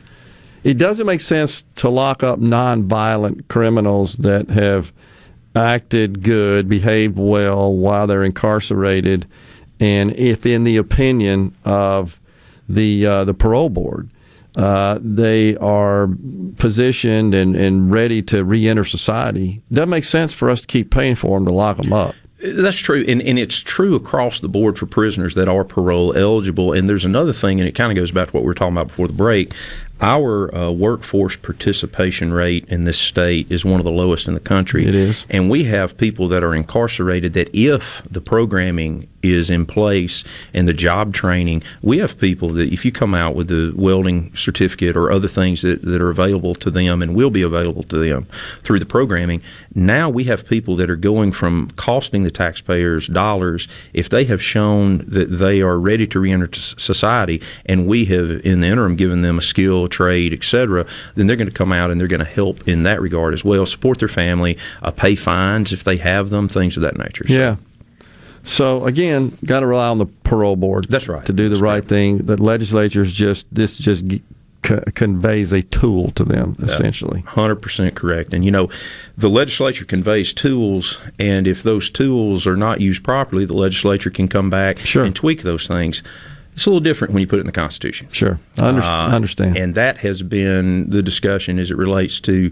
It 0.64 0.78
doesn't 0.78 1.06
make 1.06 1.20
sense 1.20 1.64
to 1.76 1.88
lock 1.88 2.24
up 2.24 2.40
non-violent 2.40 3.46
criminals 3.46 4.14
that 4.16 4.50
have 4.50 4.92
acted 5.54 6.22
good, 6.22 6.68
behaved 6.68 7.16
well 7.18 7.72
while 7.72 8.06
they're 8.06 8.24
incarcerated, 8.24 9.26
and 9.78 10.12
if, 10.16 10.44
in 10.44 10.64
the 10.64 10.76
opinion 10.76 11.54
of 11.64 12.20
the 12.68 13.06
uh, 13.06 13.24
the 13.24 13.34
parole 13.34 13.70
board, 13.70 14.10
uh, 14.56 14.98
they 15.02 15.56
are 15.58 16.08
positioned 16.56 17.34
and, 17.34 17.54
and 17.54 17.92
ready 17.92 18.22
to 18.22 18.44
reenter 18.44 18.84
society, 18.84 19.62
doesn't 19.70 19.90
make 19.90 20.04
sense 20.04 20.32
for 20.32 20.50
us 20.50 20.62
to 20.62 20.66
keep 20.66 20.90
paying 20.90 21.14
for 21.14 21.38
them 21.38 21.46
to 21.46 21.52
lock 21.52 21.76
them 21.76 21.92
up. 21.92 22.14
That's 22.38 22.76
true, 22.76 23.02
and, 23.08 23.22
and 23.22 23.38
it's 23.38 23.58
true 23.58 23.94
across 23.94 24.40
the 24.40 24.48
board 24.48 24.78
for 24.78 24.84
prisoners 24.84 25.34
that 25.36 25.48
are 25.48 25.64
parole 25.64 26.14
eligible. 26.14 26.72
And 26.72 26.86
there's 26.86 27.04
another 27.04 27.32
thing, 27.32 27.60
and 27.60 27.68
it 27.68 27.72
kind 27.72 27.90
of 27.90 27.96
goes 27.96 28.10
back 28.10 28.28
to 28.28 28.32
what 28.34 28.42
we 28.42 28.46
were 28.46 28.54
talking 28.54 28.74
about 28.74 28.88
before 28.88 29.06
the 29.06 29.14
break. 29.14 29.52
Our 30.02 30.54
uh, 30.54 30.70
workforce 30.70 31.36
participation 31.36 32.34
rate 32.34 32.66
in 32.68 32.84
this 32.84 32.98
state 32.98 33.50
is 33.50 33.64
one 33.64 33.80
of 33.80 33.84
the 33.84 33.90
lowest 33.90 34.28
in 34.28 34.34
the 34.34 34.40
country. 34.40 34.86
It 34.86 34.94
is. 34.94 35.24
And 35.30 35.48
we 35.48 35.64
have 35.64 35.96
people 35.96 36.28
that 36.28 36.44
are 36.44 36.54
incarcerated 36.54 37.32
that, 37.32 37.48
if 37.54 38.02
the 38.10 38.20
programming 38.20 39.08
is 39.32 39.50
in 39.50 39.66
place 39.66 40.24
and 40.54 40.66
the 40.68 40.72
job 40.74 41.12
training, 41.14 41.62
we 41.82 41.98
have 41.98 42.18
people 42.18 42.50
that, 42.50 42.72
if 42.72 42.84
you 42.84 42.92
come 42.92 43.14
out 43.14 43.34
with 43.34 43.48
the 43.48 43.72
welding 43.76 44.34
certificate 44.34 44.96
or 44.96 45.10
other 45.10 45.28
things 45.28 45.62
that, 45.62 45.82
that 45.82 46.00
are 46.02 46.10
available 46.10 46.54
to 46.56 46.70
them 46.70 47.02
and 47.02 47.14
will 47.14 47.30
be 47.30 47.42
available 47.42 47.82
to 47.84 47.98
them 47.98 48.26
through 48.62 48.78
the 48.78 48.86
programming, 48.86 49.42
now 49.74 50.08
we 50.08 50.24
have 50.24 50.46
people 50.46 50.76
that 50.76 50.88
are 50.90 50.96
going 50.96 51.32
from 51.32 51.70
costing 51.76 52.22
the 52.22 52.30
taxpayers 52.30 53.06
dollars 53.08 53.68
if 53.92 54.08
they 54.08 54.24
have 54.24 54.42
shown 54.42 54.98
that 55.06 55.26
they 55.38 55.60
are 55.60 55.78
ready 55.78 56.06
to 56.06 56.18
reenter 56.20 56.48
society 56.52 57.40
and 57.66 57.86
we 57.86 58.04
have 58.06 58.30
in 58.44 58.60
the 58.60 58.66
interim 58.66 58.96
given 58.96 59.20
them 59.22 59.38
a 59.38 59.42
skill 59.42 59.88
trade 59.88 60.32
etc 60.32 60.86
then 61.14 61.26
they're 61.26 61.36
going 61.36 61.48
to 61.48 61.54
come 61.54 61.72
out 61.72 61.90
and 61.90 62.00
they're 62.00 62.08
going 62.08 62.18
to 62.18 62.24
help 62.24 62.66
in 62.66 62.82
that 62.84 63.00
regard 63.00 63.34
as 63.34 63.44
well 63.44 63.66
support 63.66 63.98
their 63.98 64.08
family 64.08 64.56
uh, 64.82 64.90
pay 64.90 65.14
fines 65.14 65.72
if 65.72 65.84
they 65.84 65.96
have 65.96 66.30
them 66.30 66.48
things 66.48 66.76
of 66.76 66.82
that 66.82 66.96
nature 66.96 67.26
So- 67.28 67.34
Yeah. 67.34 67.56
So 68.46 68.86
again, 68.86 69.36
got 69.44 69.60
to 69.60 69.66
rely 69.66 69.88
on 69.88 69.98
the 69.98 70.06
parole 70.06 70.56
board. 70.56 70.86
That's 70.88 71.08
right. 71.08 71.26
To 71.26 71.32
do 71.32 71.48
the 71.48 71.56
right 71.58 71.86
thing. 71.86 72.18
The 72.18 72.36
legislature's 72.42 73.12
just 73.12 73.46
this 73.52 73.76
just 73.76 74.04
co- 74.62 74.82
conveys 74.94 75.52
a 75.52 75.62
tool 75.62 76.10
to 76.12 76.24
them 76.24 76.56
essentially. 76.62 77.22
Hundred 77.22 77.56
percent 77.56 77.94
correct. 77.96 78.32
And 78.32 78.44
you 78.44 78.50
know, 78.52 78.70
the 79.18 79.28
legislature 79.28 79.84
conveys 79.84 80.32
tools, 80.32 80.98
and 81.18 81.46
if 81.46 81.62
those 81.64 81.90
tools 81.90 82.46
are 82.46 82.56
not 82.56 82.80
used 82.80 83.02
properly, 83.02 83.44
the 83.44 83.54
legislature 83.54 84.10
can 84.10 84.28
come 84.28 84.48
back 84.48 84.78
and 85.06 85.14
tweak 85.16 85.42
those 85.42 85.66
things. 85.66 86.02
It's 86.54 86.64
a 86.64 86.70
little 86.70 86.80
different 86.80 87.12
when 87.12 87.20
you 87.20 87.26
put 87.26 87.36
it 87.38 87.40
in 87.40 87.46
the 87.46 87.52
Constitution. 87.52 88.08
Sure, 88.12 88.38
I 88.58 88.62
under- 88.68 88.80
Uh, 88.80 88.86
I 89.08 89.12
understand. 89.12 89.58
And 89.58 89.74
that 89.74 89.98
has 89.98 90.22
been 90.22 90.88
the 90.88 91.02
discussion 91.02 91.58
as 91.58 91.70
it 91.70 91.76
relates 91.76 92.18
to 92.20 92.50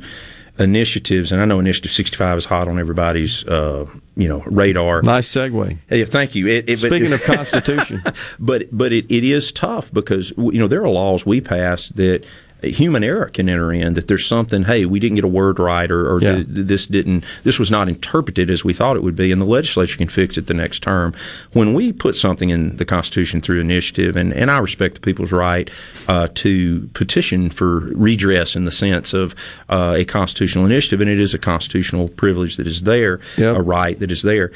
initiatives. 0.59 1.33
And 1.33 1.41
I 1.41 1.45
know 1.45 1.59
Initiative 1.59 1.93
65 1.93 2.39
is 2.39 2.45
hot 2.45 2.69
on 2.69 2.79
everybody's, 2.79 3.45
uh, 3.47 3.87
you 4.17 4.29
know, 4.29 4.41
radar. 4.47 5.03
Nice 5.03 5.29
segue. 5.29 6.09
Thank 6.09 6.35
you. 6.35 6.47
It, 6.47 6.69
it, 6.69 6.81
but- 6.81 6.89
Speaking 6.89 7.13
of 7.13 7.23
Constitution, 7.25 8.03
but 8.39 8.69
but 8.77 8.93
it, 8.93 9.07
it 9.09 9.25
is 9.25 9.51
tough 9.53 9.93
because 9.93 10.33
you 10.37 10.59
know 10.59 10.69
there 10.69 10.83
are 10.83 10.89
laws 10.91 11.27
we 11.27 11.41
pass 11.41 11.89
that 11.91 12.25
human 12.71 13.05
error 13.05 13.27
can 13.33 13.49
enter 13.49 13.73
in 13.73 13.95
that 13.95 14.09
there's 14.09 14.27
something 14.27 14.65
hey 14.65 14.85
we 14.85 14.99
didn't 15.01 15.15
get 15.17 15.25
a 15.25 15.29
word 15.29 15.59
right 15.59 15.91
or, 15.91 16.11
or 16.15 16.21
Yeah. 16.21 16.35
th- 16.37 16.47
this 16.49 16.87
didn't 16.87 17.25
this 17.43 17.59
was 17.59 17.71
not 17.71 17.89
interpreted 17.89 18.51
as 18.51 18.65
we 18.65 18.73
thought 18.73 18.97
it 18.97 19.03
would 19.03 19.17
be 19.17 19.31
and 19.33 19.41
the 19.41 19.45
legislature 19.45 19.97
can 19.97 20.09
fix 20.09 20.37
it 20.37 20.47
the 20.47 20.55
next 20.55 20.83
term 20.83 21.15
when 21.53 21.75
we 21.75 21.93
put 21.93 22.17
something 22.17 22.51
in 22.51 22.77
the 22.77 22.85
constitution 22.85 23.41
through 23.41 23.61
initiative 23.61 24.17
and, 24.17 24.33
and 24.33 24.51
i 24.51 24.59
respect 24.59 24.95
the 24.97 25.01
people's 25.01 25.33
right 25.33 25.71
uh, 26.09 26.29
to 26.35 26.89
petition 26.95 27.51
for 27.51 27.81
redress 27.95 28.55
in 28.57 28.65
the 28.65 28.71
sense 28.71 29.13
of 29.13 29.35
uh, 29.69 29.95
a 29.97 30.05
constitutional 30.05 30.65
initiative 30.67 31.01
and 31.01 31.11
it 31.11 31.19
is 31.21 31.35
a 31.35 31.39
constitutional 31.39 32.09
privilege 32.09 32.57
that 32.57 32.67
is 32.67 32.83
there 32.83 33.21
a 33.39 33.63
right 33.63 33.99
that 34.01 34.11
is 34.11 34.23
there 34.23 34.51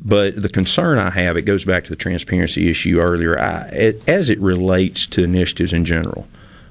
but 0.00 0.40
the 0.40 0.48
concern 0.48 0.96
I 0.98 1.10
have, 1.10 1.36
it 1.36 1.42
goes 1.42 1.64
back 1.64 1.82
to 1.82 1.90
the 1.90 1.96
transparency 1.96 2.70
issue 2.70 3.00
earlier, 3.00 3.36
I, 3.36 3.62
it, 3.70 4.02
as 4.08 4.30
it 4.30 4.38
relates 4.40 5.08
to 5.08 5.24
initiatives 5.24 5.72
in 5.72 5.84
general. 5.84 6.28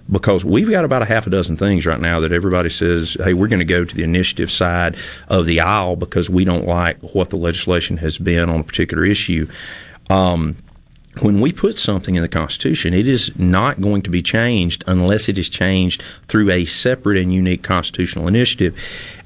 Because 0.10 0.46
we've 0.46 0.70
got 0.70 0.86
about 0.86 1.02
a 1.02 1.06
half 1.06 1.28
a 1.28 1.30
dozen 1.30 1.58
things 1.58 1.86
right 1.86 2.00
now 2.00 2.22
that 2.22 2.32
everybody 2.32 2.70
says, 2.70 3.18
hey, 3.24 3.34
we're 3.34 3.50
going 3.50 3.60
to 3.60 3.66
go 3.66 3.84
to 3.84 3.96
the 3.96 4.04
initiative 4.04 4.50
side 4.50 4.96
of 5.28 5.46
the 5.46 5.60
aisle 5.60 5.98
because 5.98 6.30
we 6.30 6.46
don't 6.46 6.66
like 6.66 6.98
what 7.02 7.30
the 7.30 7.36
legislation 7.36 7.98
has 7.98 8.18
been 8.18 8.50
on 8.50 8.62
a 8.62 8.64
particular 8.64 9.04
issue. 9.04 9.50
Um, 10.10 10.56
when 11.22 11.42
we 11.42 11.52
put 11.52 11.80
something 11.80 12.16
in 12.16 12.22
the 12.22 12.30
Constitution, 12.30 12.94
it 12.94 13.08
is 13.08 13.38
not 13.38 13.82
going 13.82 14.02
to 14.04 14.10
be 14.10 14.22
changed 14.22 14.84
unless 14.88 15.30
it 15.30 15.38
is 15.38 15.50
changed 15.50 16.04
through 16.28 16.52
a 16.52 16.66
separate 16.66 17.18
and 17.18 17.34
unique 17.34 17.64
constitutional 17.64 18.28
initiative. 18.28 18.78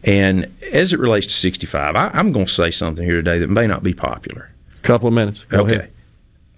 And 0.03 0.51
as 0.71 0.93
it 0.93 0.99
relates 0.99 1.27
to 1.27 1.33
65, 1.33 1.95
I, 1.95 2.09
I'm 2.13 2.31
going 2.31 2.45
to 2.45 2.51
say 2.51 2.71
something 2.71 3.05
here 3.05 3.15
today 3.15 3.39
that 3.39 3.49
may 3.49 3.67
not 3.67 3.83
be 3.83 3.93
popular. 3.93 4.49
Couple 4.83 5.07
of 5.07 5.13
minutes. 5.13 5.45
Go 5.45 5.61
okay. 5.61 5.75
ahead. 5.75 5.91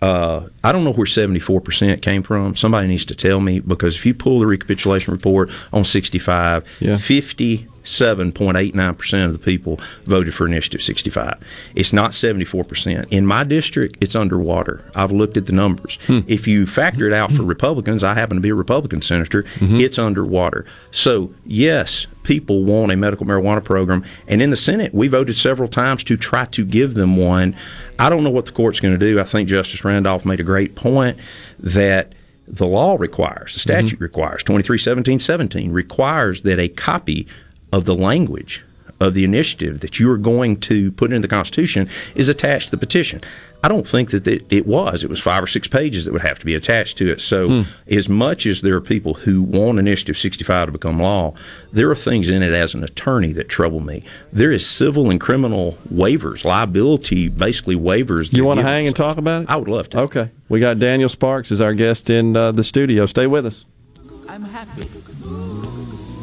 Uh, 0.03 0.49
I 0.65 0.73
don't 0.73 0.83
know 0.83 0.91
where 0.91 1.07
74% 1.07 2.01
came 2.01 2.23
from. 2.23 2.57
Somebody 2.57 2.89
needs 2.89 3.05
to 3.05 3.15
tell 3.15 3.39
me 3.39 3.61
because 3.61 3.95
if 3.95 4.05
you 4.05 4.13
pull 4.13 4.39
the 4.39 4.45
recapitulation 4.45 5.13
report 5.13 5.49
on 5.71 5.85
65, 5.85 6.65
97.89% 7.83 9.25
of 9.25 9.33
the 9.33 9.39
people 9.39 9.79
voted 10.03 10.33
for 10.33 10.47
Initiative 10.47 10.81
65. 10.81 11.37
It's 11.75 11.93
not 11.93 12.11
74%. 12.11 13.07
In 13.11 13.25
my 13.25 13.43
district, 13.43 13.97
it's 14.01 14.15
underwater. 14.15 14.83
I've 14.95 15.11
looked 15.11 15.37
at 15.37 15.45
the 15.45 15.53
numbers. 15.53 15.97
Hmm. 16.07 16.19
If 16.27 16.47
you 16.47 16.65
factor 16.65 17.07
it 17.07 17.13
out 17.13 17.31
for 17.31 17.43
hmm. 17.43 17.47
Republicans, 17.47 18.03
I 18.03 18.13
happen 18.13 18.35
to 18.35 18.41
be 18.41 18.49
a 18.49 18.55
Republican 18.55 19.01
senator, 19.01 19.43
hmm. 19.59 19.79
it's 19.79 19.99
underwater. 19.99 20.65
So, 20.91 21.33
yes, 21.45 22.07
people 22.23 22.63
want 22.63 22.91
a 22.91 22.95
medical 22.95 23.25
marijuana 23.25 23.63
program. 23.63 24.05
And 24.27 24.41
in 24.41 24.49
the 24.49 24.57
Senate, 24.57 24.93
we 24.93 25.07
voted 25.07 25.35
several 25.35 25.67
times 25.67 26.03
to 26.05 26.17
try 26.17 26.45
to 26.45 26.65
give 26.65 26.93
them 26.93 27.17
one. 27.17 27.55
I 27.99 28.09
don't 28.09 28.23
know 28.23 28.31
what 28.31 28.45
the 28.45 28.51
court's 28.51 28.79
going 28.79 28.97
to 28.97 29.05
do. 29.05 29.19
I 29.19 29.23
think 29.23 29.49
Justice 29.49 29.83
Randolph 29.83 30.25
made 30.25 30.39
a 30.39 30.43
great 30.43 30.75
point 30.75 31.17
that 31.59 32.13
the 32.47 32.67
law 32.67 32.95
requires, 32.99 33.53
the 33.53 33.59
statute 33.59 33.99
requires, 33.99 34.43
231717 34.43 35.71
requires 35.71 36.43
that 36.43 36.59
a 36.59 36.67
copy 36.67 37.25
of 37.73 37.85
the 37.85 37.95
language 37.95 38.63
of 38.99 39.15
the 39.15 39.23
initiative 39.23 39.81
that 39.81 39.99
you 39.99 40.09
are 40.09 40.17
going 40.17 40.59
to 40.59 40.91
put 40.93 41.11
into 41.11 41.23
the 41.23 41.27
Constitution 41.27 41.89
is 42.15 42.29
attached 42.29 42.67
to 42.67 42.71
the 42.71 42.77
petition. 42.77 43.21
I 43.63 43.67
don't 43.67 43.87
think 43.87 44.11
that 44.11 44.27
it, 44.27 44.45
it 44.49 44.67
was. 44.67 45.03
It 45.03 45.09
was 45.09 45.19
five 45.19 45.41
or 45.41 45.47
six 45.47 45.67
pages 45.67 46.05
that 46.05 46.11
would 46.11 46.21
have 46.21 46.37
to 46.39 46.45
be 46.45 46.53
attached 46.53 46.97
to 46.97 47.09
it. 47.09 47.21
So, 47.21 47.65
as 47.87 48.09
much 48.09 48.45
as 48.45 48.61
there 48.61 48.75
are 48.75 48.81
people 48.81 49.13
who 49.13 49.41
want 49.41 49.79
Initiative 49.79 50.17
65 50.17 50.67
to 50.67 50.71
become 50.73 50.99
law, 50.99 51.33
there 51.71 51.89
are 51.89 51.95
things 51.95 52.29
in 52.29 52.43
it 52.43 52.53
as 52.53 52.73
an 52.73 52.83
attorney 52.83 53.31
that 53.33 53.47
trouble 53.47 53.79
me. 53.79 54.03
There 54.33 54.51
is 54.51 54.69
civil 54.69 55.09
and 55.09 55.19
criminal 55.19 55.77
waivers, 55.91 56.43
liability, 56.43 57.29
basically 57.29 57.77
waivers. 57.77 58.33
You 58.33 58.43
want 58.43 58.59
to 58.59 58.65
hang 58.65 58.85
and 58.85 58.95
talk 58.95 59.17
about 59.17 59.43
it? 59.43 59.49
I 59.49 59.55
would 59.55 59.69
love 59.69 59.89
to. 59.91 60.01
Okay. 60.01 60.29
We 60.49 60.59
got 60.59 60.77
Daniel 60.77 61.09
Sparks 61.09 61.49
as 61.49 61.61
our 61.61 61.73
guest 61.73 62.09
in 62.09 62.35
uh, 62.35 62.51
the 62.51 62.65
studio. 62.65 63.05
Stay 63.05 63.27
with 63.27 63.45
us. 63.45 63.63
I'm 64.27 64.43
happy. 64.43 64.89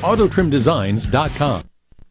autotrimdesigns.com. 0.53 1.65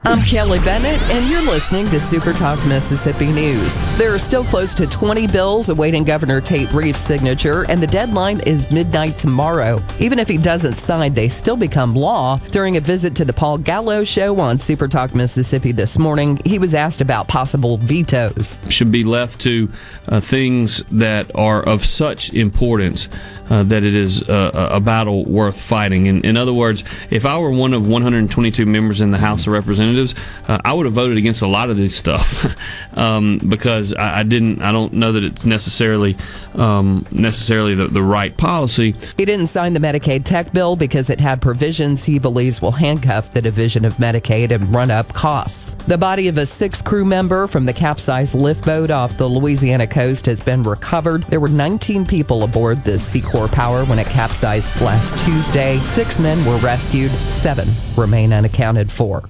I'm 0.03 0.19
Kelly 0.23 0.57
Bennett, 0.57 0.99
and 1.11 1.29
you're 1.29 1.45
listening 1.45 1.87
to 1.89 1.99
Super 1.99 2.33
Talk 2.33 2.57
Mississippi 2.65 3.31
News. 3.31 3.77
There 3.99 4.11
are 4.11 4.17
still 4.17 4.43
close 4.43 4.73
to 4.73 4.87
20 4.87 5.27
bills 5.27 5.69
awaiting 5.69 6.03
Governor 6.03 6.41
Tate 6.41 6.73
Reeves' 6.73 6.99
signature, 6.99 7.69
and 7.69 7.83
the 7.83 7.85
deadline 7.85 8.39
is 8.39 8.71
midnight 8.71 9.19
tomorrow. 9.19 9.79
Even 9.99 10.17
if 10.17 10.27
he 10.27 10.39
doesn't 10.39 10.79
sign, 10.79 11.13
they 11.13 11.29
still 11.29 11.55
become 11.55 11.95
law. 11.95 12.37
During 12.49 12.77
a 12.77 12.79
visit 12.79 13.15
to 13.17 13.25
the 13.25 13.31
Paul 13.31 13.59
Gallo 13.59 14.03
show 14.03 14.39
on 14.39 14.57
Super 14.57 14.87
Talk 14.87 15.13
Mississippi 15.13 15.71
this 15.71 15.99
morning, 15.99 16.41
he 16.45 16.57
was 16.57 16.73
asked 16.73 17.01
about 17.01 17.27
possible 17.27 17.77
vetoes. 17.77 18.57
should 18.69 18.91
be 18.91 19.03
left 19.03 19.39
to 19.41 19.69
uh, 20.07 20.19
things 20.19 20.81
that 20.89 21.29
are 21.35 21.61
of 21.61 21.85
such 21.85 22.33
importance 22.33 23.07
uh, 23.51 23.63
that 23.63 23.83
it 23.83 23.93
is 23.93 24.23
uh, 24.29 24.69
a 24.71 24.79
battle 24.79 25.25
worth 25.25 25.59
fighting. 25.59 26.05
In, 26.05 26.23
in 26.25 26.37
other 26.37 26.53
words, 26.53 26.85
if 27.09 27.25
I 27.25 27.37
were 27.37 27.51
one 27.51 27.73
of 27.73 27.85
122 27.85 28.65
members 28.65 29.01
in 29.01 29.11
the 29.11 29.17
House 29.17 29.41
of 29.41 29.51
Representatives, 29.51 30.15
uh, 30.47 30.57
I 30.63 30.71
would 30.71 30.85
have 30.85 30.93
voted 30.93 31.17
against 31.17 31.41
a 31.41 31.47
lot 31.47 31.69
of 31.69 31.75
this 31.75 31.93
stuff 31.93 32.55
um, 32.97 33.41
because 33.49 33.93
I, 33.93 34.19
I 34.19 34.23
didn't. 34.23 34.61
I 34.61 34.71
don't 34.71 34.93
know 34.93 35.11
that 35.11 35.25
it's 35.25 35.43
necessarily 35.43 36.15
um, 36.55 37.05
necessarily 37.11 37.75
the, 37.75 37.87
the 37.87 38.01
right 38.01 38.35
policy. 38.37 38.95
He 39.17 39.25
didn't 39.25 39.47
sign 39.47 39.73
the 39.73 39.81
Medicaid 39.81 40.23
tech 40.23 40.53
bill 40.53 40.77
because 40.77 41.09
it 41.09 41.19
had 41.19 41.41
provisions 41.41 42.05
he 42.05 42.19
believes 42.19 42.61
will 42.61 42.71
handcuff 42.71 43.31
the 43.31 43.41
Division 43.41 43.83
of 43.83 43.95
Medicaid 43.95 44.51
and 44.51 44.73
run 44.73 44.91
up 44.91 45.11
costs. 45.13 45.75
The 45.87 45.97
body 45.97 46.29
of 46.29 46.37
a 46.37 46.45
six 46.45 46.81
crew 46.81 47.03
member 47.03 47.47
from 47.47 47.65
the 47.65 47.73
capsized 47.73 48.33
lift 48.33 48.65
boat 48.65 48.89
off 48.89 49.17
the 49.17 49.27
Louisiana 49.27 49.87
coast 49.87 50.25
has 50.27 50.39
been 50.39 50.63
recovered. 50.63 51.23
There 51.23 51.41
were 51.41 51.49
19 51.49 52.05
people 52.05 52.43
aboard 52.43 52.85
the 52.85 52.97
Seacor 53.41 53.51
Power 53.51 53.85
when 53.85 53.99
it 53.99 54.07
capsized 54.07 54.79
last 54.81 55.17
Tuesday. 55.25 55.79
Six 55.79 56.19
men 56.19 56.45
were 56.45 56.57
rescued, 56.57 57.11
seven 57.11 57.69
remain 57.95 58.33
unaccounted 58.33 58.91
for. 58.91 59.29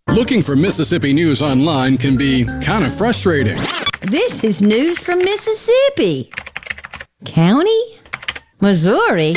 Looking 0.13 0.41
for 0.43 0.55
Mississippi 0.57 1.13
news 1.13 1.41
online 1.41 1.97
can 1.97 2.17
be 2.17 2.43
kind 2.61 2.83
of 2.83 2.93
frustrating. 2.93 3.55
This 4.01 4.43
is 4.43 4.61
news 4.61 4.99
from 4.99 5.19
Mississippi. 5.19 6.29
County? 7.23 7.81
Missouri? 8.59 9.29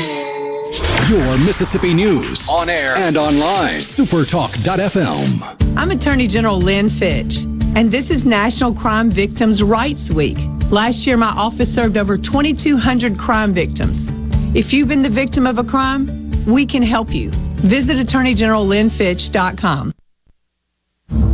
Your 1.08 1.38
Mississippi 1.38 1.94
news 1.94 2.48
on 2.48 2.68
air 2.68 2.96
and 2.96 3.16
online. 3.16 3.76
Supertalk.fm. 3.76 5.76
I'm 5.78 5.92
Attorney 5.92 6.26
General 6.26 6.58
Lynn 6.58 6.90
Fitch, 6.90 7.44
and 7.76 7.92
this 7.92 8.10
is 8.10 8.26
National 8.26 8.72
Crime 8.72 9.10
Victims' 9.10 9.62
Rights 9.62 10.10
Week. 10.10 10.38
Last 10.70 11.06
year, 11.06 11.16
my 11.16 11.30
office 11.36 11.72
served 11.72 11.96
over 11.96 12.18
2,200 12.18 13.16
crime 13.16 13.54
victims. 13.54 14.08
If 14.56 14.72
you've 14.72 14.88
been 14.88 15.02
the 15.02 15.08
victim 15.08 15.46
of 15.46 15.58
a 15.58 15.64
crime, 15.64 16.32
we 16.46 16.66
can 16.66 16.82
help 16.82 17.14
you. 17.14 17.30
Visit 17.58 17.96
AttorneyGeneralLynnFitch.com. 17.98 19.92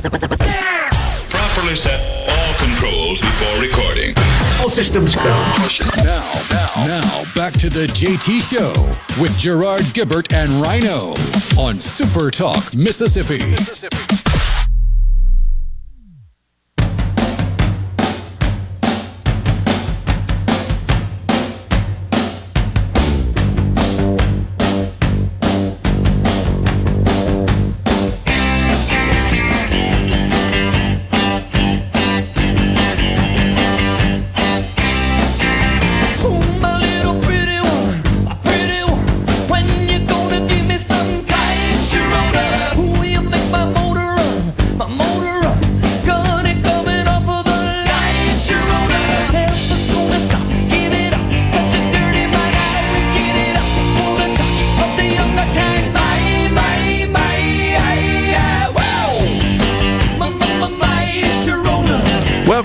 Properly 0.00 1.76
set 1.76 2.00
all 2.26 2.54
controls 2.54 3.20
before 3.20 3.60
recording. 3.60 4.14
All 4.58 4.70
systems 4.70 5.14
go. 5.14 5.24
Now, 5.24 6.32
now, 6.50 6.84
now, 6.86 7.22
back 7.34 7.52
to 7.54 7.68
the 7.68 7.86
JT 7.86 8.40
Show 8.40 8.72
with 9.20 9.38
Gerard 9.38 9.82
Gibert 9.92 10.32
and 10.32 10.50
Rhino 10.62 11.14
on 11.60 11.78
Super 11.78 12.30
Talk, 12.30 12.74
Mississippi. 12.74 13.44
Mississippi. 13.50 14.49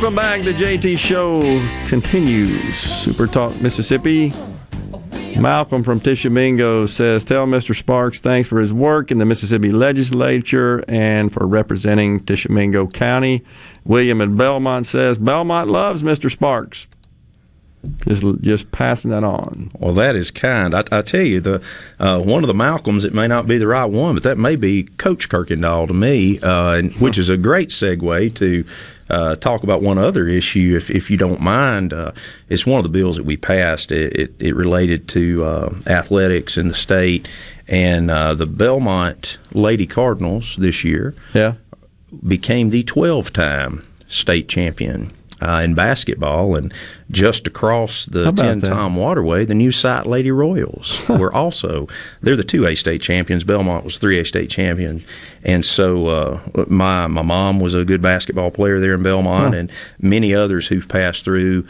Welcome 0.06 0.18
back. 0.18 0.44
The 0.44 0.54
JT 0.54 1.00
Show 1.00 1.42
continues. 1.90 2.76
Super 2.76 3.26
Talk 3.26 3.60
Mississippi. 3.60 4.32
Malcolm 5.40 5.84
from 5.84 6.00
Tishomingo 6.00 6.86
says, 6.86 7.24
Tell 7.24 7.48
Mr. 7.48 7.76
Sparks 7.76 8.20
thanks 8.20 8.48
for 8.48 8.62
his 8.62 8.72
work 8.72 9.10
in 9.10 9.18
the 9.18 9.26
Mississippi 9.26 9.72
legislature 9.72 10.86
and 10.88 11.34
for 11.34 11.48
representing 11.48 12.24
Tishomingo 12.24 12.86
County. 12.86 13.44
William 13.84 14.22
in 14.22 14.38
Belmont 14.38 14.86
says, 14.86 15.18
Belmont 15.18 15.72
loves 15.72 16.04
Mr. 16.04 16.32
Sparks. 16.32 16.86
Just, 18.08 18.24
just 18.42 18.72
passing 18.72 19.10
that 19.10 19.24
on. 19.24 19.72
Well, 19.80 19.94
that 19.96 20.16
is 20.16 20.30
kind. 20.30 20.76
I, 20.76 20.84
I 20.92 21.02
tell 21.02 21.22
you, 21.22 21.40
the 21.40 21.64
uh, 22.00 22.20
one 22.20 22.44
of 22.44 22.48
the 22.48 22.54
Malcolms, 22.54 23.04
it 23.04 23.14
may 23.14 23.28
not 23.28 23.48
be 23.48 23.58
the 23.58 23.68
right 23.68 23.86
one, 23.86 24.14
but 24.14 24.24
that 24.24 24.38
may 24.38 24.56
be 24.56 24.84
Coach 24.84 25.30
Kirkendall 25.30 25.88
to 25.88 25.94
me, 25.94 26.40
uh, 26.42 26.74
and, 26.74 26.96
which 26.98 27.18
is 27.18 27.30
a 27.30 27.38
great 27.38 27.70
segue 27.70 28.36
to 28.36 28.66
uh, 29.10 29.36
talk 29.36 29.64
about 29.64 29.82
one 29.82 29.98
other 29.98 30.28
issue, 30.28 30.76
if, 30.76 30.90
if 30.90 31.12
you 31.12 31.18
don't 31.18 31.42
mind. 31.42 31.94
Uh, 31.94 32.12
it's 32.50 32.66
one 32.66 32.80
of 32.80 32.84
the 32.84 32.90
bills 32.90 33.18
that 33.18 33.26
we 33.26 33.38
passed. 33.38 33.92
It, 33.92 34.16
it, 34.16 34.34
it 34.40 34.56
related 34.56 35.08
to 35.10 35.44
uh, 35.44 35.76
athletics 35.88 36.58
in 36.58 36.70
the 36.70 36.76
state, 36.76 37.28
and 37.68 38.10
uh, 38.10 38.34
the 38.34 38.46
Belmont 38.46 39.38
Lady 39.54 39.88
Cardinals 39.88 40.56
this 40.58 40.84
year 40.84 41.14
yeah. 41.34 41.54
became 42.28 42.70
the 42.70 42.84
12 42.84 43.32
time 43.34 43.86
state 44.08 44.48
champion. 44.50 45.14
Uh, 45.46 45.62
in 45.62 45.76
basketball, 45.76 46.56
and 46.56 46.74
just 47.12 47.46
across 47.46 48.06
the 48.08 48.32
Tenn-Tom 48.32 48.96
waterway, 48.96 49.46
the 49.46 49.54
new 49.54 49.72
site 49.72 50.08
Lady 50.08 50.32
Royals 50.32 51.00
were 51.10 51.32
also 51.32 51.88
they're 52.22 52.36
the 52.36 52.44
two 52.44 52.66
A 52.66 52.74
state 52.74 53.02
champions. 53.02 53.44
Belmont 53.44 53.84
was 53.86 53.98
three 54.00 54.18
A 54.20 54.26
state 54.26 54.50
champion, 54.50 55.04
and 55.44 55.64
so 55.64 56.08
uh, 56.08 56.40
my 56.68 57.06
my 57.06 57.22
mom 57.22 57.60
was 57.60 57.76
a 57.76 57.86
good 57.86 58.02
basketball 58.02 58.50
player 58.50 58.80
there 58.80 58.96
in 58.96 59.04
Belmont, 59.04 59.54
Huh. 59.54 59.60
and 59.60 59.72
many 60.00 60.34
others 60.34 60.66
who've 60.68 60.88
passed 60.88 61.24
through. 61.24 61.68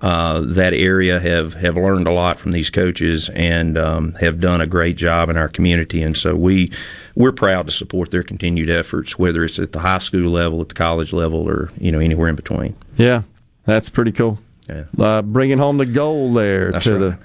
Uh, 0.00 0.42
that 0.42 0.72
area 0.72 1.18
have, 1.18 1.54
have 1.54 1.74
learned 1.76 2.06
a 2.06 2.12
lot 2.12 2.38
from 2.38 2.52
these 2.52 2.70
coaches 2.70 3.28
and 3.30 3.76
um, 3.76 4.12
have 4.14 4.38
done 4.38 4.60
a 4.60 4.66
great 4.66 4.96
job 4.96 5.28
in 5.28 5.36
our 5.36 5.48
community, 5.48 6.02
and 6.02 6.16
so 6.16 6.36
we 6.36 6.70
we're 7.16 7.32
proud 7.32 7.66
to 7.66 7.72
support 7.72 8.12
their 8.12 8.22
continued 8.22 8.70
efforts, 8.70 9.18
whether 9.18 9.42
it's 9.42 9.58
at 9.58 9.72
the 9.72 9.80
high 9.80 9.98
school 9.98 10.30
level, 10.30 10.60
at 10.60 10.68
the 10.68 10.74
college 10.76 11.12
level, 11.12 11.40
or 11.40 11.72
you 11.78 11.90
know 11.90 11.98
anywhere 11.98 12.28
in 12.28 12.36
between. 12.36 12.76
Yeah, 12.96 13.22
that's 13.64 13.88
pretty 13.88 14.12
cool. 14.12 14.38
Yeah. 14.68 14.84
Uh, 14.98 15.22
bringing 15.22 15.58
home 15.58 15.78
the 15.78 15.86
goal 15.86 16.32
there 16.32 16.72
That's 16.72 16.84
to 16.84 16.92
right. 16.92 17.00
the 17.00 17.18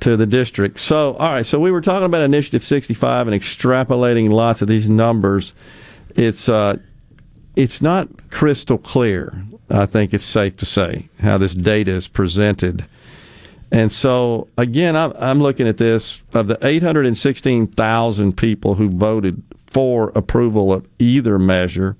to 0.00 0.16
the 0.16 0.26
district. 0.26 0.80
So, 0.80 1.14
all 1.16 1.28
right. 1.28 1.44
So 1.44 1.60
we 1.60 1.70
were 1.70 1.82
talking 1.82 2.06
about 2.06 2.22
Initiative 2.22 2.64
65 2.64 3.28
and 3.28 3.38
extrapolating 3.38 4.30
lots 4.30 4.62
of 4.62 4.68
these 4.68 4.88
numbers. 4.88 5.52
It's 6.16 6.48
uh, 6.48 6.78
it's 7.56 7.82
not 7.82 8.08
crystal 8.30 8.78
clear. 8.78 9.44
I 9.70 9.86
think 9.86 10.12
it's 10.12 10.24
safe 10.24 10.56
to 10.56 10.66
say 10.66 11.08
how 11.20 11.38
this 11.38 11.54
data 11.54 11.92
is 11.92 12.08
presented. 12.08 12.84
And 13.70 13.92
so, 13.92 14.48
again, 14.58 14.96
I'm, 14.96 15.12
I'm 15.16 15.40
looking 15.40 15.68
at 15.68 15.76
this 15.76 16.20
of 16.34 16.48
the 16.48 16.58
816,000 16.66 18.36
people 18.36 18.74
who 18.74 18.88
voted 18.88 19.40
for 19.66 20.08
approval 20.16 20.72
of 20.72 20.88
either 20.98 21.38
measure, 21.38 21.96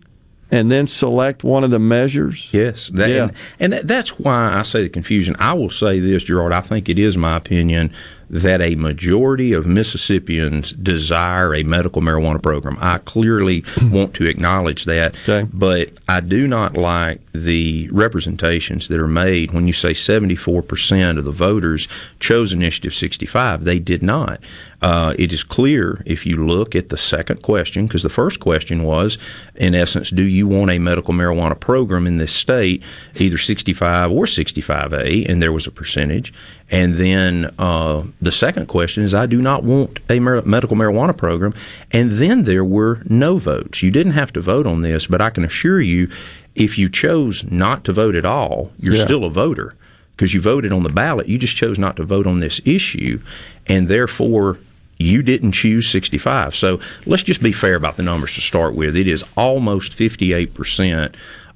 and 0.53 0.71
then 0.71 0.85
select 0.87 1.43
one 1.43 1.63
of 1.63 1.71
the 1.71 1.79
measures? 1.79 2.49
Yes, 2.53 2.89
that, 2.93 3.09
Yeah. 3.09 3.29
and, 3.59 3.73
and 3.73 3.87
that's 3.89 4.19
why 4.19 4.53
I 4.53 4.61
say 4.63 4.83
the 4.83 4.89
confusion. 4.89 5.35
I 5.39 5.53
will 5.53 5.71
say 5.71 5.99
this, 5.99 6.23
Gerard. 6.23 6.53
I 6.53 6.61
think 6.61 6.89
it 6.89 6.99
is 6.99 7.17
my 7.17 7.35
opinion 7.37 7.91
that 8.29 8.61
a 8.61 8.75
majority 8.75 9.53
of 9.53 9.65
Mississippians 9.67 10.71
desire 10.73 11.53
a 11.53 11.63
medical 11.63 12.01
marijuana 12.01 12.41
program. 12.41 12.77
I 12.79 12.97
clearly 12.99 13.63
want 13.81 14.13
to 14.15 14.25
acknowledge 14.25 14.85
that, 14.85 15.15
but 15.53 15.89
I 16.07 16.19
do 16.19 16.47
not 16.47 16.75
like 16.75 17.21
the 17.33 17.89
representations 17.91 18.87
that 18.87 18.99
are 18.99 19.07
made 19.07 19.51
when 19.51 19.67
you 19.67 19.73
say 19.73 19.93
74% 19.93 21.17
of 21.17 21.25
the 21.25 21.31
voters 21.31 21.87
chose 22.19 22.53
Initiative 22.53 22.93
65. 22.93 23.63
They 23.63 23.79
did 23.79 24.03
not. 24.03 24.39
Uh, 24.83 25.13
it 25.17 25.31
is 25.31 25.43
clear 25.43 26.03
if 26.05 26.25
you 26.25 26.45
look 26.45 26.75
at 26.75 26.89
the 26.89 26.97
second 26.97 27.41
question, 27.41 27.87
because 27.87 28.03
the 28.03 28.09
first 28.09 28.41
question 28.41 28.83
was, 28.83 29.17
in 29.55 29.73
essence, 29.73 30.09
do 30.09 30.23
you 30.23 30.45
want 30.45 30.71
a 30.71 30.77
medical 30.77 31.13
marijuana 31.13 31.57
program 31.57 32.05
in 32.05 32.17
this 32.17 32.33
state, 32.33 32.83
either 33.15 33.37
65 33.37 34.11
or 34.11 34.25
65A? 34.25 35.27
And 35.29 35.41
there 35.41 35.53
was 35.53 35.65
a 35.65 35.71
percentage. 35.71 36.33
And 36.73 36.95
then 36.95 37.53
uh, 37.59 38.01
the 38.19 38.31
second 38.31 38.65
question 38.65 39.03
is, 39.03 39.13
I 39.13 39.27
do 39.27 39.39
not 39.39 39.63
want 39.63 39.99
a 40.09 40.19
mar- 40.19 40.41
medical 40.41 40.75
marijuana 40.75 41.15
program. 41.15 41.53
And 41.91 42.13
then 42.13 42.45
there 42.45 42.65
were 42.65 43.03
no 43.07 43.37
votes. 43.37 43.83
You 43.83 43.91
didn't 43.91 44.13
have 44.13 44.33
to 44.33 44.41
vote 44.41 44.65
on 44.65 44.81
this, 44.81 45.05
but 45.05 45.21
I 45.21 45.29
can 45.29 45.45
assure 45.45 45.79
you, 45.79 46.09
if 46.55 46.79
you 46.79 46.89
chose 46.89 47.43
not 47.43 47.83
to 47.83 47.93
vote 47.93 48.15
at 48.15 48.25
all, 48.25 48.71
you're 48.79 48.95
Yeah. 48.95 49.03
still 49.05 49.23
a 49.23 49.29
voter 49.29 49.75
because 50.17 50.33
you 50.33 50.41
voted 50.41 50.71
on 50.71 50.81
the 50.81 50.89
ballot. 50.89 51.29
You 51.29 51.37
just 51.37 51.55
chose 51.55 51.77
not 51.77 51.95
to 51.97 52.03
vote 52.03 52.25
on 52.25 52.39
this 52.39 52.59
issue, 52.65 53.19
and 53.67 53.87
therefore 53.87 54.57
you 54.97 55.21
didn't 55.21 55.51
choose 55.51 55.87
65. 55.87 56.55
So 56.55 56.79
let's 57.05 57.23
just 57.23 57.43
be 57.43 57.51
fair 57.51 57.75
about 57.75 57.97
the 57.97 58.03
numbers 58.03 58.33
to 58.33 58.41
start 58.41 58.73
with. 58.73 58.97
It 58.97 59.07
is 59.07 59.23
almost 59.37 59.93
58% 59.95 61.13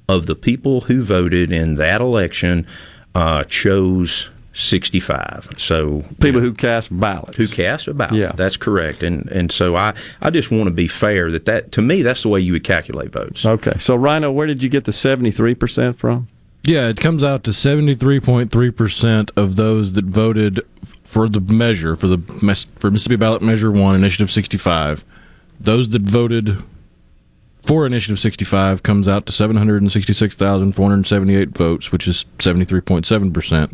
of 0.08 0.26
the 0.26 0.36
people 0.36 0.82
who 0.82 1.02
voted 1.02 1.50
in 1.50 1.74
that 1.74 2.00
election 2.00 2.66
uh, 3.16 3.42
chose 3.44 4.28
65. 4.58 5.50
So 5.56 6.04
people 6.20 6.40
who 6.40 6.52
cast 6.52 6.88
ballots, 6.98 7.36
who 7.36 7.46
cast 7.46 7.86
a 7.88 7.94
ballot, 7.94 8.14
Yeah. 8.14 8.32
that's 8.34 8.56
correct. 8.56 9.02
And 9.02 9.26
and 9.30 9.50
so 9.52 9.76
I 9.76 9.94
I 10.20 10.30
just 10.30 10.50
want 10.50 10.64
to 10.66 10.70
be 10.72 10.88
fair 10.88 11.30
that 11.30 11.44
that 11.46 11.70
to 11.72 11.80
me 11.82 12.02
that's 12.02 12.22
the 12.22 12.28
way 12.28 12.40
you 12.40 12.52
would 12.54 12.64
calculate 12.64 13.12
votes. 13.12 13.46
Okay, 13.46 13.74
so 13.78 13.94
Rhino, 13.96 14.30
where 14.32 14.46
did 14.46 14.62
you 14.62 14.68
get 14.68 14.84
the 14.84 14.92
seventy 14.92 15.30
three 15.30 15.54
percent 15.54 15.98
from? 15.98 16.26
Yeah, 16.64 16.88
it 16.88 17.00
comes 17.00 17.24
out 17.24 17.44
to 17.44 17.50
73.3% 17.52 19.30
of 19.36 19.56
those 19.56 19.92
that 19.94 20.04
voted 20.04 20.60
for 21.02 21.26
the 21.26 21.40
measure, 21.40 21.96
for 21.96 22.08
the 22.08 22.18
for 22.78 22.90
Mississippi 22.90 23.16
Ballot 23.16 23.40
Measure 23.40 23.72
1, 23.72 23.94
Initiative 23.94 24.30
65. 24.30 25.02
Those 25.58 25.88
that 25.90 26.02
voted 26.02 26.58
for 27.64 27.86
Initiative 27.86 28.18
65 28.18 28.82
comes 28.82 29.08
out 29.08 29.24
to 29.26 29.32
766,478 29.32 31.48
votes, 31.56 31.90
which 31.90 32.06
is 32.06 32.26
73.7%. 32.38 33.72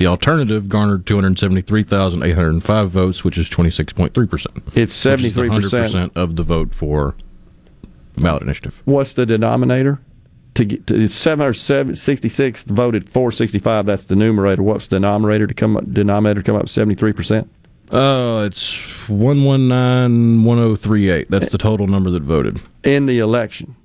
The 0.00 0.06
alternative 0.06 0.68
garnered 0.70 1.04
273,805 1.04 2.90
votes, 2.90 3.22
which 3.22 3.36
is 3.36 3.50
26.3%. 3.50 4.46
It's 4.74 4.98
73%. 4.98 6.10
of 6.16 6.36
the 6.36 6.42
vote 6.42 6.74
for 6.74 7.14
ballot 8.16 8.42
initiative. 8.42 8.80
What's 8.86 9.12
the 9.12 9.26
denominator? 9.26 10.00
To 10.54 10.64
get 10.64 10.86
to 10.86 10.98
it's 10.98 11.14
766 11.14 12.64
voted 12.64 13.10
465. 13.10 13.84
That's 13.84 14.06
the 14.06 14.16
numerator. 14.16 14.62
What's 14.62 14.86
the 14.86 14.96
denominator 14.96 15.46
to 15.46 15.52
come 15.52 15.76
up, 15.76 15.92
denominator 15.92 16.40
to 16.40 16.46
come 16.46 16.56
up 16.56 16.70
73 16.70 17.12
percent? 17.12 17.50
Uh, 17.92 18.48
it's 18.50 18.72
1191038. 19.08 21.28
That's 21.28 21.52
the 21.52 21.58
total 21.58 21.86
number 21.86 22.10
that 22.10 22.22
voted. 22.22 22.58
In 22.84 23.04
the 23.04 23.18
election. 23.18 23.76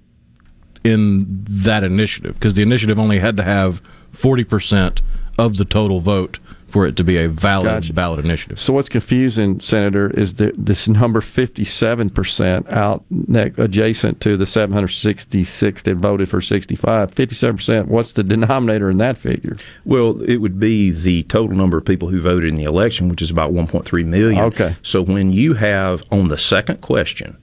In 0.85 1.43
that 1.49 1.83
initiative, 1.83 2.35
because 2.35 2.53
the 2.53 2.61
initiative 2.61 2.97
only 2.97 3.19
had 3.19 3.35
to 3.35 3.43
have 3.43 3.81
40% 4.13 5.01
of 5.37 5.57
the 5.57 5.65
total 5.65 5.99
vote 5.99 6.39
for 6.67 6.85
it 6.85 6.97
to 6.97 7.03
be 7.05 7.17
a 7.17 7.29
valid 7.29 7.65
Gotcha. 7.65 7.93
ballot 7.93 8.25
initiative. 8.25 8.59
So 8.59 8.73
what's 8.73 8.89
confusing, 8.89 9.61
Senator, 9.61 10.09
is 10.09 10.33
that 10.35 10.53
this 10.57 10.89
number 10.89 11.21
57 11.21 12.09
percent 12.09 12.67
out 12.69 13.05
ne- 13.09 13.53
adjacent 13.57 14.19
to 14.21 14.35
the 14.35 14.45
766 14.45 15.83
that 15.83 15.95
voted 15.95 16.27
for 16.27 16.41
65. 16.41 17.13
57 17.13 17.55
percent. 17.55 17.87
What's 17.87 18.11
the 18.11 18.23
denominator 18.23 18.89
in 18.89 18.97
that 18.97 19.17
figure? 19.17 19.55
Well, 19.85 20.21
it 20.23 20.37
would 20.37 20.59
be 20.59 20.91
the 20.91 21.23
total 21.23 21.55
number 21.55 21.77
of 21.77 21.85
people 21.85 22.09
who 22.09 22.19
voted 22.19 22.49
in 22.49 22.55
the 22.55 22.63
election, 22.63 23.07
which 23.07 23.21
is 23.21 23.31
about 23.31 23.53
1.3 23.53 24.05
million. 24.05 24.43
Okay. 24.43 24.75
So 24.83 25.01
when 25.01 25.31
you 25.31 25.53
have 25.53 26.03
on 26.11 26.27
the 26.27 26.37
second 26.37 26.81
question, 26.81 27.37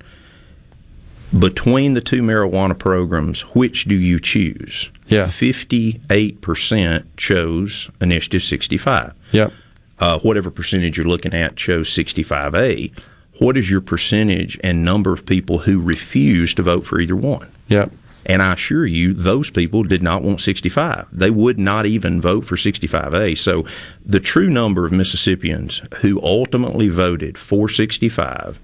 between 1.38 1.94
the 1.94 2.00
two 2.00 2.22
marijuana 2.22 2.78
programs, 2.78 3.42
which 3.54 3.84
do 3.84 3.94
you 3.94 4.20
choose? 4.20 4.90
Yeah. 5.06 5.24
58% 5.24 7.04
chose 7.16 7.90
Initiative 8.00 8.42
65. 8.42 9.14
Yep. 9.32 9.52
Uh, 9.98 10.18
whatever 10.20 10.50
percentage 10.50 10.96
you're 10.96 11.06
looking 11.06 11.34
at 11.34 11.56
chose 11.56 11.88
65A. 11.90 12.92
What 13.38 13.56
is 13.56 13.70
your 13.70 13.80
percentage 13.80 14.59
and 14.62 14.84
number 14.84 15.12
of 15.12 15.24
people 15.26 15.59
who 15.59 15.80
refuse 15.80 16.54
to 16.54 16.62
vote 16.62 16.86
for 16.86 17.00
either 17.00 17.16
one? 17.16 17.50
Yep. 17.68 17.92
And 18.26 18.40
I 18.42 18.52
assure 18.52 18.86
you, 18.86 19.12
those 19.14 19.50
people 19.50 19.82
did 19.82 20.02
not 20.02 20.22
want 20.22 20.40
65. 20.40 21.09
They 21.12 21.30
would 21.30 21.59
not 21.59 21.86
even 21.86 22.20
vote 22.20 22.44
for 22.44 22.56
65A. 22.56 23.36
So 23.36 23.64
the 24.04 24.20
true 24.20 24.48
number 24.48 24.86
of 24.86 24.92
Mississippians 24.92 25.82
who 26.00 26.20
ultimately 26.22 26.88
voted 26.88 27.36
for 27.36 27.68
65 27.68 28.60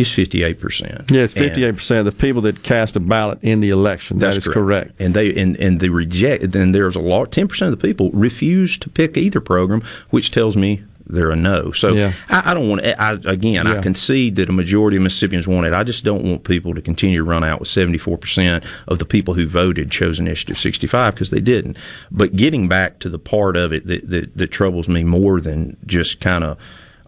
is 0.00 0.08
58%. 0.08 1.10
Yeah, 1.10 1.22
it's 1.22 1.32
58 1.32 1.72
percent 1.72 1.98
of 2.00 2.04
the 2.06 2.12
people 2.12 2.42
that 2.42 2.62
cast 2.62 2.96
a 2.96 3.00
ballot 3.00 3.38
in 3.42 3.60
the 3.60 3.70
election. 3.70 4.18
That's 4.18 4.38
is 4.38 4.52
correct. 4.52 4.92
And 4.98 5.14
they 5.14 5.34
and, 5.36 5.56
and 5.56 5.78
the 5.78 5.90
reject 5.90 6.52
then 6.52 6.72
there's 6.72 6.96
a 6.96 7.00
lot 7.00 7.30
10% 7.30 7.62
of 7.62 7.70
the 7.70 7.76
people 7.76 8.10
refuse 8.12 8.78
to 8.78 8.88
pick 8.88 9.16
either 9.16 9.40
program, 9.40 9.82
which 10.10 10.30
tells 10.30 10.56
me 10.56 10.82
they're 11.12 11.30
a 11.30 11.36
no. 11.36 11.72
So 11.72 11.92
Yeah. 11.92 12.12
I, 12.28 12.50
I 12.50 12.54
don't 12.54 12.68
want 12.68 12.82
to. 12.82 13.00
I, 13.02 13.12
again, 13.12 13.66
Yeah. 13.66 13.78
I 13.78 13.82
concede 13.82 14.36
that 14.36 14.48
a 14.48 14.52
majority 14.52 14.96
of 14.96 15.02
Mississippians 15.02 15.46
want 15.46 15.66
it. 15.66 15.72
I 15.72 15.82
just 15.82 16.04
don't 16.04 16.24
want 16.24 16.44
people 16.44 16.74
to 16.74 16.80
continue 16.80 17.18
to 17.18 17.24
run 17.24 17.44
out 17.44 17.60
with 17.60 17.68
74% 17.68 18.64
of 18.88 18.98
the 18.98 19.04
people 19.04 19.34
who 19.34 19.46
voted 19.46 19.90
chose 19.90 20.18
Initiative 20.20 20.58
65 20.58 21.14
because 21.14 21.30
they 21.30 21.40
didn't. 21.40 21.76
But 22.10 22.36
getting 22.36 22.68
back 22.68 23.00
to 23.00 23.08
the 23.08 23.18
part 23.18 23.56
of 23.56 23.72
it 23.72 23.86
that, 23.86 24.08
that, 24.08 24.36
that 24.36 24.46
troubles 24.48 24.88
me 24.88 25.02
more 25.04 25.40
than 25.40 25.76
just 25.86 26.20
kind 26.20 26.44
of 26.44 26.56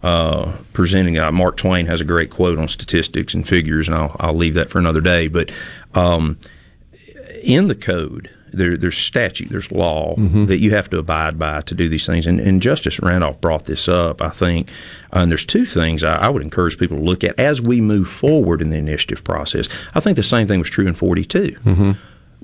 uh, 0.02 0.52
presenting. 0.72 1.18
Uh, 1.18 1.30
Mark 1.32 1.56
Twain 1.56 1.86
has 1.86 2.00
a 2.00 2.04
great 2.04 2.30
quote 2.30 2.58
on 2.58 2.68
statistics 2.68 3.34
and 3.34 3.46
figures, 3.46 3.86
and 3.88 3.96
I'll, 3.96 4.16
I'll 4.20 4.34
leave 4.34 4.54
that 4.54 4.70
for 4.70 4.78
another 4.78 5.00
day. 5.00 5.28
But 5.28 5.50
um, 5.94 6.38
in 7.42 7.68
the 7.68 7.74
code, 7.74 8.30
there, 8.52 8.76
there's 8.76 8.98
statute, 8.98 9.48
there's 9.50 9.70
law 9.72 10.14
Mhm. 10.16 10.46
that 10.48 10.58
you 10.60 10.72
have 10.72 10.90
to 10.90 10.98
abide 10.98 11.38
by 11.38 11.62
to 11.62 11.74
do 11.74 11.88
these 11.88 12.04
things. 12.04 12.26
And, 12.26 12.38
and 12.38 12.60
Justice 12.60 13.00
Randolph 13.00 13.40
brought 13.40 13.64
this 13.64 13.88
up, 13.88 14.20
I 14.20 14.28
think. 14.28 14.68
Uh, 15.14 15.20
and 15.20 15.30
there's 15.30 15.46
two 15.46 15.64
things 15.64 16.04
I, 16.04 16.12
I 16.14 16.28
would 16.28 16.42
encourage 16.42 16.78
people 16.78 16.98
to 16.98 17.02
look 17.02 17.24
at 17.24 17.38
as 17.40 17.62
we 17.62 17.80
move 17.80 18.08
forward 18.08 18.60
in 18.60 18.68
the 18.70 18.76
initiative 18.76 19.24
process. 19.24 19.68
I 19.94 20.00
think 20.00 20.16
the 20.16 20.22
same 20.22 20.46
thing 20.46 20.58
was 20.58 20.68
true 20.68 20.86
in 20.86 20.92
42. 20.94 21.52
Mm-hmm. 21.64 21.92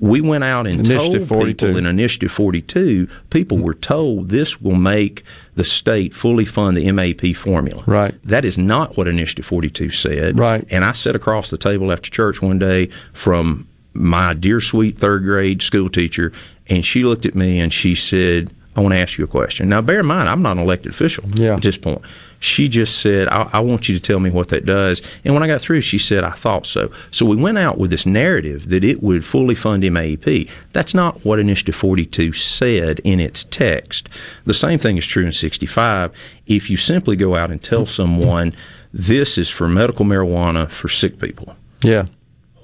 We 0.01 0.21
went 0.21 0.43
out 0.43 0.65
and 0.65 0.75
Initiative 0.79 1.27
told 1.27 1.41
42. 1.41 1.65
people 1.65 1.77
in 1.77 1.85
Initiative 1.85 2.31
42, 2.31 3.07
people 3.29 3.57
mm-hmm. 3.57 3.65
were 3.65 3.73
told 3.73 4.29
this 4.29 4.61
will 4.61 4.75
make 4.75 5.23
the 5.55 5.63
state 5.63 6.13
fully 6.13 6.45
fund 6.45 6.77
the 6.77 6.85
MAEP 6.85 7.35
formula. 7.35 7.83
Right. 7.85 8.15
That 8.23 8.45
is 8.45 8.57
not 8.57 8.95
what 8.95 9.07
Initiative 9.07 9.45
42 9.45 9.91
said. 9.91 10.39
Right. 10.39 10.65
And 10.69 10.85
I 10.85 10.93
sat 10.93 11.15
across 11.15 11.49
the 11.49 11.57
table 11.57 11.91
after 11.91 12.09
church 12.09 12.41
one 12.41 12.59
day 12.59 12.89
from 13.13 13.67
my 13.93 14.33
dear 14.33 14.61
sweet 14.61 14.97
third 14.97 15.23
grade 15.23 15.61
school 15.61 15.89
teacher, 15.89 16.31
and 16.67 16.85
she 16.85 17.03
looked 17.03 17.25
at 17.25 17.35
me 17.35 17.59
and 17.59 17.73
she 17.73 17.95
said, 17.95 18.51
I 18.75 18.81
want 18.81 18.93
to 18.93 18.99
ask 18.99 19.17
you 19.17 19.25
a 19.25 19.27
question. 19.27 19.67
Now, 19.67 19.81
bear 19.81 19.99
in 19.99 20.05
mind, 20.05 20.29
I'm 20.29 20.41
not 20.41 20.57
an 20.57 20.63
elected 20.63 20.91
official 20.93 21.25
Yeah. 21.33 21.55
at 21.55 21.61
this 21.61 21.77
point. 21.77 22.01
She 22.41 22.69
just 22.69 22.99
said, 22.99 23.27
I, 23.27 23.49
I 23.53 23.59
want 23.59 23.89
you 23.89 23.95
to 23.95 24.01
tell 24.01 24.19
me 24.19 24.29
what 24.29 24.47
that 24.49 24.65
does. 24.65 25.01
And 25.25 25.33
when 25.33 25.43
I 25.43 25.47
got 25.47 25.59
through, 25.61 25.81
she 25.81 25.97
said, 25.97 26.23
I 26.23 26.31
thought 26.31 26.65
so. 26.65 26.89
So 27.11 27.25
we 27.25 27.35
went 27.35 27.57
out 27.57 27.77
with 27.77 27.91
this 27.91 28.05
narrative 28.05 28.69
that 28.69 28.83
it 28.83 29.03
would 29.03 29.25
fully 29.25 29.55
fund 29.55 29.83
MAEP. 29.83 30.49
That's 30.71 30.93
not 30.93 31.25
what 31.25 31.39
Initiative 31.39 31.75
42 31.75 32.31
said 32.33 32.99
in 33.03 33.19
its 33.19 33.43
text. 33.43 34.07
The 34.45 34.53
same 34.53 34.79
thing 34.79 34.97
is 34.97 35.05
true 35.05 35.25
in 35.25 35.33
65. 35.33 36.11
If 36.47 36.69
you 36.69 36.77
simply 36.77 37.15
go 37.17 37.35
out 37.35 37.51
and 37.51 37.61
tell 37.61 37.85
someone, 37.85 38.53
this 38.93 39.37
is 39.37 39.49
for 39.49 39.67
medical 39.67 40.05
marijuana 40.05 40.69
for 40.69 40.87
sick 40.89 41.19
people, 41.19 41.55
Yeah. 41.83 42.05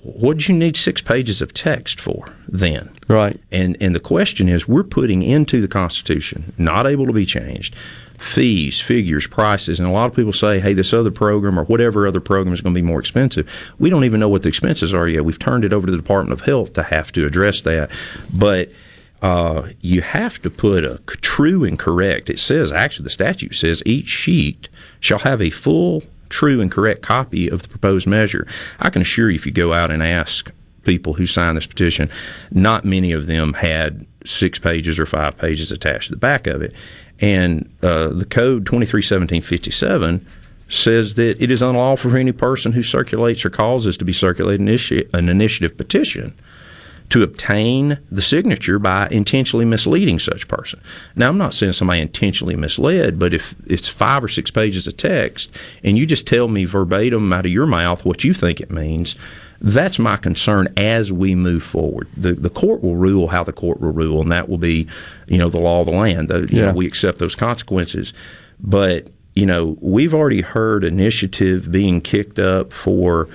what 0.01 0.37
do 0.37 0.51
you 0.53 0.57
need 0.57 0.75
six 0.77 1.01
pages 1.01 1.41
of 1.41 1.53
text 1.53 1.99
for 1.99 2.25
then? 2.47 2.89
Right. 3.07 3.39
And 3.51 3.75
and 3.81 3.93
the 3.93 3.99
question 3.99 4.47
is, 4.49 4.67
we're 4.67 4.83
putting 4.83 5.21
into 5.21 5.61
the 5.61 5.67
Constitution, 5.67 6.53
not 6.57 6.87
able 6.87 7.05
to 7.07 7.13
be 7.13 7.25
changed, 7.25 7.75
fees, 8.19 8.81
figures, 8.81 9.27
prices, 9.27 9.79
and 9.79 9.87
a 9.87 9.91
lot 9.91 10.09
of 10.09 10.15
people 10.15 10.33
say, 10.33 10.59
hey, 10.59 10.73
this 10.73 10.93
other 10.93 11.11
program 11.11 11.59
or 11.59 11.65
whatever 11.65 12.07
other 12.07 12.19
program 12.19 12.53
is 12.53 12.61
going 12.61 12.73
to 12.73 12.81
be 12.81 12.85
more 12.85 12.99
expensive. 12.99 13.49
We 13.79 13.89
don't 13.89 14.03
even 14.03 14.19
know 14.19 14.29
what 14.29 14.43
the 14.43 14.49
expenses 14.49 14.93
are 14.93 15.07
yet. 15.07 15.25
We've 15.25 15.39
turned 15.39 15.65
it 15.65 15.73
over 15.73 15.85
to 15.85 15.91
the 15.91 15.97
Department 15.97 16.39
of 16.39 16.45
Health 16.45 16.73
to 16.73 16.83
have 16.83 17.11
to 17.13 17.25
address 17.25 17.61
that, 17.61 17.91
but. 18.33 18.69
Uh, 19.21 19.69
you 19.81 20.01
have 20.01 20.39
to 20.41 20.51
put 20.51 20.83
a 20.83 20.99
true 21.21 21.63
and 21.63 21.79
correct. 21.79 22.29
It 22.29 22.37
says 22.37 22.71
actually 22.71 23.05
the 23.05 23.09
statute 23.09 23.55
says 23.55 23.81
each 23.83 24.09
sheet 24.09 24.67
shall 24.99 25.17
have 25.19 25.41
a 25.41 25.49
full, 25.49 26.03
true 26.29 26.61
and 26.61 26.69
correct 26.69 27.01
copy 27.01 27.49
of 27.49 27.63
the 27.63 27.67
proposed 27.67 28.05
measure. 28.05 28.45
I 28.79 28.91
can 28.91 29.01
assure 29.01 29.31
you, 29.31 29.35
if 29.35 29.45
you 29.45 29.51
go 29.51 29.73
out 29.73 29.89
and 29.89 30.03
ask 30.03 30.51
people 30.83 31.13
who 31.13 31.25
signed 31.25 31.57
this 31.57 31.65
petition, 31.65 32.09
not 32.51 32.85
many 32.85 33.11
of 33.11 33.25
them 33.25 33.53
had 33.53 34.05
six 34.25 34.59
pages 34.59 34.97
or 34.97 35.05
five 35.05 35.37
pages 35.37 35.71
attached 35.71 36.07
to 36.07 36.11
the 36.11 36.19
back 36.19 36.47
of 36.47 36.61
it. 36.61 36.73
And 37.19 37.69
uh, 37.81 38.09
the 38.09 38.25
code 38.25 38.65
231757 38.65 40.25
says 40.67 41.15
that 41.15 41.41
it 41.41 41.51
is 41.51 41.61
unlawful 41.61 42.11
for 42.11 42.17
any 42.17 42.31
person 42.31 42.73
who 42.73 42.83
circulates 42.83 43.45
or 43.45 43.49
causes 43.49 43.97
to 43.97 44.05
be 44.05 44.13
circulated 44.13 44.61
an 45.13 45.29
initiative 45.29 45.77
petition 45.77 46.33
to 47.09 47.21
obtain 47.21 47.99
the 48.11 48.21
signature 48.21 48.79
by 48.79 49.07
intentionally 49.09 49.65
misleading 49.65 50.19
such 50.19 50.47
person. 50.47 50.81
Now, 51.15 51.29
I'm 51.29 51.37
not 51.37 51.53
saying 51.53 51.73
somebody 51.73 52.01
intentionally 52.01 52.55
misled, 52.55 53.19
but 53.19 53.33
if 53.33 53.53
it's 53.67 53.87
five 53.87 54.23
or 54.23 54.27
six 54.27 54.49
pages 54.49 54.87
of 54.87 54.97
text 54.97 55.49
and 55.83 55.97
you 55.97 56.05
just 56.05 56.25
tell 56.25 56.47
me 56.47 56.65
verbatim 56.65 57.31
out 57.31 57.45
of 57.45 57.51
your 57.51 57.67
mouth 57.67 58.05
what 58.05 58.23
you 58.23 58.33
think 58.33 58.59
it 58.59 58.71
means, 58.71 59.15
that's 59.61 59.97
my 59.99 60.17
concern 60.17 60.67
as 60.77 61.11
we 61.11 61.35
move 61.35 61.63
forward. 61.63 62.07
The 62.17 62.33
the 62.33 62.49
court 62.49 62.83
will 62.83 62.95
rule 62.95 63.27
how 63.27 63.43
the 63.43 63.53
court 63.53 63.81
will 63.81 63.91
rule, 63.93 64.21
and 64.21 64.31
that 64.31 64.49
will 64.49 64.57
be, 64.57 64.87
you 65.27 65.37
know, 65.37 65.49
the 65.49 65.59
law 65.59 65.81
of 65.81 65.87
the 65.87 65.93
land. 65.93 66.27
The, 66.29 66.41
you 66.51 66.59
Yeah. 66.59 66.65
know, 66.67 66.73
we 66.73 66.87
accept 66.87 67.19
those 67.19 67.35
consequences. 67.35 68.13
But 68.59 69.07
you 69.33 69.45
know, 69.45 69.77
we've 69.81 70.13
already 70.13 70.41
heard 70.41 70.83
initiative 70.85 71.69
being 71.69 71.99
kicked 71.99 72.39
up 72.39 72.71
for 72.71 73.27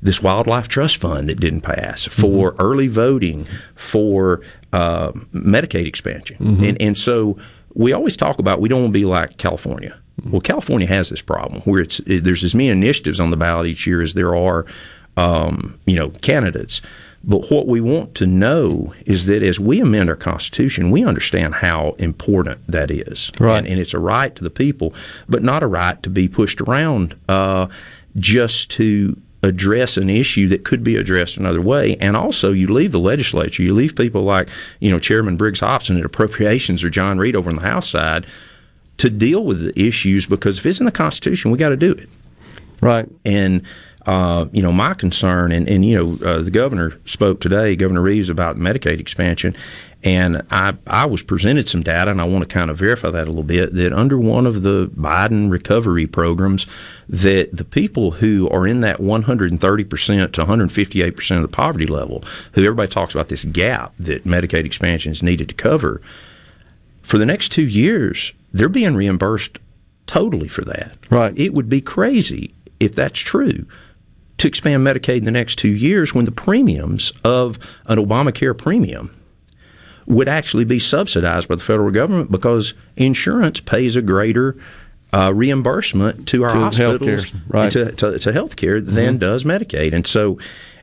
this 0.00 0.22
wildlife 0.22 0.68
trust 0.68 0.98
fund 0.98 1.28
that 1.28 1.40
didn't 1.40 1.62
pass, 1.62 2.04
for 2.04 2.54
early 2.60 2.86
voting, 2.86 3.44
for 3.74 4.40
uh, 4.72 5.10
Medicaid 5.34 5.86
expansion, 5.86 6.36
Mhm. 6.40 6.68
and 6.68 6.82
and 6.82 6.98
so 6.98 7.36
we 7.74 7.92
always 7.92 8.16
talk 8.16 8.38
about 8.38 8.60
we 8.60 8.68
don't 8.68 8.82
want 8.82 8.92
to 8.94 8.98
be 8.98 9.04
like 9.04 9.36
California. 9.38 9.96
Well, 10.30 10.40
California 10.40 10.86
has 10.88 11.08
this 11.10 11.20
problem 11.22 11.62
where 11.62 11.80
it's 11.80 12.00
it, 12.06 12.22
there's 12.24 12.44
as 12.44 12.54
many 12.54 12.68
initiatives 12.68 13.18
on 13.20 13.30
the 13.30 13.36
ballot 13.36 13.66
each 13.68 13.86
year 13.86 14.00
as 14.02 14.14
there 14.14 14.34
are, 14.36 14.66
um, 15.18 15.78
you 15.84 15.96
know, 15.96 16.10
candidates. 16.22 16.80
But 17.24 17.50
what 17.50 17.66
we 17.66 17.80
want 17.80 18.14
to 18.14 18.26
know 18.26 18.94
is 19.04 19.26
that 19.26 19.42
as 19.42 19.58
we 19.58 19.80
amend 19.80 20.08
our 20.08 20.16
Constitution, 20.16 20.92
we 20.92 21.04
understand 21.04 21.56
how 21.56 21.96
important 21.98 22.60
that 22.68 22.90
is. 22.92 23.32
Right. 23.40 23.58
And, 23.58 23.66
and 23.66 23.80
it's 23.80 23.92
a 23.92 23.98
right 23.98 24.34
to 24.36 24.44
the 24.44 24.50
people, 24.50 24.94
but 25.28 25.42
not 25.42 25.64
a 25.64 25.66
right 25.66 26.00
to 26.04 26.08
be 26.08 26.28
pushed 26.28 26.60
around 26.60 27.16
uh, 27.28 27.66
just 28.16 28.70
to 28.72 29.20
address 29.42 29.96
an 29.96 30.08
issue 30.08 30.48
that 30.48 30.64
could 30.64 30.84
be 30.84 30.96
addressed 30.96 31.36
another 31.36 31.60
way. 31.60 31.96
And 31.96 32.16
also, 32.16 32.52
you 32.52 32.68
leave 32.68 32.92
the 32.92 33.00
legislature, 33.00 33.64
you 33.64 33.74
leave 33.74 33.96
people 33.96 34.22
like, 34.22 34.48
you 34.78 34.90
know, 34.90 35.00
Chairman 35.00 35.36
Briggs 35.36 35.60
Hopson 35.60 35.98
at 35.98 36.04
Appropriations 36.04 36.84
or 36.84 36.90
John 36.90 37.18
Read 37.18 37.34
over 37.34 37.50
on 37.50 37.56
the 37.56 37.68
House 37.68 37.90
side 37.90 38.26
to 38.98 39.10
deal 39.10 39.44
with 39.44 39.60
the 39.60 39.80
issues 39.80 40.26
because 40.26 40.58
if 40.58 40.66
it's 40.66 40.78
in 40.78 40.86
the 40.86 40.92
Constitution, 40.92 41.50
we 41.50 41.58
got 41.58 41.70
to 41.70 41.76
do 41.76 41.92
it. 41.92 42.08
Right. 42.80 43.08
And 43.24 43.62
uh, 44.08 44.48
you 44.52 44.62
know, 44.62 44.72
my 44.72 44.94
concern, 44.94 45.52
and, 45.52 45.68
and 45.68 45.84
you 45.84 45.94
know, 45.94 46.26
uh, 46.26 46.40
the 46.40 46.50
governor 46.50 46.98
spoke 47.04 47.42
today, 47.42 47.76
Governor 47.76 48.00
Reeves, 48.00 48.30
about 48.30 48.56
Medicaid 48.56 49.00
expansion, 49.00 49.54
and 50.02 50.40
I 50.50 50.78
I 50.86 51.04
was 51.04 51.20
presented 51.20 51.68
some 51.68 51.82
data, 51.82 52.10
and 52.10 52.18
I 52.18 52.24
want 52.24 52.48
to 52.48 52.52
kind 52.52 52.70
of 52.70 52.78
verify 52.78 53.10
that 53.10 53.24
a 53.24 53.30
little 53.30 53.42
bit. 53.42 53.74
That 53.74 53.92
under 53.92 54.16
one 54.16 54.46
of 54.46 54.62
the 54.62 54.90
Biden 54.96 55.50
recovery 55.50 56.06
programs, 56.06 56.64
that 57.06 57.54
the 57.54 57.66
people 57.66 58.12
who 58.12 58.48
are 58.48 58.66
in 58.66 58.80
that 58.80 58.98
130 58.98 59.84
percent 59.84 60.32
to 60.32 60.40
158 60.40 61.10
percent 61.10 61.44
of 61.44 61.50
the 61.50 61.54
poverty 61.54 61.86
level, 61.86 62.24
who 62.52 62.62
everybody 62.62 62.90
talks 62.90 63.14
about 63.14 63.28
this 63.28 63.44
gap 63.44 63.92
that 63.98 64.24
Medicaid 64.24 64.64
expansion 64.64 65.12
is 65.12 65.22
needed 65.22 65.50
to 65.50 65.54
cover, 65.54 66.00
for 67.02 67.18
the 67.18 67.26
next 67.26 67.52
two 67.52 67.66
years, 67.66 68.32
they're 68.54 68.70
being 68.70 68.94
reimbursed 68.94 69.58
totally 70.06 70.48
for 70.48 70.64
that. 70.64 70.96
Right. 71.10 71.38
It 71.38 71.52
would 71.52 71.68
be 71.68 71.82
crazy 71.82 72.54
if 72.80 72.94
that's 72.94 73.20
true 73.20 73.66
to 74.38 74.48
expand 74.48 74.86
Medicaid 74.86 75.18
in 75.18 75.24
the 75.24 75.30
next 75.30 75.56
two 75.56 75.68
years 75.74 76.14
when 76.14 76.24
the 76.24 76.30
premiums 76.30 77.12
of 77.24 77.58
an 77.86 77.98
Obamacare 77.98 78.56
premium 78.56 79.14
would 80.06 80.28
actually 80.28 80.64
be 80.64 80.78
subsidized 80.78 81.48
by 81.48 81.56
the 81.56 81.62
federal 81.62 81.90
government 81.90 82.30
because 82.30 82.72
insurance 82.96 83.60
pays 83.60 83.94
a 83.96 84.02
greater 84.02 84.56
uh, 85.12 85.32
reimbursement 85.34 86.26
to 86.28 86.44
our 86.44 86.50
To 86.52 86.58
hospitals 86.60 87.00
healthcare, 87.32 87.40
right. 87.48 87.72
to, 87.72 87.92
to, 87.92 88.18
to 88.18 88.32
healthcare 88.32 88.84
than 88.84 89.16
Mhm. 89.16 89.20
does 89.20 89.44
Medicaid. 89.44 89.92
And 89.94 90.06
so 90.06 90.38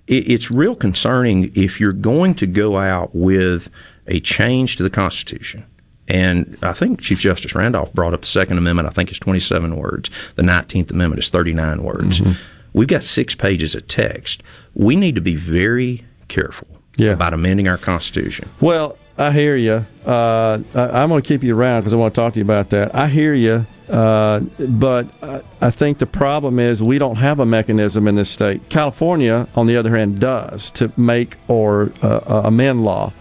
it, 0.08 0.30
it's 0.30 0.50
real 0.52 0.76
concerning 0.76 1.52
if 1.56 1.80
you're 1.80 1.94
going 1.94 2.34
to 2.36 2.48
go 2.48 2.78
out 2.78 3.16
with 3.16 3.70
a 4.08 4.20
change 4.20 4.76
to 4.78 4.84
the 4.84 4.90
Constitution. 4.90 5.64
And 6.08 6.58
I 6.62 6.74
think 6.74 7.02
Chief 7.02 7.20
Justice 7.20 7.56
Randolph 7.56 7.94
brought 7.94 8.14
up 8.14 8.22
the 8.22 8.28
Second 8.28 8.58
Amendment. 8.60 8.88
I 8.88 8.92
think 8.92 9.10
it's 9.10 9.20
27 9.20 9.76
words. 9.76 10.10
The 10.36 10.44
19th 10.44 10.92
Amendment 10.92 11.20
is 11.24 11.30
39 11.30 11.82
words. 11.84 12.20
Mhm. 12.22 12.36
We've 12.76 12.90
got 12.90 13.04
six 13.06 13.36
pages 13.36 13.74
of 13.74 13.88
text. 13.88 14.44
We 14.74 14.98
need 14.98 15.16
to 15.16 15.22
be 15.22 15.36
very 15.36 16.04
careful 16.28 16.68
about 17.00 17.34
amending 17.34 17.70
our 17.70 17.78
Constitution. 17.78 18.50
Well, 18.60 18.98
I 19.18 19.32
hear 19.32 19.56
you. 19.56 19.86
Uh, 20.06 20.60
I, 20.76 21.02
I'm 21.02 21.08
going 21.08 21.22
to 21.22 21.28
keep 21.28 21.42
you 21.42 21.56
around 21.56 21.82
because 21.82 21.94
I 21.94 21.96
want 21.96 22.14
to 22.14 22.20
talk 22.20 22.34
to 22.34 22.40
you 22.40 22.44
about 22.44 22.72
that. 22.72 22.94
I 22.94 23.08
hear 23.08 23.34
you, 23.34 23.66
uh, 23.88 24.42
but 24.60 25.08
I, 25.24 25.42
I 25.62 25.72
think 25.72 26.00
the 26.00 26.06
problem 26.06 26.60
is 26.60 26.84
we 26.84 27.00
don't 27.00 27.16
have 27.16 27.40
a 27.40 27.46
mechanism 27.46 28.10
in 28.10 28.16
this 28.16 28.30
state. 28.30 28.68
California, 28.68 29.48
on 29.56 29.68
the 29.68 29.78
other 29.78 29.96
hand, 29.96 30.20
does 30.20 30.70
to 30.72 30.92
make 30.98 31.38
or 31.48 31.94
uh, 32.04 32.08
uh, 32.08 32.42
amend 32.44 32.84
law. 32.84 33.14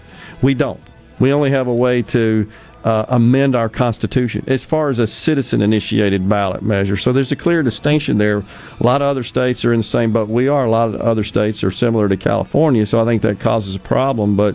We 0.43 0.55
don't. 0.55 0.81
We 1.21 1.33
only 1.33 1.51
have 1.51 1.69
a 1.69 1.75
way 1.75 2.03
to 2.03 2.51
uh, 2.85 3.06
amend 3.09 3.56
our 3.56 3.69
Constitution 3.69 4.44
as 4.47 4.62
far 4.62 4.90
as 4.90 4.98
a 4.98 5.06
citizen 5.06 5.62
initiated 5.62 6.28
ballot 6.28 6.62
measure. 6.62 6.97
So 6.97 7.12
there's 7.12 7.32
a 7.32 7.36
clear 7.36 7.62
distinction 7.62 8.19
there. 8.19 8.39
A 8.39 8.85
lot 8.85 9.01
of 9.01 9.09
other 9.09 9.24
states 9.24 9.65
are 9.65 9.73
in 9.73 9.81
the 9.81 9.85
same 9.85 10.12
boat 10.12 10.28
we 10.28 10.48
are. 10.48 10.66
A 10.66 10.70
lot 10.70 10.90
of 10.90 11.01
other 11.01 11.24
states 11.24 11.65
are 11.65 11.70
similar 11.70 12.09
to 12.09 12.16
California. 12.16 12.85
So 12.85 13.01
I 13.01 13.06
think 13.06 13.23
that 13.23 13.40
causes 13.40 13.74
a 13.74 13.81
problem. 13.81 14.36
But 14.36 14.55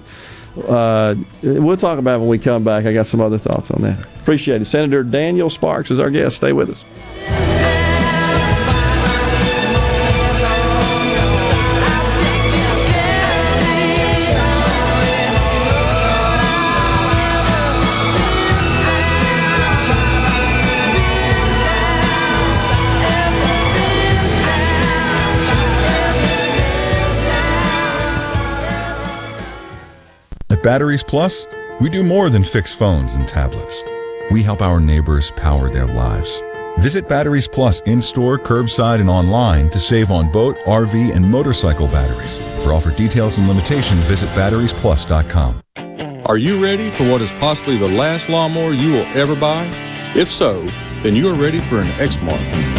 uh, 0.67 1.15
we'll 1.41 1.77
talk 1.77 1.97
about 1.97 2.15
it 2.15 2.19
when 2.19 2.29
we 2.29 2.37
come 2.37 2.63
back. 2.63 2.85
I 2.85 2.93
got 2.93 3.07
some 3.07 3.19
other 3.19 3.39
thoughts 3.39 3.71
on 3.71 3.81
that. 3.81 3.99
Appreciate 4.21 4.61
it. 4.61 4.65
Senator 4.65 5.03
Daniel 5.03 5.49
Sparks 5.49 5.89
is 5.89 5.99
our 5.99 6.11
guest. 6.11 6.37
Stay 6.37 6.53
with 6.53 6.69
us. 6.69 7.58
At 30.59 30.63
Batteries 30.63 31.05
Plus, 31.05 31.47
we 31.79 31.89
do 31.89 32.03
more 32.03 32.29
than 32.29 32.43
fix 32.43 32.77
phones 32.77 33.15
and 33.15 33.25
tablets. 33.25 33.81
We 34.29 34.43
help 34.43 34.61
our 34.61 34.81
neighbors 34.81 35.31
power 35.37 35.69
their 35.69 35.87
lives. 35.87 36.43
Visit 36.79 37.07
Batteries 37.07 37.47
Plus 37.47 37.79
in 37.85 38.01
store, 38.01 38.37
curbside, 38.37 38.99
and 38.99 39.09
online 39.09 39.69
to 39.69 39.79
save 39.79 40.11
on 40.11 40.29
boat, 40.29 40.57
RV, 40.65 41.15
and 41.15 41.25
motorcycle 41.25 41.87
batteries. 41.87 42.39
For 42.61 42.73
offer 42.73 42.91
details 42.91 43.37
and 43.37 43.47
limitations, 43.47 44.03
visit 44.03 44.27
batteriesplus.com. 44.31 45.61
Are 46.25 46.37
you 46.37 46.61
ready 46.61 46.89
for 46.89 47.09
what 47.09 47.21
is 47.21 47.31
possibly 47.39 47.77
the 47.77 47.87
last 47.87 48.27
lawnmower 48.27 48.73
you 48.73 48.91
will 48.91 49.07
ever 49.15 49.37
buy? 49.37 49.71
If 50.13 50.27
so, 50.27 50.65
then 51.03 51.15
you 51.15 51.29
are 51.29 51.41
ready 51.41 51.59
for 51.59 51.79
an 51.79 51.87
Exmark. 51.99 52.78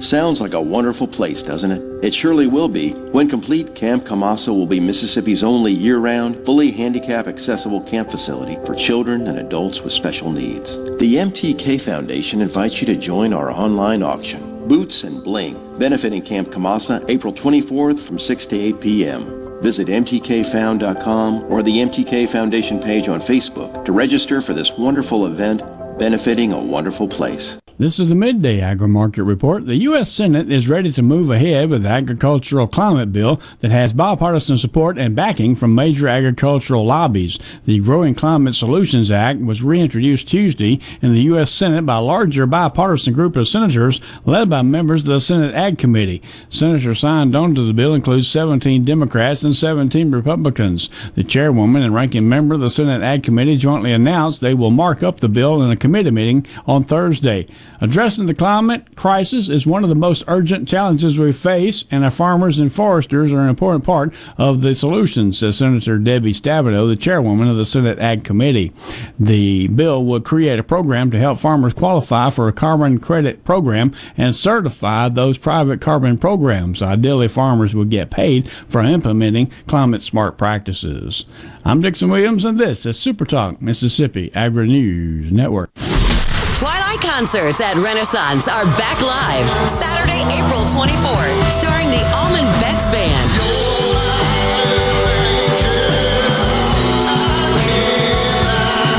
Sounds 0.00 0.40
like 0.40 0.54
a 0.54 0.60
wonderful 0.60 1.06
place, 1.06 1.42
doesn't 1.42 1.70
it? 1.70 2.04
It 2.04 2.12
surely 2.12 2.46
will 2.46 2.68
be. 2.68 2.90
When 3.12 3.28
complete, 3.28 3.74
Camp 3.74 4.04
Kamassa 4.04 4.48
will 4.48 4.66
be 4.66 4.80
Mississippi's 4.80 5.44
only 5.44 5.72
year-round, 5.72 6.44
fully 6.44 6.72
handicap 6.72 7.26
accessible 7.26 7.80
camp 7.80 8.10
facility 8.10 8.56
for 8.66 8.74
children 8.74 9.28
and 9.28 9.38
adults 9.38 9.82
with 9.82 9.92
special 9.92 10.32
needs. 10.32 10.76
The 10.98 11.14
MTK 11.14 11.80
Foundation 11.80 12.40
invites 12.40 12.80
you 12.80 12.86
to 12.88 12.96
join 12.96 13.32
our 13.32 13.50
online 13.50 14.02
auction, 14.02 14.66
Boots 14.66 15.04
and 15.04 15.22
Bling, 15.22 15.78
benefiting 15.78 16.22
Camp 16.22 16.48
Kamassa 16.48 17.04
April 17.08 17.32
24th 17.32 18.06
from 18.06 18.18
6 18.18 18.46
to 18.48 18.58
8 18.58 18.80
p.m. 18.80 19.62
Visit 19.62 19.88
mtkfound.com 19.88 21.44
or 21.44 21.62
the 21.62 21.72
MTK 21.72 22.28
Foundation 22.28 22.80
page 22.80 23.08
on 23.08 23.20
Facebook 23.20 23.84
to 23.84 23.92
register 23.92 24.40
for 24.40 24.52
this 24.52 24.76
wonderful 24.76 25.26
event 25.26 25.62
benefiting 25.98 26.52
a 26.52 26.60
wonderful 26.60 27.08
place. 27.08 27.58
This 27.76 27.98
is 27.98 28.08
the 28.08 28.14
midday 28.14 28.60
agri 28.60 28.86
market 28.86 29.24
report. 29.24 29.66
The 29.66 29.74
U.S. 29.74 30.08
Senate 30.12 30.48
is 30.48 30.68
ready 30.68 30.92
to 30.92 31.02
move 31.02 31.28
ahead 31.28 31.70
with 31.70 31.82
the 31.82 31.88
agricultural 31.88 32.68
climate 32.68 33.12
bill 33.12 33.40
that 33.62 33.72
has 33.72 33.92
bipartisan 33.92 34.58
support 34.58 34.96
and 34.96 35.16
backing 35.16 35.56
from 35.56 35.74
major 35.74 36.06
agricultural 36.06 36.86
lobbies. 36.86 37.36
The 37.64 37.80
Growing 37.80 38.14
Climate 38.14 38.54
Solutions 38.54 39.10
Act 39.10 39.40
was 39.40 39.64
reintroduced 39.64 40.28
Tuesday 40.28 40.78
in 41.02 41.14
the 41.14 41.22
U.S. 41.22 41.50
Senate 41.50 41.84
by 41.84 41.96
a 41.96 42.00
larger 42.00 42.46
bipartisan 42.46 43.12
group 43.12 43.34
of 43.34 43.48
senators 43.48 44.00
led 44.24 44.48
by 44.48 44.62
members 44.62 45.02
of 45.02 45.08
the 45.08 45.20
Senate 45.20 45.56
Ag 45.56 45.76
Committee. 45.76 46.22
Senators 46.48 47.00
signed 47.00 47.34
on 47.34 47.56
to 47.56 47.66
the 47.66 47.72
bill 47.72 47.92
include 47.92 48.24
17 48.24 48.84
Democrats 48.84 49.42
and 49.42 49.56
17 49.56 50.12
Republicans. 50.12 50.90
The 51.14 51.24
chairwoman 51.24 51.82
and 51.82 51.92
ranking 51.92 52.28
member 52.28 52.54
of 52.54 52.60
the 52.60 52.70
Senate 52.70 53.02
Ag 53.02 53.24
Committee 53.24 53.56
jointly 53.56 53.92
announced 53.92 54.40
they 54.40 54.54
will 54.54 54.70
mark 54.70 55.02
up 55.02 55.18
the 55.18 55.28
bill 55.28 55.60
in 55.60 55.72
a 55.72 55.76
committee 55.84 56.10
meeting 56.10 56.46
on 56.66 56.82
Thursday. 56.82 57.46
Addressing 57.82 58.26
the 58.26 58.32
climate 58.32 58.96
crisis 58.96 59.50
is 59.50 59.66
one 59.66 59.82
of 59.82 59.90
the 59.90 59.94
most 59.94 60.24
urgent 60.28 60.66
challenges 60.66 61.18
we 61.18 61.30
face, 61.30 61.84
and 61.90 62.02
our 62.04 62.10
farmers 62.10 62.58
and 62.58 62.72
foresters 62.72 63.34
are 63.34 63.40
an 63.40 63.50
important 63.50 63.84
part 63.84 64.14
of 64.38 64.62
the 64.62 64.74
solution, 64.74 65.30
says 65.30 65.58
Senator 65.58 65.98
Debbie 65.98 66.32
Stabenow, 66.32 66.88
the 66.88 66.96
chairwoman 66.96 67.48
of 67.48 67.58
the 67.58 67.66
Senate 67.66 67.98
Ag 67.98 68.24
Committee. 68.24 68.72
The 69.20 69.68
bill 69.68 70.02
would 70.06 70.24
create 70.24 70.58
a 70.58 70.62
program 70.62 71.10
to 71.10 71.18
help 71.18 71.38
farmers 71.38 71.74
qualify 71.74 72.30
for 72.30 72.48
a 72.48 72.52
carbon 72.54 72.98
credit 72.98 73.44
program 73.44 73.92
and 74.16 74.34
certify 74.34 75.10
those 75.10 75.36
private 75.36 75.82
carbon 75.82 76.16
programs. 76.16 76.80
Ideally, 76.80 77.28
farmers 77.28 77.74
would 77.74 77.90
get 77.90 78.10
paid 78.10 78.48
for 78.48 78.80
implementing 78.80 79.52
climate 79.66 80.00
smart 80.00 80.38
practices. 80.38 81.26
I'm 81.66 81.82
Dixon 81.82 82.08
Williams, 82.08 82.44
and 82.46 82.56
this 82.56 82.86
is 82.86 82.98
Super 82.98 83.26
Talk 83.26 83.60
Mississippi 83.60 84.30
Agri 84.34 84.68
News 84.68 85.30
Network. 85.30 85.73
Twilight 85.76 87.00
concerts 87.00 87.60
at 87.60 87.74
Renaissance 87.76 88.48
are 88.48 88.64
back 88.78 89.00
live 89.02 89.48
Saturday, 89.68 90.22
April 90.30 90.62
24th, 90.64 91.50
starring 91.50 91.90
the 91.90 92.02
Allman 92.14 92.46
Betts 92.60 92.88
Band. 92.90 93.30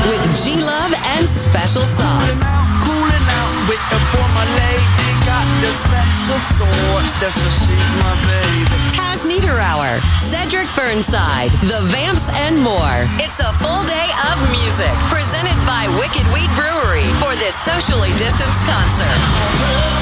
With 0.08 0.44
G 0.44 0.60
Love 0.62 0.92
and 1.16 1.28
Special 1.28 1.82
Sauce. 1.82 2.35
Taz 8.94 9.26
Niederauer, 9.26 10.00
Cedric 10.18 10.68
Burnside, 10.76 11.50
The 11.66 11.80
Vamps, 11.90 12.30
and 12.38 12.56
more. 12.58 13.08
It's 13.18 13.40
a 13.40 13.52
full 13.52 13.82
day 13.84 14.08
of 14.30 14.36
music 14.54 14.94
presented 15.10 15.58
by 15.66 15.90
Wicked 15.98 16.26
Weed 16.32 16.50
Brewery 16.54 17.08
for 17.18 17.34
this 17.34 17.54
socially 17.54 18.12
distanced 18.14 18.64
concert. 18.64 19.95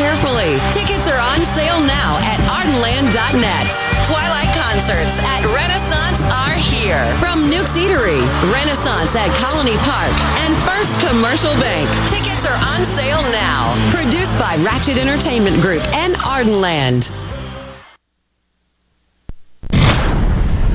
Carefully. 0.00 0.56
Tickets 0.72 1.12
are 1.12 1.20
on 1.20 1.44
sale 1.44 1.78
now 1.84 2.16
at 2.24 2.40
ardenland.net. 2.48 3.68
Twilight 4.08 4.48
concerts 4.56 5.20
at 5.20 5.44
Renaissance 5.44 6.24
are 6.24 6.56
here. 6.56 7.04
From 7.20 7.50
Newk's 7.50 7.76
Eatery, 7.76 8.24
Renaissance 8.50 9.14
at 9.14 9.28
Colony 9.36 9.76
Park, 9.84 10.16
and 10.40 10.56
First 10.64 10.98
Commercial 11.06 11.52
Bank. 11.60 11.84
Tickets 12.08 12.46
are 12.48 12.56
on 12.72 12.86
sale 12.86 13.20
now. 13.30 13.76
Produced 13.92 14.38
by 14.38 14.56
Ratchet 14.64 14.96
Entertainment 14.96 15.60
Group 15.60 15.84
and 15.94 16.14
Ardenland. 16.14 17.10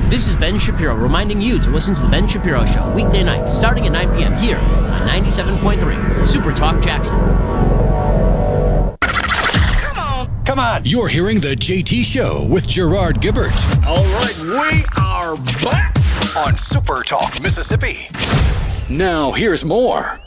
This 0.08 0.28
is 0.28 0.36
Ben 0.36 0.56
Shapiro 0.60 0.94
reminding 0.94 1.40
you 1.40 1.58
to 1.58 1.70
listen 1.70 1.96
to 1.96 2.02
The 2.02 2.08
Ben 2.08 2.28
Shapiro 2.28 2.64
Show 2.64 2.88
weekday 2.94 3.24
nights 3.24 3.52
starting 3.52 3.86
at 3.86 3.92
9 3.92 4.16
p.m. 4.16 4.36
here 4.36 4.58
on 4.58 5.08
97.3 5.08 6.24
Super 6.24 6.52
Talk 6.52 6.80
Jackson. 6.80 7.75
Come 10.46 10.60
on. 10.60 10.82
You're 10.84 11.08
hearing 11.08 11.40
The 11.40 11.56
JT 11.56 12.04
Show 12.04 12.46
with 12.48 12.68
Gerard 12.68 13.16
Gibert. 13.16 13.50
All 13.84 14.04
right, 14.04 14.38
we 14.44 14.84
are 14.96 15.34
back 15.64 15.96
on 16.36 16.56
Super 16.56 17.02
Talk 17.02 17.42
Mississippi. 17.42 18.08
Now, 18.88 19.32
here's 19.32 19.64
more. 19.64 20.20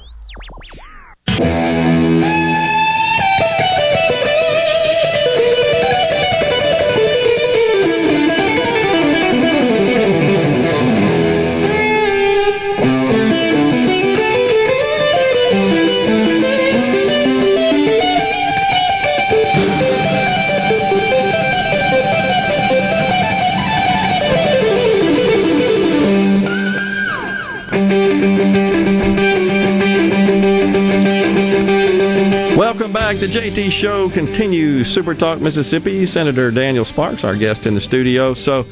Back. 33.13 33.17
The 33.19 33.25
JT 33.25 33.71
Show 33.71 34.09
continues. 34.09 34.91
Super 34.91 35.15
Talk 35.15 35.39
Mississippi. 35.39 36.05
Senator 36.05 36.51
Daniel 36.51 36.85
Sparks, 36.85 37.23
our 37.23 37.35
guest 37.35 37.65
in 37.65 37.73
the 37.73 37.81
studio. 37.81 38.35
So, 38.35 38.67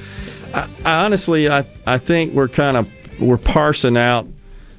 I, 0.53 0.69
I 0.85 1.05
honestly, 1.05 1.49
I, 1.49 1.65
I 1.87 1.97
think 1.97 2.33
we're 2.33 2.47
kind 2.47 2.77
of 2.77 2.87
we're 3.19 3.37
parsing 3.37 3.97
out 3.97 4.27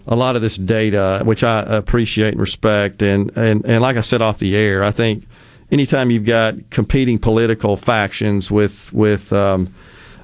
a 0.07 0.15
lot 0.15 0.37
of 0.37 0.43
this 0.43 0.57
data, 0.57 1.23
which 1.25 1.43
I 1.43 1.63
appreciate 1.63 2.35
and 2.35 2.41
respect. 2.41 3.03
And, 3.03 3.37
and, 3.37 3.67
and 3.67 3.83
like 3.83 3.97
I 3.97 4.01
said 4.01 4.23
off 4.23 4.39
the 4.39 4.55
air, 4.55 4.85
I 4.85 4.93
think 4.93 5.27
anytime 5.73 6.13
you've 6.13 6.25
got 6.25 6.71
competing 6.71 7.19
political 7.19 7.77
factions 7.77 8.53
with 8.53 8.93
with 8.93 9.33
um, 9.33 9.75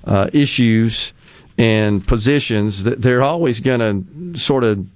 uh, 0.04 0.30
issues 0.32 1.12
and 1.58 2.06
positions, 2.06 2.84
they're 2.84 3.22
always 3.22 3.58
going 3.58 3.80
to 3.80 4.38
sort 4.38 4.62
of 4.62 4.86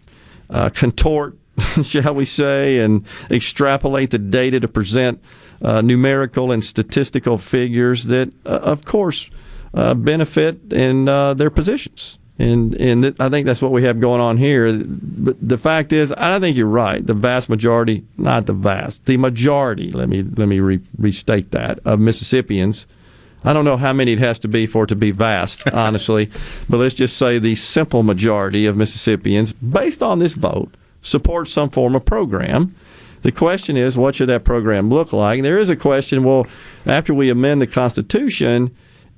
uh, 0.49 0.71
contort, 0.71 1.37
shall 1.83 2.15
we 2.15 2.25
say, 2.25 2.79
and 2.79 3.05
extrapolate 3.31 4.11
the 4.11 4.19
data 4.19 4.61
to 4.61 4.69
present 4.69 5.23
uh, 5.63 5.81
numerical 5.81 6.53
and 6.53 6.65
statistical 6.65 7.39
figures 7.39 8.05
that, 8.05 8.33
uh, 8.47 8.61
of 8.63 8.85
course, 8.85 9.31
uh, 9.75 9.95
benefit 9.95 10.73
in 10.73 11.09
uh, 11.09 11.35
their 11.35 11.51
positions. 11.51 12.19
And 12.39 12.75
and 12.77 13.03
th- 13.03 13.17
I 13.19 13.29
think 13.29 13.47
that's 13.47 13.61
what 13.61 13.73
we 13.73 13.83
have 13.83 13.99
going 13.99 14.21
on 14.21 14.37
here. 14.37 14.73
But 14.73 15.37
the 15.41 15.59
fact 15.59 15.93
is, 15.93 16.13
I 16.13 16.39
think 16.39 16.57
you're 16.57 16.67
right. 16.67 17.05
The 17.05 17.15
vast 17.15 17.49
majority, 17.49 18.05
not 18.17 18.47
the 18.47 18.53
vast, 18.53 19.07
the 19.07 19.17
majority. 19.17 19.91
Let 19.91 20.09
me 20.09 20.23
let 20.23 20.47
me 20.47 20.61
re- 20.61 20.81
restate 20.97 21.51
that 21.51 21.81
of 21.85 21.99
Mississippians. 21.99 22.87
I 23.45 23.53
don't 23.53 23.65
know 23.65 23.77
how 23.77 23.93
many 23.93 24.13
it 24.13 24.19
has 24.19 24.39
to 24.41 24.49
be 24.49 24.67
for 24.67 24.85
it 24.85 24.89
to 24.89 24.97
be 24.97 25.11
vast, 25.11 25.69
honestly, 25.71 26.31
but 26.69 26.79
let's 26.79 26.95
just 26.95 27.17
say 27.17 27.39
the 27.39 27.57
simple 27.57 28.03
majority 28.03 28.67
of 28.67 28.77
Mississippians, 28.77 29.53
based 29.53 30.03
on 30.03 30.19
this 30.19 30.35
vote, 30.35 30.77
support 31.09 31.49
some 31.49 31.71
form 31.71 31.95
of 31.95 32.05
program. 32.05 32.75
The 33.23 33.33
question 33.33 33.77
is, 33.77 33.97
what 33.99 34.15
should 34.15 34.29
that 34.29 34.45
program 34.45 34.91
look 34.91 35.13
like? 35.13 35.39
And 35.39 35.45
there 35.45 35.59
is 35.59 35.69
a 35.69 35.77
question. 35.77 36.23
Well, 36.23 36.47
after 36.87 37.13
we 37.13 37.31
amend 37.31 37.61
the 37.61 37.67
Constitution, 37.67 38.75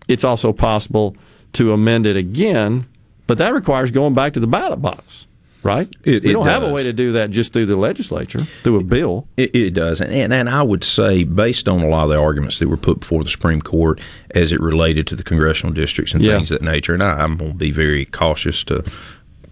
it's 0.08 0.24
also 0.24 0.52
possible 0.52 1.14
to 1.52 1.72
amend 1.72 2.06
it 2.06 2.16
again 2.16 2.86
but 3.30 3.38
that 3.38 3.54
requires 3.54 3.92
going 3.92 4.12
back 4.12 4.32
to 4.32 4.40
the 4.40 4.48
ballot 4.48 4.82
box, 4.82 5.24
right? 5.62 5.88
It, 6.02 6.24
we 6.24 6.32
don't 6.32 6.48
have 6.48 6.64
a 6.64 6.68
way 6.72 6.82
to 6.82 6.92
do 6.92 7.12
that 7.12 7.30
just 7.30 7.52
through 7.52 7.66
the 7.66 7.76
legislature, 7.76 8.40
through 8.64 8.80
a 8.80 8.82
bill. 8.82 9.28
It, 9.36 9.54
it 9.54 9.70
does, 9.70 10.00
and, 10.00 10.12
and 10.12 10.32
and 10.34 10.48
I 10.48 10.64
would 10.64 10.82
say, 10.82 11.22
based 11.22 11.68
on 11.68 11.78
a 11.80 11.86
lot 11.88 12.02
of 12.02 12.10
the 12.10 12.18
arguments 12.18 12.58
that 12.58 12.66
were 12.66 12.76
put 12.76 12.98
before 12.98 13.22
the 13.22 13.30
Supreme 13.30 13.62
Court 13.62 14.00
as 14.34 14.50
it 14.50 14.60
related 14.60 15.06
to 15.06 15.14
the 15.14 15.22
congressional 15.22 15.72
districts 15.72 16.12
and 16.12 16.24
Yeah. 16.24 16.38
things 16.38 16.50
of 16.50 16.58
that 16.58 16.64
nature, 16.64 16.92
and 16.92 17.04
I, 17.04 17.22
I'm 17.22 17.36
going 17.36 17.52
to 17.52 17.56
be 17.56 17.70
very 17.70 18.04
cautious 18.06 18.64
to 18.64 18.82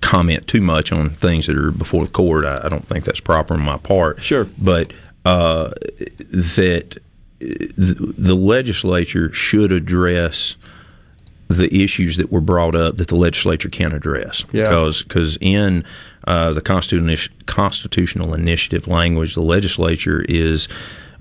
comment 0.01 0.47
too 0.47 0.61
much 0.61 0.93
on 0.93 1.11
things 1.11 1.47
that 1.47 1.57
are 1.57 1.71
before 1.71 2.05
the 2.05 2.13
court. 2.13 2.45
I, 2.45 2.63
I 2.65 2.69
don't 2.69 2.87
think 2.87 3.05
that's 3.05 3.21
proper 3.21 3.55
on 3.55 3.61
my 3.61 3.79
part. 3.79 4.23
Sure, 4.23 4.45
but 4.59 4.93
uh, 5.25 5.71
that 6.31 6.99
the, 7.41 8.15
the 8.17 8.35
legislature 8.35 9.33
should 9.33 9.73
address 9.73 10.57
the 11.49 11.83
issues 11.83 12.17
that 12.19 12.31
were 12.31 12.41
brought 12.41 12.75
up 12.75 12.99
that 12.99 13.09
the 13.09 13.17
legislature 13.17 13.69
can 13.69 13.93
address. 13.93 14.45
Yeah. 14.53 14.65
Because 14.65 15.03
because 15.03 15.39
in 15.41 15.85
uh, 16.27 16.53
the 16.53 16.61
constitutional 16.61 17.37
constitutional 17.47 18.35
initiative 18.35 18.87
language, 18.87 19.35
the 19.35 19.43
legislature 19.43 20.25
is 20.29 20.69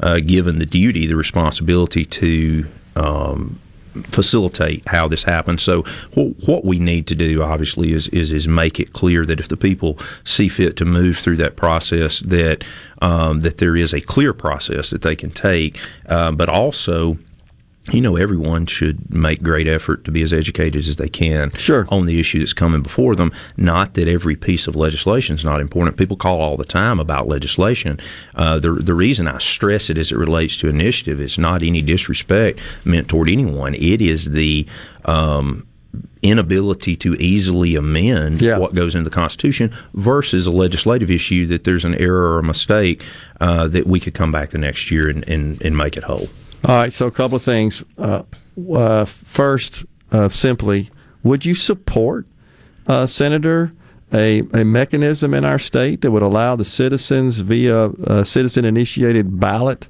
uh, 0.02 0.20
given 0.20 0.60
the 0.60 0.66
duty, 0.66 1.08
the 1.08 1.16
responsibility 1.16 2.06
to. 2.06 2.68
Um, 2.96 3.60
facilitate 4.04 4.88
how 4.88 5.08
this 5.08 5.24
happens. 5.24 5.62
So 5.62 5.84
what, 6.14 6.48
what 6.48 6.66
we 6.66 6.80
need 6.80 7.08
to 7.08 7.16
do, 7.16 7.42
obviously, 7.44 7.94
is, 7.94 8.08
is 8.10 8.32
is 8.32 8.48
make 8.48 8.80
it 8.80 8.94
clear 8.94 9.26
that 9.26 9.40
if 9.40 9.48
the 9.48 9.58
people 9.58 9.98
see 10.24 10.48
fit 10.48 10.76
to 10.78 10.86
move 10.86 11.18
through 11.18 11.38
that 11.38 11.56
process, 11.56 12.20
that 12.22 12.64
um, 13.02 13.42
that 13.42 13.58
there 13.58 13.76
is 13.76 13.94
a 13.94 14.02
clear 14.02 14.34
process 14.34 14.90
that 14.90 15.02
they 15.02 15.16
can 15.16 15.32
take, 15.32 15.80
uh, 16.08 16.32
but 16.32 16.50
also 16.50 17.18
you 17.92 18.02
know, 18.02 18.16
everyone 18.18 18.66
should 18.66 19.14
make 19.14 19.42
great 19.42 19.68
effort 19.68 20.04
to 20.06 20.12
be 20.12 20.22
as 20.22 20.34
educated 20.34 20.88
as 20.88 20.98
they 20.98 21.08
can 21.10 21.52
sure. 21.52 21.88
on 21.90 22.06
the 22.06 22.20
issue 22.20 22.40
that's 22.40 22.54
coming 22.54 22.82
before 22.82 23.16
them. 23.16 23.32
Not 23.56 23.94
that 23.94 24.08
every 24.08 24.36
piece 24.36 24.68
of 24.68 24.76
legislation 24.76 25.36
is 25.36 25.46
not 25.46 25.62
important. 25.62 25.98
People 25.98 26.18
call 26.18 26.42
all 26.42 26.58
the 26.58 26.66
time 26.66 27.00
about 27.00 27.28
legislation. 27.28 28.00
Uh, 28.36 28.60
the 28.60 28.72
the 28.74 28.94
reason 28.94 29.28
I 29.28 29.38
stress 29.40 29.90
it 29.90 29.98
as 29.98 30.12
it 30.12 30.18
relates 30.18 30.58
to 30.58 30.68
initiative 30.68 31.20
is 31.22 31.38
not 31.38 31.64
any 31.64 31.82
disrespect 31.82 32.60
meant 32.84 33.08
toward 33.08 33.30
anyone. 33.30 33.74
It 33.76 34.02
is 34.02 34.32
the 34.32 34.66
um, 35.06 35.66
inability 36.22 36.96
to 36.98 37.14
easily 37.16 37.76
amend 37.76 38.42
Yeah. 38.42 38.58
what 38.58 38.74
goes 38.76 38.96
into 38.96 39.10
the 39.10 39.16
Constitution 39.16 39.72
versus 39.94 40.46
a 40.48 40.52
legislative 40.52 41.10
issue 41.10 41.46
that 41.48 41.64
there's 41.64 41.86
an 41.86 41.96
error 41.96 42.34
or 42.36 42.40
a 42.40 42.44
mistake 42.44 43.04
uh, 43.40 43.68
that 43.70 43.88
we 43.88 44.00
could 44.00 44.14
come 44.14 44.32
back 44.32 44.50
the 44.50 44.58
next 44.58 44.92
year 44.92 45.08
and, 45.08 45.28
and, 45.28 45.62
and 45.62 45.78
make 45.78 45.96
it 45.98 46.04
whole. 46.04 46.28
All 46.66 46.76
right, 46.76 46.92
so 46.92 47.08
a 47.08 47.12
couple 47.12 47.36
of 47.36 47.44
things. 47.44 47.84
Uh, 47.98 48.24
uh, 48.74 49.06
first, 49.06 49.86
uh, 50.12 50.30
simply, 50.30 50.90
would 51.24 51.46
you 51.46 51.56
support, 51.56 52.26
uh, 52.88 53.06
Senator, 53.06 53.72
a, 54.14 54.40
a 54.54 54.64
mechanism 54.64 55.34
in 55.34 55.46
our 55.46 55.60
state 55.60 56.02
that 56.02 56.12
would 56.12 56.22
allow 56.22 56.56
the 56.56 56.66
citizens 56.66 57.40
via 57.40 57.90
a 57.90 58.26
citizen 58.26 58.66
initiated 58.66 59.40
ballot 59.40 59.88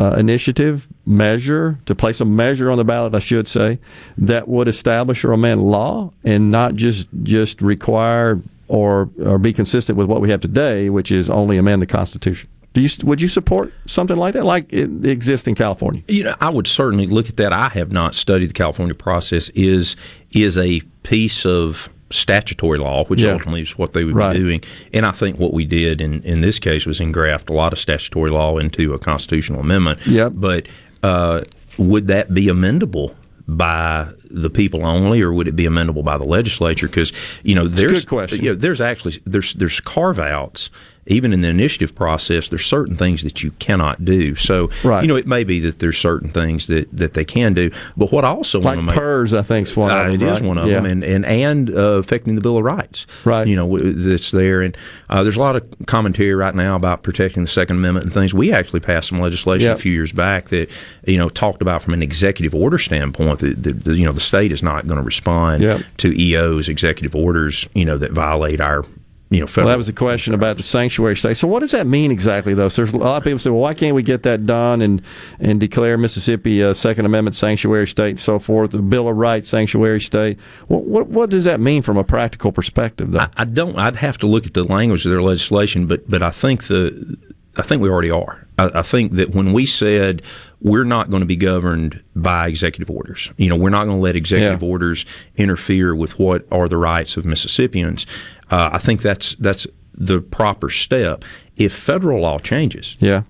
uh, 0.00 0.14
initiative 0.14 0.88
measure 1.04 1.78
to 1.84 1.94
place 1.94 2.20
a 2.20 2.24
measure 2.24 2.70
on 2.70 2.78
the 2.78 2.84
ballot, 2.84 3.14
I 3.14 3.18
should 3.18 3.46
say, 3.46 3.78
that 4.16 4.48
would 4.48 4.66
establish 4.66 5.24
or 5.24 5.32
amend 5.32 5.62
law 5.62 6.10
and 6.24 6.50
not 6.50 6.74
just 6.74 7.08
just 7.22 7.60
require 7.60 8.40
or 8.68 9.10
or 9.22 9.38
be 9.38 9.52
consistent 9.52 9.98
with 9.98 10.08
what 10.08 10.22
we 10.22 10.30
have 10.30 10.40
today, 10.40 10.88
which 10.88 11.12
is 11.12 11.28
only 11.28 11.58
amend 11.58 11.82
the 11.82 11.86
Constitution. 11.86 12.48
Do 12.72 12.80
you 12.80 12.88
would 13.02 13.20
you 13.20 13.26
support 13.28 13.72
something 13.86 14.16
like 14.16 14.34
that, 14.34 14.44
like 14.44 14.72
it 14.72 15.04
exists 15.04 15.48
in 15.48 15.54
California? 15.56 16.02
You 16.06 16.24
know, 16.24 16.36
I 16.40 16.50
would 16.50 16.68
certainly 16.68 17.06
look 17.06 17.28
at 17.28 17.36
that. 17.38 17.52
I 17.52 17.68
have 17.70 17.90
not 17.90 18.14
studied 18.14 18.50
the 18.50 18.54
California 18.54 18.94
process. 18.94 19.48
Is 19.50 19.96
is 20.30 20.56
a 20.56 20.80
piece 21.02 21.44
of 21.44 21.88
statutory 22.10 22.78
law, 22.78 23.04
which 23.06 23.20
Yeah. 23.22 23.32
ultimately 23.32 23.62
is 23.62 23.76
what 23.78 23.92
they 23.92 24.04
would 24.04 24.14
Right. 24.14 24.32
be 24.34 24.38
doing. 24.40 24.62
And 24.92 25.04
I 25.06 25.10
think 25.12 25.38
what 25.38 25.52
we 25.52 25.64
did 25.64 26.00
in, 26.00 26.22
in 26.22 26.40
this 26.40 26.58
case 26.58 26.84
was 26.84 26.98
engraft 27.00 27.48
a 27.50 27.52
lot 27.52 27.72
of 27.72 27.78
statutory 27.78 28.30
law 28.32 28.58
into 28.58 28.92
a 28.94 28.98
constitutional 28.98 29.60
amendment. 29.60 30.00
Yep. 30.06 30.32
But 30.34 30.66
uh, 31.04 31.42
would 31.78 32.06
that 32.08 32.34
be 32.34 32.46
amendable? 32.46 33.14
By 33.48 34.06
the 34.30 34.48
people 34.50 34.86
only, 34.86 35.20
or 35.22 35.32
would 35.32 35.48
it 35.48 35.56
be 35.56 35.64
amendable 35.64 36.04
by 36.04 36.16
the 36.16 36.24
legislature? 36.24 36.86
Because 36.86 37.12
you 37.42 37.56
know, 37.56 37.64
a 37.64 37.68
there's 37.68 37.90
good 37.92 38.06
question. 38.06 38.44
You 38.44 38.50
know, 38.50 38.54
there's 38.56 38.80
actually 38.80 39.20
there's 39.26 39.54
there's 39.54 39.80
carve 39.80 40.20
outs 40.20 40.70
even 41.10 41.32
in 41.32 41.40
the 41.40 41.48
initiative 41.48 41.94
process. 41.94 42.48
There's 42.48 42.64
certain 42.64 42.96
things 42.96 43.22
that 43.22 43.42
you 43.42 43.50
cannot 43.58 44.04
do. 44.04 44.34
So 44.36 44.70
Right. 44.84 45.02
you 45.02 45.08
know, 45.08 45.16
it 45.16 45.26
may 45.26 45.44
be 45.44 45.60
that 45.60 45.78
there's 45.80 45.98
certain 45.98 46.30
things 46.30 46.66
that, 46.68 46.88
that 46.96 47.14
they 47.14 47.24
can 47.24 47.52
do. 47.54 47.70
But 47.96 48.12
what 48.12 48.24
I 48.24 48.28
also 48.28 48.58
Like 48.60 48.76
want 48.76 48.78
to 48.78 48.82
make 48.84 48.94
PERS, 48.94 49.34
I 49.34 49.42
think, 49.42 49.68
is 49.68 49.76
one 49.76 49.90
uh, 49.90 49.94
of 49.96 50.06
them. 50.06 50.14
it 50.14 50.22
is 50.22 50.40
right? 50.40 50.48
one 50.48 50.58
of 50.58 50.66
Yeah. 50.68 50.74
them, 50.74 50.86
and 50.86 51.04
and 51.04 51.26
and 51.26 51.70
uh, 51.70 51.98
affecting 51.98 52.34
the 52.36 52.40
Bill 52.40 52.56
of 52.58 52.64
Rights. 52.64 53.06
Right. 53.24 53.46
You 53.46 53.56
know 53.56 53.78
that's 53.78 54.30
there, 54.30 54.62
and 54.62 54.76
uh, 55.08 55.22
there's 55.22 55.36
a 55.36 55.40
lot 55.40 55.56
of 55.56 55.64
commentary 55.86 56.34
right 56.34 56.54
now 56.54 56.76
about 56.76 57.02
protecting 57.02 57.42
the 57.42 57.48
Second 57.48 57.76
Amendment 57.76 58.04
and 58.04 58.14
things. 58.14 58.32
We 58.32 58.52
actually 58.52 58.80
passed 58.80 59.08
some 59.08 59.20
legislation 59.20 59.66
Yep. 59.66 59.78
a 59.78 59.80
few 59.80 59.92
years 59.92 60.12
back 60.12 60.48
that 60.50 60.70
you 61.06 61.18
know 61.18 61.28
talked 61.28 61.60
about 61.62 61.82
from 61.82 61.94
an 61.94 62.02
executive 62.02 62.54
order 62.54 62.78
standpoint 62.78 63.40
that, 63.40 63.62
that, 63.62 63.84
that, 63.84 63.96
you 63.96 64.04
know 64.06 64.12
the 64.12 64.20
state 64.20 64.52
is 64.52 64.62
not 64.62 64.86
going 64.86 64.98
to 64.98 65.04
respond 65.04 65.62
Yep. 65.62 65.80
to 65.98 66.20
EO's 66.20 66.68
executive 66.68 67.14
orders 67.14 67.68
you 67.74 67.84
know 67.84 67.98
that 67.98 68.12
violate 68.12 68.60
our 68.60 68.84
you 69.30 69.38
know 69.38 69.46
Well, 69.56 69.66
that 69.66 69.78
was 69.78 69.88
a 69.88 69.92
question 69.92 70.34
about 70.34 70.56
the 70.56 70.64
sanctuary 70.64 71.16
state. 71.16 71.36
So, 71.36 71.46
what 71.46 71.60
does 71.60 71.70
that 71.70 71.86
mean 71.86 72.10
exactly, 72.10 72.52
though? 72.52 72.68
So 72.68 72.82
there's 72.82 72.92
a 72.92 72.98
lot 72.98 73.18
of 73.18 73.22
people 73.22 73.38
say, 73.38 73.50
"Well, 73.50 73.60
why 73.60 73.74
can't 73.74 73.94
we 73.94 74.02
get 74.02 74.24
that 74.24 74.44
done 74.44 74.82
and 74.82 75.00
and 75.38 75.60
declare 75.60 75.96
Mississippi 75.96 76.60
a 76.60 76.74
Second 76.74 77.06
Amendment 77.06 77.36
sanctuary 77.36 77.86
state 77.86 78.10
and 78.10 78.20
so 78.20 78.40
forth? 78.40 78.72
The 78.72 78.78
Bill 78.78 79.08
of 79.08 79.16
Rights 79.16 79.48
sanctuary 79.48 80.00
state. 80.00 80.36
What 80.66 80.84
what, 80.84 81.06
what 81.06 81.30
does 81.30 81.44
that 81.44 81.60
mean 81.60 81.82
from 81.82 81.96
a 81.96 82.02
practical 82.02 82.50
perspective, 82.50 83.12
though? 83.12 83.26
I 83.36 83.44
don't. 83.44 83.78
I'd 83.78 83.96
have 83.96 84.18
to 84.18 84.26
look 84.26 84.46
at 84.46 84.54
the 84.54 84.64
language 84.64 85.04
of 85.04 85.12
their 85.12 85.22
legislation, 85.22 85.86
but 85.86 86.10
but 86.10 86.24
I 86.24 86.30
think 86.30 86.64
the 86.64 87.16
I 87.60 87.66
think 87.66 87.82
we 87.82 87.88
already 87.90 88.10
are. 88.10 88.46
I, 88.58 88.70
I 88.80 88.82
think 88.82 89.12
that 89.12 89.34
when 89.34 89.52
we 89.52 89.66
said 89.66 90.22
we're 90.60 90.84
not 90.84 91.10
going 91.10 91.20
to 91.20 91.26
be 91.26 91.36
governed 91.36 92.02
by 92.16 92.48
executive 92.48 92.90
orders, 92.90 93.30
you 93.36 93.48
know, 93.48 93.56
we're 93.56 93.70
not 93.70 93.84
going 93.84 93.98
to 93.98 94.02
let 94.02 94.16
executive 94.16 94.62
Yeah. 94.62 94.68
orders 94.68 95.04
interfere 95.36 95.94
with 95.94 96.18
what 96.18 96.46
are 96.50 96.68
the 96.68 96.76
rights 96.76 97.16
of 97.16 97.24
Mississippians. 97.24 98.06
Uh, 98.50 98.70
I 98.72 98.78
think 98.78 99.02
that's 99.02 99.34
that's 99.36 99.66
the 99.94 100.20
proper 100.20 100.70
step. 100.70 101.24
If 101.56 101.72
federal 101.74 102.22
law 102.22 102.38
changes, 102.38 102.96
yeah, 103.00 103.22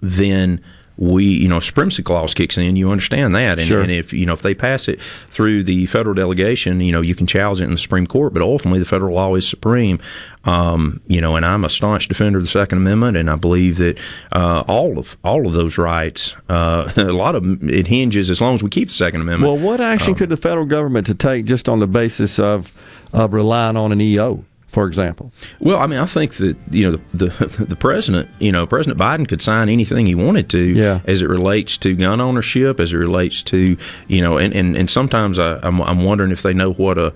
then 0.00 0.60
we, 1.02 1.24
you 1.24 1.48
know, 1.48 1.58
supremacy 1.58 2.02
clause 2.02 2.32
kicks 2.32 2.56
in. 2.56 2.76
You 2.76 2.90
understand 2.92 3.34
that, 3.34 3.58
and, 3.58 3.66
Sure. 3.66 3.80
and 3.82 3.90
if 3.90 4.12
you 4.12 4.24
know 4.24 4.34
if 4.34 4.42
they 4.42 4.54
pass 4.54 4.86
it 4.86 5.00
through 5.30 5.64
the 5.64 5.86
federal 5.86 6.14
delegation, 6.14 6.80
you 6.80 6.92
know, 6.92 7.00
you 7.00 7.14
can 7.16 7.26
challenge 7.26 7.60
it 7.60 7.64
in 7.64 7.72
the 7.72 7.78
Supreme 7.78 8.06
Court, 8.06 8.32
but 8.32 8.40
ultimately 8.42 8.78
the 8.78 8.84
federal 8.84 9.14
law 9.16 9.34
is 9.34 9.46
supreme. 9.48 9.98
Um, 10.44 11.00
you 11.06 11.20
know, 11.20 11.36
and 11.36 11.44
I'm 11.46 11.64
a 11.64 11.68
staunch 11.68 12.08
defender 12.08 12.38
of 12.38 12.44
the 12.44 12.50
Second 12.50 12.78
Amendment, 12.78 13.16
and 13.16 13.30
I 13.30 13.36
believe 13.36 13.78
that 13.78 13.98
uh, 14.32 14.64
all 14.68 14.98
of 14.98 15.16
all 15.24 15.46
of 15.46 15.52
those 15.54 15.76
rights, 15.78 16.34
uh, 16.48 16.92
a 16.96 17.04
lot 17.12 17.34
of 17.34 17.42
them, 17.42 17.68
it 17.68 17.86
hinges 17.88 18.30
as 18.30 18.40
long 18.40 18.54
as 18.54 18.62
we 18.62 18.70
keep 18.70 18.88
the 18.88 18.94
Second 18.94 19.22
Amendment. 19.22 19.52
Well, 19.52 19.60
what 19.60 19.80
action 19.80 20.10
Um, 20.12 20.18
could 20.18 20.28
the 20.28 20.36
federal 20.36 20.66
government 20.66 21.06
to 21.06 21.14
take 21.14 21.46
just 21.46 21.68
on 21.68 21.80
the 21.80 21.86
basis 21.88 22.38
of 22.38 22.70
of 23.12 23.34
relying 23.34 23.76
on 23.76 23.92
an 23.92 24.00
EO, 24.00 24.44
for 24.72 24.86
example? 24.86 25.32
Well, 25.60 25.78
I 25.78 25.86
mean, 25.86 26.00
I 26.00 26.06
think 26.06 26.34
that 26.34 26.56
you 26.70 26.90
know 26.90 26.98
the, 27.14 27.26
the 27.28 27.64
the 27.66 27.76
president, 27.76 28.28
you 28.40 28.50
know, 28.50 28.66
President 28.66 28.98
Biden 28.98 29.28
could 29.28 29.40
sign 29.42 29.68
anything 29.68 30.06
he 30.06 30.14
wanted 30.16 30.48
to, 30.50 30.58
Yeah. 30.58 31.00
as 31.06 31.22
it 31.22 31.28
relates 31.28 31.76
to 31.78 31.94
gun 31.94 32.20
ownership, 32.20 32.80
as 32.80 32.92
it 32.92 32.96
relates 32.96 33.42
to 33.44 33.76
you 34.08 34.20
know, 34.20 34.38
and 34.38 34.52
and, 34.54 34.74
and 34.76 34.90
sometimes 34.90 35.38
I, 35.38 35.60
I'm 35.62 35.80
I'm 35.82 36.02
wondering 36.04 36.30
if 36.32 36.42
they 36.42 36.54
know 36.54 36.72
what 36.72 36.98
a 36.98 37.12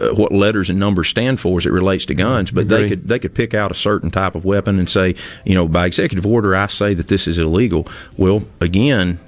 uh, 0.00 0.08
what 0.14 0.32
letters 0.32 0.70
and 0.70 0.78
numbers 0.78 1.08
stand 1.08 1.38
for 1.38 1.58
as 1.58 1.66
it 1.66 1.70
relates 1.72 2.06
to 2.06 2.14
guns, 2.14 2.50
but 2.50 2.68
they 2.68 2.88
could 2.88 3.08
they 3.08 3.18
could 3.18 3.34
pick 3.34 3.52
out 3.52 3.70
a 3.70 3.74
certain 3.74 4.10
type 4.10 4.34
of 4.34 4.44
weapon 4.44 4.78
and 4.78 4.88
say, 4.88 5.14
you 5.44 5.54
know, 5.54 5.68
by 5.68 5.84
executive 5.86 6.24
order, 6.24 6.56
I 6.56 6.66
say 6.68 6.94
that 6.94 7.08
this 7.08 7.26
is 7.26 7.36
illegal. 7.36 7.86
Well, 8.16 8.44
again, 8.60 9.18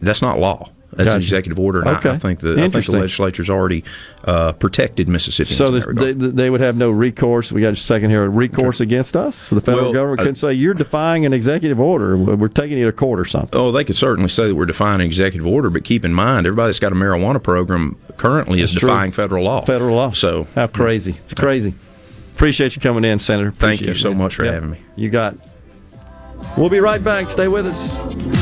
that's 0.00 0.20
not 0.20 0.38
law. 0.38 0.68
That's 0.94 1.10
an 1.10 1.16
executive 1.16 1.58
order, 1.58 1.80
and 1.80 1.88
I- 1.88 2.14
I, 2.14 2.18
think 2.18 2.40
the 2.40 2.52
I 2.62 2.68
think 2.68 2.84
the 2.84 2.92
legislature's 2.92 3.48
already 3.48 3.82
uh, 4.24 4.52
protected 4.52 5.08
Mississippi. 5.08 5.54
So 5.54 5.70
this, 5.70 5.86
they, 5.90 6.12
they 6.12 6.50
would 6.50 6.60
have 6.60 6.76
no 6.76 6.90
recourse. 6.90 7.50
We 7.50 7.62
got 7.62 7.72
a 7.72 7.76
second 7.76 8.10
here. 8.10 8.28
Recourse 8.28 8.80
against 8.80 9.16
us. 9.16 9.48
The 9.48 9.60
federal 9.62 9.84
Well, 9.84 9.92
government 9.94 10.20
uh, 10.20 10.22
couldn't 10.24 10.36
say 10.36 10.52
you're 10.52 10.74
defying 10.74 11.24
an 11.24 11.32
executive 11.32 11.80
order. 11.80 12.16
We're 12.16 12.48
taking 12.48 12.76
you 12.76 12.84
to 12.86 12.92
court 12.92 13.18
or 13.20 13.24
something. 13.24 13.58
Oh, 13.58 13.72
they 13.72 13.84
could 13.84 13.96
certainly 13.96 14.28
say 14.28 14.48
that 14.48 14.54
we're 14.54 14.66
defying 14.66 15.00
an 15.00 15.06
executive 15.06 15.46
order, 15.46 15.70
but 15.70 15.84
keep 15.84 16.04
in 16.04 16.12
mind, 16.12 16.46
everybody 16.46 16.68
that's 16.68 16.78
got 16.78 16.92
a 16.92 16.94
marijuana 16.94 17.42
program 17.42 17.96
currently 18.18 18.60
is 18.60 18.72
true. 18.74 18.88
defying 18.90 19.12
federal 19.12 19.44
law. 19.44 19.64
Federal 19.64 19.96
law. 19.96 20.10
So 20.12 20.46
How 20.54 20.66
crazy! 20.66 21.16
It's 21.24 21.34
crazy. 21.34 21.74
Appreciate 22.34 22.76
you 22.76 22.82
coming 22.82 23.04
in, 23.04 23.18
Senator. 23.18 23.52
Thank 23.52 23.80
you 23.80 23.90
it, 23.92 23.96
so 23.96 24.12
much 24.12 24.34
for 24.34 24.44
Yep. 24.44 24.54
having 24.54 24.70
me. 24.70 24.80
You 24.96 25.08
got. 25.10 25.34
it. 25.34 25.40
We'll 26.56 26.70
be 26.70 26.80
right 26.80 27.02
back. 27.02 27.30
Stay 27.30 27.48
with 27.48 27.66
us. 27.66 28.41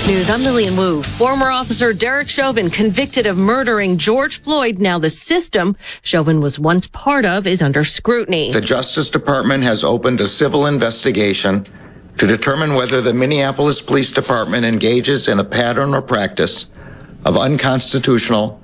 Fox 0.00 0.08
News, 0.08 0.30
I'm 0.30 0.42
Lilian 0.42 0.78
Woo. 0.78 1.02
Former 1.02 1.50
officer 1.50 1.92
Derek 1.92 2.30
Chauvin, 2.30 2.70
convicted 2.70 3.26
of 3.26 3.36
murdering 3.36 3.98
George 3.98 4.40
Floyd. 4.40 4.78
Now 4.78 4.98
the 4.98 5.10
system 5.10 5.76
Chauvin 6.00 6.40
was 6.40 6.58
once 6.58 6.86
part 6.86 7.26
of 7.26 7.46
is 7.46 7.60
under 7.60 7.84
scrutiny. 7.84 8.50
The 8.50 8.62
Justice 8.62 9.10
Department 9.10 9.62
has 9.62 9.84
opened 9.84 10.22
a 10.22 10.26
civil 10.26 10.66
investigation 10.66 11.66
to 12.16 12.26
determine 12.26 12.74
whether 12.74 13.02
the 13.02 13.12
Minneapolis 13.12 13.82
Police 13.82 14.10
Department 14.10 14.64
engages 14.64 15.28
in 15.28 15.38
a 15.38 15.44
pattern 15.44 15.94
or 15.94 16.00
practice 16.00 16.70
of 17.26 17.36
unconstitutional 17.36 18.59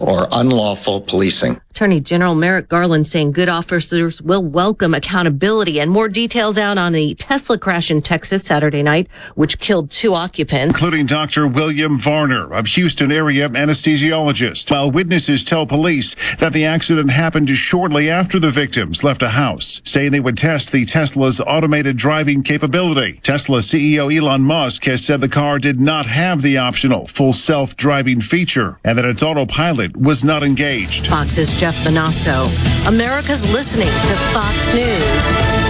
or 0.00 0.26
unlawful 0.32 1.00
policing. 1.00 1.60
Attorney 1.70 2.00
General 2.00 2.34
Merrick 2.34 2.68
Garland 2.68 3.06
saying 3.06 3.30
good 3.30 3.48
officers 3.48 4.20
will 4.20 4.42
welcome 4.42 4.94
accountability 4.94 5.78
and 5.78 5.88
more 5.92 6.08
details 6.08 6.58
out 6.58 6.76
on 6.76 6.92
the 6.92 7.14
Tesla 7.14 7.56
crash 7.56 7.88
in 7.88 8.02
Texas 8.02 8.42
Saturday 8.42 8.82
night, 8.82 9.06
which 9.36 9.60
killed 9.60 9.88
two 9.88 10.12
occupants. 10.12 10.66
including 10.66 11.06
Dr. 11.06 11.46
William 11.46 11.96
Varner, 11.96 12.50
a 12.52 12.66
Houston 12.66 13.12
area 13.12 13.48
anesthesiologist, 13.48 14.68
while 14.68 14.90
witnesses 14.90 15.44
tell 15.44 15.66
police 15.66 16.16
that 16.40 16.52
the 16.52 16.64
accident 16.64 17.12
happened 17.12 17.48
shortly 17.56 18.10
after 18.10 18.40
the 18.40 18.50
victims 18.50 19.04
left 19.04 19.22
a 19.22 19.28
house, 19.28 19.80
saying 19.84 20.10
they 20.10 20.18
would 20.18 20.36
test 20.36 20.72
the 20.72 20.84
Tesla's 20.84 21.40
automated 21.40 21.96
driving 21.96 22.42
capability. 22.42 23.20
Tesla 23.22 23.60
CEO 23.60 24.12
Elon 24.12 24.42
Musk 24.42 24.82
has 24.86 25.04
said 25.04 25.20
the 25.20 25.28
car 25.28 25.60
did 25.60 25.78
not 25.78 26.06
have 26.06 26.42
the 26.42 26.58
optional 26.58 27.06
full 27.06 27.32
self-driving 27.32 28.20
feature 28.20 28.80
and 28.82 28.98
that 28.98 29.04
its 29.04 29.22
autopilot 29.22 29.87
was 29.96 30.24
not 30.24 30.42
engaged. 30.42 31.06
Fox's 31.08 31.58
Jeff 31.58 31.74
Monosso. 31.84 32.46
America's 32.88 33.50
listening 33.52 33.88
to 33.88 34.14
Fox 34.32 34.74
News. 34.74 35.68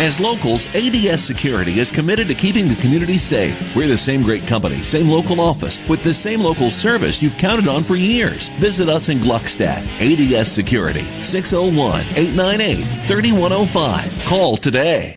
As 0.00 0.20
locals, 0.20 0.72
ADS 0.76 1.24
Security 1.24 1.80
is 1.80 1.90
committed 1.90 2.28
to 2.28 2.34
keeping 2.34 2.68
the 2.68 2.76
community 2.76 3.18
safe. 3.18 3.74
We're 3.74 3.88
the 3.88 3.98
same 3.98 4.22
great 4.22 4.46
company, 4.46 4.80
same 4.80 5.08
local 5.08 5.40
office, 5.40 5.80
with 5.88 6.04
the 6.04 6.14
same 6.14 6.40
local 6.40 6.70
service 6.70 7.20
you've 7.20 7.36
counted 7.36 7.66
on 7.66 7.82
for 7.82 7.96
years. 7.96 8.48
Visit 8.60 8.88
us 8.88 9.08
in 9.08 9.18
Gluckstadt. 9.18 9.84
ADS 10.00 10.52
Security, 10.52 11.04
601 11.20 12.02
898 12.14 12.84
3105. 13.08 14.24
Call 14.24 14.56
today. 14.56 15.16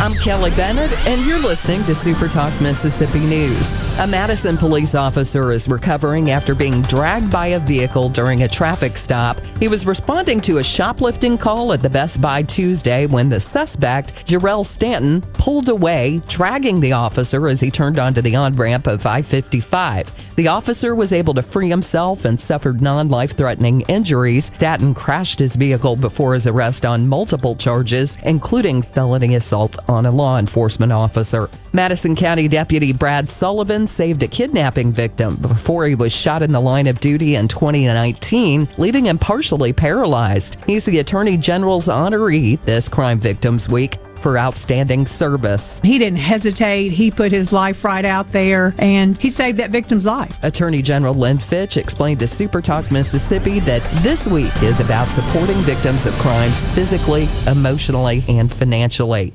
I'm 0.00 0.14
Kelly 0.14 0.50
Bennett, 0.50 0.90
and 1.06 1.24
you're 1.24 1.38
listening 1.38 1.84
to 1.84 1.94
Super 1.94 2.26
Talk 2.26 2.58
Mississippi 2.60 3.20
News. 3.20 3.72
A 3.98 4.06
Madison 4.06 4.56
police 4.56 4.94
officer 4.94 5.52
is 5.52 5.68
recovering 5.68 6.32
after 6.32 6.54
being 6.54 6.82
dragged 6.82 7.30
by 7.30 7.48
a 7.48 7.60
vehicle 7.60 8.08
during 8.08 8.42
a 8.42 8.48
traffic 8.48 8.96
stop. 8.96 9.40
He 9.60 9.68
was 9.68 9.86
responding 9.86 10.40
to 10.42 10.58
a 10.58 10.64
shoplifting 10.64 11.38
call 11.38 11.72
at 11.72 11.80
the 11.80 11.88
Best 11.88 12.20
Buy 12.20 12.42
Tuesday 12.42 13.06
when 13.06 13.28
the 13.28 13.38
suspect, 13.38 14.26
Jarrell 14.26 14.66
Stanton, 14.66 15.22
pulled 15.34 15.68
away, 15.68 16.20
dragging 16.28 16.80
the 16.80 16.92
officer 16.92 17.46
as 17.46 17.60
he 17.60 17.70
turned 17.70 17.98
onto 17.98 18.20
the 18.20 18.34
on 18.34 18.52
ramp 18.54 18.86
of 18.88 19.06
I 19.06 19.22
55. 19.22 20.34
The 20.36 20.48
officer 20.48 20.96
was 20.96 21.12
able 21.12 21.34
to 21.34 21.42
free 21.42 21.68
himself 21.68 22.24
and 22.24 22.40
suffered 22.40 22.82
non 22.82 23.08
life 23.08 23.36
threatening 23.36 23.82
injuries. 23.82 24.46
Stanton 24.46 24.92
crashed 24.92 25.38
his 25.38 25.54
vehicle 25.54 25.94
before 25.94 26.34
his 26.34 26.48
arrest 26.48 26.84
on 26.84 27.06
multiple 27.06 27.54
charges, 27.54 28.18
including 28.24 28.82
felony 28.82 29.36
assault 29.36 29.78
on 29.88 30.06
a 30.06 30.10
law 30.10 30.38
enforcement 30.38 30.92
officer. 30.92 31.48
Madison 31.72 32.14
County 32.16 32.48
Deputy 32.48 32.92
Brad 32.92 33.28
Sullivan 33.28 33.86
saved 33.86 34.22
a 34.22 34.28
kidnapping 34.28 34.92
victim 34.92 35.36
before 35.36 35.86
he 35.86 35.94
was 35.94 36.12
shot 36.14 36.42
in 36.42 36.52
the 36.52 36.60
line 36.60 36.86
of 36.86 37.00
duty 37.00 37.34
in 37.34 37.48
2019, 37.48 38.68
leaving 38.78 39.06
him 39.06 39.18
partially 39.18 39.72
paralyzed. 39.72 40.56
He's 40.66 40.84
the 40.84 40.98
Attorney 40.98 41.36
General's 41.36 41.88
honoree 41.88 42.60
this 42.62 42.88
Crime 42.88 43.18
Victims 43.18 43.68
Week 43.68 43.98
for 44.24 44.38
outstanding 44.38 45.06
service. 45.06 45.80
He 45.84 45.98
didn't 45.98 46.18
hesitate. 46.18 46.92
He 46.92 47.10
put 47.10 47.30
his 47.30 47.52
life 47.52 47.84
right 47.84 48.06
out 48.06 48.32
there 48.32 48.74
and 48.78 49.18
he 49.18 49.28
saved 49.28 49.58
that 49.58 49.68
victim's 49.68 50.06
life. 50.06 50.42
Attorney 50.42 50.80
General 50.80 51.12
Lynn 51.12 51.38
Fitch 51.38 51.76
explained 51.76 52.20
to 52.20 52.26
SuperTalk 52.26 52.90
Mississippi 52.90 53.60
that 53.60 53.82
this 54.02 54.26
week 54.26 54.62
is 54.62 54.80
about 54.80 55.10
supporting 55.10 55.58
victims 55.58 56.06
of 56.06 56.14
crimes 56.14 56.64
physically, 56.74 57.28
emotionally, 57.46 58.24
and 58.26 58.50
financially. 58.50 59.34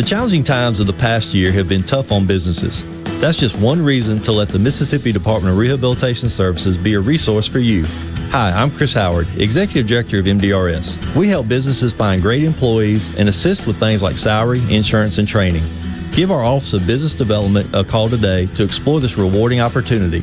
The 0.00 0.06
challenging 0.06 0.42
times 0.42 0.80
of 0.80 0.86
the 0.86 0.94
past 0.94 1.34
year 1.34 1.52
have 1.52 1.68
been 1.68 1.82
tough 1.82 2.10
on 2.10 2.26
businesses. 2.26 2.84
That's 3.20 3.36
just 3.36 3.54
one 3.58 3.84
reason 3.84 4.18
to 4.20 4.32
let 4.32 4.48
the 4.48 4.58
Mississippi 4.58 5.12
Department 5.12 5.52
of 5.52 5.58
Rehabilitation 5.58 6.30
Services 6.30 6.78
be 6.78 6.94
a 6.94 7.00
resource 7.00 7.46
for 7.46 7.58
you. 7.58 7.84
Hi, 8.30 8.50
I'm 8.50 8.70
Chris 8.70 8.94
Howard, 8.94 9.28
Executive 9.36 9.86
Director 9.86 10.18
of 10.18 10.24
MDRS. 10.24 11.14
We 11.14 11.28
help 11.28 11.48
businesses 11.48 11.92
find 11.92 12.22
great 12.22 12.44
employees 12.44 13.20
and 13.20 13.28
assist 13.28 13.66
with 13.66 13.78
things 13.78 14.02
like 14.02 14.16
salary, 14.16 14.62
insurance, 14.74 15.18
and 15.18 15.28
training. 15.28 15.64
Give 16.12 16.30
our 16.30 16.42
Office 16.42 16.72
of 16.72 16.86
Business 16.86 17.12
Development 17.12 17.68
a 17.74 17.84
call 17.84 18.08
today 18.08 18.46
to 18.54 18.64
explore 18.64 19.00
this 19.00 19.18
rewarding 19.18 19.60
opportunity. 19.60 20.20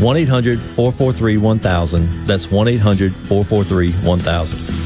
1 0.00 0.16
800 0.16 0.58
443 0.58 1.36
1000. 1.36 2.26
That's 2.26 2.50
1 2.50 2.66
800 2.66 3.14
443 3.14 3.92
1000. 3.92 4.78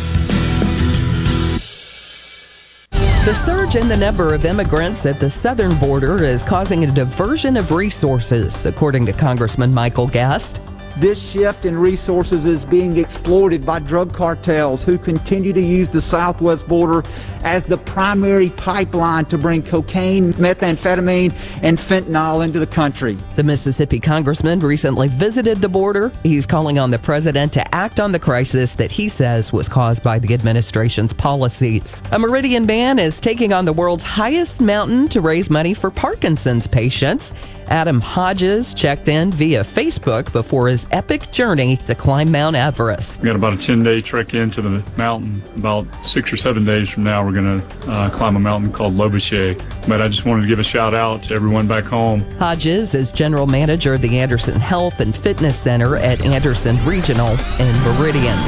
The 3.72 3.78
surge 3.78 3.88
the 3.88 3.96
number 3.96 4.34
of 4.34 4.44
immigrants 4.44 5.06
at 5.06 5.18
the 5.18 5.30
southern 5.30 5.74
border 5.78 6.22
is 6.22 6.42
causing 6.42 6.84
a 6.84 6.92
diversion 6.92 7.56
of 7.56 7.72
resources, 7.72 8.66
according 8.66 9.06
to 9.06 9.14
Congressman 9.14 9.72
Michael 9.72 10.06
Guest. 10.06 10.60
This 10.98 11.22
shift 11.30 11.64
in 11.64 11.76
resources 11.76 12.44
is 12.44 12.66
being 12.66 12.98
exploited 12.98 13.64
by 13.64 13.78
drug 13.78 14.12
cartels 14.12 14.84
who 14.84 14.98
continue 14.98 15.54
to 15.54 15.60
use 15.60 15.88
the 15.88 16.02
southwest 16.02 16.68
border 16.68 17.02
as 17.44 17.64
the 17.64 17.78
primary 17.78 18.50
pipeline 18.50 19.24
to 19.26 19.38
bring 19.38 19.62
cocaine, 19.62 20.34
methamphetamine, 20.34 21.32
and 21.62 21.78
fentanyl 21.78 22.44
into 22.44 22.58
the 22.58 22.66
country. 22.66 23.16
The 23.36 23.42
Mississippi 23.42 24.00
congressman 24.00 24.60
recently 24.60 25.08
visited 25.08 25.58
the 25.58 25.68
border. 25.68 26.12
He's 26.22 26.46
calling 26.46 26.78
on 26.78 26.90
the 26.90 26.98
president 26.98 27.54
to 27.54 27.74
act 27.74 27.98
on 27.98 28.12
the 28.12 28.18
crisis 28.18 28.74
that 28.74 28.92
he 28.92 29.08
says 29.08 29.52
was 29.52 29.68
caused 29.68 30.02
by 30.02 30.18
the 30.18 30.34
administration's 30.34 31.14
policies. 31.14 32.02
A 32.12 32.18
Meridian 32.18 32.66
man 32.66 32.98
is 32.98 33.18
taking 33.18 33.52
on 33.52 33.64
the 33.64 33.72
world's 33.72 34.04
highest 34.04 34.60
mountain 34.60 35.08
to 35.08 35.20
raise 35.20 35.48
money 35.48 35.72
for 35.72 35.90
Parkinson's 35.90 36.66
patients. 36.66 37.32
Adam 37.68 38.00
Hodges 38.00 38.74
checked 38.74 39.08
in 39.08 39.32
via 39.32 39.62
Facebook 39.62 40.30
before 40.32 40.68
his 40.68 40.81
epic 40.90 41.30
journey 41.30 41.76
to 41.86 41.94
climb 41.94 42.30
Mount 42.32 42.56
Everest. 42.56 43.20
We 43.20 43.26
got 43.26 43.36
about 43.36 43.54
a 43.54 43.56
10 43.56 43.82
day 43.82 44.00
trek 44.00 44.34
into 44.34 44.62
the 44.62 44.82
mountain. 44.96 45.42
About 45.56 45.86
six 46.04 46.32
or 46.32 46.36
seven 46.36 46.64
days 46.64 46.88
from 46.88 47.04
now, 47.04 47.24
we're 47.24 47.32
going 47.32 47.60
to 47.60 47.90
uh, 47.90 48.10
climb 48.10 48.36
a 48.36 48.40
mountain 48.40 48.72
called 48.72 48.94
Lobuche. 48.94 49.58
But 49.88 50.00
I 50.00 50.08
just 50.08 50.24
wanted 50.24 50.42
to 50.42 50.48
give 50.48 50.58
a 50.58 50.64
shout 50.64 50.94
out 50.94 51.22
to 51.24 51.34
everyone 51.34 51.66
back 51.66 51.84
home. 51.84 52.20
Hodges 52.38 52.94
is 52.94 53.12
general 53.12 53.46
manager 53.46 53.94
of 53.94 54.02
the 54.02 54.18
Anderson 54.18 54.58
Health 54.58 55.00
and 55.00 55.16
Fitness 55.16 55.58
Center 55.58 55.96
at 55.96 56.20
Anderson 56.22 56.76
Regional 56.84 57.30
in 57.58 57.80
Meridian. 57.82 58.38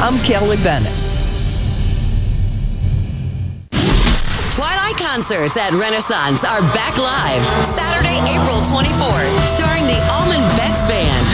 I'm 0.00 0.18
Kelly 0.20 0.56
Bennett. 0.58 0.92
Twilight 4.52 4.96
concerts 4.98 5.56
at 5.56 5.72
Renaissance 5.72 6.44
are 6.44 6.60
back 6.76 6.98
live 6.98 7.40
Saturday, 7.64 8.20
April 8.36 8.60
24th, 8.60 9.32
starring 9.48 9.86
the 9.88 9.96
Allman 10.12 10.44
Betts 10.60 10.84
Band. 10.84 11.26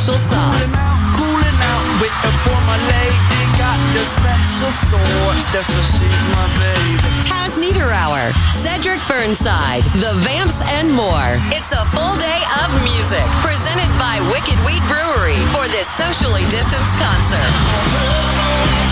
Special 0.00 0.16
Sauce. 0.32 0.72
Cooling 1.12 1.60
out 1.60 2.00
for 2.48 2.56
my 2.64 2.78
lady. 2.88 3.40
Got 3.60 3.76
the 3.92 4.00
special 4.00 4.72
sauce. 4.72 5.44
That's 5.52 5.68
so 5.68 5.82
she's 5.84 6.24
my 6.32 6.48
baby. 6.56 6.96
Taz 7.28 7.60
Niederauer, 7.60 8.32
Cedric 8.50 8.96
Burnside, 9.06 9.84
The 10.00 10.16
Vamps, 10.24 10.64
and 10.72 10.88
more. 10.90 11.36
It's 11.52 11.72
a 11.72 11.84
full 11.84 12.16
day 12.16 12.40
of 12.64 12.72
music 12.80 13.28
presented 13.44 13.92
by 14.00 14.24
Wicked 14.32 14.56
Weed 14.64 14.80
Brewery 14.88 15.36
for 15.52 15.68
this 15.68 15.84
socially 15.86 16.48
distanced 16.48 16.96
concert. 16.96 18.89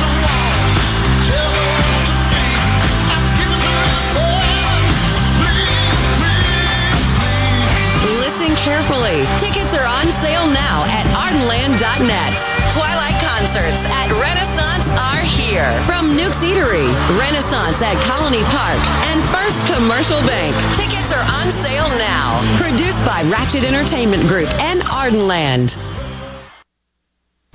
ardenland.net. 11.99 12.39
Twilight 12.73 13.20
concerts 13.23 13.85
at 13.87 14.11
Renaissance 14.12 14.91
are 14.91 15.20
here. 15.20 15.70
From 15.83 16.16
Newk's 16.16 16.43
Eatery, 16.43 16.89
Renaissance 17.19 17.83
at 17.83 18.01
Colony 18.05 18.43
Park, 18.45 18.81
and 19.11 19.23
First 19.25 19.66
Commercial 19.66 20.20
Bank. 20.20 20.55
Tickets 20.77 21.12
are 21.12 21.25
on 21.41 21.51
sale 21.51 21.89
now. 21.99 22.41
Produced 22.59 23.05
by 23.05 23.23
Ratchet 23.25 23.65
Entertainment 23.65 24.27
Group 24.29 24.49
and 24.62 24.81
Ardenland. 24.83 25.77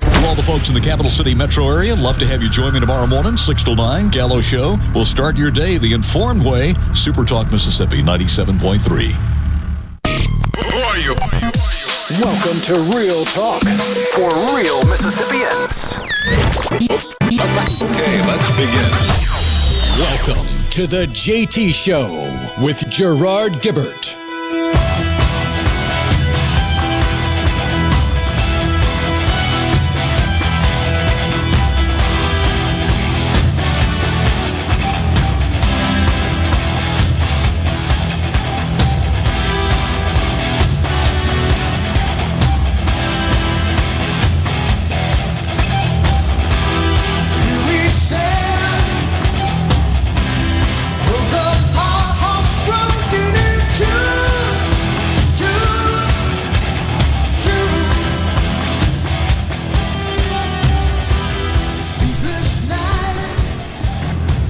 To 0.00 0.26
all 0.26 0.34
the 0.34 0.42
folks 0.42 0.68
in 0.68 0.74
the 0.74 0.80
capital 0.80 1.10
city 1.10 1.34
metro 1.34 1.68
area, 1.68 1.94
love 1.94 2.18
to 2.18 2.26
have 2.26 2.42
you 2.42 2.48
join 2.48 2.72
me 2.72 2.80
tomorrow 2.80 3.06
morning, 3.06 3.36
6 3.36 3.62
to 3.64 3.74
9, 3.74 4.08
Gallo 4.08 4.40
Show. 4.40 4.78
We'll 4.94 5.04
start 5.04 5.36
your 5.36 5.50
day 5.50 5.76
the 5.78 5.92
informed 5.92 6.44
way. 6.44 6.74
Super 6.94 7.24
Talk 7.24 7.52
Mississippi 7.52 8.02
97.3. 8.02 9.12
Who 10.70 10.78
are 10.78 10.98
you? 10.98 11.33
Welcome 12.10 12.60
to 12.60 12.74
Real 12.94 13.24
Talk 13.24 13.62
for 14.12 14.28
real 14.54 14.84
Mississippians. 14.84 15.98
Okay, 17.80 18.26
let's 18.26 18.50
begin. 18.50 18.90
Welcome 19.98 20.46
to 20.72 20.86
the 20.86 21.06
JT 21.06 21.72
Show 21.72 22.62
with 22.62 22.86
Gerard 22.90 23.54
Gibert. 23.62 24.13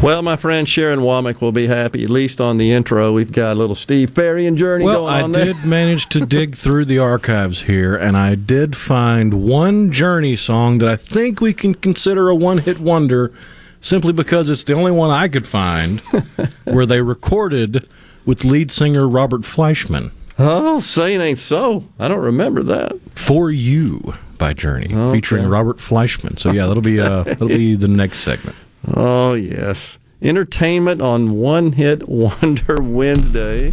Well, 0.04 0.20
my 0.20 0.36
friend 0.36 0.68
Sharon 0.68 1.00
Womack 1.00 1.40
will 1.40 1.50
be 1.50 1.66
happy, 1.66 2.04
at 2.04 2.10
least 2.10 2.38
on 2.38 2.58
the 2.58 2.72
intro. 2.72 3.10
We've 3.10 3.32
got 3.32 3.52
a 3.52 3.54
little 3.54 3.74
Steve 3.74 4.14
Perry 4.14 4.46
and 4.46 4.54
Journey 4.54 4.84
Well, 4.84 5.06
going 5.06 5.34
I 5.34 5.44
did 5.44 5.64
manage 5.64 6.10
to 6.10 6.26
dig 6.26 6.56
through 6.56 6.84
the 6.84 6.98
archives 6.98 7.62
here, 7.62 7.96
and 7.96 8.14
I 8.14 8.34
did 8.34 8.76
find 8.76 9.32
one 9.32 9.90
Journey 9.90 10.36
song 10.36 10.76
that 10.80 10.90
I 10.90 10.96
think 10.96 11.40
we 11.40 11.54
can 11.54 11.72
consider 11.72 12.28
a 12.28 12.34
one 12.34 12.58
hit 12.58 12.80
wonder 12.80 13.32
simply 13.80 14.12
because 14.12 14.50
it's 14.50 14.64
the 14.64 14.74
only 14.74 14.92
one 14.92 15.10
I 15.10 15.26
could 15.26 15.48
find 15.48 16.00
where 16.64 16.84
they 16.84 17.00
recorded 17.00 17.88
with 18.26 18.44
lead 18.44 18.70
singer 18.70 19.08
Robert 19.08 19.40
Fleischman. 19.40 20.10
Oh, 20.38 20.80
say 20.80 21.14
it 21.14 21.20
ain't 21.22 21.38
so. 21.38 21.88
I 21.98 22.08
don't 22.08 22.20
remember 22.20 22.62
that. 22.64 22.92
For 23.14 23.50
You 23.50 24.12
by 24.36 24.52
Journey, 24.52 24.94
Okay. 24.94 25.16
featuring 25.16 25.46
Robert 25.46 25.78
Fleischman. 25.78 26.38
So, 26.38 26.50
yeah, 26.52 26.66
that'll 26.66 26.82
be, 26.82 27.00
uh, 27.00 27.22
that'll 27.22 27.48
be 27.48 27.74
the 27.74 27.88
next 27.88 28.18
segment. 28.18 28.54
Oh, 28.92 29.34
yes. 29.34 29.98
Entertainment 30.22 31.00
on 31.02 31.32
One 31.32 31.72
Hit 31.72 32.08
Wonder 32.08 32.76
Wednesday. 32.80 33.72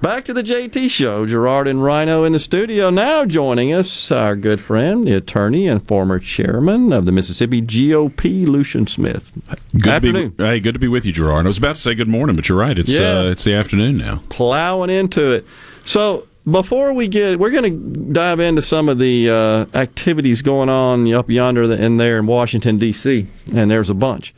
Back 0.00 0.24
to 0.24 0.34
the 0.34 0.42
JT 0.42 0.90
show. 0.90 1.26
Gerard 1.26 1.68
and 1.68 1.80
Rhino 1.82 2.24
in 2.24 2.32
the 2.32 2.40
studio. 2.40 2.90
Now 2.90 3.24
joining 3.24 3.72
us, 3.72 4.10
our 4.10 4.34
good 4.34 4.60
friend, 4.60 5.06
the 5.06 5.12
attorney 5.14 5.68
and 5.68 5.86
former 5.86 6.18
chairman 6.18 6.92
of 6.92 7.06
the 7.06 7.12
Mississippi 7.12 7.62
GOP, 7.62 8.44
Lucien 8.48 8.88
Smith. 8.88 9.30
Good 9.78 9.86
Afternoon. 9.86 10.30
To 10.32 10.36
be, 10.38 10.44
hey, 10.44 10.58
good 10.58 10.72
to 10.72 10.80
be 10.80 10.88
with 10.88 11.04
you, 11.06 11.12
Gerard. 11.12 11.46
I 11.46 11.48
was 11.48 11.58
about 11.58 11.76
to 11.76 11.82
say 11.82 11.94
good 11.94 12.08
morning, 12.08 12.34
but 12.34 12.48
you're 12.48 12.58
right. 12.58 12.76
It's 12.76 12.90
Yeah. 12.90 13.20
uh, 13.20 13.24
it's 13.26 13.44
the 13.44 13.54
afternoon 13.54 13.96
now. 13.96 14.22
plowing 14.28 14.90
into 14.90 15.30
it. 15.30 15.46
So 15.84 16.26
before 16.50 16.92
we 16.92 17.08
get, 17.08 17.38
we're 17.38 17.50
going 17.50 17.64
to 17.64 18.12
dive 18.12 18.40
into 18.40 18.62
some 18.62 18.88
of 18.88 18.98
the 18.98 19.30
uh, 19.30 19.66
activities 19.74 20.42
going 20.42 20.68
on 20.68 21.12
up 21.12 21.30
yonder 21.30 21.70
in 21.72 21.96
there 21.98 22.18
in 22.18 22.26
Washington 22.26 22.78
D.C. 22.78 23.26
and 23.54 23.70
there's 23.70 23.90
a 23.90 23.94
bunch. 23.94 24.34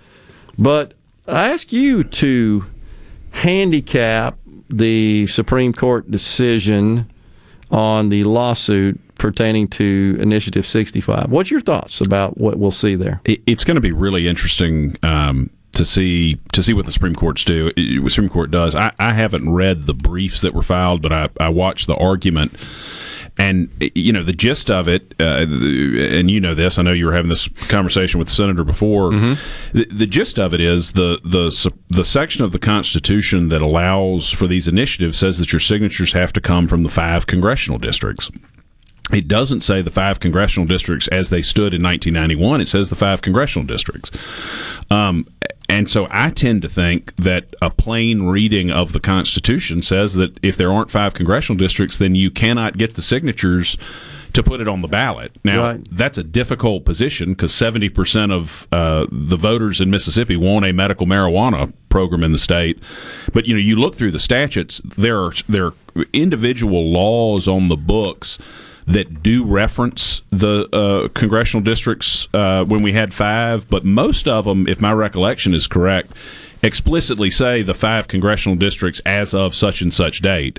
But 0.59 0.95
I 1.27 1.51
ask 1.51 1.73
you 1.73 2.05
to 2.05 2.67
handicap 3.31 4.39
the 4.69 5.27
Supreme 5.27 5.73
Court 5.73 6.11
decision 6.11 7.11
on 7.71 8.09
the 8.09 8.25
lawsuit 8.25 9.01
pertaining 9.17 9.69
to 9.69 10.17
Initiative 10.21 10.67
65. 10.67 11.31
What's 11.31 11.51
your 11.51 11.61
thoughts 11.61 12.01
about 12.01 12.39
what 12.39 12.59
we'll 12.59 12.71
see 12.71 12.95
there? 12.95 13.21
It's 13.25 13.65
going 13.65 13.77
to 13.77 13.81
be 13.81 13.93
really 13.93 14.29
interesting 14.29 14.97
um, 15.03 15.51
to 15.75 15.85
see 15.85 16.41
to 16.53 16.63
see 16.63 16.73
what 16.73 16.87
the 16.87 16.93
Supreme 16.93 17.15
Court's 17.15 17.45
do. 17.45 17.67
What 17.67 17.77
the 17.77 18.11
Supreme 18.11 18.31
Court 18.31 18.51
does. 18.51 18.75
I, 18.75 18.93
I 18.99 19.13
haven't 19.13 19.51
read 19.53 19.85
the 19.85 19.95
briefs 19.95 20.41
that 20.43 20.55
were 20.55 20.63
filed, 20.63 21.03
but 21.03 21.13
I, 21.13 21.29
I 21.41 21.49
watched 21.49 21.87
the 21.87 21.97
argument. 21.97 22.55
And 23.37 23.69
you 23.97 24.13
know 24.13 24.23
the 24.23 24.33
gist 24.33 24.71
of 24.71 24.87
it, 24.87 25.13
uh, 25.19 25.25
and 25.25 26.31
you 26.31 26.39
know 26.39 26.55
this. 26.55 26.79
I 26.79 26.83
know 26.83 26.93
you 26.93 27.07
were 27.07 27.13
having 27.13 27.31
this 27.31 27.49
conversation 27.67 28.21
with 28.21 28.29
the 28.29 28.35
senator 28.35 28.63
before. 28.63 29.11
The, 29.73 29.87
the 29.91 30.07
gist 30.07 30.39
of 30.39 30.55
it 30.55 30.61
is 30.61 30.93
the 30.93 31.19
the 31.25 31.73
the 31.91 32.05
section 32.05 32.45
of 32.45 32.53
the 32.53 32.61
Constitution 32.61 33.49
that 33.49 33.61
allows 33.61 34.31
for 34.31 34.47
these 34.47 34.69
initiatives 34.69 35.19
says 35.19 35.39
that 35.39 35.53
your 35.53 35.59
signatures 35.59 36.13
have 36.13 36.33
to 36.35 36.41
come 36.41 36.69
from 36.69 36.85
the 36.85 36.89
five 36.89 37.27
congressional 37.27 37.81
districts. 37.81 38.31
It 39.13 39.29
doesn't 39.29 39.61
say 39.63 39.83
the 39.83 39.91
five 39.91 40.21
congressional 40.21 40.67
districts 40.67 41.09
as 41.09 41.29
they 41.31 41.43
stood 41.43 41.75
in 41.75 41.83
1991. 41.83 42.61
It 42.61 42.69
says 42.69 42.89
the 42.89 42.97
five 42.97 43.21
congressional 43.21 43.67
districts. 43.67 44.11
Um, 44.91 45.27
and 45.69 45.89
so 45.91 46.07
I 46.11 46.31
tend 46.31 46.63
to 46.63 46.69
think 46.69 47.15
that 47.17 47.55
a 47.63 47.71
plain 47.71 48.25
reading 48.25 48.71
of 48.71 48.93
the 48.93 49.01
Constitution 49.01 49.83
says 49.83 50.15
that 50.15 50.39
if 50.43 50.57
there 50.57 50.73
aren't 50.73 50.91
five 50.91 51.15
congressional 51.15 51.59
districts, 51.59 51.99
then 51.99 52.15
you 52.15 52.31
cannot 52.31 52.77
get 52.79 52.95
the 52.95 53.03
signatures 53.03 53.77
to 54.35 54.43
put 54.43 54.61
it 54.61 54.67
on 54.67 54.83
the 54.83 54.89
ballot. 54.89 55.31
Now, 55.45 55.63
Right. 55.63 55.89
that's 55.93 56.19
a 56.19 56.25
difficult 56.25 56.85
position 56.85 57.31
because 57.31 57.53
70% 57.53 58.33
of 58.33 58.67
uh, 58.73 59.07
the 59.11 59.37
voters 59.37 59.81
in 59.81 59.91
Mississippi 59.91 60.37
want 60.37 60.67
a 60.67 60.73
medical 60.73 61.07
marijuana 61.07 61.73
program 61.89 62.25
in 62.25 62.33
the 62.33 62.39
state. 62.39 62.81
But, 63.33 63.47
you 63.47 63.55
know, 63.55 63.61
you 63.61 63.77
look 63.77 63.95
through 63.95 64.11
the 64.11 64.19
statutes, 64.19 64.81
there 64.97 65.21
are, 65.23 65.33
there 65.49 65.67
are 65.67 65.75
individual 66.13 66.91
laws 66.91 67.47
on 67.47 67.69
the 67.69 67.77
books 67.77 68.39
that 68.87 69.23
do 69.23 69.45
reference 69.45 70.23
the 70.31 70.69
uh, 70.75 71.09
congressional 71.09 71.63
districts 71.63 72.29
uh, 72.35 72.65
when 72.65 72.83
we 72.83 72.93
had 72.93 73.15
five, 73.15 73.69
but 73.71 73.85
most 73.85 74.29
of 74.29 74.45
them, 74.45 74.69
if 74.69 74.81
my 74.81 74.93
recollection 74.93 75.55
is 75.55 75.67
correct, 75.67 76.13
explicitly 76.63 77.31
say 77.31 77.63
the 77.63 77.75
five 77.75 78.09
congressional 78.09 78.57
districts 78.57 79.01
as 79.07 79.35
of 79.35 79.55
such 79.55 79.81
and 79.81 79.93
such 79.93 80.21
date. 80.21 80.59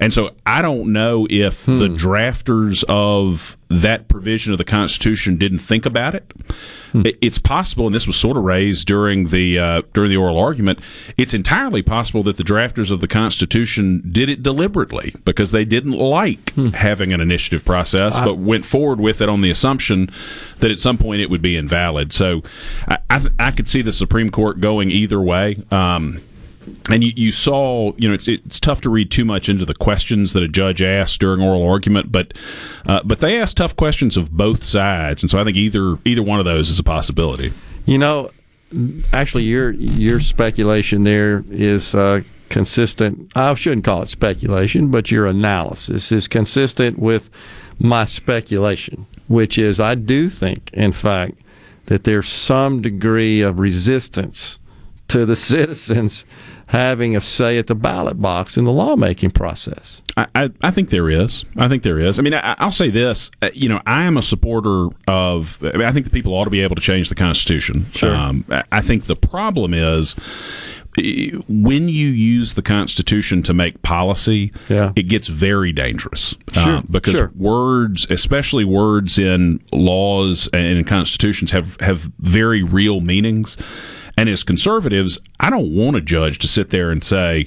And 0.00 0.12
so 0.12 0.30
I 0.46 0.62
don't 0.62 0.92
know 0.92 1.26
if 1.30 1.64
the 1.66 1.88
drafters 1.88 2.84
of 2.88 3.56
that 3.70 4.08
provision 4.08 4.52
of 4.52 4.58
the 4.58 4.64
Constitution 4.64 5.36
didn't 5.36 5.58
think 5.58 5.84
about 5.86 6.14
it. 6.14 6.32
It- 6.94 7.18
It's 7.20 7.38
possible, 7.38 7.86
and 7.86 7.94
this 7.94 8.06
was 8.06 8.14
sort 8.16 8.36
of 8.36 8.44
raised 8.44 8.86
during 8.86 9.28
the 9.28 9.58
uh, 9.58 9.82
during 9.94 10.10
the 10.10 10.16
oral 10.16 10.38
argument. 10.38 10.78
It's 11.16 11.34
entirely 11.34 11.82
possible 11.82 12.22
that 12.24 12.36
the 12.36 12.44
drafters 12.44 12.90
of 12.92 13.00
the 13.00 13.08
Constitution 13.08 14.02
did 14.12 14.28
it 14.28 14.42
deliberately 14.42 15.14
because 15.24 15.50
they 15.50 15.64
didn't 15.64 15.92
like 15.98 16.54
having 16.74 17.12
an 17.12 17.20
initiative 17.20 17.64
process, 17.64 18.14
I- 18.14 18.24
but 18.24 18.34
went 18.38 18.64
forward 18.64 19.00
with 19.00 19.20
it 19.20 19.28
on 19.28 19.40
the 19.40 19.50
assumption 19.50 20.10
that 20.60 20.70
at 20.70 20.78
some 20.78 20.98
point 20.98 21.20
it 21.20 21.30
would 21.30 21.42
be 21.42 21.56
invalid. 21.56 22.12
So 22.12 22.42
I, 22.88 22.98
I, 23.10 23.26
I 23.38 23.50
could 23.50 23.66
see 23.68 23.82
the 23.82 23.92
Supreme 23.92 24.30
Court 24.30 24.60
going 24.60 24.90
either 24.90 25.20
way. 25.20 25.56
Um, 25.72 26.20
and 26.90 27.02
you, 27.04 27.12
you 27.16 27.32
saw, 27.32 27.92
you 27.96 28.08
know, 28.08 28.14
it's, 28.14 28.28
it's 28.28 28.60
tough 28.60 28.80
to 28.82 28.90
read 28.90 29.10
too 29.10 29.24
much 29.24 29.48
into 29.48 29.64
the 29.64 29.74
questions 29.74 30.32
that 30.32 30.42
a 30.42 30.48
judge 30.48 30.82
asked 30.82 31.20
during 31.20 31.40
oral 31.40 31.66
argument, 31.68 32.12
but 32.12 32.34
uh, 32.86 33.00
but 33.04 33.20
they 33.20 33.40
asked 33.40 33.56
tough 33.56 33.76
questions 33.76 34.16
of 34.16 34.30
both 34.30 34.64
sides, 34.64 35.22
and 35.22 35.30
so 35.30 35.40
I 35.40 35.44
think 35.44 35.56
either 35.56 35.98
either 36.04 36.22
one 36.22 36.38
of 36.38 36.44
those 36.44 36.70
is 36.70 36.78
a 36.78 36.84
possibility. 36.84 37.52
You 37.86 37.98
know, 37.98 38.30
actually, 39.12 39.44
your 39.44 39.72
your 39.72 40.20
speculation 40.20 41.04
there 41.04 41.44
is 41.50 41.94
uh, 41.94 42.22
consistent. 42.48 43.32
I 43.34 43.54
shouldn't 43.54 43.84
call 43.84 44.02
it 44.02 44.08
speculation, 44.08 44.90
but 44.90 45.10
your 45.10 45.26
analysis 45.26 46.12
is 46.12 46.28
consistent 46.28 46.98
with 46.98 47.30
my 47.78 48.04
speculation, 48.04 49.06
which 49.28 49.58
is 49.58 49.80
I 49.80 49.94
do 49.94 50.28
think, 50.28 50.70
in 50.72 50.92
fact, 50.92 51.34
that 51.86 52.04
there's 52.04 52.28
some 52.28 52.82
degree 52.82 53.42
of 53.42 53.58
resistance 53.58 54.58
to 55.08 55.26
the 55.26 55.36
citizens 55.52 56.24
having 56.66 57.14
a 57.16 57.20
say 57.20 57.58
at 57.58 57.66
the 57.66 57.74
ballot 57.74 58.20
box 58.20 58.56
in 58.56 58.64
the 58.64 58.72
lawmaking 58.72 59.30
process. 59.30 60.02
I, 60.16 60.26
I, 60.34 60.50
I 60.62 60.70
think 60.70 60.90
there 60.90 61.10
is. 61.10 61.44
I 61.56 61.68
think 61.68 61.82
there 61.82 61.98
is. 61.98 62.18
I 62.18 62.22
mean, 62.22 62.34
I, 62.34 62.54
I'll 62.58 62.70
say 62.72 62.90
this. 62.90 63.30
uh, 63.42 63.50
You 63.54 63.68
know, 63.68 63.80
I 63.86 64.04
am 64.04 64.16
a 64.16 64.22
supporter 64.22 64.88
of. 65.08 65.58
I, 65.62 65.76
mean, 65.76 65.86
I 65.86 65.92
think 65.92 66.06
the 66.06 66.12
people 66.12 66.32
ought 66.34 66.44
to 66.44 66.50
be 66.50 66.60
able 66.60 66.76
to 66.76 66.82
change 66.82 67.08
the 67.08 67.14
Constitution. 67.14 67.86
Sure. 67.92 68.14
Um, 68.14 68.44
I- 68.70 68.80
think 68.84 69.06
the 69.06 69.16
problem 69.16 69.72
is 69.72 70.14
when 71.48 71.88
you 71.88 72.08
use 72.08 72.54
the 72.54 72.62
Constitution 72.62 73.42
to 73.44 73.54
make 73.54 73.82
policy, 73.82 74.52
yeah. 74.68 74.92
it 74.94 75.04
gets 75.04 75.26
very 75.28 75.72
dangerous. 75.72 76.34
Sure, 76.52 76.76
Uh, 76.76 76.82
because 76.90 77.14
sure. 77.14 77.32
words, 77.34 78.06
especially 78.10 78.64
words 78.64 79.18
in 79.18 79.60
laws 79.72 80.48
and 80.52 80.78
in 80.78 80.84
constitutions, 80.84 81.50
have, 81.50 81.76
have 81.80 82.10
very 82.20 82.62
real 82.62 83.00
meanings. 83.00 83.56
And 84.16 84.28
as 84.28 84.44
conservatives, 84.44 85.18
I 85.40 85.50
don't 85.50 85.74
want 85.74 85.96
a 85.96 86.00
judge 86.00 86.38
to 86.40 86.48
sit 86.48 86.70
there 86.70 86.90
and 86.90 87.02
say, 87.02 87.46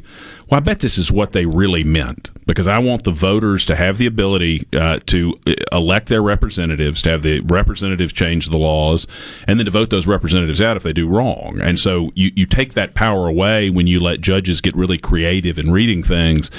well, 0.50 0.58
I 0.60 0.62
bet 0.62 0.80
this 0.80 0.98
is 0.98 1.12
what 1.12 1.34
they 1.34 1.46
really 1.46 1.84
meant. 1.84 2.32
Because 2.46 2.68
I 2.68 2.80
want 2.80 3.04
the 3.04 3.12
voters 3.12 3.66
to 3.66 3.76
have 3.76 3.98
the 3.98 4.06
ability 4.06 4.66
uh, 4.72 5.00
to 5.08 5.36
uh, 5.46 5.54
elect 5.74 6.08
their 6.08 6.22
representatives, 6.22 7.02
to 7.02 7.10
have 7.12 7.22
the 7.22 7.42
representatives 7.42 8.14
change 8.14 8.48
the 8.48 8.58
laws, 8.58 9.06
and 9.50 9.60
then 9.60 9.66
to 9.66 9.72
vote 9.72 9.90
those 9.90 10.08
representatives 10.08 10.62
out 10.62 10.78
if 10.78 10.84
they 10.84 10.94
do 10.94 11.10
wrong. 11.10 11.60
And 11.62 11.78
so 11.78 12.12
you, 12.16 12.32
you 12.36 12.46
take 12.46 12.74
that 12.76 12.94
power 12.94 13.28
away 13.28 13.70
when 13.70 13.86
you 13.88 14.00
let 14.00 14.22
judges 14.22 14.62
get 14.62 14.78
really 14.78 14.98
creative 14.98 15.60
in 15.60 15.72
reading 15.72 16.02
things. 16.04 16.50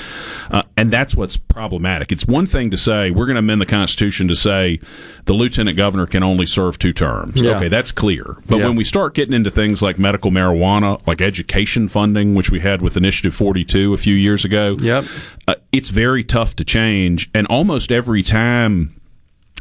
Uh, 0.50 0.62
and 0.76 0.90
that's 0.90 1.14
what's 1.14 1.38
problematic. 1.38 2.12
It's 2.12 2.26
one 2.26 2.44
thing 2.44 2.70
to 2.70 2.76
say, 2.76 3.10
we're 3.10 3.24
going 3.26 3.36
to 3.36 3.40
amend 3.40 3.62
the 3.62 3.66
Constitution 3.66 4.28
to 4.28 4.36
say 4.36 4.80
the 5.24 5.32
lieutenant 5.32 5.78
governor 5.78 6.06
can 6.06 6.22
only 6.22 6.44
serve 6.44 6.78
two 6.78 6.92
terms. 6.92 7.40
Yeah. 7.40 7.56
Okay, 7.56 7.68
that's 7.68 7.92
clear. 7.92 8.36
But 8.46 8.58
Yeah. 8.58 8.66
when 8.66 8.76
we 8.76 8.84
start 8.84 9.14
getting 9.14 9.32
into 9.32 9.50
things 9.50 9.80
like 9.80 9.98
medical 9.98 10.30
marijuana, 10.30 11.00
like 11.06 11.22
education 11.22 11.88
funding, 11.88 12.34
which 12.34 12.50
we 12.50 12.60
had 12.60 12.82
with 12.82 12.94
Initiative 12.94 13.34
42 13.34 13.77
a 13.86 13.96
few 13.96 14.14
years 14.14 14.44
ago, 14.44 14.76
yep. 14.80 15.04
uh, 15.46 15.54
it's 15.72 15.90
very 15.90 16.24
tough 16.24 16.56
to 16.56 16.64
change. 16.64 17.30
And 17.34 17.46
almost 17.46 17.90
every 17.92 18.22
time 18.22 19.00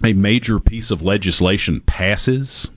a 0.03 0.13
major 0.13 0.59
piece 0.59 0.91
of 0.91 1.01
legislation 1.01 1.81
passes, 1.81 2.67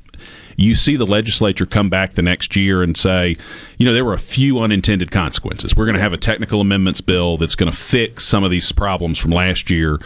you 0.56 0.74
see 0.74 0.96
the 0.96 1.06
legislature 1.06 1.64
come 1.64 1.88
back 1.88 2.14
the 2.14 2.22
next 2.22 2.54
year 2.54 2.82
and 2.82 2.96
say, 2.96 3.36
you 3.78 3.86
know, 3.86 3.94
there 3.94 4.04
were 4.04 4.12
a 4.12 4.18
few 4.18 4.58
unintended 4.58 5.10
consequences. 5.10 5.74
We're 5.74 5.86
going 5.86 5.96
to 5.96 6.02
have 6.02 6.12
a 6.12 6.18
technical 6.18 6.60
amendments 6.60 7.00
bill 7.00 7.38
that's 7.38 7.54
going 7.54 7.70
to 7.70 7.76
fix 7.76 8.26
some 8.26 8.44
of 8.44 8.50
these 8.50 8.70
problems 8.70 9.18
from 9.18 9.30
last 9.30 9.70
year. 9.70 9.98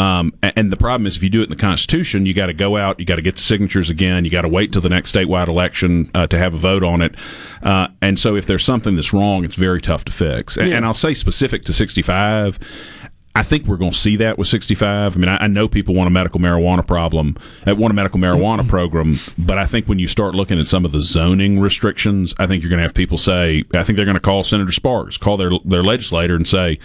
Um, 0.00 0.32
and 0.42 0.72
the 0.72 0.76
problem 0.76 1.06
is, 1.06 1.16
if 1.16 1.22
you 1.22 1.28
do 1.28 1.40
it 1.40 1.44
in 1.44 1.50
the 1.50 1.56
Constitution, 1.56 2.24
you 2.24 2.32
got 2.32 2.46
to 2.46 2.54
go 2.54 2.76
out, 2.76 2.98
you 2.98 3.04
got 3.04 3.16
to 3.16 3.22
get 3.22 3.36
the 3.36 3.42
signatures 3.42 3.90
again, 3.90 4.24
you 4.24 4.30
got 4.30 4.42
to 4.42 4.48
wait 4.48 4.72
till 4.72 4.80
the 4.80 4.88
next 4.88 5.14
statewide 5.14 5.48
election 5.48 6.10
uh, 6.14 6.26
to 6.28 6.38
have 6.38 6.54
a 6.54 6.58
vote 6.58 6.82
on 6.82 7.02
it. 7.02 7.14
Uh, 7.62 7.88
and 8.00 8.18
so, 8.18 8.34
if 8.34 8.46
there's 8.46 8.64
something 8.64 8.96
that's 8.96 9.12
wrong, 9.12 9.44
it's 9.44 9.56
very 9.56 9.80
tough 9.80 10.04
to 10.06 10.12
fix. 10.12 10.56
And, 10.56 10.68
Yeah. 10.70 10.76
and 10.76 10.86
I'll 10.86 10.94
say 10.94 11.12
specific 11.12 11.64
to 11.64 11.72
65. 11.72 12.58
I 13.32 13.44
think 13.44 13.66
we're 13.66 13.76
going 13.76 13.92
to 13.92 13.96
see 13.96 14.16
that 14.16 14.38
with 14.38 14.48
65. 14.48 15.14
I 15.14 15.18
mean, 15.18 15.28
I, 15.28 15.44
I 15.44 15.46
know 15.46 15.68
people 15.68 15.94
want 15.94 16.08
a 16.08 16.10
medical 16.10 16.40
marijuana 16.40 16.84
problem, 16.84 17.36
uh, 17.66 17.76
want 17.76 17.92
a 17.92 17.94
medical 17.94 18.18
marijuana 18.18 18.66
program, 18.66 19.20
but 19.38 19.56
I 19.56 19.66
think 19.66 19.86
when 19.86 20.00
you 20.00 20.08
start 20.08 20.34
looking 20.34 20.58
at 20.58 20.66
some 20.66 20.84
of 20.84 20.90
the 20.90 21.00
zoning 21.00 21.60
restrictions, 21.60 22.34
I 22.40 22.48
think 22.48 22.62
you're 22.62 22.70
going 22.70 22.78
to 22.78 22.82
have 22.82 22.92
people 22.94 23.18
say, 23.18 23.62
I 23.72 23.84
think 23.84 23.96
they're 23.96 24.04
going 24.04 24.16
to 24.16 24.20
call 24.20 24.42
Senator 24.42 24.72
Sparks, 24.72 25.16
call 25.16 25.36
their 25.36 25.50
their 25.64 25.84
legislator, 25.84 26.34
and 26.34 26.46
say, 26.46 26.80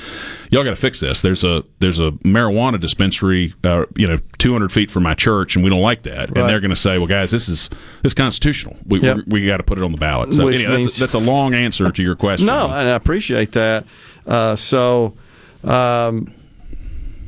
y'all 0.51 0.63
got 0.63 0.69
to 0.69 0.75
fix 0.75 0.99
this. 0.99 1.21
There's 1.21 1.43
a 1.43 1.63
there's 1.79 1.99
a 1.99 2.11
marijuana 2.23 2.79
dispensary, 2.79 3.55
uh, 3.63 3.85
you 3.95 4.05
know, 4.05 4.17
200 4.37 4.71
feet 4.71 4.91
from 4.91 5.01
my 5.01 5.15
church, 5.15 5.55
and 5.55 5.63
we 5.63 5.71
don't 5.71 5.81
like 5.81 6.03
that. 6.03 6.29
Right. 6.29 6.37
And 6.37 6.49
they're 6.49 6.61
going 6.61 6.69
to 6.69 6.75
say, 6.75 6.99
well, 6.99 7.07
guys, 7.07 7.31
this 7.31 7.49
is 7.49 7.69
this 8.03 8.11
is 8.11 8.13
constitutional. 8.13 8.77
We 8.85 9.01
Yep. 9.01 9.17
we, 9.27 9.41
we 9.41 9.45
got 9.47 9.57
to 9.57 9.63
put 9.63 9.79
it 9.79 9.83
on 9.83 9.91
the 9.91 9.97
ballot. 9.97 10.33
So 10.35 10.47
anyway, 10.47 10.77
means- 10.77 10.85
that's, 10.85 10.97
a, 10.97 10.99
that's 11.01 11.13
a 11.15 11.19
long 11.19 11.55
answer 11.55 11.91
to 11.91 12.03
your 12.03 12.15
question. 12.15 12.45
No, 12.45 12.65
and 12.65 12.87
I 12.87 12.93
appreciate 12.95 13.51
that. 13.53 13.85
Uh, 14.27 14.55
so, 14.55 15.15
um, 15.63 16.31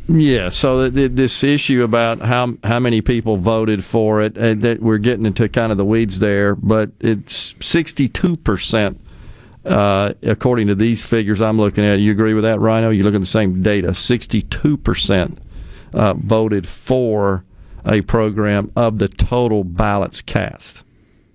yeah. 0.08 0.50
So 0.50 0.90
th- 0.90 0.94
th- 0.94 1.12
this 1.14 1.44
issue 1.44 1.84
about 1.84 2.20
how 2.20 2.54
how 2.64 2.80
many 2.80 3.02
people 3.02 3.38
voted 3.38 3.84
for 3.84 4.22
it, 4.22 4.38
uh, 4.38 4.54
that 4.56 4.82
we're 4.82 4.98
getting 4.98 5.26
into 5.26 5.48
kind 5.50 5.72
of 5.72 5.78
the 5.78 5.86
weeds 5.86 6.20
there, 6.20 6.56
but 6.56 6.92
it's 7.00 7.56
sixty 7.60 8.08
two 8.08 8.38
percent. 8.38 9.02
Uh, 9.66 10.14
according 10.24 10.68
to 10.68 10.76
these 10.76 11.04
figures 11.04 11.42
I'm 11.42 11.58
looking 11.58 11.84
at, 11.84 12.00
you 12.00 12.12
agree 12.12 12.34
with 12.34 12.46
that, 12.46 12.60
Rhino? 12.62 12.90
You 12.90 13.04
look 13.04 13.16
at 13.16 13.20
the 13.20 13.26
same 13.26 13.62
data. 13.62 13.94
Sixty-two 13.94 14.78
percent 14.78 15.40
uh, 15.94 16.14
voted 16.14 16.66
for 16.66 17.44
a 17.86 18.00
program 18.02 18.72
of 18.78 19.00
the 19.00 19.10
total 19.10 19.66
ballots 19.66 20.22
cast. 20.22 20.84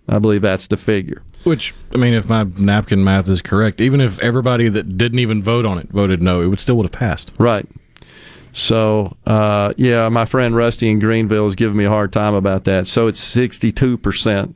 I 0.09 0.19
believe 0.19 0.41
that's 0.41 0.67
the 0.67 0.79
figure. 0.79 1.23
Which, 1.45 1.75
I 1.93 1.99
mean, 1.99 2.15
if 2.15 2.27
my 2.29 2.45
napkin 2.45 3.05
math 3.05 3.29
is 3.29 3.43
correct, 3.43 3.81
even 3.83 4.01
if 4.01 4.19
everybody 4.21 4.69
that 4.71 4.97
didn't 4.97 5.19
even 5.19 5.43
vote 5.43 5.67
on 5.67 5.77
it 5.79 5.91
voted 5.91 6.23
no, 6.23 6.41
it 6.41 6.47
would 6.47 6.61
still 6.61 6.77
would 6.79 6.87
have 6.87 6.93
passed. 6.93 7.33
Right. 7.37 7.67
So, 8.53 9.17
uh, 9.27 9.73
yeah, 9.77 10.09
my 10.11 10.27
friend 10.27 10.55
Rusty 10.55 10.91
in 10.91 10.99
Greenville 10.99 11.49
is 11.49 11.55
giving 11.55 11.77
me 11.77 11.85
a 11.85 11.91
hard 11.91 12.13
time 12.13 12.35
about 12.35 12.65
that. 12.65 12.87
So 12.87 13.07
it's 13.07 13.21
62%. 13.35 14.55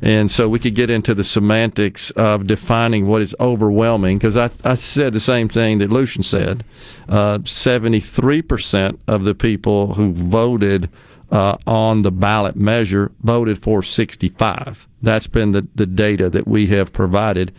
And 0.00 0.30
so 0.30 0.48
we 0.48 0.58
could 0.58 0.74
get 0.74 0.90
into 0.90 1.14
the 1.14 1.24
semantics 1.24 2.10
of 2.12 2.46
defining 2.46 3.06
what 3.06 3.22
is 3.22 3.34
overwhelming, 3.40 4.18
because 4.18 4.36
I, 4.36 4.50
I 4.68 4.74
said 4.74 5.12
the 5.12 5.20
same 5.20 5.48
thing 5.48 5.78
that 5.78 5.90
Lucien 5.90 6.22
said. 6.22 6.64
Uh, 7.08 7.38
73% 7.38 8.98
of 9.06 9.24
the 9.24 9.34
people 9.34 9.94
who 9.94 10.12
voted 10.12 10.90
uh, 11.30 11.56
on 11.66 12.02
the 12.02 12.12
ballot 12.12 12.56
measure 12.56 13.12
voted 13.22 13.62
for 13.62 13.82
65. 13.82 14.86
That's 15.00 15.26
been 15.26 15.52
the, 15.52 15.66
the 15.74 15.86
data 15.86 16.28
that 16.28 16.46
we 16.46 16.66
have 16.68 16.92
provided. 16.92 17.54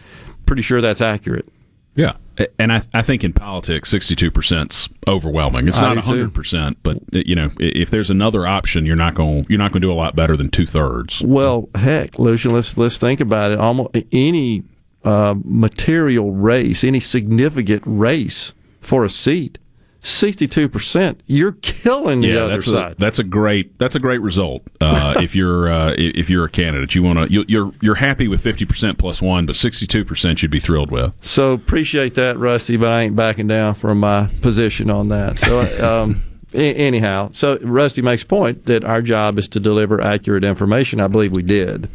Pretty 0.45 0.61
sure 0.61 0.81
that's 0.81 1.01
accurate. 1.01 1.47
Yeah. 1.95 2.13
And 2.59 2.73
I, 2.73 2.83
I 2.93 3.01
think 3.01 3.23
in 3.23 3.31
politics, 3.31 3.93
62% 3.93 4.71
is 4.71 4.89
overwhelming. 5.07 5.69
It's 5.69 5.79
not 5.79 5.95
100%, 5.95 6.75
but 6.83 6.97
you 7.11 7.33
know, 7.33 7.49
if 7.59 7.89
there's 7.89 8.09
another 8.09 8.45
option, 8.45 8.85
you're 8.85 8.97
not 8.97 9.15
going 9.15 9.45
you're 9.47 9.57
not 9.57 9.71
going 9.71 9.81
to 9.81 9.87
do 9.87 9.91
a 9.91 9.95
lot 9.95 10.15
better 10.17 10.35
than 10.35 10.49
two 10.49 10.65
thirds. 10.67 11.21
Well, 11.21 11.69
heck, 11.75 12.19
Lucien, 12.19 12.51
let's 12.53 12.77
let's 12.77 12.97
think 12.97 13.21
about 13.21 13.51
it. 13.51 13.59
Almost 13.59 13.95
any 14.11 14.63
uh, 15.05 15.35
material 15.45 16.33
race, 16.33 16.83
any 16.83 16.99
significant 16.99 17.83
race 17.85 18.51
for 18.81 19.05
a 19.05 19.09
seat, 19.09 19.57
sixty-two 20.05 20.69
percent. 20.69 21.21
You're 21.25 21.53
killing 21.53 22.21
the 22.21 22.29
yeah, 22.29 22.39
other 22.41 22.55
that's 22.55 22.71
side. 22.71 22.91
a, 22.93 22.95
that's 22.95 23.19
a 23.19 23.23
great 23.23 23.77
that's 23.79 23.95
a 23.95 23.99
great 23.99 24.21
result. 24.21 24.63
Uh, 24.79 25.15
if 25.21 25.35
you're 25.35 25.69
uh, 25.69 25.95
if 25.97 26.29
you're 26.29 26.45
a 26.45 26.49
candidate, 26.49 26.95
you 26.95 27.03
want 27.03 27.19
to 27.19 27.31
you, 27.31 27.45
you're 27.47 27.71
you're 27.81 27.95
happy 27.95 28.27
with 28.27 28.43
50% 28.43 28.97
plus 28.97 29.21
one, 29.21 29.45
but 29.45 29.55
62% 29.55 30.41
you'd 30.41 30.51
be 30.51 30.59
thrilled 30.59 30.91
with. 30.91 31.15
So 31.21 31.51
appreciate 31.53 32.15
that, 32.15 32.37
Rusty, 32.37 32.77
but 32.77 32.91
I 32.91 33.01
ain't 33.01 33.15
backing 33.15 33.47
down 33.47 33.73
from 33.73 33.99
my 33.99 34.29
position 34.41 34.89
on 34.89 35.09
that. 35.09 35.39
So, 35.39 35.61
um, 36.03 36.23
anyhow, 36.53 37.29
so 37.33 37.57
Rusty 37.61 38.01
makes 38.01 38.23
point 38.23 38.65
that 38.65 38.83
our 38.83 39.01
job 39.01 39.39
is 39.39 39.47
to 39.49 39.59
deliver 39.59 40.01
accurate 40.01 40.43
information. 40.43 41.01
I 41.01 41.07
believe 41.07 41.31
we 41.31 41.43
did, 41.43 41.89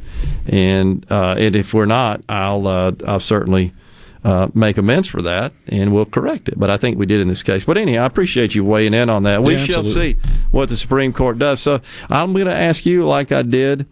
and 0.46 1.06
uh, 1.10 1.36
and 1.38 1.54
if 1.54 1.72
we're 1.72 1.86
not, 1.86 2.22
I'll 2.28 2.66
uh, 2.66 2.92
I'll 3.06 3.20
certainly. 3.20 3.72
Uh, 4.22 4.48
make 4.52 4.76
amends 4.76 5.08
for 5.08 5.22
that, 5.22 5.50
and 5.66 5.94
we'll 5.94 6.04
correct 6.04 6.46
it. 6.50 6.58
But 6.58 6.68
I 6.68 6.76
think 6.76 6.98
we 6.98 7.06
did 7.06 7.20
in 7.20 7.28
this 7.28 7.42
case. 7.42 7.64
But 7.64 7.78
anyhow, 7.78 8.02
I 8.02 8.06
appreciate 8.06 8.54
you 8.54 8.62
weighing 8.62 8.92
in 8.92 9.08
on 9.08 9.22
that. 9.22 9.42
We 9.42 9.54
Yeah, 9.54 9.64
shall 9.64 9.84
see 9.84 10.16
what 10.50 10.68
the 10.68 10.76
Supreme 10.76 11.14
Court 11.14 11.38
does. 11.38 11.62
So 11.62 11.80
I'm 12.10 12.34
going 12.34 12.44
to 12.44 12.54
ask 12.54 12.84
you, 12.84 13.06
like 13.06 13.32
I 13.32 13.40
did 13.40 13.86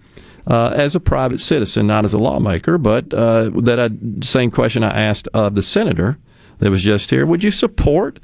uh, 0.46 0.68
as 0.74 0.94
a 0.94 1.00
private 1.00 1.40
citizen, 1.40 1.86
not 1.86 2.04
as 2.04 2.12
a 2.12 2.18
lawmaker, 2.18 2.76
but 2.76 3.14
uh, 3.14 3.50
that 3.54 3.80
I, 3.80 3.88
same 4.22 4.50
question 4.50 4.82
I 4.82 5.00
asked 5.00 5.28
of 5.32 5.54
the 5.54 5.62
senator 5.62 6.18
that 6.58 6.70
was 6.70 6.82
just 6.82 7.08
here. 7.08 7.24
Would 7.24 7.42
you 7.42 7.50
support 7.50 8.20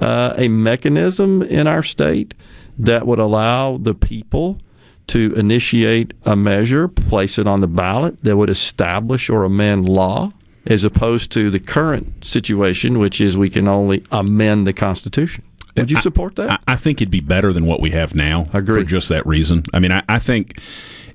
uh, 0.00 0.34
a 0.36 0.48
mechanism 0.48 1.42
in 1.42 1.66
our 1.66 1.82
state 1.82 2.34
that 2.78 3.06
would 3.06 3.18
allow 3.18 3.78
the 3.78 3.94
people 3.94 4.58
to 5.06 5.34
initiate 5.34 6.14
a 6.24 6.34
measure, 6.34 6.88
place 6.88 7.38
it 7.38 7.46
on 7.46 7.60
the 7.60 7.68
ballot 7.68 8.22
that 8.24 8.36
would 8.36 8.50
establish 8.50 9.28
or 9.28 9.44
amend 9.44 9.88
law? 9.88 10.32
As 10.66 10.82
opposed 10.84 11.30
to 11.32 11.50
the 11.50 11.60
current 11.60 12.24
situation, 12.24 12.98
which 12.98 13.20
is 13.20 13.36
we 13.36 13.50
can 13.50 13.68
only 13.68 14.02
amend 14.10 14.66
the 14.66 14.72
Constitution. 14.72 15.44
Would 15.76 15.90
you 15.90 15.96
support 16.00 16.36
that? 16.36 16.52
I, 16.52 16.58
I 16.74 16.76
think 16.76 17.02
it'd 17.02 17.10
be 17.10 17.20
better 17.20 17.52
than 17.52 17.66
what 17.66 17.80
we 17.80 17.90
have 17.90 18.14
now. 18.14 18.48
Agree. 18.52 18.82
For 18.82 18.88
just 18.88 19.08
that 19.08 19.26
reason. 19.26 19.64
I 19.74 19.78
mean, 19.80 19.92
I, 19.92 20.02
I 20.08 20.18
think 20.20 20.60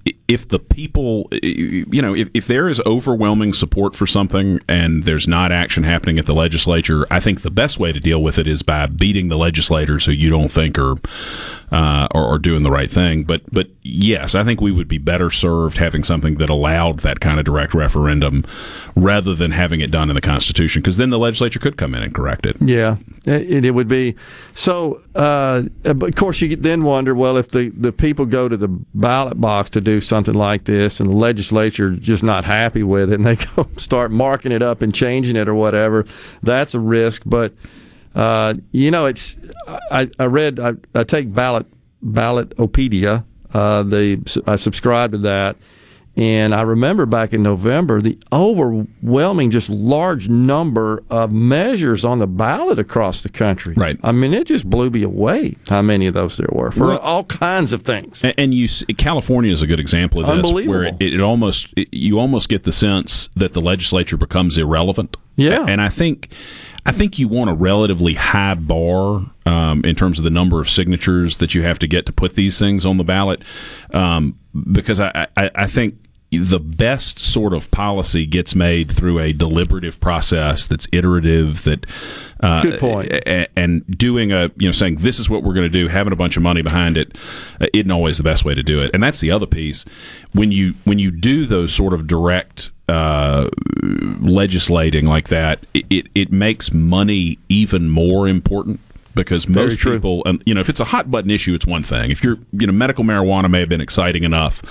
i- 0.06 0.14
if 0.30 0.48
the 0.48 0.60
people, 0.60 1.28
you 1.42 2.02
know, 2.04 2.16
if, 2.16 2.30
if 2.36 2.46
there 2.46 2.70
is 2.70 2.80
overwhelming 2.82 3.52
support 3.52 3.96
for 3.96 4.06
something 4.06 4.60
and 4.70 5.04
there's 5.04 5.28
not 5.28 5.52
action 5.52 5.84
happening 5.84 6.20
at 6.20 6.28
the 6.28 6.36
legislature, 6.36 7.08
I 7.10 7.20
think 7.20 7.42
the 7.42 7.50
best 7.50 7.80
way 7.80 7.92
to 7.92 8.00
deal 8.00 8.22
with 8.22 8.38
it 8.38 8.48
is 8.48 8.62
by 8.62 8.86
beating 8.86 9.30
the 9.30 9.38
legislators 9.38 10.06
who 10.06 10.12
you 10.12 10.30
don't 10.30 10.52
think 10.52 10.78
are 10.78 10.96
uh, 11.72 12.08
or, 12.12 12.26
or 12.26 12.40
doing 12.40 12.64
the 12.64 12.72
right 12.72 12.90
thing. 12.90 13.24
But 13.24 13.42
but 13.52 13.70
yes, 13.82 14.36
I 14.36 14.44
think 14.44 14.62
we 14.62 14.72
would 14.72 14.88
be 14.88 15.00
better 15.00 15.32
served 15.32 15.78
having 15.78 16.04
something 16.04 16.36
that 16.36 16.50
allowed 16.50 17.00
that 17.00 17.20
kind 17.20 17.40
of 17.40 17.46
direct 17.46 17.74
referendum 17.74 18.46
rather 18.96 19.34
than 19.34 19.52
having 19.52 19.82
it 19.82 19.90
done 19.90 20.10
in 20.10 20.16
the 20.16 20.22
Constitution, 20.22 20.82
because 20.82 20.98
then 20.98 21.10
the 21.10 21.20
legislature 21.20 21.60
could 21.60 21.78
come 21.78 21.96
in 21.96 22.04
and 22.04 22.14
correct 22.14 22.46
it. 22.46 22.56
Yeah, 22.62 22.98
it, 23.26 23.66
it 23.66 23.72
would 23.72 23.88
be. 23.88 24.16
So, 24.54 25.02
uh, 25.16 25.64
of 25.86 26.16
course, 26.16 26.42
you 26.42 26.56
then 26.56 26.84
wonder, 26.84 27.16
well, 27.16 27.38
if 27.38 27.50
the, 27.50 27.70
the 27.70 27.92
people 27.92 28.26
go 28.26 28.50
to 28.50 28.58
the 28.58 28.68
ballot 28.68 29.40
box 29.40 29.70
to 29.72 29.82
do 29.82 30.02
something 30.02 30.19
like 30.28 30.66
this, 30.66 31.00
and 31.00 31.10
the 31.10 31.16
legislature 31.16 31.92
just 31.92 32.24
not 32.24 32.46
happy 32.46 32.84
with 32.84 33.12
it, 33.12 33.16
and 33.16 33.26
they 33.26 33.36
go 33.56 33.68
start 33.78 34.12
marking 34.12 34.52
it 34.52 34.62
up 34.62 34.82
and 34.82 34.94
changing 34.94 35.36
it 35.36 35.48
or 35.48 35.56
whatever, 35.56 36.06
that's 36.44 36.74
a 36.74 36.80
risk. 36.80 37.24
But 37.26 37.54
uh, 38.16 38.56
you 38.72 38.92
know, 38.92 39.06
it's 39.06 39.38
I, 39.92 40.10
I 40.20 40.26
read 40.26 40.60
I, 40.60 40.74
I 40.94 41.04
take 41.04 41.34
ballot 41.34 41.66
Ballotpedia. 42.04 43.24
Uh, 43.54 43.84
the 43.84 44.42
I 44.46 44.56
subscribe 44.56 45.12
to 45.14 45.18
that, 45.20 45.58
and 46.20 46.54
I 46.54 46.62
remember 46.62 47.06
back 47.06 47.34
in 47.34 47.42
November 47.42 48.02
the 48.02 48.18
overwhelming, 48.32 49.52
just 49.52 49.70
large 49.70 50.28
number 50.28 51.02
of 51.10 51.32
measures 51.32 52.04
on 52.04 52.20
the 52.20 52.28
ballot 52.28 52.78
across 52.78 53.22
the 53.22 53.30
country. 53.30 53.74
Right. 53.76 53.98
I 54.04 54.12
mean, 54.12 54.34
it 54.34 54.46
just 54.46 54.70
blew 54.70 54.90
me 54.90 55.04
away 55.04 55.56
how 55.70 55.82
many 55.82 56.08
of 56.08 56.14
those 56.14 56.38
there 56.38 56.50
were 56.52 56.72
for 56.72 56.88
Well- 56.88 56.98
all 57.00 57.24
kinds 57.24 57.74
of 57.74 57.84
things. 57.84 58.22
And, 58.38 58.54
you, 58.54 58.68
California 58.98 59.52
is 59.52 59.62
a 59.62 59.68
good 59.68 59.80
example 59.80 60.24
of 60.24 60.44
this, 60.44 60.52
where 60.68 60.84
it, 60.84 60.96
it 61.00 61.22
almost 61.22 61.74
it, 61.78 61.88
you 61.94 62.20
almost 62.20 62.50
get 62.50 62.64
the 62.64 62.74
sense 62.74 63.30
that 63.36 63.54
the 63.54 63.62
legislature 63.62 64.18
becomes 64.18 64.58
irrelevant. 64.58 65.16
Yeah, 65.38 65.66
and 65.68 65.80
I 65.80 65.88
think 65.88 66.34
I 66.86 66.92
think 66.92 67.18
you 67.18 67.30
want 67.30 67.50
a 67.50 67.54
relatively 67.54 68.16
high 68.16 68.56
bar 68.56 69.26
um, 69.46 69.86
in 69.86 69.96
terms 69.96 70.18
of 70.18 70.26
the 70.26 70.30
number 70.30 70.60
of 70.60 70.70
signatures 70.70 71.38
that 71.38 71.56
you 71.56 71.64
have 71.64 71.80
to 71.80 71.88
get 71.88 72.06
to 72.08 72.12
put 72.12 72.36
these 72.36 72.60
things 72.60 72.86
on 72.86 72.98
the 72.98 73.06
ballot, 73.06 73.42
um, 73.94 74.38
because 74.74 75.00
I, 75.00 75.28
I, 75.38 75.50
I 75.56 75.68
think. 75.68 75.96
The 76.32 76.60
best 76.60 77.20
sort 77.20 77.54
of 77.54 77.72
policy 77.72 78.26
gets 78.26 78.54
made 78.54 78.92
through 78.92 79.20
a 79.20 79.34
deliberative 79.34 80.00
process 80.00 80.68
that's 80.68 80.88
iterative. 80.92 81.64
That 81.64 81.86
uh, 82.42 82.62
Good 82.62 82.80
point. 82.80 83.12
and 83.56 83.86
doing 83.98 84.32
a 84.32 84.50
you 84.58 84.68
know 84.68 84.72
saying 84.72 84.98
this 84.98 85.20
is 85.20 85.30
what 85.30 85.44
we're 85.44 85.54
going 85.54 85.70
to 85.70 85.70
do 85.70 85.88
having 85.88 86.14
a 86.14 86.16
bunch 86.16 86.38
of 86.38 86.44
money 86.44 86.62
behind 86.62 86.98
it 86.98 87.18
uh, 87.60 87.68
isn't 87.74 87.92
always 87.92 88.18
the 88.18 88.24
best 88.24 88.46
way 88.46 88.54
to 88.54 88.64
do 88.64 88.80
it 88.80 88.92
and 88.94 89.04
that's 89.04 89.20
the 89.20 89.30
other 89.32 89.46
piece 89.46 89.84
when 90.34 90.52
you 90.52 90.74
when 90.86 91.00
you 91.00 91.12
do 91.12 91.46
those 91.46 91.74
sort 91.74 91.94
of 91.94 92.08
direct 92.08 92.72
uh, 92.88 93.50
legislating 94.22 95.06
like 95.06 95.28
that 95.28 95.66
it, 95.74 96.08
it 96.16 96.32
makes 96.32 96.72
money 96.72 97.38
even 97.50 97.90
more 97.90 98.28
important 98.28 98.80
because 99.24 99.46
Very 99.46 99.68
most 99.68 99.80
true. 99.80 99.94
people 99.94 100.24
and 100.26 100.42
you 100.46 100.54
know 100.54 100.62
if 100.62 100.70
it's 100.70 100.80
a 100.80 100.86
hot 100.86 101.12
button 101.12 101.30
issue 101.30 101.54
it's 101.54 101.66
one 101.66 101.84
thing 101.84 102.12
if 102.12 102.24
you're 102.24 102.38
you 102.54 102.66
know 102.66 102.74
medical 102.74 103.04
marijuana 103.04 103.50
may 103.50 103.60
have 103.60 103.70
been 103.70 103.82
exciting 103.82 104.24
enough 104.24 104.62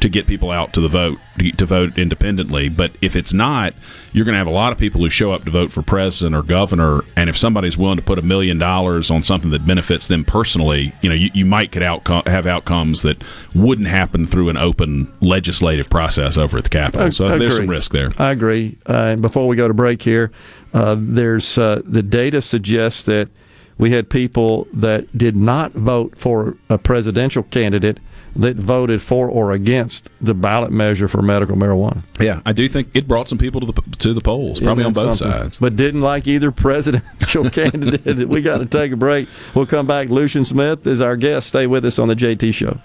to 0.00 0.08
get 0.08 0.26
people 0.26 0.50
out 0.50 0.74
to 0.74 0.80
the 0.80 0.88
vote 0.88 1.18
to, 1.38 1.52
to 1.52 1.64
vote 1.64 1.98
independently 1.98 2.68
but 2.68 2.92
if 3.00 3.16
it's 3.16 3.32
not 3.32 3.72
you're 4.12 4.24
going 4.24 4.34
to 4.34 4.38
have 4.38 4.46
a 4.46 4.50
lot 4.50 4.72
of 4.72 4.78
people 4.78 5.00
who 5.00 5.08
show 5.08 5.32
up 5.32 5.44
to 5.44 5.50
vote 5.50 5.72
for 5.72 5.82
president 5.82 6.34
or 6.34 6.42
governor 6.42 7.02
and 7.16 7.30
if 7.30 7.36
somebody's 7.36 7.78
willing 7.78 7.96
to 7.96 8.02
put 8.02 8.18
a 8.18 8.22
million 8.22 8.58
dollars 8.58 9.10
on 9.10 9.22
something 9.22 9.50
that 9.50 9.66
benefits 9.66 10.08
them 10.08 10.24
personally 10.24 10.92
you 11.02 11.08
know 11.08 11.14
you, 11.14 11.30
you 11.32 11.44
might 11.44 11.70
get 11.70 11.82
outcome 11.82 12.22
have 12.26 12.46
outcomes 12.46 13.02
that 13.02 13.22
wouldn't 13.54 13.88
happen 13.88 14.26
through 14.26 14.48
an 14.48 14.56
open 14.56 15.10
legislative 15.20 15.88
process 15.88 16.36
over 16.36 16.58
at 16.58 16.64
the 16.64 16.70
capitol 16.70 17.10
so 17.10 17.26
I 17.26 17.38
there's 17.38 17.56
some 17.56 17.70
risk 17.70 17.92
there 17.92 18.12
I 18.18 18.30
agree. 18.32 18.76
Uh, 18.88 18.92
and 18.92 19.22
before 19.22 19.46
we 19.46 19.56
go 19.56 19.68
to 19.68 19.74
break 19.74 20.02
here, 20.02 20.30
uh, 20.74 20.96
there's 20.98 21.58
uh, 21.58 21.82
the 21.84 22.02
data 22.02 22.42
suggests 22.42 23.02
that 23.04 23.28
we 23.78 23.90
had 23.90 24.08
people 24.08 24.66
that 24.72 25.16
did 25.16 25.36
not 25.36 25.72
vote 25.72 26.14
for 26.18 26.56
a 26.68 26.78
presidential 26.78 27.42
candidate 27.44 27.98
that 28.34 28.56
voted 28.56 29.00
for 29.00 29.28
or 29.28 29.52
against 29.52 30.10
the 30.20 30.34
ballot 30.34 30.70
measure 30.70 31.08
for 31.08 31.22
medical 31.22 31.56
marijuana. 31.56 32.02
yeah 32.20 32.40
i 32.44 32.52
do 32.52 32.68
think 32.68 32.88
it 32.92 33.08
brought 33.08 33.28
some 33.28 33.38
people 33.38 33.60
to 33.62 33.66
the 33.72 33.82
to 33.96 34.12
the 34.12 34.20
polls 34.20 34.60
probably 34.60 34.84
on 34.84 34.92
both 34.92 35.16
something? 35.16 35.40
sides 35.40 35.56
But 35.58 35.76
didn't 35.76 36.02
like 36.02 36.26
either 36.26 36.50
presidential 36.52 37.48
candidate. 37.50 38.28
We 38.28 38.42
got 38.42 38.58
to 38.58 38.66
take 38.66 38.92
a 38.92 38.96
break. 38.96 39.28
We'll 39.54 39.66
come 39.66 39.86
back. 39.86 40.08
Lucien 40.10 40.44
Smith 40.44 40.86
is 40.86 41.00
our 41.00 41.16
guest. 41.16 41.48
Stay 41.48 41.66
with 41.66 41.84
us 41.86 41.98
on 41.98 42.08
the 42.08 42.14
JT 42.16 42.52
Show. 42.52 42.78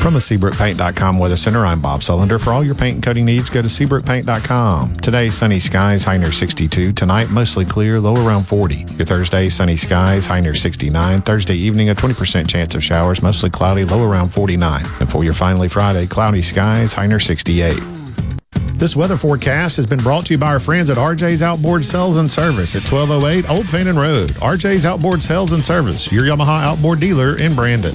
From 0.00 0.14
the 0.14 0.20
SeabrookPaint.com 0.20 1.18
Weather 1.18 1.36
Center, 1.36 1.66
I'm 1.66 1.82
Bob 1.82 2.00
Sullender. 2.00 2.40
For 2.40 2.54
all 2.54 2.64
your 2.64 2.74
paint 2.74 2.94
and 2.94 3.04
coating 3.04 3.26
needs, 3.26 3.50
go 3.50 3.60
to 3.60 3.68
SeabrookPaint.com. 3.68 4.96
Today, 4.96 5.28
sunny 5.28 5.60
skies, 5.60 6.04
high 6.04 6.16
near 6.16 6.32
62. 6.32 6.92
Tonight, 6.92 7.28
mostly 7.28 7.66
clear, 7.66 8.00
low 8.00 8.14
around 8.14 8.44
40. 8.44 8.86
Your 8.96 9.04
Thursday, 9.04 9.50
sunny 9.50 9.76
skies, 9.76 10.24
high 10.24 10.40
near 10.40 10.54
69. 10.54 11.20
Thursday 11.20 11.54
evening, 11.54 11.90
a 11.90 11.94
20% 11.94 12.48
chance 12.48 12.74
of 12.74 12.82
showers, 12.82 13.22
mostly 13.22 13.50
cloudy, 13.50 13.84
low 13.84 14.02
around 14.02 14.30
49. 14.30 14.86
And 15.00 15.10
for 15.10 15.22
your 15.22 15.34
finally 15.34 15.68
Friday, 15.68 16.06
cloudy 16.06 16.40
skies, 16.40 16.94
high 16.94 17.06
near 17.06 17.20
68. 17.20 17.78
This 18.72 18.96
weather 18.96 19.18
forecast 19.18 19.76
has 19.76 19.84
been 19.84 19.98
brought 19.98 20.24
to 20.26 20.32
you 20.32 20.38
by 20.38 20.46
our 20.46 20.58
friends 20.58 20.88
at 20.88 20.96
RJ's 20.96 21.42
Outboard 21.42 21.84
Sales 21.84 22.16
and 22.16 22.30
Service 22.30 22.74
at 22.74 22.90
1208 22.90 23.50
Old 23.50 23.68
Fannin 23.68 23.98
Road. 23.98 24.30
RJ's 24.30 24.86
Outboard 24.86 25.22
Sales 25.22 25.52
and 25.52 25.62
Service, 25.62 26.10
your 26.10 26.22
Yamaha 26.22 26.62
outboard 26.62 27.00
dealer 27.00 27.38
in 27.38 27.54
Brandon. 27.54 27.94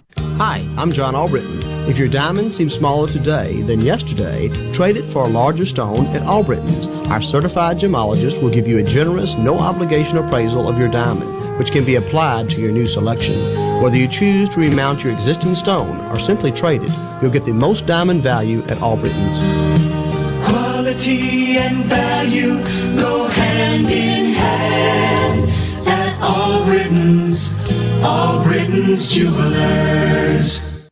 Hi, 0.17 0.67
I'm 0.77 0.91
John 0.91 1.13
Albritton. 1.15 1.61
If 1.87 1.97
your 1.97 2.07
diamond 2.07 2.53
seems 2.53 2.73
smaller 2.73 3.07
today 3.07 3.61
than 3.61 3.81
yesterday, 3.81 4.49
trade 4.73 4.97
it 4.97 5.11
for 5.11 5.23
a 5.23 5.27
larger 5.27 5.65
stone 5.65 6.05
at 6.07 6.23
Albritton's. 6.23 6.87
Our 7.09 7.21
certified 7.21 7.77
gemologist 7.77 8.41
will 8.41 8.49
give 8.49 8.67
you 8.67 8.77
a 8.79 8.83
generous, 8.83 9.35
no 9.35 9.59
obligation 9.59 10.17
appraisal 10.17 10.67
of 10.67 10.79
your 10.79 10.87
diamond, 10.89 11.59
which 11.59 11.71
can 11.71 11.85
be 11.85 11.95
applied 11.95 12.49
to 12.49 12.61
your 12.61 12.71
new 12.71 12.87
selection. 12.87 13.81
Whether 13.81 13.97
you 13.97 14.07
choose 14.07 14.49
to 14.49 14.59
remount 14.59 15.03
your 15.03 15.13
existing 15.13 15.55
stone 15.55 15.99
or 16.11 16.19
simply 16.19 16.51
trade 16.51 16.83
it, 16.83 16.91
you'll 17.21 17.31
get 17.31 17.45
the 17.45 17.53
most 17.53 17.85
diamond 17.85 18.23
value 18.23 18.63
at 18.63 18.79
Albritton's. 18.81 19.37
Quality 20.45 21.57
and 21.57 21.85
value 21.85 22.63
go 22.99 23.27
hand 23.27 23.89
in 23.89 24.33
hand 24.33 25.49
at 25.87 26.19
Albritton's, 26.21 27.53
Albritton's 28.03 29.09
jewelers. 29.09 30.87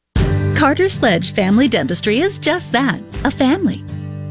Carter 0.56 0.88
Sledge 0.88 1.34
Family 1.34 1.68
Dentistry 1.68 2.19
is 2.19 2.38
just 2.38 2.72
that 2.72 2.99
a 3.23 3.31
family. 3.31 3.84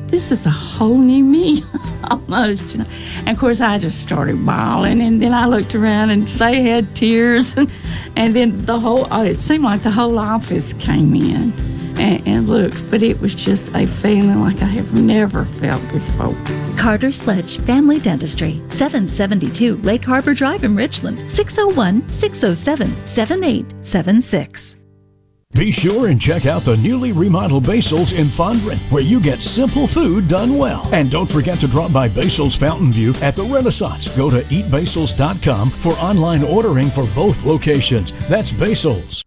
This 0.07 0.31
is 0.31 0.47
a 0.47 0.51
whole 0.51 0.99
new 0.99 1.25
me, 1.25 1.63
almost. 2.11 2.73
You 2.73 2.79
know. 2.81 2.87
And 3.21 3.31
of 3.31 3.39
course, 3.39 3.61
I 3.61 3.79
just 3.79 4.01
started 4.01 4.45
bawling, 4.47 5.01
and 5.03 5.21
then 5.21 5.35
I 5.35 5.47
looked 5.47 5.75
around, 5.75 6.11
and 6.11 6.29
they 6.29 6.63
had 6.63 6.95
tears, 6.95 7.57
and 8.17 8.35
then 8.35 8.65
the 8.65 8.79
whole. 8.79 9.09
Oh, 9.11 9.25
it 9.25 9.39
seemed 9.39 9.65
like 9.65 9.83
the 9.83 9.91
whole 9.91 10.19
office 10.19 10.73
came 10.75 11.15
in 11.15 11.53
and, 11.99 12.27
and 12.27 12.49
looked, 12.49 12.91
but 12.91 13.03
it 13.03 13.21
was 13.21 13.35
just 13.35 13.75
a 13.75 13.87
feeling 13.87 14.41
like 14.41 14.63
I 14.63 14.67
have 14.67 14.95
never 14.95 15.45
felt 15.45 15.83
before. 15.93 16.35
Carter 16.79 17.13
Sledge 17.13 17.59
Family 17.59 18.01
Dentistry, 18.01 18.55
772 18.71 19.77
Lake 19.79 20.05
Harbor 20.05 20.35
Drive 20.35 20.65
in 20.65 20.77
Richland, 20.77 21.19
601 21.31 22.09
607 22.11 22.89
7876. 23.07 24.77
Be 25.55 25.73
sure 25.73 26.09
and 26.09 26.21
check 26.21 26.45
out 26.47 26.63
the 26.63 26.77
newly 26.77 27.11
remodeled 27.11 27.67
Basil's 27.67 28.13
in 28.13 28.27
Fondren, 28.27 28.79
where 28.93 29.03
you 29.03 29.19
get 29.19 29.43
simple 29.43 29.87
food 29.87 30.29
done 30.29 30.57
well. 30.59 30.87
And 30.93 31.11
don't 31.11 31.31
forget 31.31 31.59
to 31.61 31.67
drop 31.67 31.91
by 31.93 32.07
Basil's 32.07 32.55
Fountain 32.55 32.93
View 32.93 33.15
at 33.23 33.35
the 33.35 33.45
Renaissance. 33.45 34.15
Go 34.15 34.29
to 34.29 34.43
eatbasils.com 34.43 35.71
for 35.71 35.95
online 35.95 36.45
ordering 36.45 36.91
for 36.91 37.07
both 37.15 37.45
locations. 37.45 38.13
That's 38.29 38.53
Basil's. 38.53 39.25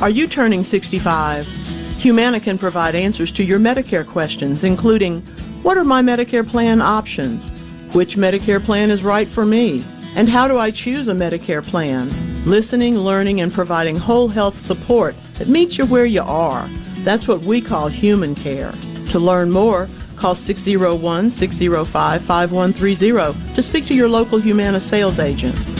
Are 0.00 0.10
you 0.10 0.28
turning 0.28 0.64
65? 0.64 1.67
Humana 1.98 2.38
can 2.38 2.58
provide 2.58 2.94
answers 2.94 3.32
to 3.32 3.42
your 3.42 3.58
Medicare 3.58 4.06
questions, 4.06 4.62
including 4.62 5.20
what 5.62 5.76
are 5.76 5.82
my 5.82 6.00
Medicare 6.00 6.48
plan 6.48 6.80
options? 6.80 7.50
Which 7.92 8.16
Medicare 8.16 8.64
plan 8.64 8.92
is 8.92 9.02
right 9.02 9.26
for 9.26 9.44
me? 9.44 9.84
And 10.14 10.28
how 10.28 10.46
do 10.46 10.58
I 10.58 10.70
choose 10.70 11.08
a 11.08 11.12
Medicare 11.12 11.66
plan? 11.66 12.08
Listening, 12.44 12.96
learning, 12.96 13.40
and 13.40 13.52
providing 13.52 13.96
whole 13.96 14.28
health 14.28 14.56
support 14.56 15.16
that 15.34 15.48
meets 15.48 15.76
you 15.76 15.86
where 15.86 16.06
you 16.06 16.22
are. 16.22 16.68
That's 16.98 17.26
what 17.26 17.40
we 17.40 17.60
call 17.60 17.88
human 17.88 18.36
care. 18.36 18.72
To 19.08 19.18
learn 19.18 19.50
more, 19.50 19.88
call 20.14 20.36
601 20.36 21.32
605 21.32 22.22
5130 22.22 23.54
to 23.56 23.62
speak 23.62 23.86
to 23.86 23.94
your 23.94 24.08
local 24.08 24.38
Humana 24.38 24.78
sales 24.78 25.18
agent. 25.18 25.77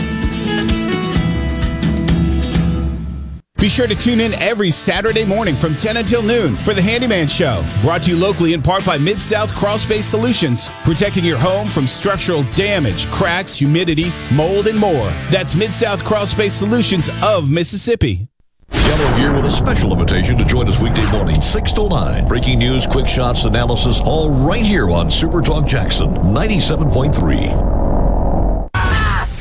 Be 3.58 3.68
sure 3.68 3.88
to 3.88 3.96
tune 3.96 4.20
in 4.20 4.34
every 4.34 4.70
Saturday 4.70 5.24
morning 5.24 5.56
from 5.56 5.74
10 5.74 5.96
until 5.96 6.22
noon 6.22 6.54
for 6.54 6.74
the 6.74 6.80
Handyman 6.80 7.26
Show. 7.26 7.66
Brought 7.82 8.04
to 8.04 8.10
you 8.10 8.16
locally 8.16 8.52
in 8.52 8.62
part 8.62 8.86
by 8.86 8.96
Mid 8.98 9.20
South 9.20 9.52
Crawl 9.52 9.80
Space 9.80 10.06
Solutions, 10.06 10.68
protecting 10.84 11.24
your 11.24 11.38
home 11.38 11.66
from 11.66 11.88
structural 11.88 12.44
damage, 12.54 13.08
cracks, 13.10 13.56
humidity, 13.56 14.12
mold, 14.32 14.68
and 14.68 14.78
more. 14.78 15.10
That's 15.30 15.56
Mid 15.56 15.74
South 15.74 16.04
Crawl 16.04 16.26
Space 16.26 16.52
Solutions 16.54 17.10
of 17.20 17.50
Mississippi. 17.50 18.28
Gallo 18.70 19.08
here 19.16 19.34
with 19.34 19.46
a 19.46 19.50
special 19.50 19.90
invitation 19.92 20.38
to 20.38 20.44
join 20.44 20.68
us 20.68 20.80
weekday 20.80 21.10
morning, 21.10 21.42
6 21.42 21.72
to 21.72 21.88
9. 21.88 22.28
Breaking 22.28 22.60
news, 22.60 22.86
quick 22.86 23.08
shots, 23.08 23.42
analysis, 23.42 24.00
all 24.04 24.30
right 24.30 24.64
here 24.64 24.88
on 24.88 25.10
Super 25.10 25.40
Talk 25.40 25.66
Jackson 25.66 26.10
97.3. 26.10 27.66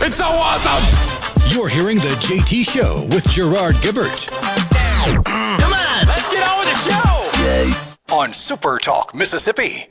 It's 0.02 0.15
so 0.15 0.26
awesome! 0.26 1.16
You're 1.49 1.69
hearing 1.69 1.98
the 1.98 2.15
JT 2.19 2.69
Show 2.69 3.07
with 3.10 3.28
Gerard 3.30 3.76
Gibert. 3.76 4.28
Come 4.28 5.74
on, 5.74 6.07
let's 6.07 6.30
get 6.30 6.48
on 6.48 6.60
with 6.60 6.69
the 6.69 6.76
show. 6.76 8.15
On 8.15 8.34
Super 8.34 8.78
Talk, 8.80 9.15
Mississippi. 9.15 9.88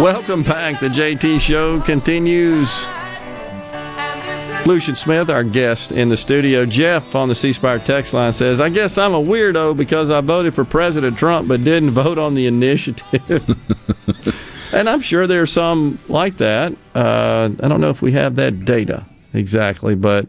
Welcome 0.00 0.42
back. 0.42 0.80
The 0.80 0.88
JT 0.88 1.40
Show 1.40 1.78
continues. 1.80 2.86
Lucien 4.66 4.96
Smith, 4.96 5.28
our 5.28 5.44
guest 5.44 5.92
in 5.92 6.08
the 6.08 6.16
studio. 6.16 6.64
Jeff 6.64 7.14
on 7.14 7.28
the 7.28 7.34
C 7.34 7.52
Spire 7.52 7.78
text 7.78 8.14
line 8.14 8.32
says, 8.32 8.62
I 8.62 8.70
guess 8.70 8.96
I'm 8.96 9.12
a 9.12 9.22
weirdo 9.22 9.76
because 9.76 10.10
I 10.10 10.22
voted 10.22 10.54
for 10.54 10.64
President 10.64 11.18
Trump 11.18 11.48
but 11.48 11.64
didn't 11.64 11.90
vote 11.90 12.16
on 12.16 12.34
the 12.34 12.46
initiative. 12.46 13.58
and 14.72 14.88
I'm 14.88 15.02
sure 15.02 15.26
there's 15.26 15.52
some 15.52 15.98
like 16.08 16.38
that. 16.38 16.72
Uh, 16.94 17.50
I 17.62 17.68
don't 17.68 17.82
know 17.82 17.90
if 17.90 18.00
we 18.00 18.12
have 18.12 18.36
that 18.36 18.64
data 18.64 19.04
exactly, 19.34 19.96
but 19.96 20.28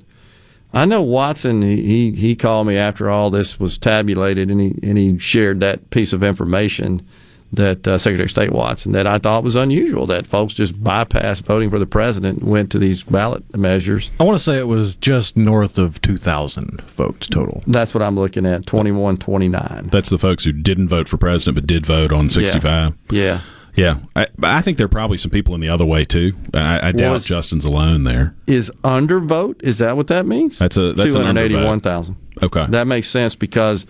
I 0.73 0.83
know 0.83 1.01
Watson. 1.01 1.61
He, 1.61 1.81
he 1.81 2.11
he 2.11 2.35
called 2.35 2.67
me 2.67 2.75
after 2.75 3.09
all 3.09 3.29
this 3.29 3.57
was 3.57 3.77
tabulated, 3.77 4.51
and 4.51 4.59
he 4.59 4.75
and 4.83 4.97
he 4.97 5.17
shared 5.17 5.61
that 5.61 5.91
piece 5.91 6.11
of 6.11 6.23
information 6.23 7.07
that 7.53 7.85
uh, 7.87 7.97
Secretary 7.97 8.25
of 8.25 8.31
State 8.31 8.51
Watson 8.51 8.93
that 8.93 9.05
I 9.07 9.17
thought 9.17 9.43
was 9.43 9.55
unusual 9.55 10.05
that 10.07 10.25
folks 10.25 10.53
just 10.53 10.81
bypassed 10.81 11.43
voting 11.43 11.69
for 11.69 11.79
the 11.79 11.85
president 11.85 12.39
and 12.39 12.49
went 12.49 12.71
to 12.71 12.79
these 12.79 13.03
ballot 13.03 13.43
measures. 13.57 14.09
I 14.19 14.23
want 14.23 14.37
to 14.37 14.43
say 14.43 14.57
it 14.57 14.67
was 14.67 14.95
just 14.95 15.35
north 15.35 15.77
of 15.77 16.01
2,000 16.01 16.81
votes 16.95 17.27
total. 17.27 17.63
That's 17.67 17.93
what 17.93 18.01
I'm 18.03 18.15
looking 18.15 18.45
at 18.45 18.65
21 18.65 19.17
29. 19.17 19.89
That's 19.91 20.09
the 20.09 20.19
folks 20.19 20.43
who 20.43 20.51
didn't 20.51 20.87
vote 20.89 21.07
for 21.09 21.17
president 21.17 21.55
but 21.55 21.67
did 21.67 21.85
vote 21.85 22.11
on 22.11 22.29
65. 22.29 22.93
Yeah. 23.09 23.41
Yeah, 23.73 23.99
I, 24.17 24.27
I 24.43 24.61
think 24.61 24.77
there 24.77 24.85
are 24.85 24.89
probably 24.89 25.17
some 25.17 25.31
people 25.31 25.55
in 25.55 25.61
the 25.61 25.69
other 25.69 25.85
way 25.85 26.03
too. 26.03 26.33
I, 26.53 26.89
I 26.89 26.91
doubt 26.91 27.13
Was- 27.13 27.25
Justin's 27.25 27.63
alone 27.63 28.03
there. 28.03 28.35
Is 28.45 28.69
undervote? 28.83 29.63
Is 29.63 29.77
that 29.77 29.95
what 29.95 30.07
that 30.07 30.25
means? 30.25 30.59
That's 30.59 30.75
a 30.75 30.91
that's 30.91 31.13
two 31.13 31.17
an 31.19 31.25
hundred 31.25 31.51
undervote. 31.51 31.57
eighty-one 31.57 31.79
thousand. 31.79 32.17
Okay, 32.43 32.65
That 32.67 32.87
makes 32.87 33.07
sense 33.07 33.33
because 33.35 33.85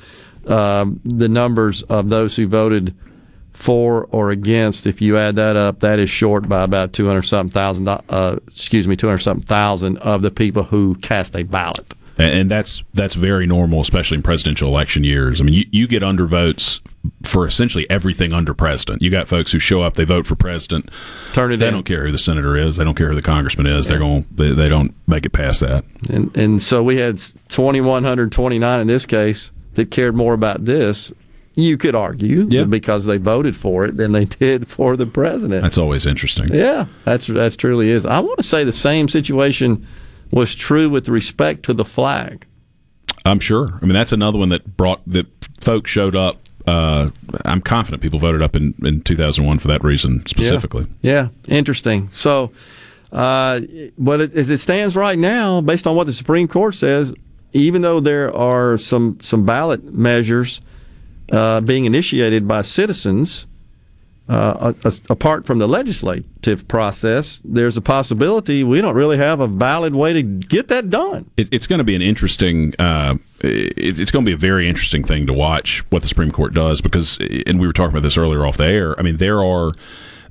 um, 0.46 1.00
the 1.04 1.28
numbers 1.28 1.82
of 1.84 2.10
those 2.10 2.36
who 2.36 2.48
voted 2.48 2.96
for 3.54 4.06
or 4.12 4.32
against, 4.32 4.86
if 4.86 5.02
you 5.02 5.18
add 5.18 5.36
that 5.36 5.56
up, 5.56 5.80
that 5.82 6.00
is 6.00 6.10
short 6.10 6.48
by 6.50 6.64
about 6.64 6.94
two 6.94 7.06
hundred 7.08 7.24
something 7.24 7.52
thousand. 7.52 7.88
Uh, 7.88 8.38
excuse 8.48 8.88
me, 8.88 8.96
two 8.96 9.08
hundred 9.08 9.20
something 9.20 9.46
thousand 9.46 9.98
of 10.00 10.22
the 10.22 10.32
people 10.32 10.64
who 10.64 10.96
cast 10.96 11.36
a 11.36 11.44
ballot. 11.44 11.94
and, 12.18 12.34
and 12.34 12.52
that's 12.52 12.84
that's 12.94 13.16
very 13.16 13.46
normal, 13.46 13.82
especially 13.82 14.16
in 14.18 14.24
presidential 14.24 14.68
election 14.68 15.04
years. 15.04 15.40
I 15.42 15.44
mean, 15.44 15.54
you, 15.54 15.66
you 15.72 15.88
get 15.88 16.02
undervotes 16.04 16.80
for 17.24 17.48
essentially 17.48 17.90
everything 17.90 18.32
under 18.32 18.54
president. 18.54 19.02
You 19.02 19.10
got 19.10 19.28
folks 19.28 19.52
who 19.52 19.58
show 19.58 19.82
up, 19.82 19.96
they 19.96 20.04
vote 20.04 20.28
for 20.28 20.36
president, 20.36 20.90
turn 21.34 21.52
it 21.52 21.58
They 21.58 21.68
in. 21.68 21.74
don't 21.74 21.84
care 21.84 22.06
who 22.06 22.12
the 22.12 22.20
senator 22.20 22.56
is. 22.56 22.78
They 22.78 22.84
don't 22.84 22.94
care 22.96 23.10
who 23.10 23.16
the 23.16 23.24
congressman 23.24 23.66
is. 23.68 23.88
They're 23.88 23.98
going. 24.00 24.26
They, 24.32 24.52
they 24.54 24.70
don't 24.70 24.94
make 25.08 25.26
it 25.26 25.32
past 25.32 25.60
that. 25.62 25.84
And 26.10 26.36
and 26.38 26.62
so 26.64 26.84
we 26.84 26.98
had 26.98 27.20
2129 27.50 28.80
in 28.80 28.88
this 28.88 29.06
case 29.06 29.52
that 29.74 29.90
cared 29.92 30.16
more 30.16 30.34
about 30.34 30.66
this. 30.66 31.12
You 31.56 31.78
could 31.78 31.96
argue 31.96 32.46
because 32.66 33.06
they 33.06 33.18
voted 33.18 33.56
for 33.56 33.86
it 33.86 33.98
than 33.98 34.14
they 34.14 34.26
did 34.26 34.68
for 34.68 34.96
the 34.96 35.06
president. 35.06 35.62
That's 35.64 35.78
always 35.78 36.06
interesting. 36.06 36.54
Yeah, 36.54 36.86
that's 37.04 37.28
that's 37.28 37.58
truly 37.58 37.90
is. 37.90 38.06
I 38.06 38.20
want 38.20 38.38
to 38.38 38.44
say 38.44 38.64
the 38.64 38.72
same 38.72 39.10
situation 39.10 39.86
was 40.32 40.56
true 40.56 40.90
with 40.90 41.10
respect 41.10 41.64
to 41.64 41.74
the 41.74 41.84
flag. 41.84 42.46
I'm 43.26 43.40
sure. 43.40 43.78
I 43.82 43.86
mean, 43.86 43.94
that's 43.94 44.14
another 44.14 44.40
one 44.40 44.50
that 44.50 44.78
brought 44.78 45.02
that 45.08 45.28
folks 45.60 45.92
showed 45.92 46.16
up. 46.16 46.38
Uh, 46.66 47.10
I'm 47.44 47.62
confident 47.62 48.02
people 48.02 48.20
voted 48.20 48.42
up 48.42 48.56
in, 48.56 48.74
in 48.84 49.02
2001 49.02 49.60
for 49.60 49.68
that 49.68 49.84
reason 49.84 50.26
specifically. 50.28 50.86
Yeah, 51.02 51.30
interesting. 51.48 52.10
So, 52.14 52.52
uh, 53.12 53.62
but 53.98 54.22
it, 54.22 54.34
as 54.36 54.50
it 54.50 54.60
stands 54.60 54.96
right 54.96 55.18
now, 55.18 55.60
based 55.62 55.88
on 55.88 55.96
what 55.96 56.06
the 56.06 56.14
Supreme 56.14 56.48
Court 56.48 56.76
says, 56.76 57.14
even 57.54 57.82
though 57.82 58.00
there 58.00 58.34
are 58.36 58.78
some 58.78 59.20
some 59.22 59.46
ballot 59.46 59.84
measures 59.94 60.62
uh, 61.32 61.62
being 61.62 61.86
initiated 61.86 62.48
by 62.48 62.62
citizens, 62.62 63.48
uh, 64.30 64.74
a- 64.84 64.88
a- 64.88 64.94
apart 65.10 65.46
from 65.46 65.60
the 65.60 65.68
legislative 65.68 66.68
process, 66.68 67.42
there's 67.44 67.76
a 67.78 67.82
possibility 67.82 68.64
we 68.64 68.80
don't 68.82 68.96
really 68.96 69.18
have 69.18 69.40
a 69.40 69.48
valid 69.48 69.96
way 69.96 70.14
to 70.14 70.22
get 70.22 70.68
that 70.68 70.90
done. 70.90 71.30
It, 71.38 71.50
it's 71.52 71.68
going 71.68 71.80
to 71.80 71.84
be 71.84 71.96
an 71.96 72.02
interesting. 72.02 72.74
Uh, 72.80 73.16
it, 73.42 74.00
it's 74.00 74.12
going 74.12 74.24
to 74.26 74.30
be 74.30 74.34
a 74.34 74.38
very 74.38 74.70
interesting 74.70 75.04
thing 75.04 75.26
to 75.28 75.34
watch 75.34 75.84
what 75.90 76.02
the 76.02 76.08
Supreme 76.08 76.32
Court 76.32 76.54
does 76.54 76.82
because, 76.82 77.18
and 77.48 77.60
we 77.60 77.68
were 77.68 77.74
talking 77.74 77.92
about 77.94 78.04
this 78.04 78.18
earlier 78.18 78.46
off 78.46 78.58
the 78.58 78.66
air. 78.68 78.98
I 79.00 79.02
mean, 79.04 79.18
there 79.18 79.44
are 79.44 79.72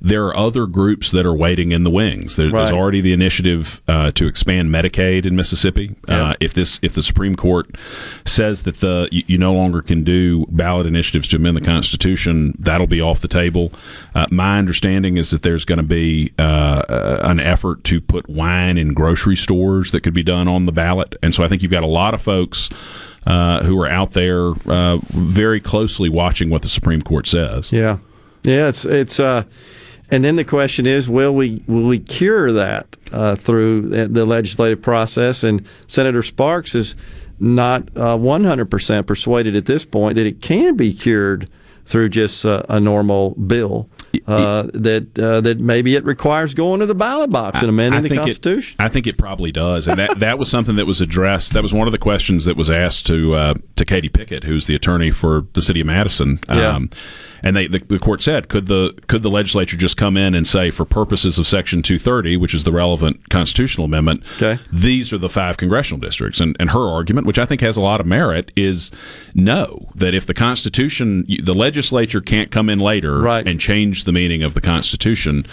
there 0.03 0.25
are 0.25 0.35
other 0.35 0.65
groups 0.65 1.11
that 1.11 1.27
are 1.27 1.33
waiting 1.33 1.71
in 1.71 1.83
the 1.83 1.89
wings. 1.91 2.35
There, 2.35 2.51
There's 2.51 2.71
already 2.71 3.01
the 3.01 3.13
initiative 3.13 3.81
uh, 3.87 4.11
to 4.13 4.25
expand 4.25 4.71
Medicaid 4.71 5.27
in 5.27 5.35
Mississippi. 5.35 5.95
Uh, 6.07 6.33
if 6.39 6.55
this 6.55 6.79
if 6.81 6.95
the 6.95 7.03
Supreme 7.03 7.35
Court 7.35 7.75
says 8.25 8.63
that 8.63 8.79
the 8.79 9.07
you, 9.11 9.23
you 9.27 9.37
no 9.37 9.53
longer 9.53 9.83
can 9.83 10.03
do 10.03 10.47
ballot 10.49 10.87
initiatives 10.87 11.27
to 11.29 11.35
amend 11.35 11.55
the 11.55 11.61
Constitution, 11.61 12.55
that'll 12.57 12.87
be 12.87 12.99
off 12.99 13.21
the 13.21 13.27
table. 13.27 13.71
Uh, 14.15 14.25
my 14.31 14.57
understanding 14.57 15.17
is 15.17 15.29
that 15.29 15.43
there's 15.43 15.65
going 15.65 15.77
to 15.77 15.83
be 15.83 16.33
uh, 16.39 16.41
uh, 16.41 17.21
an 17.23 17.39
effort 17.39 17.83
to 17.83 18.01
put 18.01 18.27
wine 18.27 18.79
in 18.79 18.95
grocery 18.95 19.35
stores 19.35 19.91
that 19.91 20.01
could 20.01 20.15
be 20.15 20.23
done 20.23 20.47
on 20.47 20.65
the 20.65 20.71
ballot, 20.71 21.15
and 21.21 21.35
so 21.35 21.43
I 21.43 21.47
think 21.47 21.61
you've 21.61 21.71
got 21.71 21.83
a 21.83 21.87
lot 21.87 22.13
of 22.13 22.21
folks. 22.21 22.69
Uh, 23.27 23.61
who 23.61 23.79
are 23.79 23.87
out 23.87 24.13
there 24.13 24.49
uh, 24.65 24.97
very 25.09 25.61
closely 25.61 26.09
watching 26.09 26.49
what 26.49 26.63
the 26.63 26.67
Supreme 26.67 27.03
Court 27.03 27.27
says? 27.27 27.71
Yeah, 27.71 27.99
yeah. 28.41 28.67
It's 28.67 28.83
it's. 28.83 29.19
Uh, 29.19 29.43
and 30.11 30.23
then 30.23 30.35
the 30.35 30.43
question 30.43 30.85
is, 30.85 31.09
will 31.09 31.33
we 31.33 31.63
will 31.67 31.87
we 31.87 31.99
cure 31.99 32.51
that 32.51 32.95
uh, 33.11 33.35
through 33.35 33.89
the 33.89 34.07
the 34.07 34.25
legislative 34.25 34.81
process? 34.81 35.43
And 35.43 35.65
Senator 35.87 36.21
Sparks 36.21 36.75
is 36.75 36.95
not 37.39 37.91
one 37.95 38.43
hundred 38.43 38.69
percent 38.69 39.07
persuaded 39.07 39.55
at 39.55 39.65
this 39.65 39.85
point 39.85 40.15
that 40.15 40.25
it 40.27 40.41
can 40.41 40.75
be 40.75 40.93
cured 40.93 41.49
through 41.85 42.09
just 42.09 42.45
uh, 42.45 42.63
a 42.69 42.79
normal 42.79 43.31
bill. 43.31 43.89
Uh, 44.27 44.63
that 44.73 45.17
uh, 45.17 45.39
that 45.39 45.61
maybe 45.61 45.95
it 45.95 46.03
requires 46.03 46.53
going 46.53 46.81
to 46.81 46.85
the 46.85 46.93
ballot 46.93 47.29
box 47.29 47.61
and 47.61 47.69
amending 47.69 48.03
the 48.03 48.09
think 48.09 48.21
Constitution. 48.21 48.75
It, 48.77 48.83
I 48.83 48.89
think 48.89 49.07
it 49.07 49.17
probably 49.17 49.53
does, 49.53 49.87
and 49.87 49.97
that 49.99 50.19
that 50.19 50.37
was 50.37 50.49
something 50.49 50.75
that 50.75 50.85
was 50.85 50.99
addressed. 50.99 51.53
That 51.53 51.63
was 51.63 51.73
one 51.73 51.87
of 51.87 51.93
the 51.93 51.97
questions 51.97 52.43
that 52.43 52.57
was 52.57 52.69
asked 52.69 53.07
to 53.07 53.33
uh, 53.35 53.53
to 53.77 53.85
Katie 53.85 54.09
Pickett, 54.09 54.43
who's 54.43 54.67
the 54.67 54.75
attorney 54.75 55.11
for 55.11 55.45
the 55.53 55.61
city 55.61 55.79
of 55.79 55.87
Madison. 55.87 56.39
Yeah. 56.49 56.79
And 57.43 57.55
they 57.55 57.67
the, 57.67 57.79
the 57.79 57.99
court 57.99 58.21
said 58.21 58.47
could 58.49 58.67
the 58.67 58.93
could 59.07 59.23
the 59.23 59.29
legislature 59.29 59.77
just 59.77 59.97
come 59.97 60.17
in 60.17 60.33
and 60.35 60.47
say 60.47 60.71
for 60.71 60.85
purposes 60.85 61.37
of 61.39 61.47
Section 61.47 61.81
230, 61.81 62.37
which 62.37 62.53
is 62.53 62.63
the 62.63 62.71
relevant 62.71 63.29
constitutional 63.29 63.85
amendment, 63.85 64.23
okay. 64.37 64.59
these 64.71 65.11
are 65.13 65.17
the 65.17 65.29
five 65.29 65.57
congressional 65.57 65.99
districts. 65.99 66.39
And 66.39 66.55
and 66.59 66.71
her 66.71 66.87
argument, 66.87 67.27
which 67.27 67.39
I 67.39 67.45
think 67.45 67.61
has 67.61 67.77
a 67.77 67.81
lot 67.81 67.99
of 67.99 68.05
merit, 68.05 68.51
is 68.55 68.91
no 69.35 69.89
that 69.95 70.13
if 70.13 70.25
the 70.25 70.33
Constitution, 70.33 71.25
the 71.43 71.55
legislature 71.55 72.21
can't 72.21 72.51
come 72.51 72.69
in 72.69 72.79
later 72.79 73.19
Right. 73.19 73.47
and 73.47 73.59
change 73.59 74.03
the 74.03 74.11
meaning 74.11 74.43
of 74.43 74.53
the 74.53 74.61
Constitution. 74.61 75.45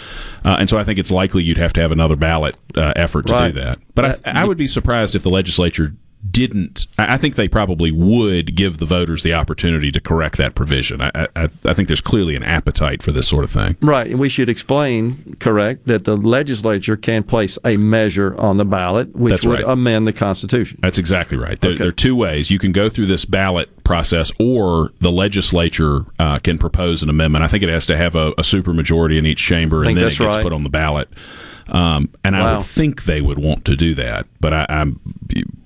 Uh, 0.45 0.57
and 0.59 0.69
so 0.69 0.77
I 0.77 0.83
think 0.83 0.99
it's 0.99 1.11
likely 1.11 1.43
you'd 1.43 1.57
have 1.57 1.73
to 1.73 1.81
have 1.81 1.91
another 1.91 2.15
ballot 2.15 2.55
uh, 2.75 2.93
effort 2.95 3.27
to 3.27 3.33
Right. 3.33 3.53
do 3.53 3.59
that. 3.61 3.79
But 3.95 4.21
I, 4.25 4.41
I 4.41 4.45
would 4.45 4.57
be 4.57 4.67
surprised 4.67 5.15
if 5.15 5.23
the 5.23 5.29
legislature 5.29 5.93
didn't. 6.29 6.87
I 6.97 7.17
think 7.17 7.35
they 7.35 7.47
probably 7.47 7.91
would 7.91 8.55
give 8.55 8.77
the 8.77 8.85
voters 8.85 9.23
the 9.23 9.33
opportunity 9.33 9.91
to 9.91 9.99
correct 9.99 10.37
that 10.37 10.55
provision. 10.55 11.01
I, 11.01 11.27
I, 11.35 11.49
I 11.65 11.73
think 11.73 11.87
there's 11.87 12.01
clearly 12.01 12.35
an 12.35 12.43
appetite 12.43 13.01
for 13.01 13.11
this 13.11 13.27
sort 13.27 13.43
of 13.43 13.51
thing. 13.51 13.77
Right, 13.81 14.07
and 14.07 14.19
we 14.19 14.29
should 14.29 14.49
explain, 14.49 15.37
correct, 15.39 15.87
that 15.87 16.03
the 16.03 16.17
legislature 16.17 16.97
can 16.97 17.23
place 17.23 17.57
a 17.63 17.77
measure 17.77 18.35
on 18.39 18.57
the 18.57 18.65
ballot 18.65 19.15
which 19.15 19.31
That's 19.31 19.45
would 19.45 19.63
right. 19.63 19.71
amend 19.71 20.07
the 20.07 20.13
Constitution. 20.13 20.79
That's 20.81 20.97
exactly 20.97 21.37
right. 21.37 21.59
There, 21.59 21.75
there 21.75 21.87
are 21.87 21.91
two 21.91 22.15
ways. 22.15 22.51
You 22.51 22.59
can 22.59 22.71
go 22.71 22.89
through 22.89 23.07
this 23.07 23.25
ballot 23.25 23.83
process, 23.83 24.31
or 24.39 24.91
the 24.99 25.11
legislature 25.11 26.05
uh, 26.19 26.39
can 26.39 26.57
propose 26.57 27.01
an 27.03 27.09
amendment. 27.09 27.43
I 27.43 27.47
think 27.47 27.63
it 27.63 27.69
has 27.69 27.85
to 27.87 27.97
have 27.97 28.15
a, 28.15 28.29
a 28.31 28.41
supermajority 28.41 29.17
in 29.17 29.25
each 29.25 29.39
chamber, 29.39 29.83
and 29.83 29.97
then 29.97 30.05
it 30.05 30.09
gets 30.09 30.19
right. 30.19 30.43
put 30.43 30.53
on 30.53 30.63
the 30.63 30.69
ballot. 30.69 31.09
Um, 31.69 32.09
and 32.23 32.35
I 32.35 32.57
would 32.57 32.65
think 32.65 33.03
they 33.03 33.21
would 33.21 33.37
want 33.37 33.65
to 33.65 33.75
do 33.75 33.95
that, 33.95 34.27
but 34.39 34.53
I, 34.53 34.65
I'm. 34.69 34.99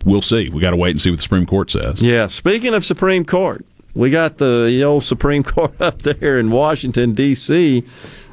We'll 0.05 0.21
see. 0.21 0.49
We 0.49 0.61
got 0.61 0.71
to 0.71 0.77
wait 0.77 0.91
and 0.91 1.01
see 1.01 1.09
what 1.09 1.17
the 1.17 1.23
Supreme 1.23 1.45
Court 1.45 1.71
says. 1.71 2.01
Yeah. 2.01 2.27
Speaking 2.27 2.73
of 2.73 2.83
Supreme 2.83 3.25
Court, 3.25 3.65
we 3.93 4.09
got 4.09 4.37
the 4.37 4.83
old 4.83 5.03
Supreme 5.03 5.43
Court 5.43 5.79
up 5.81 6.01
there 6.01 6.39
in 6.39 6.51
Washington 6.51 7.13
D.C., 7.13 7.83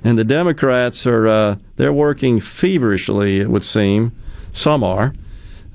and 0.02 0.18
the 0.18 0.24
Democrats 0.24 1.06
are 1.06 1.28
uh, 1.28 1.56
they're 1.76 1.92
working 1.92 2.40
feverishly. 2.40 3.40
It 3.40 3.50
would 3.50 3.64
seem 3.64 4.12
some 4.52 4.82
are. 4.82 5.12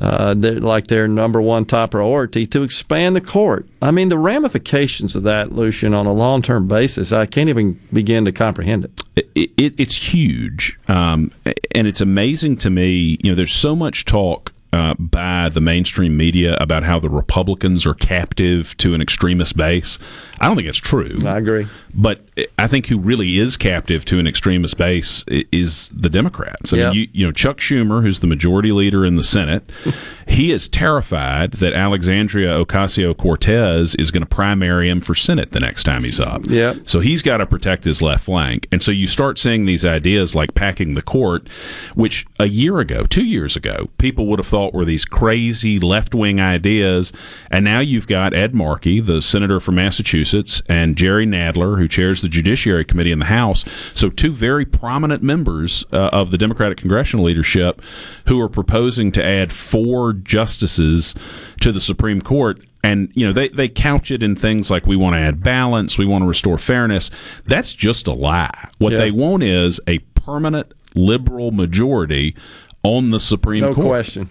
Uh, 0.01 0.33
they're 0.33 0.59
like 0.59 0.87
their 0.87 1.07
number 1.07 1.41
one 1.41 1.63
top 1.63 1.91
priority 1.91 2.45
to 2.47 2.63
expand 2.63 3.15
the 3.15 3.21
court. 3.21 3.67
I 3.81 3.91
mean, 3.91 4.09
the 4.09 4.17
ramifications 4.17 5.15
of 5.15 5.23
that, 5.23 5.53
Lucien, 5.53 5.93
on 5.93 6.05
a 6.05 6.11
long 6.11 6.41
term 6.41 6.67
basis, 6.67 7.11
I 7.11 7.25
can't 7.25 7.49
even 7.49 7.79
begin 7.93 8.25
to 8.25 8.31
comprehend 8.31 8.85
it. 8.85 9.03
it, 9.35 9.51
it, 9.57 9.73
it's 9.77 9.95
huge, 9.95 10.77
um, 10.87 11.31
and 11.73 11.87
it's 11.87 12.01
amazing 12.01 12.57
to 12.57 12.69
me. 12.69 13.17
You 13.21 13.31
know, 13.31 13.35
there's 13.35 13.53
so 13.53 13.75
much 13.75 14.05
talk 14.05 14.51
uh, 14.75 14.93
by 14.99 15.47
the 15.47 15.61
mainstream 15.61 16.17
media 16.17 16.57
about 16.59 16.83
how 16.83 16.99
the 16.99 17.09
Republicans 17.09 17.85
are 17.85 17.93
captive 17.93 18.75
to 18.75 18.93
an 18.93 19.01
extremist 19.01 19.55
base. 19.55 19.97
I 20.39 20.47
don't 20.47 20.55
think 20.55 20.67
it's 20.67 20.77
true. 20.77 21.19
I 21.25 21.37
agree. 21.37 21.67
But 21.93 22.21
I 22.59 22.67
think 22.67 22.87
who 22.87 22.97
really 22.99 23.39
is 23.39 23.55
captive 23.55 24.03
to 24.05 24.19
an 24.19 24.27
extremist 24.27 24.77
base 24.77 25.23
is 25.27 25.89
the 25.95 26.09
Democrats. 26.09 26.73
I 26.73 26.77
Yeah. 26.77 26.85
mean, 26.89 26.95
you, 26.99 27.07
you 27.13 27.25
know, 27.25 27.31
Chuck 27.31 27.57
Schumer, 27.59 28.01
who's 28.01 28.19
the 28.19 28.27
majority 28.27 28.71
leader 28.73 29.05
in 29.05 29.15
the 29.15 29.23
Senate, 29.23 29.63
he 30.27 30.51
is 30.51 30.67
terrified 30.67 31.53
that 31.53 31.71
Alexandria 31.73 32.49
Ocasio 32.65 33.15
Cortez 33.15 33.95
is 33.95 34.11
going 34.11 34.23
to 34.23 34.27
primary 34.29 34.89
him 34.89 34.99
for 34.99 35.15
Senate 35.15 35.53
the 35.53 35.59
next 35.61 35.83
time 35.83 36.03
he's 36.03 36.19
up. 36.19 36.41
Yeah. 36.49 36.73
So 36.85 36.99
he's 36.99 37.21
got 37.21 37.37
to 37.37 37.45
protect 37.45 37.85
his 37.85 38.01
left 38.01 38.25
flank. 38.25 38.67
And 38.73 38.83
so 38.83 38.91
you 38.91 39.07
start 39.07 39.39
seeing 39.39 39.65
these 39.65 39.85
ideas 39.85 40.35
like 40.35 40.53
packing 40.53 40.95
the 40.95 41.01
court, 41.01 41.47
which 41.93 42.25
a 42.39 42.47
year 42.47 42.79
ago, 42.79 43.05
two 43.05 43.23
years 43.25 43.55
ago, 43.55 43.89
people 43.97 44.27
would 44.27 44.39
have 44.39 44.47
thought 44.47 44.73
were 44.73 44.83
these 44.85 45.05
crazy 45.05 45.79
left 45.79 46.13
wing 46.13 46.41
ideas. 46.41 47.13
And 47.51 47.63
now 47.63 47.79
you've 47.79 48.07
got 48.07 48.33
Ed 48.33 48.53
Markey, 48.53 48.99
the 48.99 49.21
senator 49.21 49.61
from 49.61 49.75
Massachusetts, 49.75 50.24
and 50.33 50.95
Jerry 50.95 51.25
Nadler, 51.25 51.77
who 51.77 51.87
chairs 51.87 52.21
the 52.21 52.29
Judiciary 52.29 52.85
Committee 52.85 53.11
in 53.11 53.19
the 53.19 53.25
House. 53.25 53.65
So 53.93 54.09
two 54.09 54.31
very 54.31 54.65
prominent 54.65 55.21
members 55.21 55.85
uh, 55.93 56.09
of 56.11 56.31
the 56.31 56.37
Democratic 56.37 56.77
congressional 56.77 57.25
leadership 57.25 57.81
who 58.27 58.39
are 58.41 58.49
proposing 58.49 59.11
to 59.13 59.23
add 59.25 59.53
four 59.53 60.13
justices 60.13 61.13
to 61.61 61.71
the 61.71 61.81
Supreme 61.81 62.21
Court 62.21 62.59
and 62.83 63.11
you 63.15 63.25
know 63.25 63.33
they, 63.33 63.49
they 63.49 63.67
couch 63.67 64.11
it 64.11 64.21
in 64.21 64.35
things 64.35 64.69
like 64.69 64.85
we 64.85 64.95
want 64.95 65.15
to 65.15 65.19
add 65.19 65.41
balance 65.41 65.97
we 65.97 66.05
want 66.05 66.21
to 66.21 66.27
restore 66.27 66.57
fairness 66.57 67.09
that's 67.45 67.73
just 67.73 68.05
a 68.05 68.13
lie 68.13 68.69
what 68.77 68.91
Yeah. 68.93 68.99
they 68.99 69.11
want 69.11 69.41
is 69.41 69.79
a 69.87 69.97
permanent 70.13 70.71
liberal 70.93 71.49
majority 71.51 72.35
on 72.83 73.09
the 73.09 73.19
supreme 73.19 73.63
No 73.63 73.73
court 73.73 73.87
question. 73.87 74.29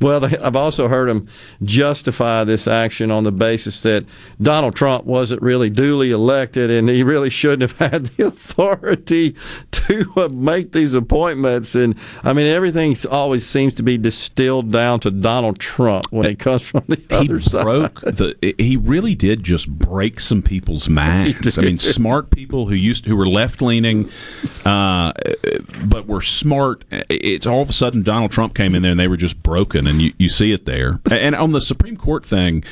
Well, 0.00 0.20
they, 0.20 0.36
I've 0.38 0.56
also 0.56 0.88
heard 0.88 1.08
them 1.08 1.28
justify 1.62 2.44
this 2.44 2.66
action 2.66 3.10
on 3.10 3.24
the 3.24 3.32
basis 3.32 3.80
that 3.82 4.04
Donald 4.40 4.74
Trump 4.74 5.04
wasn't 5.04 5.42
really 5.42 5.70
duly 5.70 6.10
elected 6.10 6.70
and 6.70 6.88
he 6.88 7.02
really 7.02 7.30
shouldn't 7.30 7.70
have 7.70 7.78
had 7.92 8.06
the 8.06 8.26
authority 8.26 9.34
to 9.72 10.12
uh, 10.16 10.28
make 10.28 10.72
these 10.72 10.94
appointments. 10.94 11.74
And 11.74 11.96
I 12.22 12.32
mean, 12.32 12.46
everything 12.46 12.96
always 13.10 13.46
seems 13.46 13.74
to 13.74 13.82
be 13.82 13.98
distilled 13.98 14.72
down 14.72 15.00
to 15.00 15.10
Donald 15.10 15.58
Trump 15.58 16.06
when 16.10 16.26
it 16.26 16.38
comes 16.38 16.62
from 16.62 16.84
the 16.88 16.96
he 16.96 17.14
other 17.14 17.40
side. 17.40 17.62
broke 17.62 18.00
the 18.02 18.54
he 18.58 18.76
really 18.76 19.14
did 19.14 19.42
just 19.42 19.68
break 19.68 20.20
some 20.20 20.42
people's 20.42 20.88
minds 20.94 21.58
i 21.58 21.62
mean 21.62 21.78
smart 21.78 22.30
people 22.30 22.66
who 22.66 22.74
used 22.74 23.06
who 23.06 23.16
were 23.16 23.28
left 23.28 23.62
leaning 23.62 24.08
uh, 24.64 25.12
but 25.84 26.06
were 26.06 26.20
smart 26.20 26.84
it's 26.90 27.46
all 27.46 27.62
of 27.62 27.70
a 27.70 27.72
sudden 27.72 28.02
donald 28.02 28.30
trump 28.30 28.54
came 28.54 28.74
in 28.74 28.82
there 28.82 28.90
and 28.90 29.00
they 29.00 29.08
were 29.08 29.16
just 29.16 29.42
broken 29.42 29.83
and 29.86 30.00
you, 30.02 30.12
you 30.18 30.28
see 30.28 30.52
it 30.52 30.66
there 30.66 31.00
and 31.10 31.34
on 31.34 31.52
the 31.52 31.60
supreme 31.60 31.96
court 31.96 32.24
thing 32.24 32.62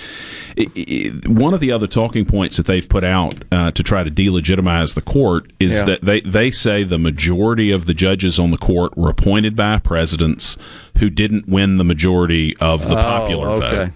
i 0.59 0.67
i 0.77 1.29
one 1.29 1.55
of 1.55 1.61
the 1.61 1.71
other 1.73 1.87
talking 1.87 2.25
points 2.25 2.57
that 2.57 2.67
they've 2.67 2.89
put 2.89 3.05
out 3.05 3.35
uh, 3.53 3.71
to 3.71 3.83
try 3.83 4.03
to 4.03 4.11
delegitimize 4.11 4.95
the 4.95 5.03
court 5.03 5.53
is 5.61 5.73
Yeah. 5.73 5.85
that 5.85 6.03
they, 6.05 6.21
they 6.21 6.51
say 6.51 6.85
the 6.85 6.99
majority 6.99 7.71
of 7.71 7.87
the 7.87 7.95
judges 7.95 8.39
on 8.39 8.51
the 8.51 8.59
court 8.59 8.97
were 8.97 9.11
appointed 9.11 9.57
by 9.57 9.79
presidents 9.79 10.57
who 10.99 11.11
didn't 11.11 11.49
win 11.49 11.77
the 11.79 11.85
majority 11.85 12.57
of 12.59 12.83
the 12.89 12.99
Oh, 12.99 13.03
popular 13.03 13.49
okay. 13.49 13.77
vote 13.77 13.91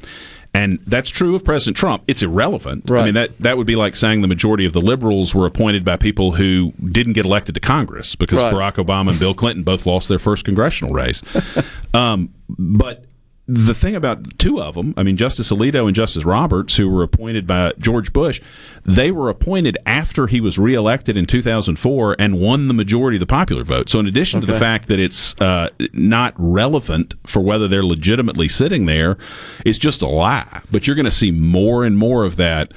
and 0.55 0.79
that's 0.87 1.11
true 1.11 1.35
of 1.37 1.45
President 1.45 1.77
Trump. 1.77 2.03
It's 2.09 2.23
irrelevant. 2.23 2.91
I 2.91 3.05
mean 3.05 3.13
that 3.13 3.39
that 3.41 3.59
would 3.59 3.67
be 3.67 3.77
like 3.77 3.95
saying 3.95 4.23
the 4.23 4.27
majority 4.29 4.65
of 4.65 4.73
the 4.73 4.81
liberals 4.81 5.35
were 5.35 5.45
appointed 5.45 5.85
by 5.85 5.97
people 5.99 6.33
who 6.33 6.73
didn't 6.93 7.13
get 7.13 7.27
elected 7.27 7.55
to 7.57 7.61
Congress 7.61 8.15
because 8.17 8.39
Right. 8.39 8.55
Barack 8.55 8.83
Obama 8.83 9.11
and 9.11 9.19
Bill 9.19 9.35
Clinton 9.35 9.65
both 9.65 9.85
lost 9.85 10.09
their 10.09 10.19
first 10.19 10.47
congressional 10.47 10.95
race. 10.95 11.23
um, 11.95 12.31
but 12.49 13.05
the 13.49 13.75
thing 13.75 13.95
about 13.95 14.39
two 14.41 14.61
of 14.61 14.75
them, 14.75 14.93
I 14.97 15.05
mean, 15.05 15.17
Justice 15.17 15.53
Alito 15.53 15.87
and 15.87 15.95
Justice 15.95 16.25
Roberts, 16.25 16.77
who 16.77 16.91
were 16.91 17.05
appointed 17.05 17.47
by 17.47 17.73
George 17.79 18.13
Bush, 18.13 18.41
they 18.85 19.13
were 19.13 19.29
appointed 19.29 19.79
after 19.87 20.27
he 20.27 20.41
was 20.41 20.59
reelected 20.59 21.17
in 21.17 21.27
2004 21.27 22.17
and 22.19 22.41
won 22.41 22.67
the 22.67 22.75
majority 22.75 23.17
of 23.17 23.21
the 23.21 23.27
popular 23.27 23.63
vote. 23.63 23.89
So, 23.89 24.01
in 24.01 24.07
addition 24.07 24.41
to 24.41 24.47
the 24.47 24.59
fact 24.59 24.89
that 24.89 24.99
it's 24.99 25.41
uh, 25.41 25.71
not 25.93 26.35
relevant 26.37 27.15
for 27.25 27.41
whether 27.41 27.69
they're 27.69 27.85
legitimately 27.85 28.49
sitting 28.49 28.87
there, 28.87 29.17
it's 29.65 29.79
just 29.79 30.03
a 30.03 30.09
lie. 30.09 30.63
But 30.73 30.87
you're 30.87 30.97
going 30.97 31.05
to 31.05 31.11
see 31.13 31.31
more 31.31 31.85
and 31.85 31.97
more 31.97 32.25
of 32.25 32.37
that 32.37 32.73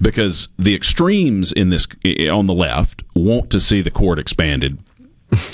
because 0.00 0.48
the 0.56 0.74
extremes 0.74 1.50
in 1.50 1.70
this 1.70 1.88
on 2.30 2.46
the 2.46 2.54
left 2.54 3.02
want 3.14 3.50
to 3.50 3.58
see 3.58 3.82
the 3.82 3.90
court 3.90 4.20
expanded 4.20 4.78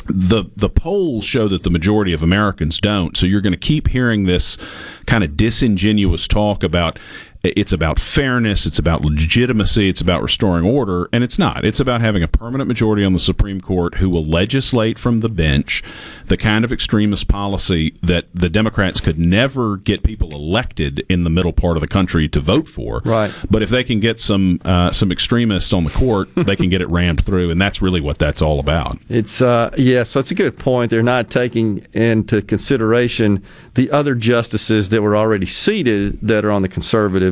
the 0.07 0.45
the 0.57 0.69
polls 0.69 1.25
show 1.25 1.49
that 1.49 1.63
the 1.63 1.71
majority 1.71 2.13
of 2.13 2.23
Americans 2.23 2.79
don't. 2.79 3.17
So 3.17 3.27
you're 3.27 3.41
going 3.41 3.53
to 3.53 3.59
keep 3.59 3.89
hearing 3.89 4.25
this 4.25 4.59
kind 5.07 5.23
of 5.23 5.37
disingenuous 5.37 6.27
talk 6.27 6.63
about 6.63 6.99
it's 7.43 7.73
about 7.73 8.01
fairness, 8.01 8.67
it's 8.67 8.79
about 8.79 9.05
legitimacy, 9.05 9.89
it's 9.89 10.01
about 10.01 10.23
restoring 10.23 10.65
order, 10.65 11.09
and 11.13 11.23
it's 11.23 11.39
not. 11.39 11.65
It's 11.65 11.81
about 11.81 12.01
having 12.01 12.23
a 12.23 12.29
permanent 12.29 12.67
majority 12.67 13.05
on 13.05 13.13
the 13.13 13.19
Supreme 13.19 13.61
Court 13.61 13.97
who 13.97 14.11
will 14.11 14.25
legislate 14.25 14.99
from 14.99 15.21
the 15.21 15.29
bench 15.29 15.83
the 16.27 16.37
kind 16.37 16.65
of 16.65 16.73
extremist 16.73 17.29
policy 17.29 17.95
that 18.03 18.27
the 18.35 18.49
Democrats 18.49 19.01
could 19.01 19.19
never 19.19 19.77
get 19.77 20.03
people 20.03 20.33
elected 20.33 21.05
in 21.09 21.25
the 21.25 21.31
middle 21.31 21.53
part 21.53 21.77
of 21.77 21.81
the 21.81 21.89
country 21.89 22.29
to 22.29 22.41
vote 22.41 22.69
for. 22.69 23.03
Right. 23.05 23.33
But 23.51 23.63
if 23.63 23.71
they 23.71 23.85
can 23.85 24.01
get 24.01 24.21
some 24.21 24.61
uh, 24.65 24.91
some 24.93 25.13
extremists 25.13 25.73
on 25.73 25.85
the 25.85 25.91
court, 25.91 26.29
they 26.35 26.57
can 26.57 26.69
get 26.69 26.81
it 26.81 26.89
rammed 26.89 27.25
through, 27.25 27.51
and 27.51 27.61
that's 27.61 27.81
really 27.81 28.01
what 28.01 28.19
that's 28.19 28.43
all 28.43 28.59
about. 28.59 28.99
It's 29.09 29.41
uh, 29.41 29.71
yeah, 29.77 30.03
so 30.03 30.21
it's 30.21 30.31
a 30.31 30.35
good 30.35 30.59
point. 30.59 30.91
They're 30.91 31.03
not 31.03 31.31
taking 31.31 31.87
into 31.93 32.43
consideration 32.43 33.43
the 33.75 33.91
other 33.91 34.15
justices 34.15 34.89
that 34.89 35.03
were 35.03 35.17
already 35.17 35.47
seated 35.47 36.19
that 36.23 36.45
are 36.45 36.51
on 36.51 36.63
the 36.63 36.69
conservative 36.69 37.28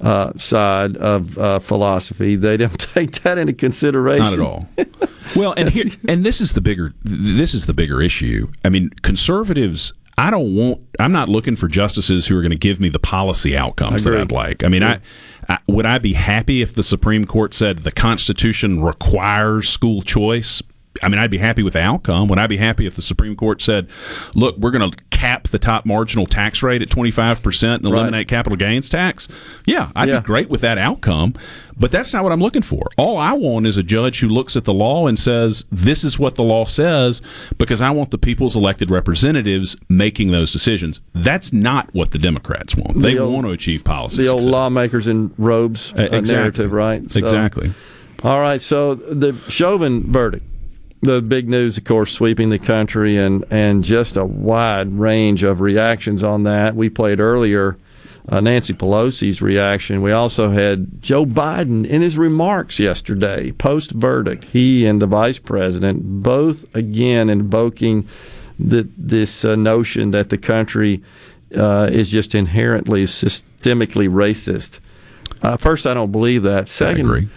uh, 0.00 0.32
side 0.36 0.96
of 0.96 1.38
uh, 1.38 1.58
philosophy. 1.58 2.36
They 2.36 2.56
don't 2.56 2.78
take 2.94 3.22
that 3.22 3.38
into 3.38 3.52
consideration. 3.52 4.24
Not 4.24 4.32
at 4.32 4.40
all. 4.40 4.62
Well, 5.36 5.54
and 5.56 5.70
here, 5.70 5.86
and 6.08 6.24
this 6.24 6.40
is 6.40 6.52
the 6.52 6.60
bigger 6.60 6.92
this 7.02 7.54
is 7.54 7.66
the 7.66 7.74
bigger 7.74 8.02
issue. 8.02 8.50
I 8.64 8.68
mean, 8.68 8.90
conservatives. 9.02 9.92
I 10.18 10.30
don't 10.30 10.54
want. 10.54 10.80
I'm 10.98 11.12
not 11.12 11.30
looking 11.30 11.56
for 11.56 11.66
justices 11.66 12.26
who 12.26 12.36
are 12.36 12.42
going 12.42 12.50
to 12.50 12.58
give 12.58 12.78
me 12.78 12.90
the 12.90 12.98
policy 12.98 13.56
outcomes 13.56 14.04
that 14.04 14.14
I'd 14.14 14.32
like. 14.32 14.62
I 14.64 14.68
mean, 14.68 14.82
I, 14.82 15.00
I 15.48 15.58
would 15.66 15.86
I 15.86 15.98
be 15.98 16.12
happy 16.12 16.60
if 16.60 16.74
the 16.74 16.82
Supreme 16.82 17.24
Court 17.24 17.54
said 17.54 17.84
the 17.84 17.92
Constitution 17.92 18.82
requires 18.82 19.68
school 19.68 20.02
choice. 20.02 20.62
I 21.02 21.08
mean, 21.08 21.18
I'd 21.18 21.30
be 21.30 21.38
happy 21.38 21.62
with 21.62 21.72
the 21.74 21.80
outcome. 21.80 22.28
Would 22.28 22.38
I 22.38 22.46
be 22.46 22.56
happy 22.56 22.86
if 22.86 22.96
the 22.96 23.02
Supreme 23.02 23.34
Court 23.36 23.62
said, 23.62 23.88
"Look, 24.34 24.56
we're 24.58 24.70
going 24.70 24.90
to 24.90 24.96
cap 25.10 25.48
the 25.48 25.58
top 25.58 25.84
marginal 25.86 26.26
tax 26.26 26.62
rate 26.62 26.82
at 26.82 26.90
25 26.90 27.42
percent 27.42 27.82
and 27.82 27.92
Right. 27.92 28.00
eliminate 28.00 28.28
capital 28.28 28.56
gains 28.56 28.88
tax"? 28.88 29.28
Yeah, 29.66 29.90
I'd 29.96 30.08
Yeah. 30.08 30.20
be 30.20 30.26
great 30.26 30.50
with 30.50 30.60
that 30.62 30.78
outcome. 30.78 31.34
But 31.78 31.90
that's 31.90 32.12
not 32.12 32.22
what 32.24 32.32
I'm 32.32 32.40
looking 32.42 32.60
for. 32.60 32.88
All 32.98 33.16
I 33.16 33.32
want 33.32 33.66
is 33.66 33.78
a 33.78 33.82
judge 33.82 34.20
who 34.20 34.28
looks 34.28 34.54
at 34.54 34.64
the 34.66 34.74
law 34.74 35.06
and 35.06 35.18
says, 35.18 35.64
"This 35.72 36.04
is 36.04 36.18
what 36.18 36.34
the 36.34 36.42
law 36.42 36.66
says," 36.66 37.22
because 37.56 37.80
I 37.80 37.88
want 37.88 38.10
the 38.10 38.18
people's 38.18 38.54
elected 38.54 38.90
representatives 38.90 39.78
making 39.88 40.30
those 40.30 40.52
decisions. 40.52 41.00
That's 41.14 41.54
not 41.54 41.88
what 41.92 42.10
the 42.10 42.18
Democrats 42.18 42.76
want. 42.76 43.00
They 43.00 43.14
The 43.14 43.20
old- 43.20 43.32
want 43.32 43.46
to 43.46 43.52
achieve 43.52 43.82
policy. 43.84 44.24
The 44.24 44.28
old 44.28 44.42
success. 44.42 44.52
lawmakers 44.52 45.06
in 45.06 45.30
robes 45.38 45.94
uh, 45.98 46.02
exactly. 46.02 46.34
narrative, 46.34 46.72
right? 46.72 47.10
So- 47.10 47.18
Exactly. 47.20 47.70
All 48.22 48.40
right, 48.40 48.60
so 48.60 48.94
the 48.96 49.34
Chauvin 49.48 50.02
verdict, 50.12 50.44
the 51.02 51.22
big 51.22 51.48
news, 51.48 51.78
of 51.78 51.84
course, 51.84 52.12
sweeping 52.12 52.50
the 52.50 52.58
country, 52.58 53.16
and 53.16 53.44
and 53.50 53.84
just 53.84 54.16
a 54.16 54.24
wide 54.24 54.98
range 54.98 55.42
of 55.42 55.60
reactions 55.60 56.22
on 56.22 56.44
that. 56.44 56.76
We 56.76 56.90
played 56.90 57.20
earlier 57.20 57.76
uh, 58.28 58.40
Nancy 58.40 58.72
Pelosi's 58.72 59.42
reaction. 59.42 60.02
We 60.02 60.12
also 60.12 60.50
had 60.50 61.02
Joe 61.02 61.26
Biden 61.26 61.86
in 61.86 62.02
his 62.02 62.16
remarks 62.16 62.78
yesterday, 62.78 63.52
post 63.52 63.90
verdict. 63.90 64.44
He 64.44 64.86
and 64.86 65.02
the 65.02 65.06
vice 65.06 65.38
president 65.38 66.22
both 66.22 66.64
again 66.74 67.28
invoking 67.28 68.08
the, 68.58 68.88
this 68.96 69.44
uh, 69.44 69.56
notion 69.56 70.12
that 70.12 70.28
the 70.28 70.38
country 70.38 71.02
uh, 71.56 71.88
is 71.90 72.10
just 72.10 72.34
inherently 72.34 73.04
systemically 73.04 74.08
racist. 74.08 74.78
Uh, 75.42 75.56
first, 75.56 75.86
I 75.86 75.94
don't 75.94 76.12
believe 76.12 76.42
that. 76.44 76.68
Second, 76.68 77.30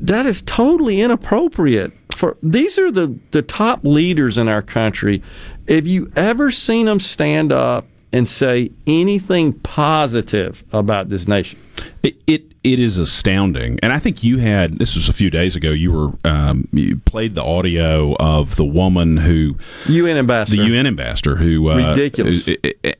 that 0.00 0.26
is 0.26 0.42
totally 0.42 1.00
inappropriate. 1.00 1.92
For 2.16 2.38
these 2.42 2.78
are 2.78 2.90
the 2.90 3.14
the 3.32 3.42
top 3.42 3.80
leaders 3.84 4.38
in 4.38 4.48
our 4.48 4.62
country. 4.62 5.22
Have 5.68 5.86
you 5.86 6.10
ever 6.16 6.50
seen 6.50 6.86
them 6.86 6.98
stand 6.98 7.52
up 7.52 7.86
and 8.10 8.26
say 8.26 8.70
anything 8.86 9.52
positive 9.52 10.64
about 10.72 11.10
this 11.10 11.28
nation? 11.28 11.58
It, 12.02 12.16
it 12.26 12.52
it 12.64 12.80
is 12.80 12.98
astounding, 12.98 13.78
and 13.82 13.92
I 13.92 13.98
think 13.98 14.24
you 14.24 14.38
had 14.38 14.78
this 14.78 14.96
was 14.96 15.10
a 15.10 15.12
few 15.12 15.28
days 15.28 15.56
ago. 15.56 15.70
You 15.70 15.92
were 15.92 16.12
um, 16.24 16.66
you 16.72 16.96
played 16.96 17.34
the 17.34 17.44
audio 17.44 18.16
of 18.16 18.56
the 18.56 18.64
woman 18.64 19.18
who 19.18 19.56
UN 19.86 20.16
ambassador, 20.16 20.62
the 20.62 20.68
UN 20.68 20.86
ambassador 20.86 21.36
who 21.36 21.70
uh, 21.70 21.90
Ridiculous. 21.90 22.48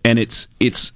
and 0.05 0.19
it's 0.19 0.47
it's. 0.61 0.93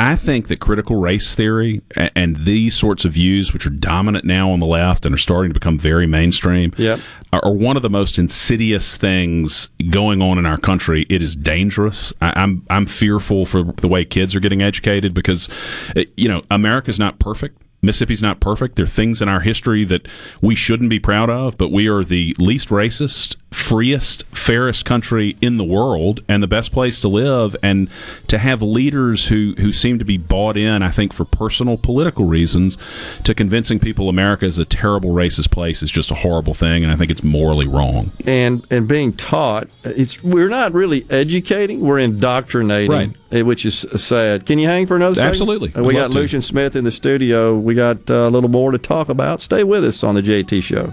I 0.00 0.14
think 0.14 0.46
that 0.46 0.60
critical 0.60 0.96
race 0.96 1.34
theory 1.34 1.82
and 1.96 2.36
these 2.44 2.76
sorts 2.76 3.04
of 3.04 3.12
views, 3.14 3.52
which 3.52 3.66
are 3.66 3.70
dominant 3.70 4.24
now 4.24 4.50
on 4.52 4.60
the 4.60 4.66
left 4.66 5.04
and 5.04 5.12
are 5.12 5.18
starting 5.18 5.50
to 5.50 5.54
become 5.54 5.76
very 5.76 6.06
mainstream, 6.06 6.72
Yep. 6.76 7.00
are, 7.32 7.52
one 7.52 7.76
of 7.76 7.82
the 7.82 7.90
most 7.90 8.16
insidious 8.18 8.96
things 8.96 9.70
going 9.90 10.22
on 10.22 10.38
in 10.38 10.46
our 10.46 10.56
country. 10.56 11.04
It 11.08 11.20
is 11.20 11.34
dangerous. 11.34 12.12
I, 12.20 12.32
I'm 12.36 12.64
I'm 12.70 12.86
fearful 12.86 13.44
for 13.44 13.64
the 13.64 13.88
way 13.88 14.04
kids 14.04 14.36
are 14.36 14.40
getting 14.40 14.62
educated 14.62 15.14
because, 15.14 15.48
uh, 15.96 16.04
you 16.16 16.28
know, 16.28 16.42
America's 16.50 17.00
not 17.00 17.18
perfect. 17.18 17.60
Mississippi's 17.82 18.22
not 18.22 18.40
perfect. 18.40 18.74
There 18.76 18.84
are 18.84 18.88
things 18.88 19.22
in 19.22 19.28
our 19.28 19.38
history 19.40 19.84
that 19.84 20.06
we 20.42 20.54
shouldn't 20.56 20.90
be 20.90 20.98
proud 20.98 21.30
of, 21.30 21.56
but 21.56 21.70
we 21.70 21.86
are 21.88 22.02
the 22.02 22.34
least 22.38 22.70
racist, 22.70 23.36
freest, 23.50 24.24
fairest 24.34 24.84
country 24.84 25.36
in 25.40 25.56
the 25.56 25.64
world 25.64 26.20
and 26.28 26.42
the 26.42 26.46
best 26.46 26.70
place 26.72 27.00
to 27.00 27.08
live. 27.08 27.56
And 27.62 27.88
to 28.26 28.38
have 28.38 28.60
leaders 28.62 29.26
who, 29.26 29.54
who 29.58 29.72
seem 29.72 29.98
to 29.98 30.04
be 30.04 30.18
bought 30.18 30.56
in, 30.56 30.82
I 30.82 30.90
think, 30.90 31.12
for 31.12 31.24
personal 31.24 31.76
political 31.78 32.26
reasons, 32.26 32.76
to 33.24 33.34
convincing 33.34 33.78
people 33.78 34.08
America 34.08 34.44
is 34.44 34.58
a 34.58 34.64
terrible 34.64 35.10
racist 35.10 35.50
place 35.50 35.82
is 35.82 35.90
just 35.90 36.10
a 36.10 36.14
horrible 36.14 36.54
thing. 36.54 36.82
And 36.84 36.92
I 36.92 36.96
think 36.96 37.10
it's 37.10 37.24
morally 37.24 37.66
wrong. 37.66 38.12
and 38.26 38.66
and 38.70 38.86
being 38.86 39.12
taught 39.14 39.68
it's 39.84 40.22
we're 40.22 40.48
not 40.48 40.72
really 40.72 41.06
educating 41.10 41.80
we're 41.80 41.98
indoctrinating 41.98 42.90
Right. 42.90 43.10
eh, 43.32 43.42
which 43.42 43.64
is 43.64 43.86
sad 43.96 44.44
can 44.46 44.58
you 44.58 44.66
hang 44.66 44.86
for 44.86 44.96
another 44.96 45.14
second? 45.14 45.30
Absolutely. 45.30 45.68
We 45.80 45.88
I'd 45.96 46.00
got 46.00 46.10
lucien 46.10 46.42
smith 46.42 46.76
in 46.76 46.84
the 46.84 46.90
studio 46.90 47.56
we 47.56 47.74
got 47.74 48.10
uh, 48.10 48.14
a 48.14 48.30
little 48.30 48.50
more 48.50 48.70
to 48.72 48.78
talk 48.78 49.08
about 49.08 49.40
stay 49.40 49.64
with 49.64 49.84
us 49.84 50.02
on 50.04 50.14
the 50.14 50.22
jt 50.22 50.62
show 50.62 50.92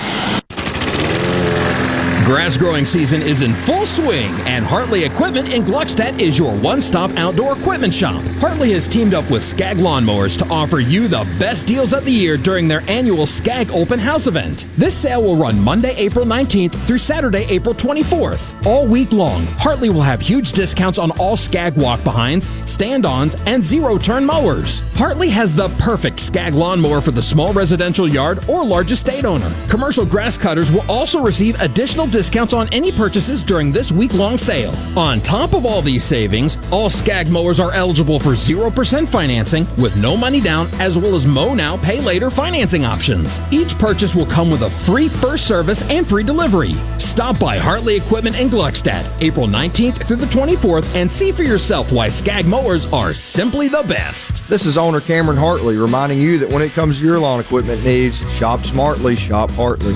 Grass 2.31 2.57
growing 2.57 2.85
season 2.85 3.21
is 3.21 3.41
in 3.41 3.53
full 3.53 3.85
swing, 3.85 4.31
and 4.47 4.63
Hartley 4.63 5.03
Equipment 5.03 5.51
in 5.51 5.63
Gluckstadt 5.63 6.17
is 6.17 6.39
your 6.39 6.57
one 6.59 6.79
stop 6.79 7.11
outdoor 7.17 7.57
equipment 7.57 7.93
shop. 7.93 8.23
Hartley 8.39 8.71
has 8.71 8.87
teamed 8.87 9.13
up 9.13 9.29
with 9.29 9.43
Skag 9.43 9.75
Lawnmowers 9.75 10.37
to 10.37 10.49
offer 10.49 10.79
you 10.79 11.09
the 11.09 11.29
best 11.37 11.67
deals 11.67 11.91
of 11.91 12.05
the 12.05 12.11
year 12.11 12.37
during 12.37 12.69
their 12.69 12.83
annual 12.87 13.27
Skag 13.27 13.69
Open 13.71 13.99
House 13.99 14.27
event. 14.27 14.65
This 14.77 14.95
sale 14.95 15.21
will 15.21 15.35
run 15.35 15.59
Monday, 15.59 15.93
April 15.97 16.25
19th 16.25 16.81
through 16.87 16.99
Saturday, 16.99 17.45
April 17.49 17.75
24th. 17.75 18.65
All 18.65 18.87
week 18.87 19.11
long, 19.11 19.45
Hartley 19.59 19.89
will 19.89 19.99
have 19.99 20.21
huge 20.21 20.53
discounts 20.53 20.97
on 20.97 21.11
all 21.19 21.35
Skag 21.35 21.75
walk 21.75 22.01
behinds, 22.05 22.49
stand 22.63 23.05
ons, 23.05 23.35
and 23.45 23.61
zero 23.61 23.97
turn 23.97 24.25
mowers. 24.25 24.79
Hartley 24.95 25.27
has 25.27 25.53
the 25.53 25.67
perfect 25.79 26.17
Skag 26.17 26.53
lawnmower 26.53 27.01
for 27.01 27.11
the 27.11 27.21
small 27.21 27.51
residential 27.51 28.07
yard 28.07 28.45
or 28.47 28.63
large 28.63 28.93
estate 28.93 29.25
owner. 29.25 29.51
Commercial 29.67 30.05
grass 30.05 30.37
cutters 30.37 30.71
will 30.71 30.89
also 30.89 31.21
receive 31.21 31.59
additional 31.61 32.05
discounts 32.05 32.20
on 32.53 32.67
any 32.71 32.91
purchases 32.91 33.43
during 33.43 33.71
this 33.71 33.91
week 33.91 34.13
long 34.13 34.37
sale. 34.37 34.73
On 34.97 35.21
top 35.21 35.53
of 35.53 35.65
all 35.65 35.81
these 35.81 36.03
savings, 36.03 36.57
all 36.71 36.89
Skag 36.89 37.29
mowers 37.29 37.59
are 37.59 37.71
eligible 37.71 38.19
for 38.19 38.31
0% 38.31 39.07
financing 39.07 39.65
with 39.77 39.95
no 39.97 40.15
money 40.15 40.39
down, 40.39 40.67
as 40.79 40.97
well 40.97 41.15
as 41.15 41.25
mow 41.25 41.53
now, 41.53 41.77
pay 41.77 41.99
later 41.99 42.29
financing 42.29 42.85
options. 42.85 43.39
Each 43.51 43.77
purchase 43.77 44.15
will 44.15 44.25
come 44.25 44.49
with 44.51 44.61
a 44.61 44.69
free 44.69 45.09
first 45.09 45.47
service 45.47 45.81
and 45.89 46.07
free 46.07 46.23
delivery. 46.23 46.73
Stop 46.99 47.39
by 47.39 47.57
Hartley 47.57 47.95
Equipment 47.95 48.39
in 48.39 48.49
Gluckstadt, 48.49 49.09
April 49.21 49.47
19th 49.47 50.05
through 50.05 50.17
the 50.17 50.25
24th, 50.27 50.85
and 50.95 51.11
see 51.11 51.31
for 51.31 51.43
yourself 51.43 51.91
why 51.91 52.09
Skag 52.09 52.45
mowers 52.45 52.91
are 52.93 53.13
simply 53.13 53.67
the 53.67 53.83
best. 53.83 54.47
This 54.47 54.65
is 54.65 54.77
owner 54.77 55.01
Cameron 55.01 55.37
Hartley 55.37 55.77
reminding 55.77 56.21
you 56.21 56.37
that 56.39 56.51
when 56.51 56.61
it 56.61 56.71
comes 56.71 56.99
to 56.99 57.05
your 57.05 57.19
lawn 57.19 57.39
equipment 57.39 57.83
needs, 57.83 58.19
shop 58.33 58.61
smartly, 58.61 59.15
shop 59.15 59.51
Hartley. 59.51 59.95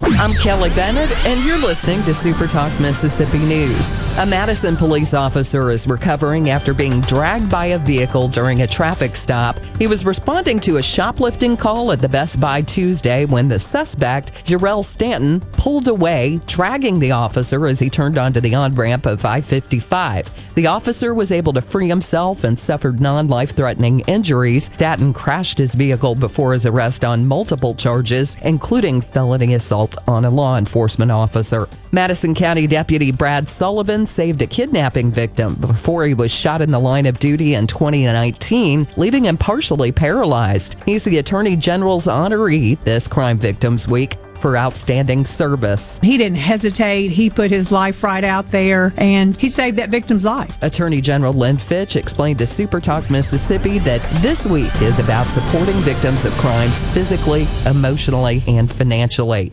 I'm 0.00 0.32
Kelly 0.34 0.70
Bennett, 0.70 1.10
and 1.26 1.44
you're 1.44 1.58
listening 1.58 2.04
to 2.04 2.14
Super 2.14 2.46
Talk 2.46 2.78
Mississippi 2.78 3.38
News. 3.38 3.92
A 4.18 4.26
Madison 4.26 4.76
police 4.76 5.12
officer 5.12 5.70
is 5.72 5.88
recovering 5.88 6.50
after 6.50 6.72
being 6.72 7.00
dragged 7.00 7.50
by 7.50 7.66
a 7.66 7.78
vehicle 7.78 8.28
during 8.28 8.62
a 8.62 8.66
traffic 8.66 9.16
stop. 9.16 9.58
He 9.78 9.88
was 9.88 10.06
responding 10.06 10.60
to 10.60 10.76
a 10.76 10.82
shoplifting 10.82 11.56
call 11.56 11.90
at 11.90 12.00
the 12.00 12.08
Best 12.08 12.38
Buy 12.38 12.62
Tuesday 12.62 13.24
when 13.24 13.48
the 13.48 13.58
suspect, 13.58 14.46
Jarrell 14.46 14.84
Stanton, 14.84 15.40
pulled 15.52 15.88
away, 15.88 16.40
dragging 16.46 17.00
the 17.00 17.12
officer 17.12 17.66
as 17.66 17.80
he 17.80 17.90
turned 17.90 18.18
onto 18.18 18.40
the 18.40 18.54
on 18.54 18.74
ramp 18.74 19.04
of 19.04 19.24
I 19.24 19.40
55. 19.40 20.54
The 20.54 20.66
officer 20.66 21.12
was 21.12 21.32
able 21.32 21.52
to 21.54 21.60
free 21.60 21.88
himself 21.88 22.44
and 22.44 22.58
suffered 22.58 23.00
non 23.00 23.26
life 23.28 23.54
threatening 23.54 24.00
injuries. 24.00 24.66
Stanton 24.66 25.12
crashed 25.12 25.58
his 25.58 25.74
vehicle 25.74 26.14
before 26.14 26.52
his 26.52 26.66
arrest 26.66 27.04
on 27.04 27.26
multiple 27.26 27.74
charges, 27.74 28.36
including 28.42 29.00
felony 29.00 29.54
assault 29.54 29.87
on 30.06 30.24
a 30.24 30.30
law 30.30 30.56
enforcement 30.56 31.10
officer. 31.10 31.68
Madison 31.92 32.34
County 32.34 32.66
Deputy 32.66 33.12
Brad 33.12 33.48
Sullivan 33.48 34.06
saved 34.06 34.42
a 34.42 34.46
kidnapping 34.46 35.10
victim 35.10 35.54
before 35.54 36.04
he 36.04 36.14
was 36.14 36.32
shot 36.32 36.60
in 36.60 36.70
the 36.70 36.78
line 36.78 37.06
of 37.06 37.18
duty 37.18 37.54
in 37.54 37.66
2019, 37.66 38.88
leaving 38.96 39.24
him 39.24 39.36
partially 39.36 39.92
paralyzed. 39.92 40.76
He's 40.84 41.04
the 41.04 41.18
Attorney 41.18 41.56
General's 41.56 42.06
honoree 42.06 42.78
this 42.80 43.08
Crime 43.08 43.38
Victims 43.38 43.88
Week 43.88 44.16
for 44.38 44.56
outstanding 44.56 45.24
service. 45.24 45.98
He 46.02 46.16
didn't 46.16 46.38
hesitate. 46.38 47.08
He 47.08 47.28
put 47.28 47.50
his 47.50 47.70
life 47.72 48.02
right 48.02 48.24
out 48.24 48.50
there 48.50 48.94
and 48.96 49.36
he 49.36 49.48
saved 49.48 49.78
that 49.78 49.90
victim's 49.90 50.24
life. 50.24 50.56
Attorney 50.62 51.00
General 51.00 51.32
Lynn 51.32 51.58
Fitch 51.58 51.96
explained 51.96 52.38
to 52.38 52.46
Super 52.46 52.80
Talk 52.80 53.10
Mississippi 53.10 53.78
that 53.80 54.00
this 54.22 54.46
week 54.46 54.74
is 54.80 54.98
about 54.98 55.28
supporting 55.28 55.76
victims 55.80 56.24
of 56.24 56.32
crimes 56.34 56.84
physically, 56.94 57.46
emotionally, 57.66 58.42
and 58.46 58.70
financially. 58.70 59.52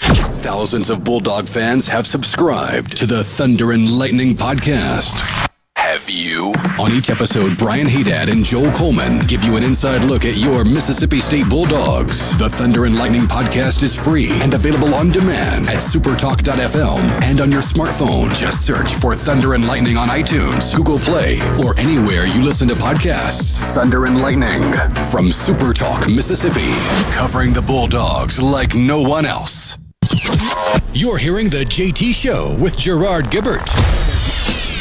Thousands 0.00 0.90
of 0.90 1.04
Bulldog 1.04 1.46
fans 1.48 1.88
have 1.88 2.06
subscribed 2.06 2.96
to 2.96 3.06
the 3.06 3.22
Thunder 3.22 3.72
and 3.72 3.98
Lightning 3.98 4.30
podcast. 4.30 5.20
Have 5.76 6.08
you? 6.08 6.52
On 6.80 6.90
each 6.92 7.10
episode, 7.10 7.56
Brian 7.58 7.86
Hadad 7.86 8.28
and 8.28 8.44
Joel 8.44 8.70
Coleman 8.72 9.26
give 9.26 9.44
you 9.44 9.56
an 9.56 9.62
inside 9.62 10.04
look 10.04 10.24
at 10.24 10.38
your 10.38 10.64
Mississippi 10.64 11.20
State 11.20 11.48
Bulldogs. 11.48 12.38
The 12.38 12.48
Thunder 12.48 12.84
and 12.84 12.96
Lightning 12.96 13.22
podcast 13.22 13.82
is 13.82 13.94
free 13.94 14.28
and 14.40 14.54
available 14.54 14.94
on 14.94 15.10
demand 15.10 15.66
at 15.66 15.80
supertalk.fm 15.84 17.22
and 17.22 17.40
on 17.40 17.50
your 17.50 17.62
smartphone. 17.62 18.28
Just 18.38 18.64
search 18.64 18.94
for 18.94 19.14
Thunder 19.14 19.54
and 19.54 19.66
Lightning 19.66 19.96
on 19.96 20.08
iTunes, 20.08 20.74
Google 20.74 20.98
Play, 20.98 21.38
or 21.62 21.78
anywhere 21.78 22.26
you 22.26 22.44
listen 22.44 22.68
to 22.68 22.74
podcasts. 22.74 23.60
Thunder 23.74 24.06
and 24.06 24.20
Lightning 24.20 24.62
from 25.12 25.26
Supertalk, 25.26 26.14
Mississippi, 26.14 26.72
covering 27.12 27.52
the 27.52 27.62
Bulldogs 27.62 28.40
like 28.40 28.74
no 28.74 29.00
one 29.02 29.26
else. 29.26 29.76
You're 30.92 31.18
hearing 31.18 31.48
the 31.48 31.64
JT 31.64 32.12
Show 32.14 32.56
with 32.60 32.76
Gerard 32.76 33.26
Gibert 33.26 33.70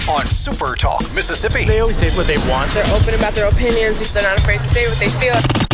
on 0.09 0.27
Super 0.27 0.75
Talk, 0.75 1.01
Mississippi. 1.13 1.65
They 1.65 1.79
always 1.79 1.97
say 1.97 2.09
what 2.17 2.25
they 2.25 2.37
want. 2.49 2.71
They're 2.71 2.95
open 2.95 3.13
about 3.13 3.35
their 3.35 3.47
opinions. 3.47 4.11
They're 4.11 4.23
not 4.23 4.39
afraid 4.39 4.59
to 4.61 4.67
say 4.69 4.87
what 4.87 4.97
they 4.97 5.09
feel. 5.11 5.68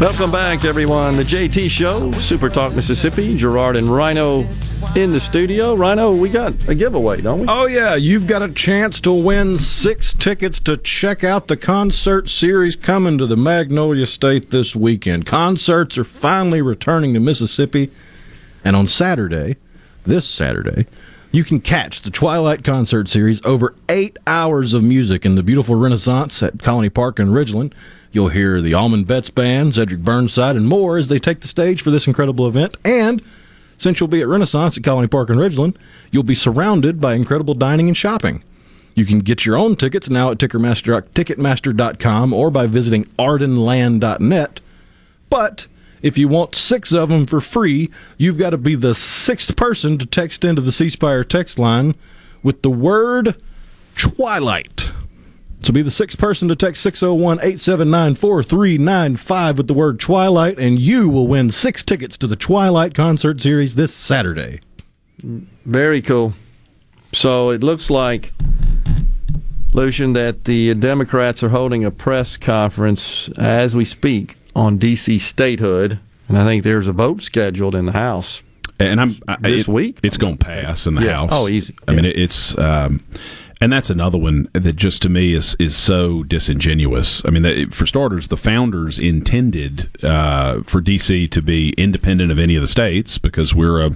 Welcome 0.00 0.30
back, 0.30 0.64
everyone. 0.64 1.16
The 1.16 1.24
JT 1.24 1.68
Show, 1.70 2.12
Super 2.12 2.48
Talk 2.48 2.72
Mississippi. 2.76 3.36
Gerard 3.36 3.74
and 3.74 3.92
Rhino 3.92 4.46
in 4.94 5.10
the 5.10 5.18
studio. 5.18 5.74
Rhino, 5.74 6.14
we 6.14 6.28
got 6.28 6.52
a 6.68 6.74
giveaway, 6.76 7.20
don't 7.20 7.40
we? 7.40 7.46
Oh, 7.48 7.66
yeah. 7.66 7.96
You've 7.96 8.28
got 8.28 8.40
a 8.40 8.48
chance 8.52 9.00
to 9.00 9.12
win 9.12 9.58
six 9.58 10.12
tickets 10.14 10.60
to 10.60 10.76
check 10.76 11.24
out 11.24 11.48
the 11.48 11.56
concert 11.56 12.28
series 12.28 12.76
coming 12.76 13.18
to 13.18 13.26
the 13.26 13.36
Magnolia 13.36 14.06
State 14.06 14.52
this 14.52 14.76
weekend. 14.76 15.26
Concerts 15.26 15.98
are 15.98 16.04
finally 16.04 16.62
returning 16.62 17.12
to 17.14 17.20
Mississippi. 17.20 17.90
And 18.64 18.76
on 18.76 18.86
Saturday, 18.86 19.56
this 20.06 20.28
Saturday, 20.28 20.86
you 21.32 21.42
can 21.42 21.60
catch 21.60 22.02
the 22.02 22.10
Twilight 22.10 22.62
Concert 22.62 23.08
Series 23.08 23.44
over 23.44 23.74
eight 23.88 24.16
hours 24.28 24.74
of 24.74 24.84
music 24.84 25.26
in 25.26 25.34
the 25.34 25.42
beautiful 25.42 25.74
Renaissance 25.74 26.40
at 26.40 26.62
Colony 26.62 26.88
Park 26.88 27.18
in 27.18 27.30
Ridgeland. 27.30 27.72
You'll 28.12 28.28
hear 28.28 28.62
the 28.62 28.74
Allman 28.74 29.04
Betts 29.04 29.30
Band, 29.30 29.74
Cedric 29.74 30.00
Burnside, 30.00 30.56
and 30.56 30.66
more 30.68 30.96
as 30.96 31.08
they 31.08 31.18
take 31.18 31.40
the 31.40 31.48
stage 31.48 31.82
for 31.82 31.90
this 31.90 32.06
incredible 32.06 32.46
event. 32.46 32.76
And 32.84 33.22
since 33.78 34.00
you'll 34.00 34.08
be 34.08 34.22
at 34.22 34.28
Renaissance 34.28 34.76
at 34.76 34.84
Colony 34.84 35.08
Park 35.08 35.30
in 35.30 35.36
Ridgeland, 35.36 35.76
you'll 36.10 36.22
be 36.22 36.34
surrounded 36.34 37.00
by 37.00 37.14
incredible 37.14 37.54
dining 37.54 37.88
and 37.88 37.96
shopping. 37.96 38.42
You 38.94 39.04
can 39.04 39.20
get 39.20 39.46
your 39.46 39.56
own 39.56 39.76
tickets 39.76 40.10
now 40.10 40.30
at 40.30 40.38
Ticketmaster, 40.38 41.00
Ticketmaster.com 41.14 42.32
or 42.32 42.50
by 42.50 42.66
visiting 42.66 43.04
ardenland.net. 43.18 44.60
But 45.30 45.66
if 46.02 46.18
you 46.18 46.26
want 46.26 46.56
six 46.56 46.92
of 46.92 47.08
them 47.08 47.26
for 47.26 47.40
free, 47.40 47.90
you've 48.16 48.38
got 48.38 48.50
to 48.50 48.58
be 48.58 48.74
the 48.74 48.94
sixth 48.94 49.54
person 49.54 49.98
to 49.98 50.06
text 50.06 50.44
into 50.44 50.62
the 50.62 50.72
C 50.72 50.90
Spire 50.90 51.22
text 51.22 51.58
line 51.58 51.94
with 52.42 52.62
the 52.62 52.70
word 52.70 53.40
Twilight. 53.94 54.87
So 55.62 55.72
be 55.72 55.82
the 55.82 55.90
sixth 55.90 56.18
person 56.18 56.48
to 56.48 56.56
text 56.56 56.82
601 56.82 57.38
879 57.38 58.14
4395 58.14 59.58
with 59.58 59.66
the 59.66 59.74
word 59.74 59.98
Twilight, 60.00 60.58
and 60.58 60.78
you 60.78 61.08
will 61.08 61.26
win 61.26 61.50
six 61.50 61.82
tickets 61.82 62.16
to 62.18 62.26
the 62.26 62.36
Twilight 62.36 62.94
concert 62.94 63.40
series 63.40 63.74
this 63.74 63.92
Saturday. 63.92 64.60
Very 65.66 66.00
cool. 66.00 66.34
So 67.12 67.50
it 67.50 67.62
looks 67.62 67.90
like, 67.90 68.32
Lucien, 69.72 70.12
that 70.14 70.44
the 70.44 70.74
Democrats 70.74 71.42
are 71.42 71.48
holding 71.48 71.84
a 71.84 71.90
press 71.90 72.36
conference 72.36 73.28
as 73.36 73.74
we 73.74 73.84
speak 73.84 74.36
on 74.54 74.78
D.C. 74.78 75.18
statehood. 75.18 75.98
and 76.28 76.38
I 76.38 76.44
think 76.44 76.64
there's 76.64 76.86
a 76.86 76.92
vote 76.92 77.20
scheduled 77.22 77.74
in 77.74 77.86
the 77.86 77.92
House. 77.92 78.42
And 78.80 79.00
I'm 79.00 79.16
I, 79.26 79.36
This 79.40 79.62
it- 79.62 79.68
week? 79.68 79.98
It's 80.04 80.16
going 80.16 80.38
to 80.38 80.44
pass 80.44 80.86
in 80.86 80.94
the 80.94 81.02
Yeah. 81.04 81.16
House. 81.16 81.28
Oh, 81.32 81.48
easy. 81.48 81.74
I 81.88 81.92
mean, 81.92 82.04
it, 82.04 82.16
it's. 82.16 82.56
Um, 82.56 83.04
and 83.60 83.72
that's 83.72 83.90
another 83.90 84.18
one 84.18 84.48
that 84.52 84.76
just 84.76 85.02
to 85.02 85.08
me 85.08 85.34
is 85.34 85.56
is 85.58 85.76
so 85.76 86.22
disingenuous. 86.22 87.22
I 87.24 87.30
mean, 87.30 87.42
that, 87.42 87.72
for 87.74 87.86
starters, 87.86 88.28
the 88.28 88.36
founders 88.36 88.98
intended 88.98 89.90
uh, 90.04 90.62
for 90.62 90.80
DC 90.80 91.30
to 91.30 91.42
be 91.42 91.70
independent 91.70 92.30
of 92.32 92.38
any 92.38 92.54
of 92.56 92.62
the 92.62 92.68
states 92.68 93.18
because 93.18 93.54
we're 93.54 93.80
a 93.86 93.90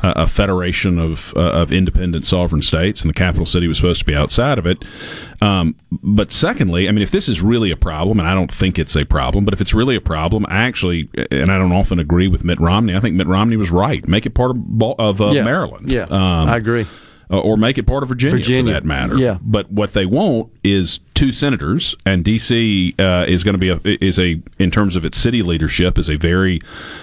a 0.00 0.26
federation 0.28 0.98
of 0.98 1.32
uh, 1.36 1.40
of 1.40 1.72
independent 1.72 2.26
sovereign 2.26 2.62
states, 2.62 3.00
and 3.02 3.08
the 3.10 3.14
capital 3.14 3.46
city 3.46 3.66
was 3.68 3.76
supposed 3.78 3.98
to 4.00 4.04
be 4.06 4.14
outside 4.14 4.58
of 4.58 4.66
it. 4.66 4.84
Um, 5.40 5.76
but 5.90 6.32
secondly, 6.32 6.88
I 6.88 6.92
mean, 6.92 7.02
if 7.02 7.10
this 7.10 7.28
is 7.28 7.42
really 7.42 7.70
a 7.70 7.76
problem, 7.76 8.18
and 8.20 8.28
I 8.28 8.34
don't 8.34 8.50
think 8.52 8.78
it's 8.78 8.96
a 8.96 9.04
problem, 9.04 9.44
but 9.44 9.54
if 9.54 9.60
it's 9.60 9.74
really 9.74 9.96
a 9.96 10.00
problem, 10.00 10.44
I 10.48 10.62
actually, 10.62 11.08
and 11.30 11.50
I 11.50 11.58
don't 11.58 11.72
often 11.72 11.98
agree 11.98 12.28
with 12.28 12.44
Mitt 12.44 12.58
Romney. 12.60 12.94
I 12.94 13.00
think 13.00 13.16
Mitt 13.16 13.26
Romney 13.28 13.56
was 13.56 13.70
right. 13.70 14.06
Make 14.08 14.26
it 14.26 14.34
part 14.34 14.50
of 14.52 14.58
of 14.98 15.20
uh, 15.20 15.30
Yeah. 15.30 15.42
Maryland. 15.44 15.90
Yeah, 15.90 16.04
Um, 16.04 16.48
I 16.48 16.56
agree. 16.56 16.86
Uh, 17.30 17.38
or 17.38 17.56
make 17.56 17.78
it 17.78 17.84
part 17.84 18.02
of 18.02 18.08
Virginia, 18.08 18.36
Virginia. 18.36 18.72
for 18.74 18.80
that 18.80 18.86
matter. 18.86 19.16
Yeah. 19.16 19.38
But 19.42 19.70
what 19.70 19.92
they 19.92 20.06
want 20.06 20.52
is 20.64 21.00
two 21.18 21.32
senators, 21.32 21.96
and 22.06 22.24
DC 22.24 22.94
uh, 23.00 23.24
is 23.26 23.42
going 23.42 23.54
to 23.54 23.58
be 23.58 23.70
a, 23.70 23.80
is 24.04 24.20
a 24.20 24.40
in 24.60 24.70
terms 24.70 24.94
of 24.94 25.04
its 25.04 25.18
city 25.18 25.42
leadership 25.42 25.98
is 25.98 26.08
a 26.08 26.16
very 26.16 26.60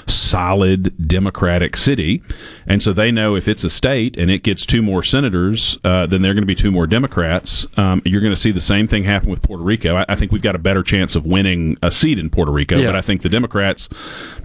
solid 0.07 0.93
Democratic 1.07 1.75
city, 1.75 2.21
and 2.65 2.81
so 2.81 2.93
they 2.93 3.11
know 3.11 3.35
if 3.35 3.47
it's 3.49 3.63
a 3.65 3.69
state 3.69 4.17
and 4.17 4.31
it 4.31 4.41
gets 4.43 4.65
two 4.65 4.81
more 4.81 5.03
senators, 5.03 5.77
uh, 5.83 6.05
then 6.07 6.21
there 6.21 6.31
are 6.31 6.33
going 6.33 6.43
to 6.43 6.47
be 6.47 6.55
two 6.55 6.71
more 6.71 6.87
Democrats. 6.87 7.67
Um, 7.77 8.01
you're 8.05 8.21
going 8.21 8.31
to 8.33 8.39
see 8.39 8.51
the 8.51 8.61
same 8.61 8.87
thing 8.87 9.03
happen 9.03 9.29
with 9.29 9.41
Puerto 9.41 9.63
Rico. 9.63 9.95
I, 9.97 10.05
I 10.07 10.15
think 10.15 10.31
we've 10.31 10.41
got 10.41 10.55
a 10.55 10.59
better 10.59 10.81
chance 10.83 11.15
of 11.15 11.25
winning 11.25 11.77
a 11.83 11.91
seat 11.91 12.17
in 12.17 12.29
Puerto 12.29 12.51
Rico, 12.53 12.77
Yeah. 12.77 12.87
but 12.87 12.95
I 12.95 13.01
think 13.01 13.21
the 13.21 13.29
Democrats 13.29 13.89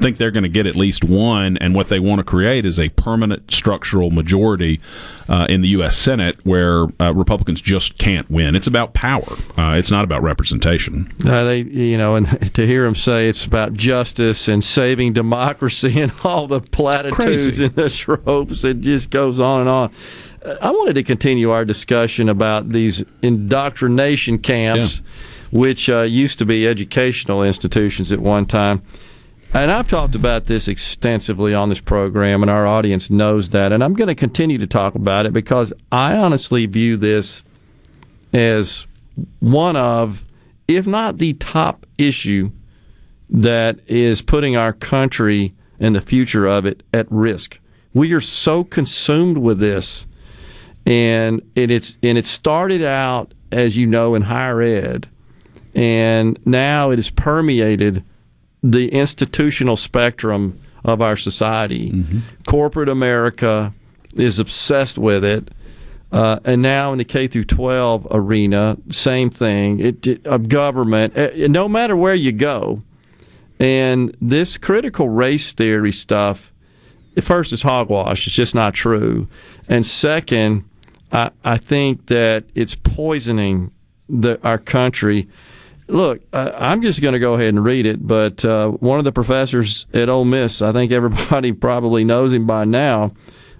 think 0.01 0.17
they're 0.17 0.31
going 0.33 0.43
to 0.43 0.49
get 0.49 0.67
at 0.67 0.75
least 0.75 1.05
one, 1.05 1.57
and 1.59 1.75
what 1.77 1.89
they 1.89 2.01
want 2.01 2.19
to 2.19 2.25
create 2.25 2.67
is 2.67 2.81
a 2.81 2.89
permanent 2.91 3.53
structural 3.53 4.11
majority 4.11 4.81
uh, 5.29 5.47
in 5.49 5.61
the 5.63 5.69
U.S. 5.69 5.97
Senate 5.97 6.37
where 6.45 6.87
uh, 7.01 7.13
Republicans 7.15 7.61
just 7.61 7.99
can't 7.99 8.29
win. 8.31 8.57
It's 8.57 8.67
about 8.67 8.95
power. 8.95 9.39
Uh, 9.61 9.75
it's 9.75 9.91
not 9.91 10.05
about 10.05 10.23
representation. 10.23 11.13
Uh, 11.27 11.45
they, 11.45 11.61
you 11.61 11.99
know, 11.99 12.17
and 12.17 12.55
to 12.55 12.67
hear 12.67 12.87
him 12.87 12.95
say 12.95 13.29
it's 13.29 13.45
about 13.45 13.75
justice 13.75 14.49
and 14.49 14.65
saving 14.65 15.13
democracy 15.13 16.01
and 16.01 16.13
all 16.25 16.47
the 16.47 16.61
platitudes 16.61 17.59
and 17.59 17.75
the 17.75 17.91
tropes, 17.91 18.65
it 18.65 18.81
just 18.81 19.11
goes 19.11 19.39
on 19.39 19.61
and 19.61 19.69
on. 19.69 19.93
Uh, 20.43 20.57
I 20.63 20.71
wanted 20.71 20.95
to 20.95 21.03
continue 21.03 21.51
our 21.51 21.67
discussion 21.67 22.31
about 22.31 22.71
these 22.71 23.05
indoctrination 23.21 24.39
camps, 24.39 25.03
which 25.51 25.91
uh, 25.91 26.01
used 26.01 26.39
to 26.39 26.47
be 26.47 26.67
educational 26.67 27.43
institutions 27.43 28.11
at 28.13 28.21
one 28.21 28.47
time. 28.47 28.83
And 29.53 29.71
I've 29.71 29.89
talked 29.89 30.15
about 30.15 30.47
this 30.47 30.69
extensively 30.69 31.53
on 31.53 31.69
this 31.69 31.81
program, 31.81 32.43
and 32.43 32.51
our 32.51 32.67
audience 32.67 33.11
knows 33.11 33.51
that. 33.51 33.73
And 33.73 33.85
I'm 33.85 33.93
going 33.93 34.09
to 34.09 34.15
continue 34.15 34.57
to 34.57 34.67
talk 34.67 34.95
about 34.95 35.27
it 35.27 35.35
because 35.35 35.73
I 35.93 36.17
honestly 36.17 36.65
view 36.65 36.97
this 36.97 37.43
as 38.33 38.87
one 39.41 39.77
of, 39.77 40.25
if 40.69 40.87
not 40.87 41.19
the 41.19 41.35
top 41.35 41.87
issue 41.99 42.51
that 43.29 43.79
is 43.87 44.23
putting 44.23 44.57
our 44.57 44.73
country 44.73 45.55
and 45.79 45.95
the 45.95 46.01
future 46.01 46.47
of 46.47 46.67
it 46.67 46.83
at 46.93 47.11
risk. 47.11 47.59
We 47.95 48.13
are 48.13 48.21
so 48.21 48.65
consumed 48.65 49.39
with 49.39 49.59
this, 49.59 50.07
and 50.87 51.41
it, 51.55 51.71
it's 51.71 51.97
and 52.03 52.19
it 52.19 52.27
started 52.27 52.83
out 52.83 53.35
as 53.51 53.77
you 53.77 53.87
know 53.87 54.15
in 54.15 54.23
higher 54.23 54.61
ed, 54.61 55.09
and 55.75 56.39
now 56.45 56.91
it 56.91 56.97
has 56.97 57.11
permeated 57.11 58.05
the 58.63 58.89
institutional 58.91 59.77
spectrum 59.77 60.61
of 60.85 61.01
our 61.01 61.17
society. 61.17 61.91
Mm-hmm. 61.91 62.19
Corporate 62.47 62.89
America 62.89 63.73
is 64.15 64.39
obsessed 64.39 64.99
with 64.99 65.25
it. 65.25 65.51
Uh, 66.13 66.41
and 66.45 66.61
now 66.61 66.93
in 66.93 66.99
the 66.99 67.05
K 67.05 67.29
through 67.29 67.45
12 67.45 68.09
arena, 68.11 68.77
same 68.91 69.31
thing. 69.31 69.79
It, 69.79 70.07
it 70.07 70.27
of 70.27 70.49
government, 70.49 71.17
eh, 71.17 71.47
no 71.49 71.69
matter 71.69 71.97
where 71.97 72.15
you 72.15 72.33
go, 72.33 72.83
and 73.61 74.17
this 74.21 74.59
critical 74.59 75.09
race 75.09 75.53
theory 75.53 75.93
stuff, 75.93 76.53
first 77.21 77.53
it's 77.53 77.63
hogwash. 77.63 78.27
It's 78.27 78.35
just 78.35 78.55
not 78.55 78.75
true. 78.75 79.29
And 79.69 79.87
second, 79.87 80.65
I, 81.13 81.31
I 81.45 81.59
think 81.59 82.07
that 82.07 82.45
it's 82.55 82.75
poisoning 82.75 83.73
the, 84.09 84.41
our 84.43 84.59
country. 84.59 85.29
Look, 85.89 86.23
uh, 86.33 86.53
I'm 86.57 86.83
just 86.83 87.01
going 87.01 87.13
to 87.13 87.19
go 87.19 87.35
ahead 87.35 87.49
and 87.49 87.65
read 87.65 87.87
it. 87.87 88.07
But 88.07 88.45
uh, 88.45 88.69
one 88.71 88.99
of 88.99 89.05
the 89.05 89.13
professors 89.13 89.87
at 89.93 90.09
Ole 90.09 90.25
Miss, 90.25 90.63
I 90.63 90.73
think 90.73 90.93
everybody 90.93 91.53
probably 91.53 92.05
knows 92.05 92.33
him 92.33 92.47
by 92.47 92.65
now, 92.65 93.13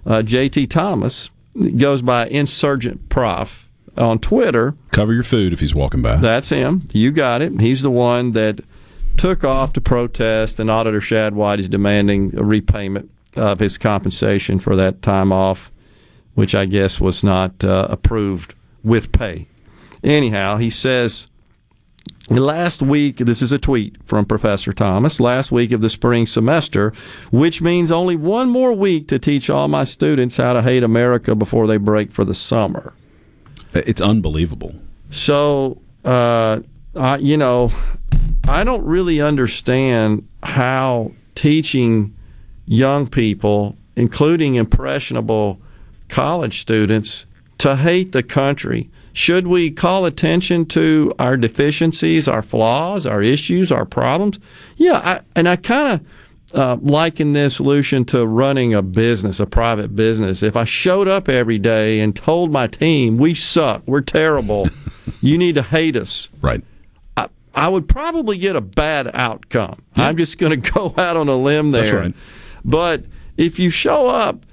uh, 0.05 0.21
J.T. 0.21 0.67
Thomas, 0.67 1.29
goes 1.77 2.01
by 2.01 2.27
Insurgent 2.27 3.09
Prof 3.09 3.67
on 3.97 4.19
Twitter. 4.19 4.75
Cover 4.91 5.13
your 5.13 5.23
food 5.23 5.53
if 5.53 5.59
he's 5.59 5.75
walking 5.75 6.01
by. 6.01 6.17
That's 6.17 6.49
him. 6.49 6.87
You 6.93 7.11
got 7.11 7.41
it. 7.41 7.59
He's 7.59 7.81
the 7.81 7.91
one 7.91 8.31
that 8.33 8.61
took 9.17 9.43
off 9.43 9.73
to 9.73 9.81
protest, 9.81 10.59
and 10.59 10.69
Auditor 10.71 11.01
Shad 11.01 11.35
White 11.35 11.59
is 11.59 11.69
demanding 11.69 12.37
a 12.37 12.43
repayment 12.43 13.09
of 13.35 13.59
his 13.59 13.77
compensation 13.77 14.59
for 14.59 14.75
that 14.75 15.01
time 15.01 15.31
off, 15.31 15.71
which 16.33 16.55
I 16.55 16.65
guess 16.65 16.99
was 16.99 17.23
not 17.23 17.63
uh, 17.63 17.87
approved 17.89 18.53
with 18.83 19.11
pay. 19.11 19.47
Anyhow, 20.03 20.57
he 20.57 20.69
says 20.69 21.27
last 22.29 22.81
week, 22.81 23.17
this 23.17 23.41
is 23.41 23.51
a 23.51 23.57
tweet 23.57 23.97
from 24.05 24.25
Professor 24.25 24.73
Thomas, 24.73 25.19
last 25.19 25.51
week 25.51 25.71
of 25.71 25.81
the 25.81 25.89
spring 25.89 26.25
semester, 26.27 26.93
which 27.31 27.61
means 27.61 27.91
only 27.91 28.15
one 28.15 28.49
more 28.49 28.73
week 28.73 29.07
to 29.09 29.19
teach 29.19 29.49
all 29.49 29.67
my 29.67 29.83
students 29.83 30.37
how 30.37 30.53
to 30.53 30.61
hate 30.61 30.83
America 30.83 31.35
before 31.35 31.67
they 31.67 31.77
break 31.77 32.11
for 32.11 32.23
the 32.23 32.35
summer. 32.35 32.93
It's 33.73 34.01
unbelievable. 34.01 34.75
So, 35.09 35.81
uh, 36.05 36.59
I, 36.95 37.17
you 37.17 37.37
know, 37.37 37.71
I 38.47 38.63
don't 38.63 38.83
really 38.85 39.21
understand 39.21 40.27
how 40.43 41.11
teaching 41.35 42.15
young 42.65 43.07
people, 43.07 43.77
including 43.95 44.55
impressionable 44.55 45.59
college 46.09 46.61
students, 46.61 47.25
to 47.59 47.75
hate 47.75 48.11
the 48.11 48.23
country. 48.23 48.89
Should 49.13 49.47
we 49.47 49.71
call 49.71 50.05
attention 50.05 50.65
to 50.67 51.13
our 51.19 51.35
deficiencies, 51.37 52.27
our 52.27 52.41
flaws, 52.41 53.05
our 53.05 53.21
issues, 53.21 53.71
our 53.71 53.85
problems? 53.85 54.39
Yeah, 54.77 54.97
I, 55.03 55.21
and 55.35 55.49
I 55.49 55.57
kind 55.57 55.93
of 55.93 56.07
uh, 56.53 56.77
liken 56.81 57.33
this 57.33 57.55
solution 57.55 58.05
to 58.05 58.25
running 58.25 58.73
a 58.73 58.81
business, 58.81 59.39
a 59.39 59.45
private 59.45 59.95
business. 59.95 60.43
If 60.43 60.55
I 60.55 60.63
showed 60.63 61.07
up 61.07 61.29
every 61.29 61.57
day 61.57 61.99
and 61.99 62.15
told 62.15 62.51
my 62.51 62.67
team, 62.67 63.17
we 63.17 63.33
suck, 63.33 63.83
we're 63.85 64.01
terrible, 64.01 64.69
you 65.21 65.37
need 65.37 65.55
to 65.55 65.63
hate 65.63 65.95
us. 65.95 66.29
Right. 66.41 66.63
I, 67.17 67.29
I 67.53 67.67
would 67.69 67.87
probably 67.87 68.37
get 68.37 68.55
a 68.55 68.61
bad 68.61 69.11
outcome. 69.13 69.81
I'm 69.95 70.17
just 70.17 70.37
going 70.37 70.61
to 70.61 70.71
go 70.71 70.93
out 70.97 71.17
on 71.17 71.27
a 71.27 71.35
limb 71.35 71.71
there. 71.71 71.83
That's 71.83 71.93
right. 71.93 72.15
But 72.63 73.05
if 73.37 73.59
you 73.59 73.69
show 73.69 74.07
up, 74.07 74.45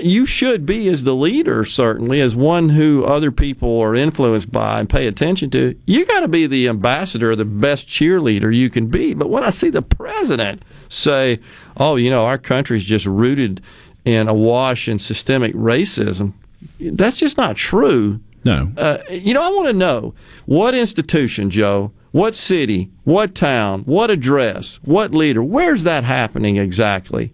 you 0.00 0.26
should 0.26 0.64
be 0.64 0.88
as 0.88 1.04
the 1.04 1.14
leader, 1.14 1.64
certainly, 1.64 2.20
as 2.20 2.34
one 2.34 2.70
who 2.70 3.04
other 3.04 3.30
people 3.30 3.80
are 3.80 3.94
influenced 3.94 4.50
by 4.50 4.80
and 4.80 4.88
pay 4.88 5.06
attention 5.06 5.50
to. 5.50 5.78
You 5.86 6.06
got 6.06 6.20
to 6.20 6.28
be 6.28 6.46
the 6.46 6.68
ambassador, 6.68 7.36
the 7.36 7.44
best 7.44 7.86
cheerleader 7.86 8.54
you 8.54 8.70
can 8.70 8.86
be. 8.86 9.14
But 9.14 9.30
when 9.30 9.44
I 9.44 9.50
see 9.50 9.70
the 9.70 9.82
president 9.82 10.64
say, 10.88 11.40
"Oh, 11.76 11.96
you 11.96 12.10
know, 12.10 12.24
our 12.24 12.38
country's 12.38 12.84
just 12.84 13.06
rooted 13.06 13.60
in 14.04 14.28
awash 14.28 14.88
in 14.88 14.98
systemic 14.98 15.54
racism," 15.54 16.32
that's 16.80 17.16
just 17.16 17.36
not 17.36 17.56
true. 17.56 18.20
No. 18.44 18.72
Uh, 18.76 18.98
you 19.10 19.34
know, 19.34 19.42
I 19.42 19.50
want 19.50 19.68
to 19.68 19.72
know 19.72 20.14
what 20.46 20.74
institution, 20.74 21.50
Joe, 21.50 21.92
what 22.10 22.34
city, 22.34 22.90
what 23.04 23.34
town, 23.34 23.82
what 23.82 24.10
address, 24.10 24.78
what 24.84 25.14
leader, 25.14 25.42
where's 25.42 25.84
that 25.84 26.04
happening 26.04 26.56
exactly? 26.56 27.32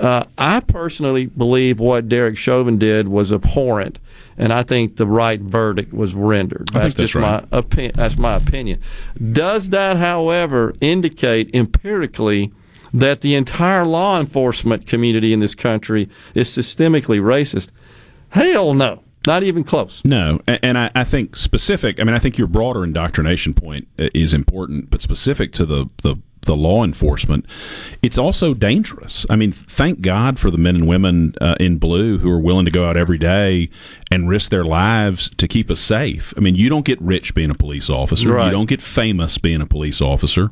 Uh, 0.00 0.24
I 0.38 0.60
personally 0.60 1.26
believe 1.26 1.78
what 1.78 2.08
Derek 2.08 2.38
Chauvin 2.38 2.78
did 2.78 3.08
was 3.08 3.30
abhorrent, 3.30 3.98
and 4.38 4.50
I 4.50 4.62
think 4.62 4.96
the 4.96 5.06
right 5.06 5.38
verdict 5.38 5.92
was 5.92 6.14
rendered. 6.14 6.70
That's 6.72 6.94
that's 6.94 7.12
just 7.12 7.14
right. 7.14 7.46
my 7.50 7.58
opinion. 7.58 7.92
That's 7.96 8.16
my 8.16 8.36
opinion. 8.36 8.80
Does 9.32 9.68
that, 9.70 9.98
however, 9.98 10.74
indicate 10.80 11.54
empirically 11.54 12.50
that 12.94 13.20
the 13.20 13.34
entire 13.34 13.84
law 13.84 14.18
enforcement 14.18 14.86
community 14.86 15.34
in 15.34 15.40
this 15.40 15.54
country 15.54 16.08
is 16.34 16.48
systemically 16.48 17.20
racist? 17.20 17.70
Hell 18.30 18.72
no. 18.72 19.02
Not 19.26 19.42
even 19.42 19.64
close. 19.64 20.02
No, 20.02 20.40
and 20.46 20.78
I, 20.78 20.90
I 20.94 21.04
think 21.04 21.36
specific. 21.36 22.00
I 22.00 22.04
mean, 22.04 22.14
I 22.14 22.18
think 22.18 22.38
your 22.38 22.46
broader 22.46 22.82
indoctrination 22.82 23.52
point 23.52 23.86
uh, 23.98 24.08
is 24.14 24.32
important, 24.32 24.88
but 24.88 25.02
specific 25.02 25.52
to 25.52 25.66
the 25.66 25.90
the 26.02 26.16
the 26.42 26.56
law 26.56 26.84
enforcement, 26.84 27.44
it's 28.02 28.18
also 28.18 28.54
dangerous. 28.54 29.26
I 29.28 29.36
mean, 29.36 29.52
thank 29.52 30.00
God 30.00 30.38
for 30.38 30.50
the 30.50 30.58
men 30.58 30.76
and 30.76 30.88
women 30.88 31.34
uh, 31.40 31.54
in 31.60 31.78
blue 31.78 32.18
who 32.18 32.30
are 32.30 32.40
willing 32.40 32.64
to 32.64 32.70
go 32.70 32.88
out 32.88 32.96
every 32.96 33.18
day 33.18 33.70
and 34.10 34.28
risk 34.28 34.50
their 34.50 34.64
lives 34.64 35.30
to 35.36 35.46
keep 35.46 35.70
us 35.70 35.80
safe. 35.80 36.32
I 36.36 36.40
mean, 36.40 36.54
you 36.54 36.68
don't 36.68 36.84
get 36.84 37.00
rich 37.00 37.34
being 37.34 37.50
a 37.50 37.54
police 37.54 37.90
officer. 37.90 38.32
Right. 38.32 38.46
You 38.46 38.50
don't 38.50 38.68
get 38.68 38.82
famous 38.82 39.38
being 39.38 39.60
a 39.60 39.66
police 39.66 40.00
officer. 40.00 40.50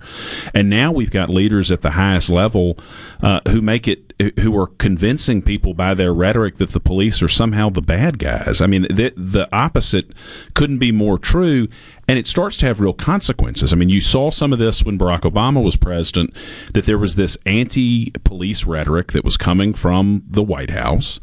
And 0.55 0.69
now 0.69 0.93
we've 0.93 1.11
got 1.11 1.31
leaders 1.31 1.71
at 1.71 1.83
the 1.83 1.91
highest 1.91 2.31
level 2.31 2.79
uh, 3.23 3.41
who 3.49 3.61
make 3.61 3.89
it 3.89 4.08
who 4.41 4.59
are 4.59 4.67
convincing 4.67 5.43
people 5.43 5.75
by 5.75 5.95
their 5.95 6.13
rhetoric 6.13 6.57
that 6.57 6.71
the 6.71 6.81
police 6.81 7.23
are 7.23 7.29
somehow 7.29 7.71
the 7.71 7.81
bad 7.81 8.19
guys. 8.19 8.61
I 8.61 8.67
mean, 8.67 8.83
the, 8.83 9.13
the 9.17 9.49
opposite 9.53 10.13
couldn't 10.55 10.79
be 10.79 10.91
more 10.91 11.19
true. 11.19 11.69
And 12.09 12.19
it 12.19 12.27
starts 12.27 12.57
to 12.59 12.67
have 12.67 12.81
real 12.81 12.95
consequences. 12.95 13.73
I 13.73 13.77
mean, 13.77 13.91
you 13.91 14.01
saw 14.01 14.31
some 14.31 14.53
of 14.53 14.59
this 14.59 14.83
when 14.83 14.99
Barack 14.99 15.21
Obama 15.21 15.63
was 15.63 15.77
president, 15.77 16.35
that 16.73 16.85
there 16.85 16.99
was 16.99 17.15
this 17.15 17.37
anti 17.47 18.11
police 18.25 18.65
rhetoric 18.65 19.13
that 19.13 19.25
was 19.25 19.37
coming 19.37 19.75
from 19.75 20.25
the 20.27 20.43
White 20.43 20.71
House. 20.71 21.21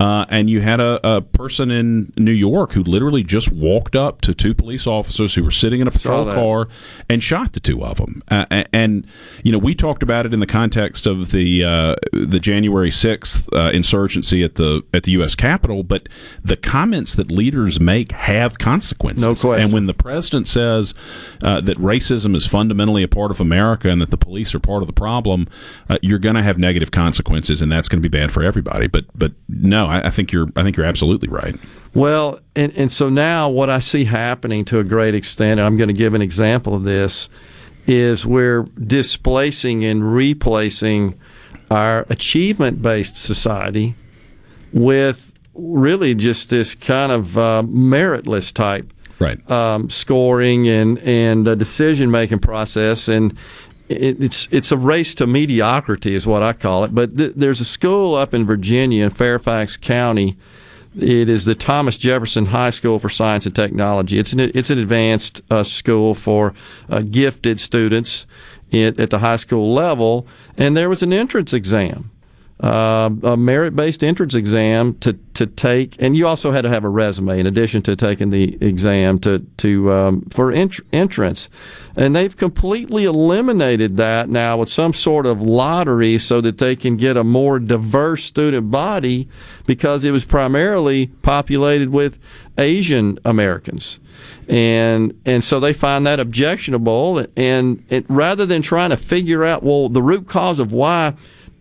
Uh, 0.00 0.24
and 0.28 0.48
you 0.48 0.60
had 0.60 0.80
a, 0.80 1.16
a 1.16 1.20
person 1.20 1.70
in 1.70 2.12
New 2.16 2.32
York 2.32 2.72
who 2.72 2.82
literally 2.84 3.24
just 3.24 3.50
walked 3.50 3.96
up 3.96 4.20
to 4.20 4.32
two 4.32 4.54
police 4.54 4.86
officers 4.86 5.34
who 5.34 5.42
were 5.42 5.50
sitting 5.50 5.80
in 5.80 5.88
a 5.88 5.90
patrol 5.90 6.24
car 6.24 6.68
and 7.10 7.22
shot 7.22 7.52
the 7.52 7.60
two 7.60 7.84
of 7.84 7.96
them. 7.96 8.22
Uh, 8.28 8.64
and 8.72 9.06
you 9.42 9.50
know, 9.50 9.58
we 9.58 9.74
talked 9.74 10.02
about 10.02 10.24
it 10.24 10.32
in 10.32 10.40
the 10.40 10.46
context 10.46 11.06
of 11.06 11.32
the 11.32 11.64
uh, 11.64 11.96
the 12.12 12.38
January 12.38 12.90
sixth 12.90 13.48
uh, 13.52 13.70
insurgency 13.72 14.44
at 14.44 14.54
the 14.54 14.82
at 14.94 15.02
the 15.02 15.12
U.S. 15.12 15.34
Capitol. 15.34 15.82
But 15.82 16.08
the 16.44 16.56
comments 16.56 17.16
that 17.16 17.30
leaders 17.30 17.80
make 17.80 18.12
have 18.12 18.58
consequences. 18.58 19.24
No 19.24 19.34
question. 19.34 19.64
And 19.64 19.72
when 19.72 19.86
the 19.86 19.94
president 19.94 20.46
says 20.46 20.94
uh, 21.42 21.60
that 21.62 21.76
racism 21.78 22.36
is 22.36 22.46
fundamentally 22.46 23.02
a 23.02 23.08
part 23.08 23.30
of 23.30 23.40
America 23.40 23.88
and 23.88 24.00
that 24.00 24.10
the 24.10 24.16
police 24.16 24.54
are 24.54 24.60
part 24.60 24.82
of 24.82 24.86
the 24.86 24.92
problem, 24.92 25.48
uh, 25.88 25.98
you're 26.02 26.18
going 26.18 26.36
to 26.36 26.42
have 26.42 26.58
negative 26.58 26.92
consequences, 26.92 27.60
and 27.60 27.70
that's 27.72 27.88
going 27.88 28.00
to 28.00 28.08
be 28.08 28.16
bad 28.16 28.30
for 28.30 28.44
everybody. 28.44 28.86
But 28.86 29.06
but 29.14 29.32
no, 29.48 29.87
I, 29.88 30.06
I 30.06 30.10
think 30.10 30.32
you're 30.32 30.48
I 30.56 30.62
think 30.62 30.76
you're 30.76 30.86
absolutely 30.86 31.28
right. 31.28 31.56
Well, 31.94 32.40
and, 32.54 32.72
and 32.76 32.92
so 32.92 33.08
now 33.08 33.48
what 33.48 33.70
I 33.70 33.80
see 33.80 34.04
happening 34.04 34.64
to 34.66 34.78
a 34.78 34.84
great 34.84 35.14
extent, 35.14 35.58
and 35.58 35.66
I'm 35.66 35.76
going 35.76 35.88
to 35.88 35.94
give 35.94 36.14
an 36.14 36.22
example 36.22 36.74
of 36.74 36.84
this, 36.84 37.28
is 37.86 38.26
we're 38.26 38.62
displacing 38.62 39.84
and 39.84 40.12
replacing 40.14 41.18
our 41.70 42.06
achievement 42.08 42.82
based 42.82 43.16
society 43.16 43.94
with 44.72 45.32
really 45.54 46.14
just 46.14 46.50
this 46.50 46.74
kind 46.74 47.10
of 47.10 47.36
uh, 47.36 47.62
meritless 47.66 48.52
type 48.52 48.92
right. 49.18 49.50
um, 49.50 49.90
scoring 49.90 50.68
and 50.68 50.98
and 51.00 51.58
decision 51.58 52.10
making 52.10 52.38
process 52.38 53.08
and 53.08 53.36
it's 53.88 54.48
it's 54.50 54.72
a 54.72 54.76
race 54.76 55.14
to 55.16 55.26
mediocrity 55.26 56.14
is 56.14 56.26
what 56.26 56.42
I 56.42 56.52
call 56.52 56.84
it. 56.84 56.94
But 56.94 57.16
th- 57.16 57.32
there's 57.36 57.60
a 57.60 57.64
school 57.64 58.14
up 58.14 58.34
in 58.34 58.46
Virginia 58.46 59.04
in 59.04 59.10
Fairfax 59.10 59.76
County. 59.76 60.36
It 60.98 61.28
is 61.28 61.44
the 61.44 61.54
Thomas 61.54 61.96
Jefferson 61.98 62.46
High 62.46 62.70
School 62.70 62.98
for 62.98 63.08
Science 63.08 63.46
and 63.46 63.54
Technology. 63.54 64.18
It's 64.18 64.32
an 64.32 64.40
it's 64.40 64.70
an 64.70 64.78
advanced 64.78 65.42
uh, 65.50 65.62
school 65.62 66.14
for 66.14 66.54
uh, 66.88 67.00
gifted 67.00 67.60
students 67.60 68.26
at, 68.72 68.98
at 68.98 69.10
the 69.10 69.20
high 69.20 69.36
school 69.36 69.72
level, 69.72 70.26
and 70.56 70.76
there 70.76 70.88
was 70.88 71.02
an 71.02 71.12
entrance 71.12 71.52
exam 71.52 72.10
uh, 72.60 73.08
a 73.22 73.36
merit-based 73.36 74.02
entrance 74.02 74.34
exam 74.34 74.94
to 74.98 75.12
to 75.34 75.46
take, 75.46 75.94
and 76.02 76.16
you 76.16 76.26
also 76.26 76.50
had 76.50 76.62
to 76.62 76.68
have 76.68 76.82
a 76.82 76.88
resume 76.88 77.38
in 77.38 77.46
addition 77.46 77.82
to 77.82 77.94
taking 77.94 78.30
the 78.30 78.58
exam 78.60 79.20
to 79.20 79.38
to 79.58 79.92
um, 79.92 80.22
for 80.30 80.50
ent- 80.50 80.80
entrance, 80.92 81.48
and 81.94 82.16
they've 82.16 82.36
completely 82.36 83.04
eliminated 83.04 83.96
that 83.98 84.28
now 84.28 84.56
with 84.56 84.68
some 84.68 84.92
sort 84.92 85.24
of 85.24 85.40
lottery 85.40 86.18
so 86.18 86.40
that 86.40 86.58
they 86.58 86.74
can 86.74 86.96
get 86.96 87.16
a 87.16 87.22
more 87.22 87.60
diverse 87.60 88.24
student 88.24 88.72
body 88.72 89.28
because 89.66 90.04
it 90.04 90.10
was 90.10 90.24
primarily 90.24 91.06
populated 91.22 91.90
with 91.90 92.18
Asian 92.58 93.20
Americans. 93.24 94.00
And 94.48 95.20
and 95.24 95.44
so 95.44 95.60
they 95.60 95.72
find 95.72 96.04
that 96.08 96.18
objectionable 96.18 97.24
and 97.36 97.84
it, 97.88 98.04
rather 98.08 98.44
than 98.46 98.62
trying 98.62 98.90
to 98.90 98.96
figure 98.96 99.44
out 99.44 99.62
well 99.62 99.88
the 99.88 100.02
root 100.02 100.26
cause 100.26 100.58
of 100.58 100.72
why 100.72 101.14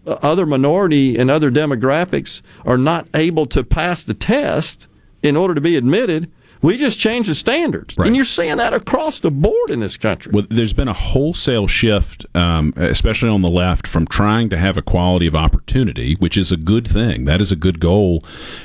other 0.08 0.46
minority 0.46 1.18
and 1.18 1.30
other 1.30 1.52
demographics 1.52 2.42
are 2.66 2.78
not 2.78 3.08
able 3.14 3.46
to 3.48 3.64
pass 3.64 4.04
the 4.04 4.14
test 4.14 4.88
in 5.22 5.36
order 5.36 5.54
to 5.54 5.62
be 5.62 5.76
admitted 5.76 6.32
we 6.62 6.78
just 6.78 7.00
change 7.00 7.28
the 7.28 7.36
standards 7.36 7.96
and 7.98 8.16
you're 8.16 8.26
seeing 8.26 8.58
that 8.58 8.74
across 8.74 9.20
the 9.20 9.32
board 9.32 9.70
in 9.70 9.80
this 9.80 9.98
country 9.98 10.32
Well, 10.34 10.46
there's 10.50 10.74
been 10.74 10.88
a 10.88 10.94
wholesale 10.94 11.68
shift, 11.68 12.26
um, 12.36 12.74
especially 12.76 13.30
on 13.30 13.42
the 13.42 13.50
left, 13.50 13.88
from 13.88 14.08
trying 14.08 14.50
to 14.50 14.58
have 14.58 14.78
equality 14.78 15.28
of 15.28 15.36
opportunity, 15.36 16.16
which 16.16 16.38
is 16.38 16.52
a 16.52 16.58
good 16.58 16.88
thing. 16.88 17.26
That 17.26 17.42
is 17.42 17.52
a 17.52 17.56
good 17.56 17.80
goal, 17.80 18.24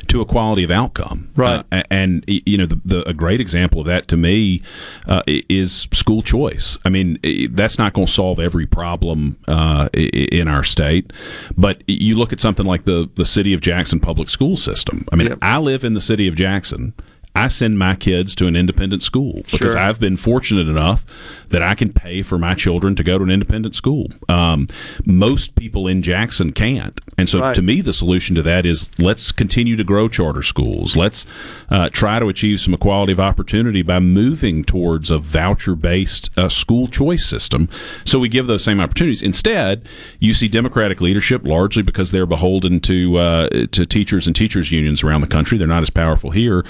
to 0.09 0.21
equality 0.21 0.65
of 0.65 0.71
outcome. 0.71 1.31
Right. 1.37 1.65
Uh, 1.73 1.83
and 1.91 2.25
you 2.27 2.59
know, 2.59 2.67
the, 2.67 2.81
the, 2.85 3.09
a 3.09 3.15
great 3.15 3.41
example 3.41 3.81
of 3.81 3.87
that 3.87 4.09
to 4.09 4.17
me 4.17 4.62
uh, 5.07 5.23
is 5.27 5.89
school 5.93 6.23
choice. 6.23 6.79
I 6.85 6.89
mean, 6.89 7.19
that's 7.51 7.79
not 7.79 7.93
going 7.93 8.07
to 8.07 8.12
solve 8.12 8.39
every 8.39 8.67
problem 8.67 9.39
uh, 9.49 9.89
in 9.93 10.49
our 10.49 10.65
state, 10.65 11.12
but 11.57 11.83
you 11.87 12.17
look 12.17 12.33
at 12.33 12.41
something 12.41 12.67
like 12.67 12.85
the 12.85 13.09
the 13.15 13.25
city 13.25 13.53
of 13.53 13.61
Jackson 13.61 14.01
public 14.01 14.29
school 14.29 14.57
system. 14.57 15.07
I 15.12 15.17
mean, 15.17 15.37
I 15.43 15.59
live 15.59 15.85
in 15.85 15.95
the 15.95 16.01
city 16.01 16.27
of 16.29 16.35
Jackson. 16.35 16.95
I 17.35 17.49
send 17.49 17.78
my 17.78 17.94
kids 17.97 18.35
to 18.36 18.47
an 18.47 18.57
independent 18.57 19.02
school 19.02 19.43
because 19.51 19.73
Sure. 19.73 19.78
I've 19.78 19.99
been 19.99 20.17
fortunate 20.17 20.69
enough 20.69 21.05
that 21.49 21.62
I 21.62 21.75
can 21.75 21.93
pay 21.93 22.23
for 22.23 22.39
my 22.39 22.55
children 22.55 22.94
to 22.97 23.02
go 23.02 23.17
to 23.19 23.25
an 23.25 23.31
independent 23.31 23.75
school. 23.75 24.11
Um, 24.28 24.67
most 25.07 25.55
people 25.55 25.86
in 25.89 26.02
Jackson 26.02 26.52
can't, 26.52 26.99
and 27.17 27.28
so 27.28 27.41
Right. 27.41 27.55
to 27.55 27.62
me, 27.62 27.81
the 27.81 27.93
solution 27.94 28.36
to 28.36 28.43
that 28.43 28.67
is 28.67 28.91
let's 28.99 29.33
continue 29.33 29.77
to 29.77 29.85
grow 29.85 30.09
charter 30.09 30.43
schools. 30.43 30.94
Let's 30.97 31.27
uh, 31.70 31.89
try 31.91 32.19
to 32.19 32.28
achieve 32.28 32.61
some 32.61 32.75
equality 32.75 33.12
of 33.12 33.20
opportunity 33.20 33.83
by 33.83 33.99
moving 33.99 34.62
towards 34.65 35.11
a 35.11 35.19
voucher-based 35.19 36.31
uh, 36.36 36.49
school 36.49 36.86
choice 36.86 37.25
system, 37.25 37.69
so 38.05 38.19
we 38.19 38.28
give 38.28 38.47
those 38.47 38.62
same 38.65 38.81
opportunities. 38.81 39.23
Instead, 39.23 39.89
you 40.20 40.35
see 40.35 40.49
Democratic 40.49 41.01
leadership 41.01 41.43
largely 41.44 41.83
because 41.83 42.11
they're 42.11 42.27
beholden 42.27 42.81
to 42.81 43.17
uh, 43.19 43.49
to 43.73 43.86
teachers 43.86 44.27
and 44.27 44.36
teachers 44.36 44.70
unions 44.70 45.02
around 45.02 45.20
the 45.23 45.27
country. 45.27 45.57
They're 45.59 45.67
not 45.67 45.83
as 45.83 45.91
powerful 45.91 46.31
here, 46.31 46.65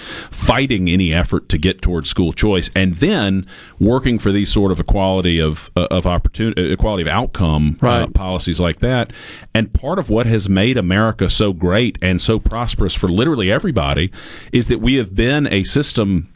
fighting 0.53 0.91
any 0.91 1.15
effort 1.15 1.49
to 1.49 1.57
get 1.57 1.81
towards 1.81 2.11
school 2.11 2.33
choice, 2.33 2.71
and 2.77 2.95
then 2.97 3.47
working 3.81 4.19
for 4.19 4.31
these 4.33 4.53
sort 4.53 4.71
of 4.71 4.79
equality 4.79 5.41
of 5.41 5.71
uh, 5.77 5.87
of 5.91 6.07
opportunity, 6.07 6.73
equality 6.73 7.03
of 7.03 7.09
outcome 7.09 7.79
uh, 7.81 8.07
policies 8.09 8.61
like 8.61 8.81
that. 8.81 9.13
And 9.55 9.73
part 9.73 9.99
of 9.99 10.11
what 10.11 10.27
has 10.27 10.49
made 10.49 10.77
America 10.77 11.31
so 11.31 11.55
great 11.55 11.97
and 12.03 12.21
so 12.21 12.39
prosperous 12.39 12.95
for 12.95 13.09
literally 13.09 13.51
everybody 13.51 14.11
is 14.53 14.67
that 14.67 14.81
we 14.81 14.97
have 14.97 15.15
been 15.15 15.47
a 15.47 15.65
system 15.65 16.29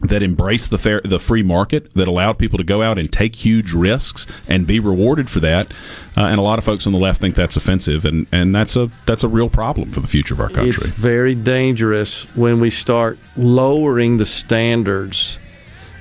that 0.00 0.22
embraced 0.22 0.70
the 0.70 0.78
fair, 0.78 1.00
the 1.04 1.18
free 1.18 1.42
market, 1.42 1.92
that 1.94 2.06
allowed 2.06 2.38
people 2.38 2.58
to 2.58 2.64
go 2.64 2.82
out 2.82 2.98
and 2.98 3.12
take 3.12 3.36
huge 3.36 3.72
risks 3.72 4.26
and 4.48 4.66
be 4.66 4.78
rewarded 4.78 5.28
for 5.28 5.40
that. 5.40 5.72
Uh, 6.16 6.24
and 6.24 6.38
a 6.38 6.42
lot 6.42 6.58
of 6.58 6.64
folks 6.64 6.86
on 6.86 6.92
the 6.92 6.98
left 6.98 7.20
think 7.20 7.34
that's 7.34 7.56
offensive, 7.56 8.04
and, 8.04 8.26
and 8.32 8.54
that's 8.54 8.76
a 8.76 8.90
that's 9.06 9.24
a 9.24 9.28
real 9.28 9.48
problem 9.48 9.90
for 9.90 10.00
the 10.00 10.08
future 10.08 10.34
of 10.34 10.40
our 10.40 10.48
country. 10.48 10.70
It's 10.70 10.86
very 10.86 11.34
dangerous 11.34 12.24
when 12.36 12.60
we 12.60 12.70
start 12.70 13.18
lowering 13.36 14.18
the 14.18 14.26
standards 14.26 15.38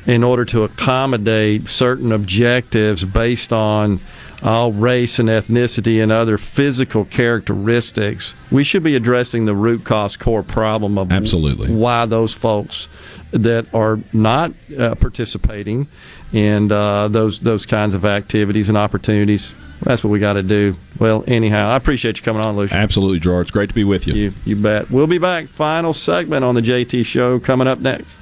in 0.06 0.24
order 0.24 0.46
to 0.46 0.64
accommodate 0.64 1.68
certain 1.68 2.12
objectives 2.12 3.04
based 3.04 3.52
on 3.52 4.00
all 4.44 4.72
race 4.72 5.20
and 5.20 5.30
ethnicity 5.30 6.02
and 6.02 6.12
other 6.12 6.38
physical 6.38 7.06
characteristics. 7.06 8.34
We 8.52 8.64
should 8.64 8.84
be 8.84 8.96
addressing 8.96 9.46
the 9.46 9.56
root 9.56 9.84
cause 9.84 10.16
core 10.16 10.44
problem 10.44 10.98
of 10.98 11.12
Absolutely. 11.12 11.74
why 11.74 12.06
those 12.06 12.34
folks 12.34 12.88
that 13.32 13.74
are 13.74 14.00
not 14.14 14.52
uh, 14.78 14.96
participating 14.96 15.88
in 16.34 16.72
uh, 16.72 17.08
those 17.08 17.40
those 17.40 17.66
kinds 17.66 17.94
of 17.94 18.06
activities 18.06 18.70
and 18.70 18.78
opportunities. 18.78 19.54
That's 19.82 20.04
what 20.04 20.10
we 20.10 20.20
got 20.20 20.34
to 20.34 20.44
do. 20.44 20.76
Well, 21.00 21.24
anyhow, 21.28 21.70
I 21.70 21.76
appreciate 21.76 22.18
you 22.18 22.24
coming 22.24 22.44
on, 22.44 22.56
Lucien. 22.56 22.80
Absolutely, 22.80 23.20
George. 23.20 23.52
Great 23.52 23.70
to 23.70 23.76
be 23.76 23.84
with 23.84 24.08
you. 24.08 24.14
You, 24.16 24.34
you 24.44 24.56
bet. 24.56 24.90
We'll 24.90 25.08
be 25.08 25.20
back. 25.20 25.48
Final 25.50 25.94
segment 25.94 26.44
on 26.44 26.56
the 26.56 26.62
JT 26.62 27.06
Show 27.06 27.40
coming 27.40 27.68
up 27.68 27.80
next. 27.80 28.20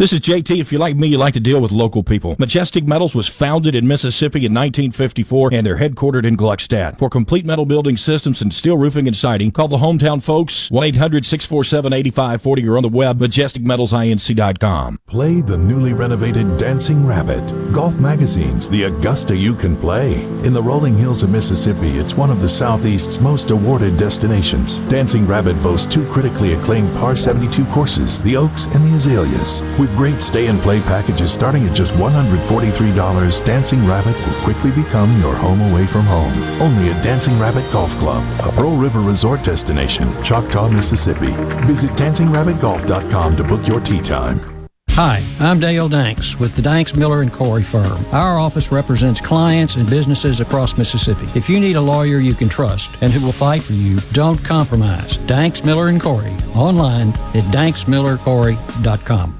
This 0.00 0.14
is 0.14 0.20
JT. 0.20 0.58
If 0.58 0.72
you're 0.72 0.80
like 0.80 0.96
me, 0.96 1.08
you 1.08 1.18
like 1.18 1.34
to 1.34 1.40
deal 1.40 1.60
with 1.60 1.70
local 1.70 2.02
people. 2.02 2.34
Majestic 2.38 2.86
Metals 2.86 3.14
was 3.14 3.28
founded 3.28 3.74
in 3.74 3.86
Mississippi 3.86 4.46
in 4.46 4.54
1954 4.54 5.52
and 5.52 5.66
they're 5.66 5.76
headquartered 5.76 6.24
in 6.24 6.38
Gluckstadt. 6.38 6.96
For 6.96 7.10
complete 7.10 7.44
metal 7.44 7.66
building 7.66 7.98
systems 7.98 8.40
and 8.40 8.54
steel 8.54 8.78
roofing 8.78 9.06
and 9.08 9.14
siding, 9.14 9.50
call 9.50 9.68
the 9.68 9.76
hometown 9.76 10.22
folks 10.22 10.70
1 10.70 10.84
800 10.84 11.26
647 11.26 11.92
8540 11.92 12.66
or 12.66 12.76
on 12.78 12.82
the 12.82 12.88
web 12.88 13.18
majesticmetalsinc.com. 13.18 15.00
Play 15.06 15.42
the 15.42 15.58
newly 15.58 15.92
renovated 15.92 16.56
Dancing 16.56 17.06
Rabbit. 17.06 17.46
Golf 17.70 17.94
Magazine's 17.96 18.70
The 18.70 18.84
Augusta 18.84 19.36
You 19.36 19.54
Can 19.54 19.76
Play. 19.76 20.22
In 20.46 20.54
the 20.54 20.62
rolling 20.62 20.96
hills 20.96 21.22
of 21.22 21.30
Mississippi, 21.30 21.98
it's 21.98 22.14
one 22.14 22.30
of 22.30 22.40
the 22.40 22.48
Southeast's 22.48 23.20
most 23.20 23.50
awarded 23.50 23.98
destinations. 23.98 24.78
Dancing 24.88 25.26
Rabbit 25.26 25.62
boasts 25.62 25.92
two 25.92 26.10
critically 26.10 26.54
acclaimed 26.54 26.96
par 26.96 27.14
72 27.16 27.66
courses, 27.66 28.22
the 28.22 28.34
Oaks 28.34 28.64
and 28.64 28.82
the 28.90 28.96
Azaleas. 28.96 29.60
With 29.78 29.89
great 29.96 30.20
stay 30.20 30.46
and 30.46 30.60
play 30.60 30.80
packages 30.80 31.32
starting 31.32 31.66
at 31.68 31.74
just 31.76 31.94
$143, 31.94 33.44
Dancing 33.44 33.86
Rabbit 33.86 34.16
will 34.26 34.42
quickly 34.42 34.70
become 34.70 35.20
your 35.20 35.34
home 35.34 35.60
away 35.60 35.86
from 35.86 36.06
home. 36.06 36.32
Only 36.60 36.90
at 36.90 37.02
Dancing 37.02 37.38
Rabbit 37.38 37.70
Golf 37.72 37.96
Club, 37.98 38.24
a 38.40 38.52
Pearl 38.52 38.76
River 38.76 39.00
resort 39.00 39.42
destination, 39.42 40.10
Choctaw, 40.22 40.68
Mississippi. 40.68 41.32
Visit 41.66 41.90
dancingrabbitgolf.com 41.90 43.36
to 43.36 43.44
book 43.44 43.66
your 43.66 43.80
tee 43.80 44.00
time. 44.00 44.60
Hi, 44.94 45.24
I'm 45.38 45.60
Dale 45.60 45.88
Danks 45.88 46.38
with 46.38 46.54
the 46.56 46.62
Danks 46.62 46.94
Miller 46.94 47.22
and 47.22 47.32
Corey 47.32 47.62
firm. 47.62 47.96
Our 48.12 48.38
office 48.38 48.70
represents 48.70 49.20
clients 49.20 49.76
and 49.76 49.88
businesses 49.88 50.40
across 50.40 50.76
Mississippi. 50.76 51.26
If 51.34 51.48
you 51.48 51.58
need 51.58 51.76
a 51.76 51.80
lawyer 51.80 52.18
you 52.18 52.34
can 52.34 52.50
trust 52.50 53.02
and 53.02 53.12
who 53.12 53.24
will 53.24 53.32
fight 53.32 53.62
for 53.62 53.72
you, 53.72 53.98
don't 54.12 54.44
compromise. 54.44 55.16
Danks 55.16 55.64
Miller 55.64 55.88
and 55.88 56.02
Corey 56.02 56.36
online 56.54 57.10
at 57.34 57.44
danksmillercorey.com. 57.54 59.39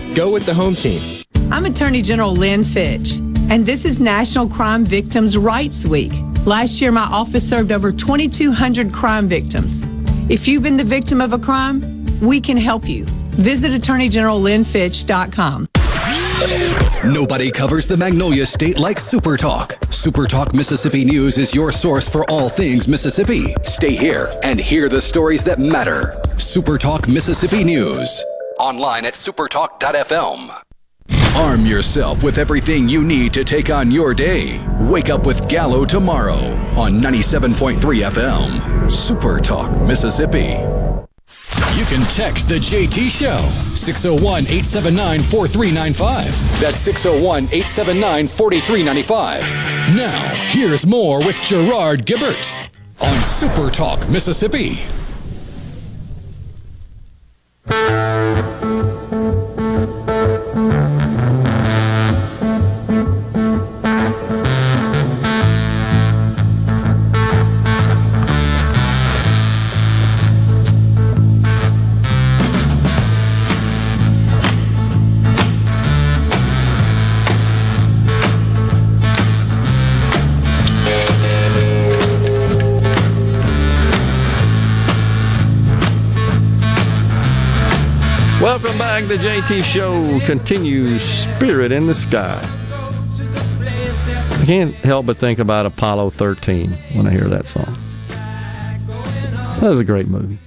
Go 0.13 0.29
with 0.29 0.45
the 0.45 0.53
home 0.53 0.75
team. 0.75 1.01
I'm 1.51 1.65
Attorney 1.65 2.01
General 2.01 2.33
Lynn 2.33 2.65
Fitch, 2.65 3.13
and 3.49 3.65
this 3.65 3.85
is 3.85 4.01
National 4.01 4.45
Crime 4.47 4.83
Victims' 4.83 5.37
Rights 5.37 5.85
Week. 5.85 6.11
Last 6.45 6.81
year, 6.81 6.91
my 6.91 7.03
office 7.03 7.47
served 7.47 7.71
over 7.71 7.93
2,200 7.93 8.91
crime 8.91 9.29
victims. 9.29 9.83
If 10.29 10.49
you've 10.49 10.63
been 10.63 10.75
the 10.75 10.83
victim 10.83 11.21
of 11.21 11.31
a 11.31 11.39
crime, 11.39 12.05
we 12.19 12.41
can 12.41 12.57
help 12.57 12.89
you. 12.89 13.05
Visit 13.35 13.71
AttorneyGeneralLynnFitch.com. 13.71 15.67
Nobody 17.13 17.49
covers 17.49 17.87
the 17.87 17.95
Magnolia 17.97 18.45
State 18.45 18.77
like 18.77 18.99
Super 18.99 19.37
Talk. 19.37 19.77
Super 19.91 20.27
Talk 20.27 20.53
Mississippi 20.53 21.05
News 21.05 21.37
is 21.37 21.55
your 21.55 21.71
source 21.71 22.09
for 22.09 22.29
all 22.29 22.49
things 22.49 22.87
Mississippi. 22.87 23.53
Stay 23.63 23.95
here 23.95 24.29
and 24.43 24.59
hear 24.59 24.89
the 24.89 24.99
stories 24.99 25.43
that 25.45 25.57
matter. 25.59 26.19
Super 26.37 26.77
Talk 26.77 27.07
Mississippi 27.07 27.63
News. 27.63 28.23
Online 28.61 29.05
at 29.07 29.15
supertalk.fm. 29.15 30.51
Arm 31.35 31.65
yourself 31.65 32.23
with 32.23 32.37
everything 32.37 32.87
you 32.87 33.03
need 33.03 33.33
to 33.33 33.43
take 33.43 33.71
on 33.71 33.89
your 33.89 34.13
day. 34.13 34.63
Wake 34.81 35.09
up 35.09 35.25
with 35.25 35.49
Gallo 35.49 35.83
tomorrow 35.83 36.37
on 36.77 37.01
97.3 37.01 37.77
FM. 37.79 38.91
Super 38.91 39.39
Talk 39.39 39.71
Mississippi. 39.81 40.59
You 41.75 41.85
can 41.85 42.05
text 42.13 42.49
the 42.49 42.59
JT 42.61 43.09
Show 43.09 43.39
601 43.75 44.43
879 44.43 45.21
4395. 45.21 46.61
That's 46.61 46.77
601 46.81 47.45
879 47.45 48.27
4395. 48.27 49.41
Now, 49.97 50.29
here's 50.51 50.85
more 50.85 51.17
with 51.25 51.41
Gerard 51.41 52.05
Gibert 52.05 52.53
on 53.01 53.23
Super 53.23 53.71
Talk 53.71 54.07
Mississippi. 54.07 54.81
Música 57.71 59.30
back. 89.07 89.19
The 89.19 89.27
JT 89.55 89.63
Show 89.63 90.19
continues. 90.25 91.01
Spirit 91.03 91.71
in 91.71 91.87
the 91.87 91.95
Sky. 91.95 92.39
I 94.39 94.43
can't 94.45 94.73
help 94.75 95.05
but 95.05 95.17
think 95.17 95.39
about 95.39 95.65
Apollo 95.65 96.11
13 96.11 96.71
when 96.93 97.07
I 97.07 97.11
hear 97.11 97.27
that 97.27 97.45
song. 97.45 97.77
That 99.59 99.69
was 99.69 99.79
a 99.79 99.83
great 99.83 100.07
movie. 100.07 100.39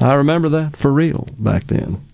I 0.00 0.14
remember 0.14 0.48
that 0.50 0.76
for 0.76 0.92
real 0.92 1.26
back 1.38 1.66
then. 1.66 2.04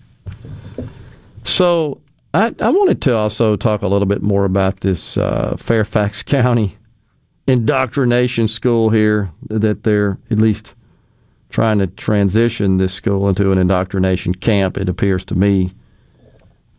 So 1.43 2.01
I, 2.33 2.53
I 2.61 2.69
wanted 2.69 3.01
to 3.03 3.15
also 3.15 3.55
talk 3.55 3.81
a 3.81 3.87
little 3.87 4.05
bit 4.05 4.21
more 4.21 4.45
about 4.45 4.81
this 4.81 5.17
uh, 5.17 5.55
Fairfax 5.57 6.23
County 6.23 6.77
indoctrination 7.47 8.47
school 8.47 8.89
here 8.89 9.31
that 9.49 9.83
they're 9.83 10.17
at 10.29 10.37
least 10.37 10.73
trying 11.49 11.79
to 11.79 11.87
transition 11.87 12.77
this 12.77 12.93
school 12.93 13.27
into 13.29 13.51
an 13.51 13.57
indoctrination 13.57 14.35
camp, 14.35 14.77
it 14.77 14.89
appears 14.89 15.23
to 15.25 15.35
me. 15.35 15.73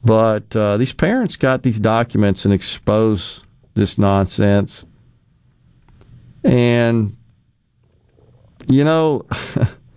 But 0.05 0.55
uh, 0.55 0.77
these 0.77 0.93
parents 0.93 1.37
got 1.37 1.63
these 1.63 1.81
documents 1.81 2.45
and 2.45 2.55
expose 2.55 3.43
this 3.75 3.99
nonsense. 3.99 4.85
And, 6.45 7.17
you 8.67 8.85
know, 8.85 9.27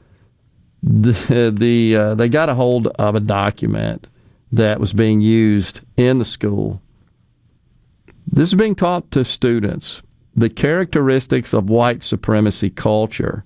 the, 0.83 1.53
the 1.55 1.95
uh, 1.95 2.15
they 2.15 2.29
got 2.29 2.49
a 2.49 2.55
hold 2.55 2.87
of 2.87 3.15
a 3.15 3.19
document 3.19 4.07
that 4.51 4.79
was 4.79 4.93
being 4.93 5.21
used 5.21 5.81
in 5.97 6.19
the 6.19 6.25
school. 6.25 6.81
This 8.27 8.49
is 8.49 8.55
being 8.55 8.75
taught 8.75 9.11
to 9.11 9.23
students 9.23 10.01
the 10.35 10.49
characteristics 10.49 11.53
of 11.53 11.69
white 11.69 12.03
supremacy 12.03 12.69
culture. 12.69 13.43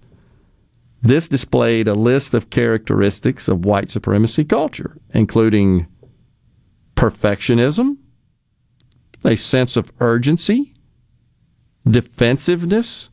This 1.05 1.29
displayed 1.29 1.87
a 1.87 1.93
list 1.93 2.33
of 2.33 2.49
characteristics 2.49 3.47
of 3.47 3.63
white 3.63 3.91
supremacy 3.91 4.43
culture, 4.43 4.97
including 5.13 5.85
perfectionism, 6.95 7.97
a 9.23 9.35
sense 9.35 9.75
of 9.75 9.91
urgency, 9.99 10.73
defensiveness, 11.87 13.11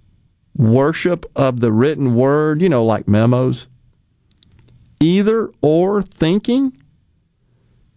worship 0.57 1.27
of 1.37 1.61
the 1.61 1.71
written 1.71 2.15
word, 2.15 2.63
you 2.63 2.71
know, 2.71 2.83
like 2.83 3.07
memos, 3.07 3.67
either 4.99 5.51
or 5.61 6.01
thinking, 6.01 6.75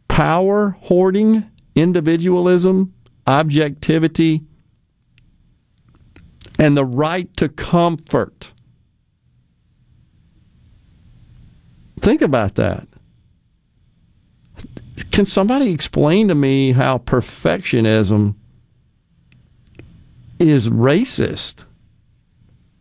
power 0.09 0.72
hoarding, 0.82 1.49
individualism, 1.74 2.93
objectivity, 3.25 4.43
and 6.59 6.75
the 6.75 6.83
right 6.83 7.33
to 7.38 7.48
comfort. 7.48 8.51
Think 11.99 12.22
about 12.22 12.56
that. 12.56 12.88
Can 15.11 15.25
somebody 15.25 15.72
explain 15.72 16.27
to 16.27 16.35
me 16.35 16.74
how 16.74 16.98
perfectionism 16.99 18.35
is 20.40 20.69
racist? 20.69 21.65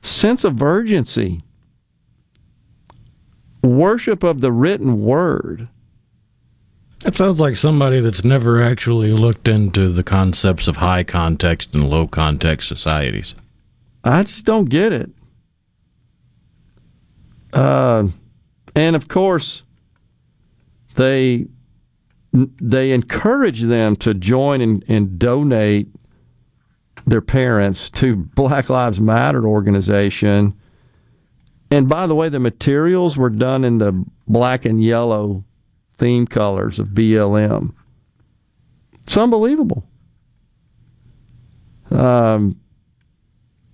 Sense 0.02 0.44
of 0.44 0.60
urgency, 0.62 1.42
worship 3.62 4.22
of 4.22 4.40
the 4.40 4.52
written 4.52 5.02
word. 5.02 5.68
That 7.00 7.16
sounds 7.16 7.40
like 7.40 7.56
somebody 7.56 8.00
that's 8.00 8.24
never 8.24 8.62
actually 8.62 9.12
looked 9.12 9.48
into 9.48 9.90
the 9.90 10.02
concepts 10.02 10.68
of 10.68 10.76
high 10.76 11.04
context 11.04 11.74
and 11.74 11.88
low 11.88 12.06
context 12.06 12.68
societies. 12.68 13.34
I 14.02 14.22
just 14.22 14.44
don't 14.44 14.66
get 14.66 14.92
it. 14.92 15.10
Uh, 17.52 18.08
and 18.74 18.96
of 18.96 19.08
course, 19.08 19.62
they 20.94 21.46
they 22.32 22.90
encourage 22.90 23.62
them 23.62 23.94
to 23.94 24.12
join 24.12 24.60
and, 24.60 24.84
and 24.88 25.18
donate 25.18 25.88
their 27.06 27.20
parents 27.20 27.90
to 27.90 28.16
Black 28.16 28.68
Lives 28.68 29.00
Matter 29.00 29.46
organization. 29.46 30.54
And 31.70 31.88
by 31.88 32.06
the 32.06 32.14
way, 32.14 32.28
the 32.28 32.40
materials 32.40 33.16
were 33.16 33.30
done 33.30 33.64
in 33.64 33.78
the 33.78 34.04
black 34.26 34.64
and 34.64 34.82
yellow 34.82 35.44
theme 35.94 36.26
colors 36.26 36.78
of 36.78 36.88
BLM. 36.88 37.72
It's 39.02 39.16
unbelievable. 39.16 39.84
Um, 41.90 42.58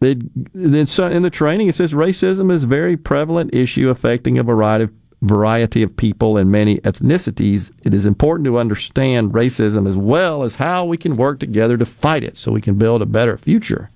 it, 0.01 0.23
in 0.55 1.23
the 1.23 1.31
training, 1.33 1.69
it 1.69 1.75
says 1.75 1.93
racism 1.93 2.53
is 2.53 2.65
a 2.65 2.67
very 2.67 2.97
prevalent 2.97 3.55
issue 3.55 3.89
affecting 3.91 4.39
a 4.39 4.43
variety 4.43 4.85
of 4.85 4.91
variety 5.23 5.83
of 5.83 5.97
people 5.97 6.37
and 6.37 6.51
many 6.51 6.79
ethnicities, 6.79 7.73
it 7.83 7.93
is 7.93 8.07
important 8.07 8.47
to 8.47 8.59
understand 8.59 9.33
racism 9.33 9.89
as 9.89 9.97
well 9.97 10.43
as 10.43 10.55
how 10.57 10.85
we 10.85 10.97
can 10.97 11.17
work 11.17 11.39
together 11.39 11.77
to 11.77 11.85
fight 11.85 12.25
it 12.25 12.37
so 12.37 12.53
we 12.53 12.61
can 12.61 12.77
build 12.77 13.03
a 13.03 13.07
better 13.07 13.37
future. 13.37 13.91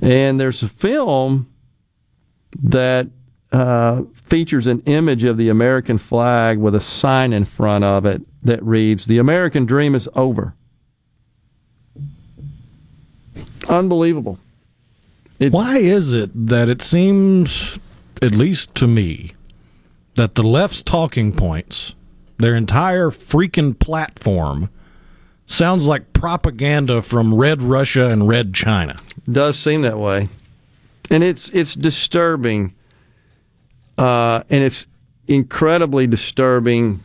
And 0.00 0.38
there's 0.38 0.62
a 0.62 0.68
film 0.68 1.52
that 2.62 3.08
uh, 3.52 4.02
features 4.14 4.66
an 4.66 4.82
image 4.86 5.24
of 5.24 5.36
the 5.36 5.48
American 5.48 5.98
flag 5.98 6.58
with 6.58 6.74
a 6.74 6.80
sign 6.80 7.32
in 7.32 7.44
front 7.44 7.84
of 7.84 8.04
it 8.06 8.22
that 8.42 8.62
reads, 8.62 9.06
The 9.06 9.18
American 9.18 9.66
dream 9.66 9.94
is 9.94 10.08
over. 10.14 10.54
Unbelievable. 13.68 14.38
It, 15.38 15.52
Why 15.52 15.78
is 15.78 16.14
it 16.14 16.30
that 16.46 16.68
it 16.68 16.82
seems 16.82 17.78
at 18.22 18.34
least 18.34 18.74
to 18.76 18.86
me, 18.86 19.32
that 20.14 20.34
the 20.34 20.42
left's 20.42 20.82
talking 20.82 21.32
points, 21.32 21.94
their 22.38 22.56
entire 22.56 23.10
freaking 23.10 23.78
platform, 23.78 24.70
sounds 25.46 25.86
like 25.86 26.12
propaganda 26.12 27.02
from 27.02 27.34
Red 27.34 27.62
Russia 27.62 28.10
and 28.10 28.26
Red 28.26 28.54
China. 28.54 28.96
Does 29.30 29.58
seem 29.58 29.82
that 29.82 29.98
way, 29.98 30.28
and 31.10 31.22
it's 31.22 31.48
it's 31.50 31.74
disturbing, 31.74 32.74
uh, 33.98 34.42
and 34.48 34.64
it's 34.64 34.86
incredibly 35.28 36.06
disturbing 36.06 37.02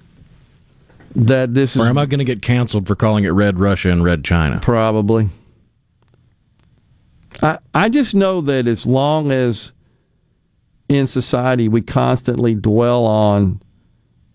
that 1.16 1.54
this 1.54 1.76
or 1.76 1.82
is. 1.82 1.90
am 1.90 1.98
I 1.98 2.06
going 2.06 2.20
to 2.20 2.26
get 2.26 2.42
canceled 2.42 2.88
for 2.88 2.96
calling 2.96 3.26
it 3.26 3.30
Red 3.30 3.60
Russia 3.60 3.90
and 3.90 4.04
Red 4.04 4.24
China? 4.24 4.60
Probably. 4.62 5.30
I 7.42 7.60
I 7.74 7.90
just 7.90 8.14
know 8.14 8.42
that 8.42 8.68
as 8.68 8.86
long 8.86 9.32
as 9.32 9.72
in 10.88 11.08
society 11.08 11.68
we 11.68 11.82
constantly 11.82 12.53
dwell 12.56 13.06
on 13.06 13.61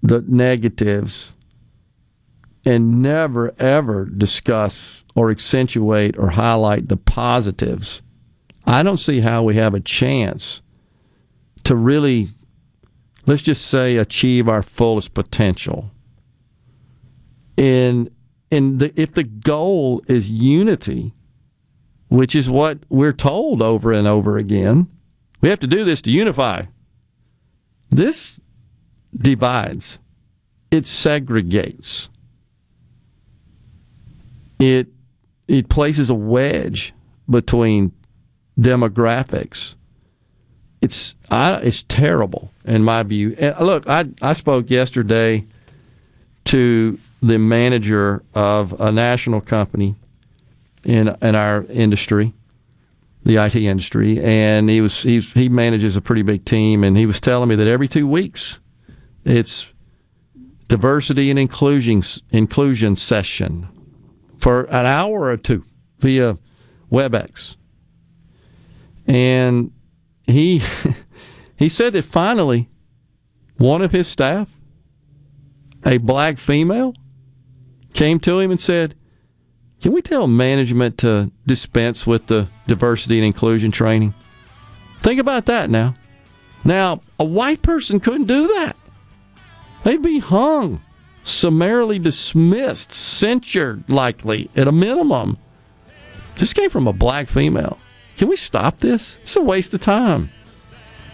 the 0.02 0.24
negatives 0.26 1.34
and 2.64 3.00
never 3.02 3.54
ever 3.58 4.04
discuss 4.06 5.04
or 5.14 5.30
accentuate 5.30 6.18
or 6.18 6.30
highlight 6.30 6.88
the 6.88 6.96
positives, 6.96 8.02
I 8.66 8.82
don't 8.82 8.96
see 8.96 9.20
how 9.20 9.42
we 9.42 9.56
have 9.56 9.74
a 9.74 9.80
chance 9.80 10.60
to 11.64 11.76
really, 11.76 12.30
let's 13.26 13.42
just 13.42 13.66
say, 13.66 13.96
achieve 13.96 14.48
our 14.48 14.62
fullest 14.62 15.14
potential. 15.14 15.90
And 17.58 18.10
and 18.50 18.78
the, 18.78 19.00
if 19.00 19.14
the 19.14 19.24
goal 19.24 20.02
is 20.06 20.30
unity, 20.30 21.15
which 22.08 22.34
is 22.34 22.48
what 22.48 22.78
we're 22.88 23.12
told 23.12 23.62
over 23.62 23.92
and 23.92 24.06
over 24.06 24.36
again, 24.38 24.88
we 25.40 25.48
have 25.48 25.60
to 25.60 25.66
do 25.66 25.84
this 25.84 26.00
to 26.02 26.10
unify. 26.10 26.62
This 27.90 28.40
divides, 29.16 29.98
it 30.70 30.84
segregates, 30.84 32.08
it, 34.58 34.88
it 35.46 35.68
places 35.68 36.10
a 36.10 36.14
wedge 36.14 36.92
between 37.28 37.92
demographics. 38.58 39.74
It's 40.80 41.14
I, 41.30 41.54
it's 41.54 41.82
terrible 41.82 42.52
in 42.64 42.84
my 42.84 43.02
view. 43.02 43.34
And 43.38 43.54
uh, 43.54 43.64
look, 43.64 43.88
I 43.88 44.06
I 44.22 44.34
spoke 44.34 44.70
yesterday 44.70 45.46
to 46.46 46.98
the 47.22 47.38
manager 47.38 48.22
of 48.34 48.78
a 48.80 48.92
national 48.92 49.40
company 49.40 49.96
in 50.86 51.16
in 51.20 51.34
our 51.34 51.64
industry, 51.64 52.32
the 53.24 53.36
IT 53.36 53.56
industry, 53.56 54.22
and 54.22 54.70
he 54.70 54.80
was 54.80 55.02
he 55.02 55.20
he 55.20 55.48
manages 55.48 55.96
a 55.96 56.00
pretty 56.00 56.22
big 56.22 56.44
team, 56.44 56.84
and 56.84 56.96
he 56.96 57.06
was 57.06 57.18
telling 57.18 57.48
me 57.48 57.56
that 57.56 57.66
every 57.66 57.88
two 57.88 58.06
weeks, 58.06 58.60
it's 59.24 59.68
diversity 60.68 61.28
and 61.28 61.38
inclusion 61.38 62.02
inclusion 62.30 62.94
session 62.94 63.68
for 64.38 64.62
an 64.64 64.86
hour 64.86 65.24
or 65.24 65.36
two 65.36 65.64
via 65.98 66.38
WebEx, 66.90 67.56
and 69.08 69.72
he 70.22 70.62
he 71.56 71.68
said 71.68 71.94
that 71.94 72.04
finally 72.04 72.68
one 73.56 73.82
of 73.82 73.90
his 73.90 74.06
staff, 74.06 74.48
a 75.84 75.98
black 75.98 76.38
female, 76.38 76.94
came 77.92 78.20
to 78.20 78.38
him 78.38 78.52
and 78.52 78.60
said 78.60 78.94
can 79.86 79.92
we 79.92 80.02
tell 80.02 80.26
management 80.26 80.98
to 80.98 81.30
dispense 81.46 82.08
with 82.08 82.26
the 82.26 82.48
diversity 82.66 83.18
and 83.18 83.24
inclusion 83.24 83.70
training? 83.70 84.14
Think 85.00 85.20
about 85.20 85.46
that 85.46 85.70
now. 85.70 85.94
Now, 86.64 87.02
a 87.20 87.24
white 87.24 87.62
person 87.62 88.00
couldn't 88.00 88.26
do 88.26 88.48
that. 88.48 88.76
They'd 89.84 90.02
be 90.02 90.18
hung, 90.18 90.82
summarily 91.22 92.00
dismissed, 92.00 92.90
censured, 92.90 93.88
likely, 93.88 94.50
at 94.56 94.66
a 94.66 94.72
minimum. 94.72 95.38
This 96.34 96.52
came 96.52 96.68
from 96.68 96.88
a 96.88 96.92
black 96.92 97.28
female. 97.28 97.78
Can 98.16 98.26
we 98.26 98.34
stop 98.34 98.78
this? 98.78 99.18
It's 99.22 99.36
a 99.36 99.40
waste 99.40 99.72
of 99.72 99.82
time. 99.82 100.30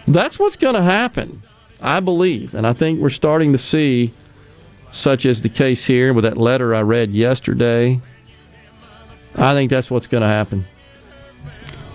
That's 0.07 0.39
what's 0.39 0.55
going 0.55 0.73
to 0.73 0.81
happen, 0.81 1.43
I 1.79 1.99
believe. 1.99 2.55
And 2.55 2.65
I 2.65 2.73
think 2.73 2.99
we're 2.99 3.11
starting 3.11 3.51
to 3.51 3.59
see 3.59 4.11
such 4.91 5.27
as 5.27 5.43
the 5.43 5.49
case 5.49 5.85
here 5.85 6.11
with 6.11 6.23
that 6.23 6.37
letter 6.37 6.73
I 6.73 6.81
read 6.81 7.11
yesterday. 7.11 8.01
I 9.35 9.53
think 9.53 9.69
that's 9.69 9.89
what's 9.89 10.07
going 10.07 10.21
to 10.21 10.27
happen. 10.27 10.65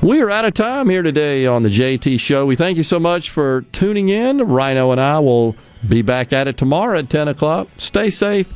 We 0.01 0.21
are 0.21 0.31
out 0.31 0.45
of 0.45 0.55
time 0.55 0.89
here 0.89 1.03
today 1.03 1.47
on 1.47 1.65
the 1.65 1.69
JT 1.69 2.21
Show. 2.21 2.47
We 2.47 2.55
thank 2.55 2.77
you 2.77 2.85
so 2.85 3.01
much 3.01 3.31
for 3.31 3.63
tuning 3.73 4.09
in. 4.09 4.39
Rhino 4.39 4.93
and 4.93 5.01
I 5.01 5.19
will 5.19 5.57
be 5.87 6.03
back 6.03 6.33
at 6.33 6.47
it 6.47 6.57
tomorrow 6.57 6.99
at 6.99 7.11
10 7.11 7.29
o'clock. 7.29 7.69
Stay 7.79 8.11
safe. 8.11 8.53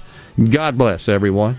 God 0.51 0.79
bless 0.79 1.09
everyone. 1.09 1.59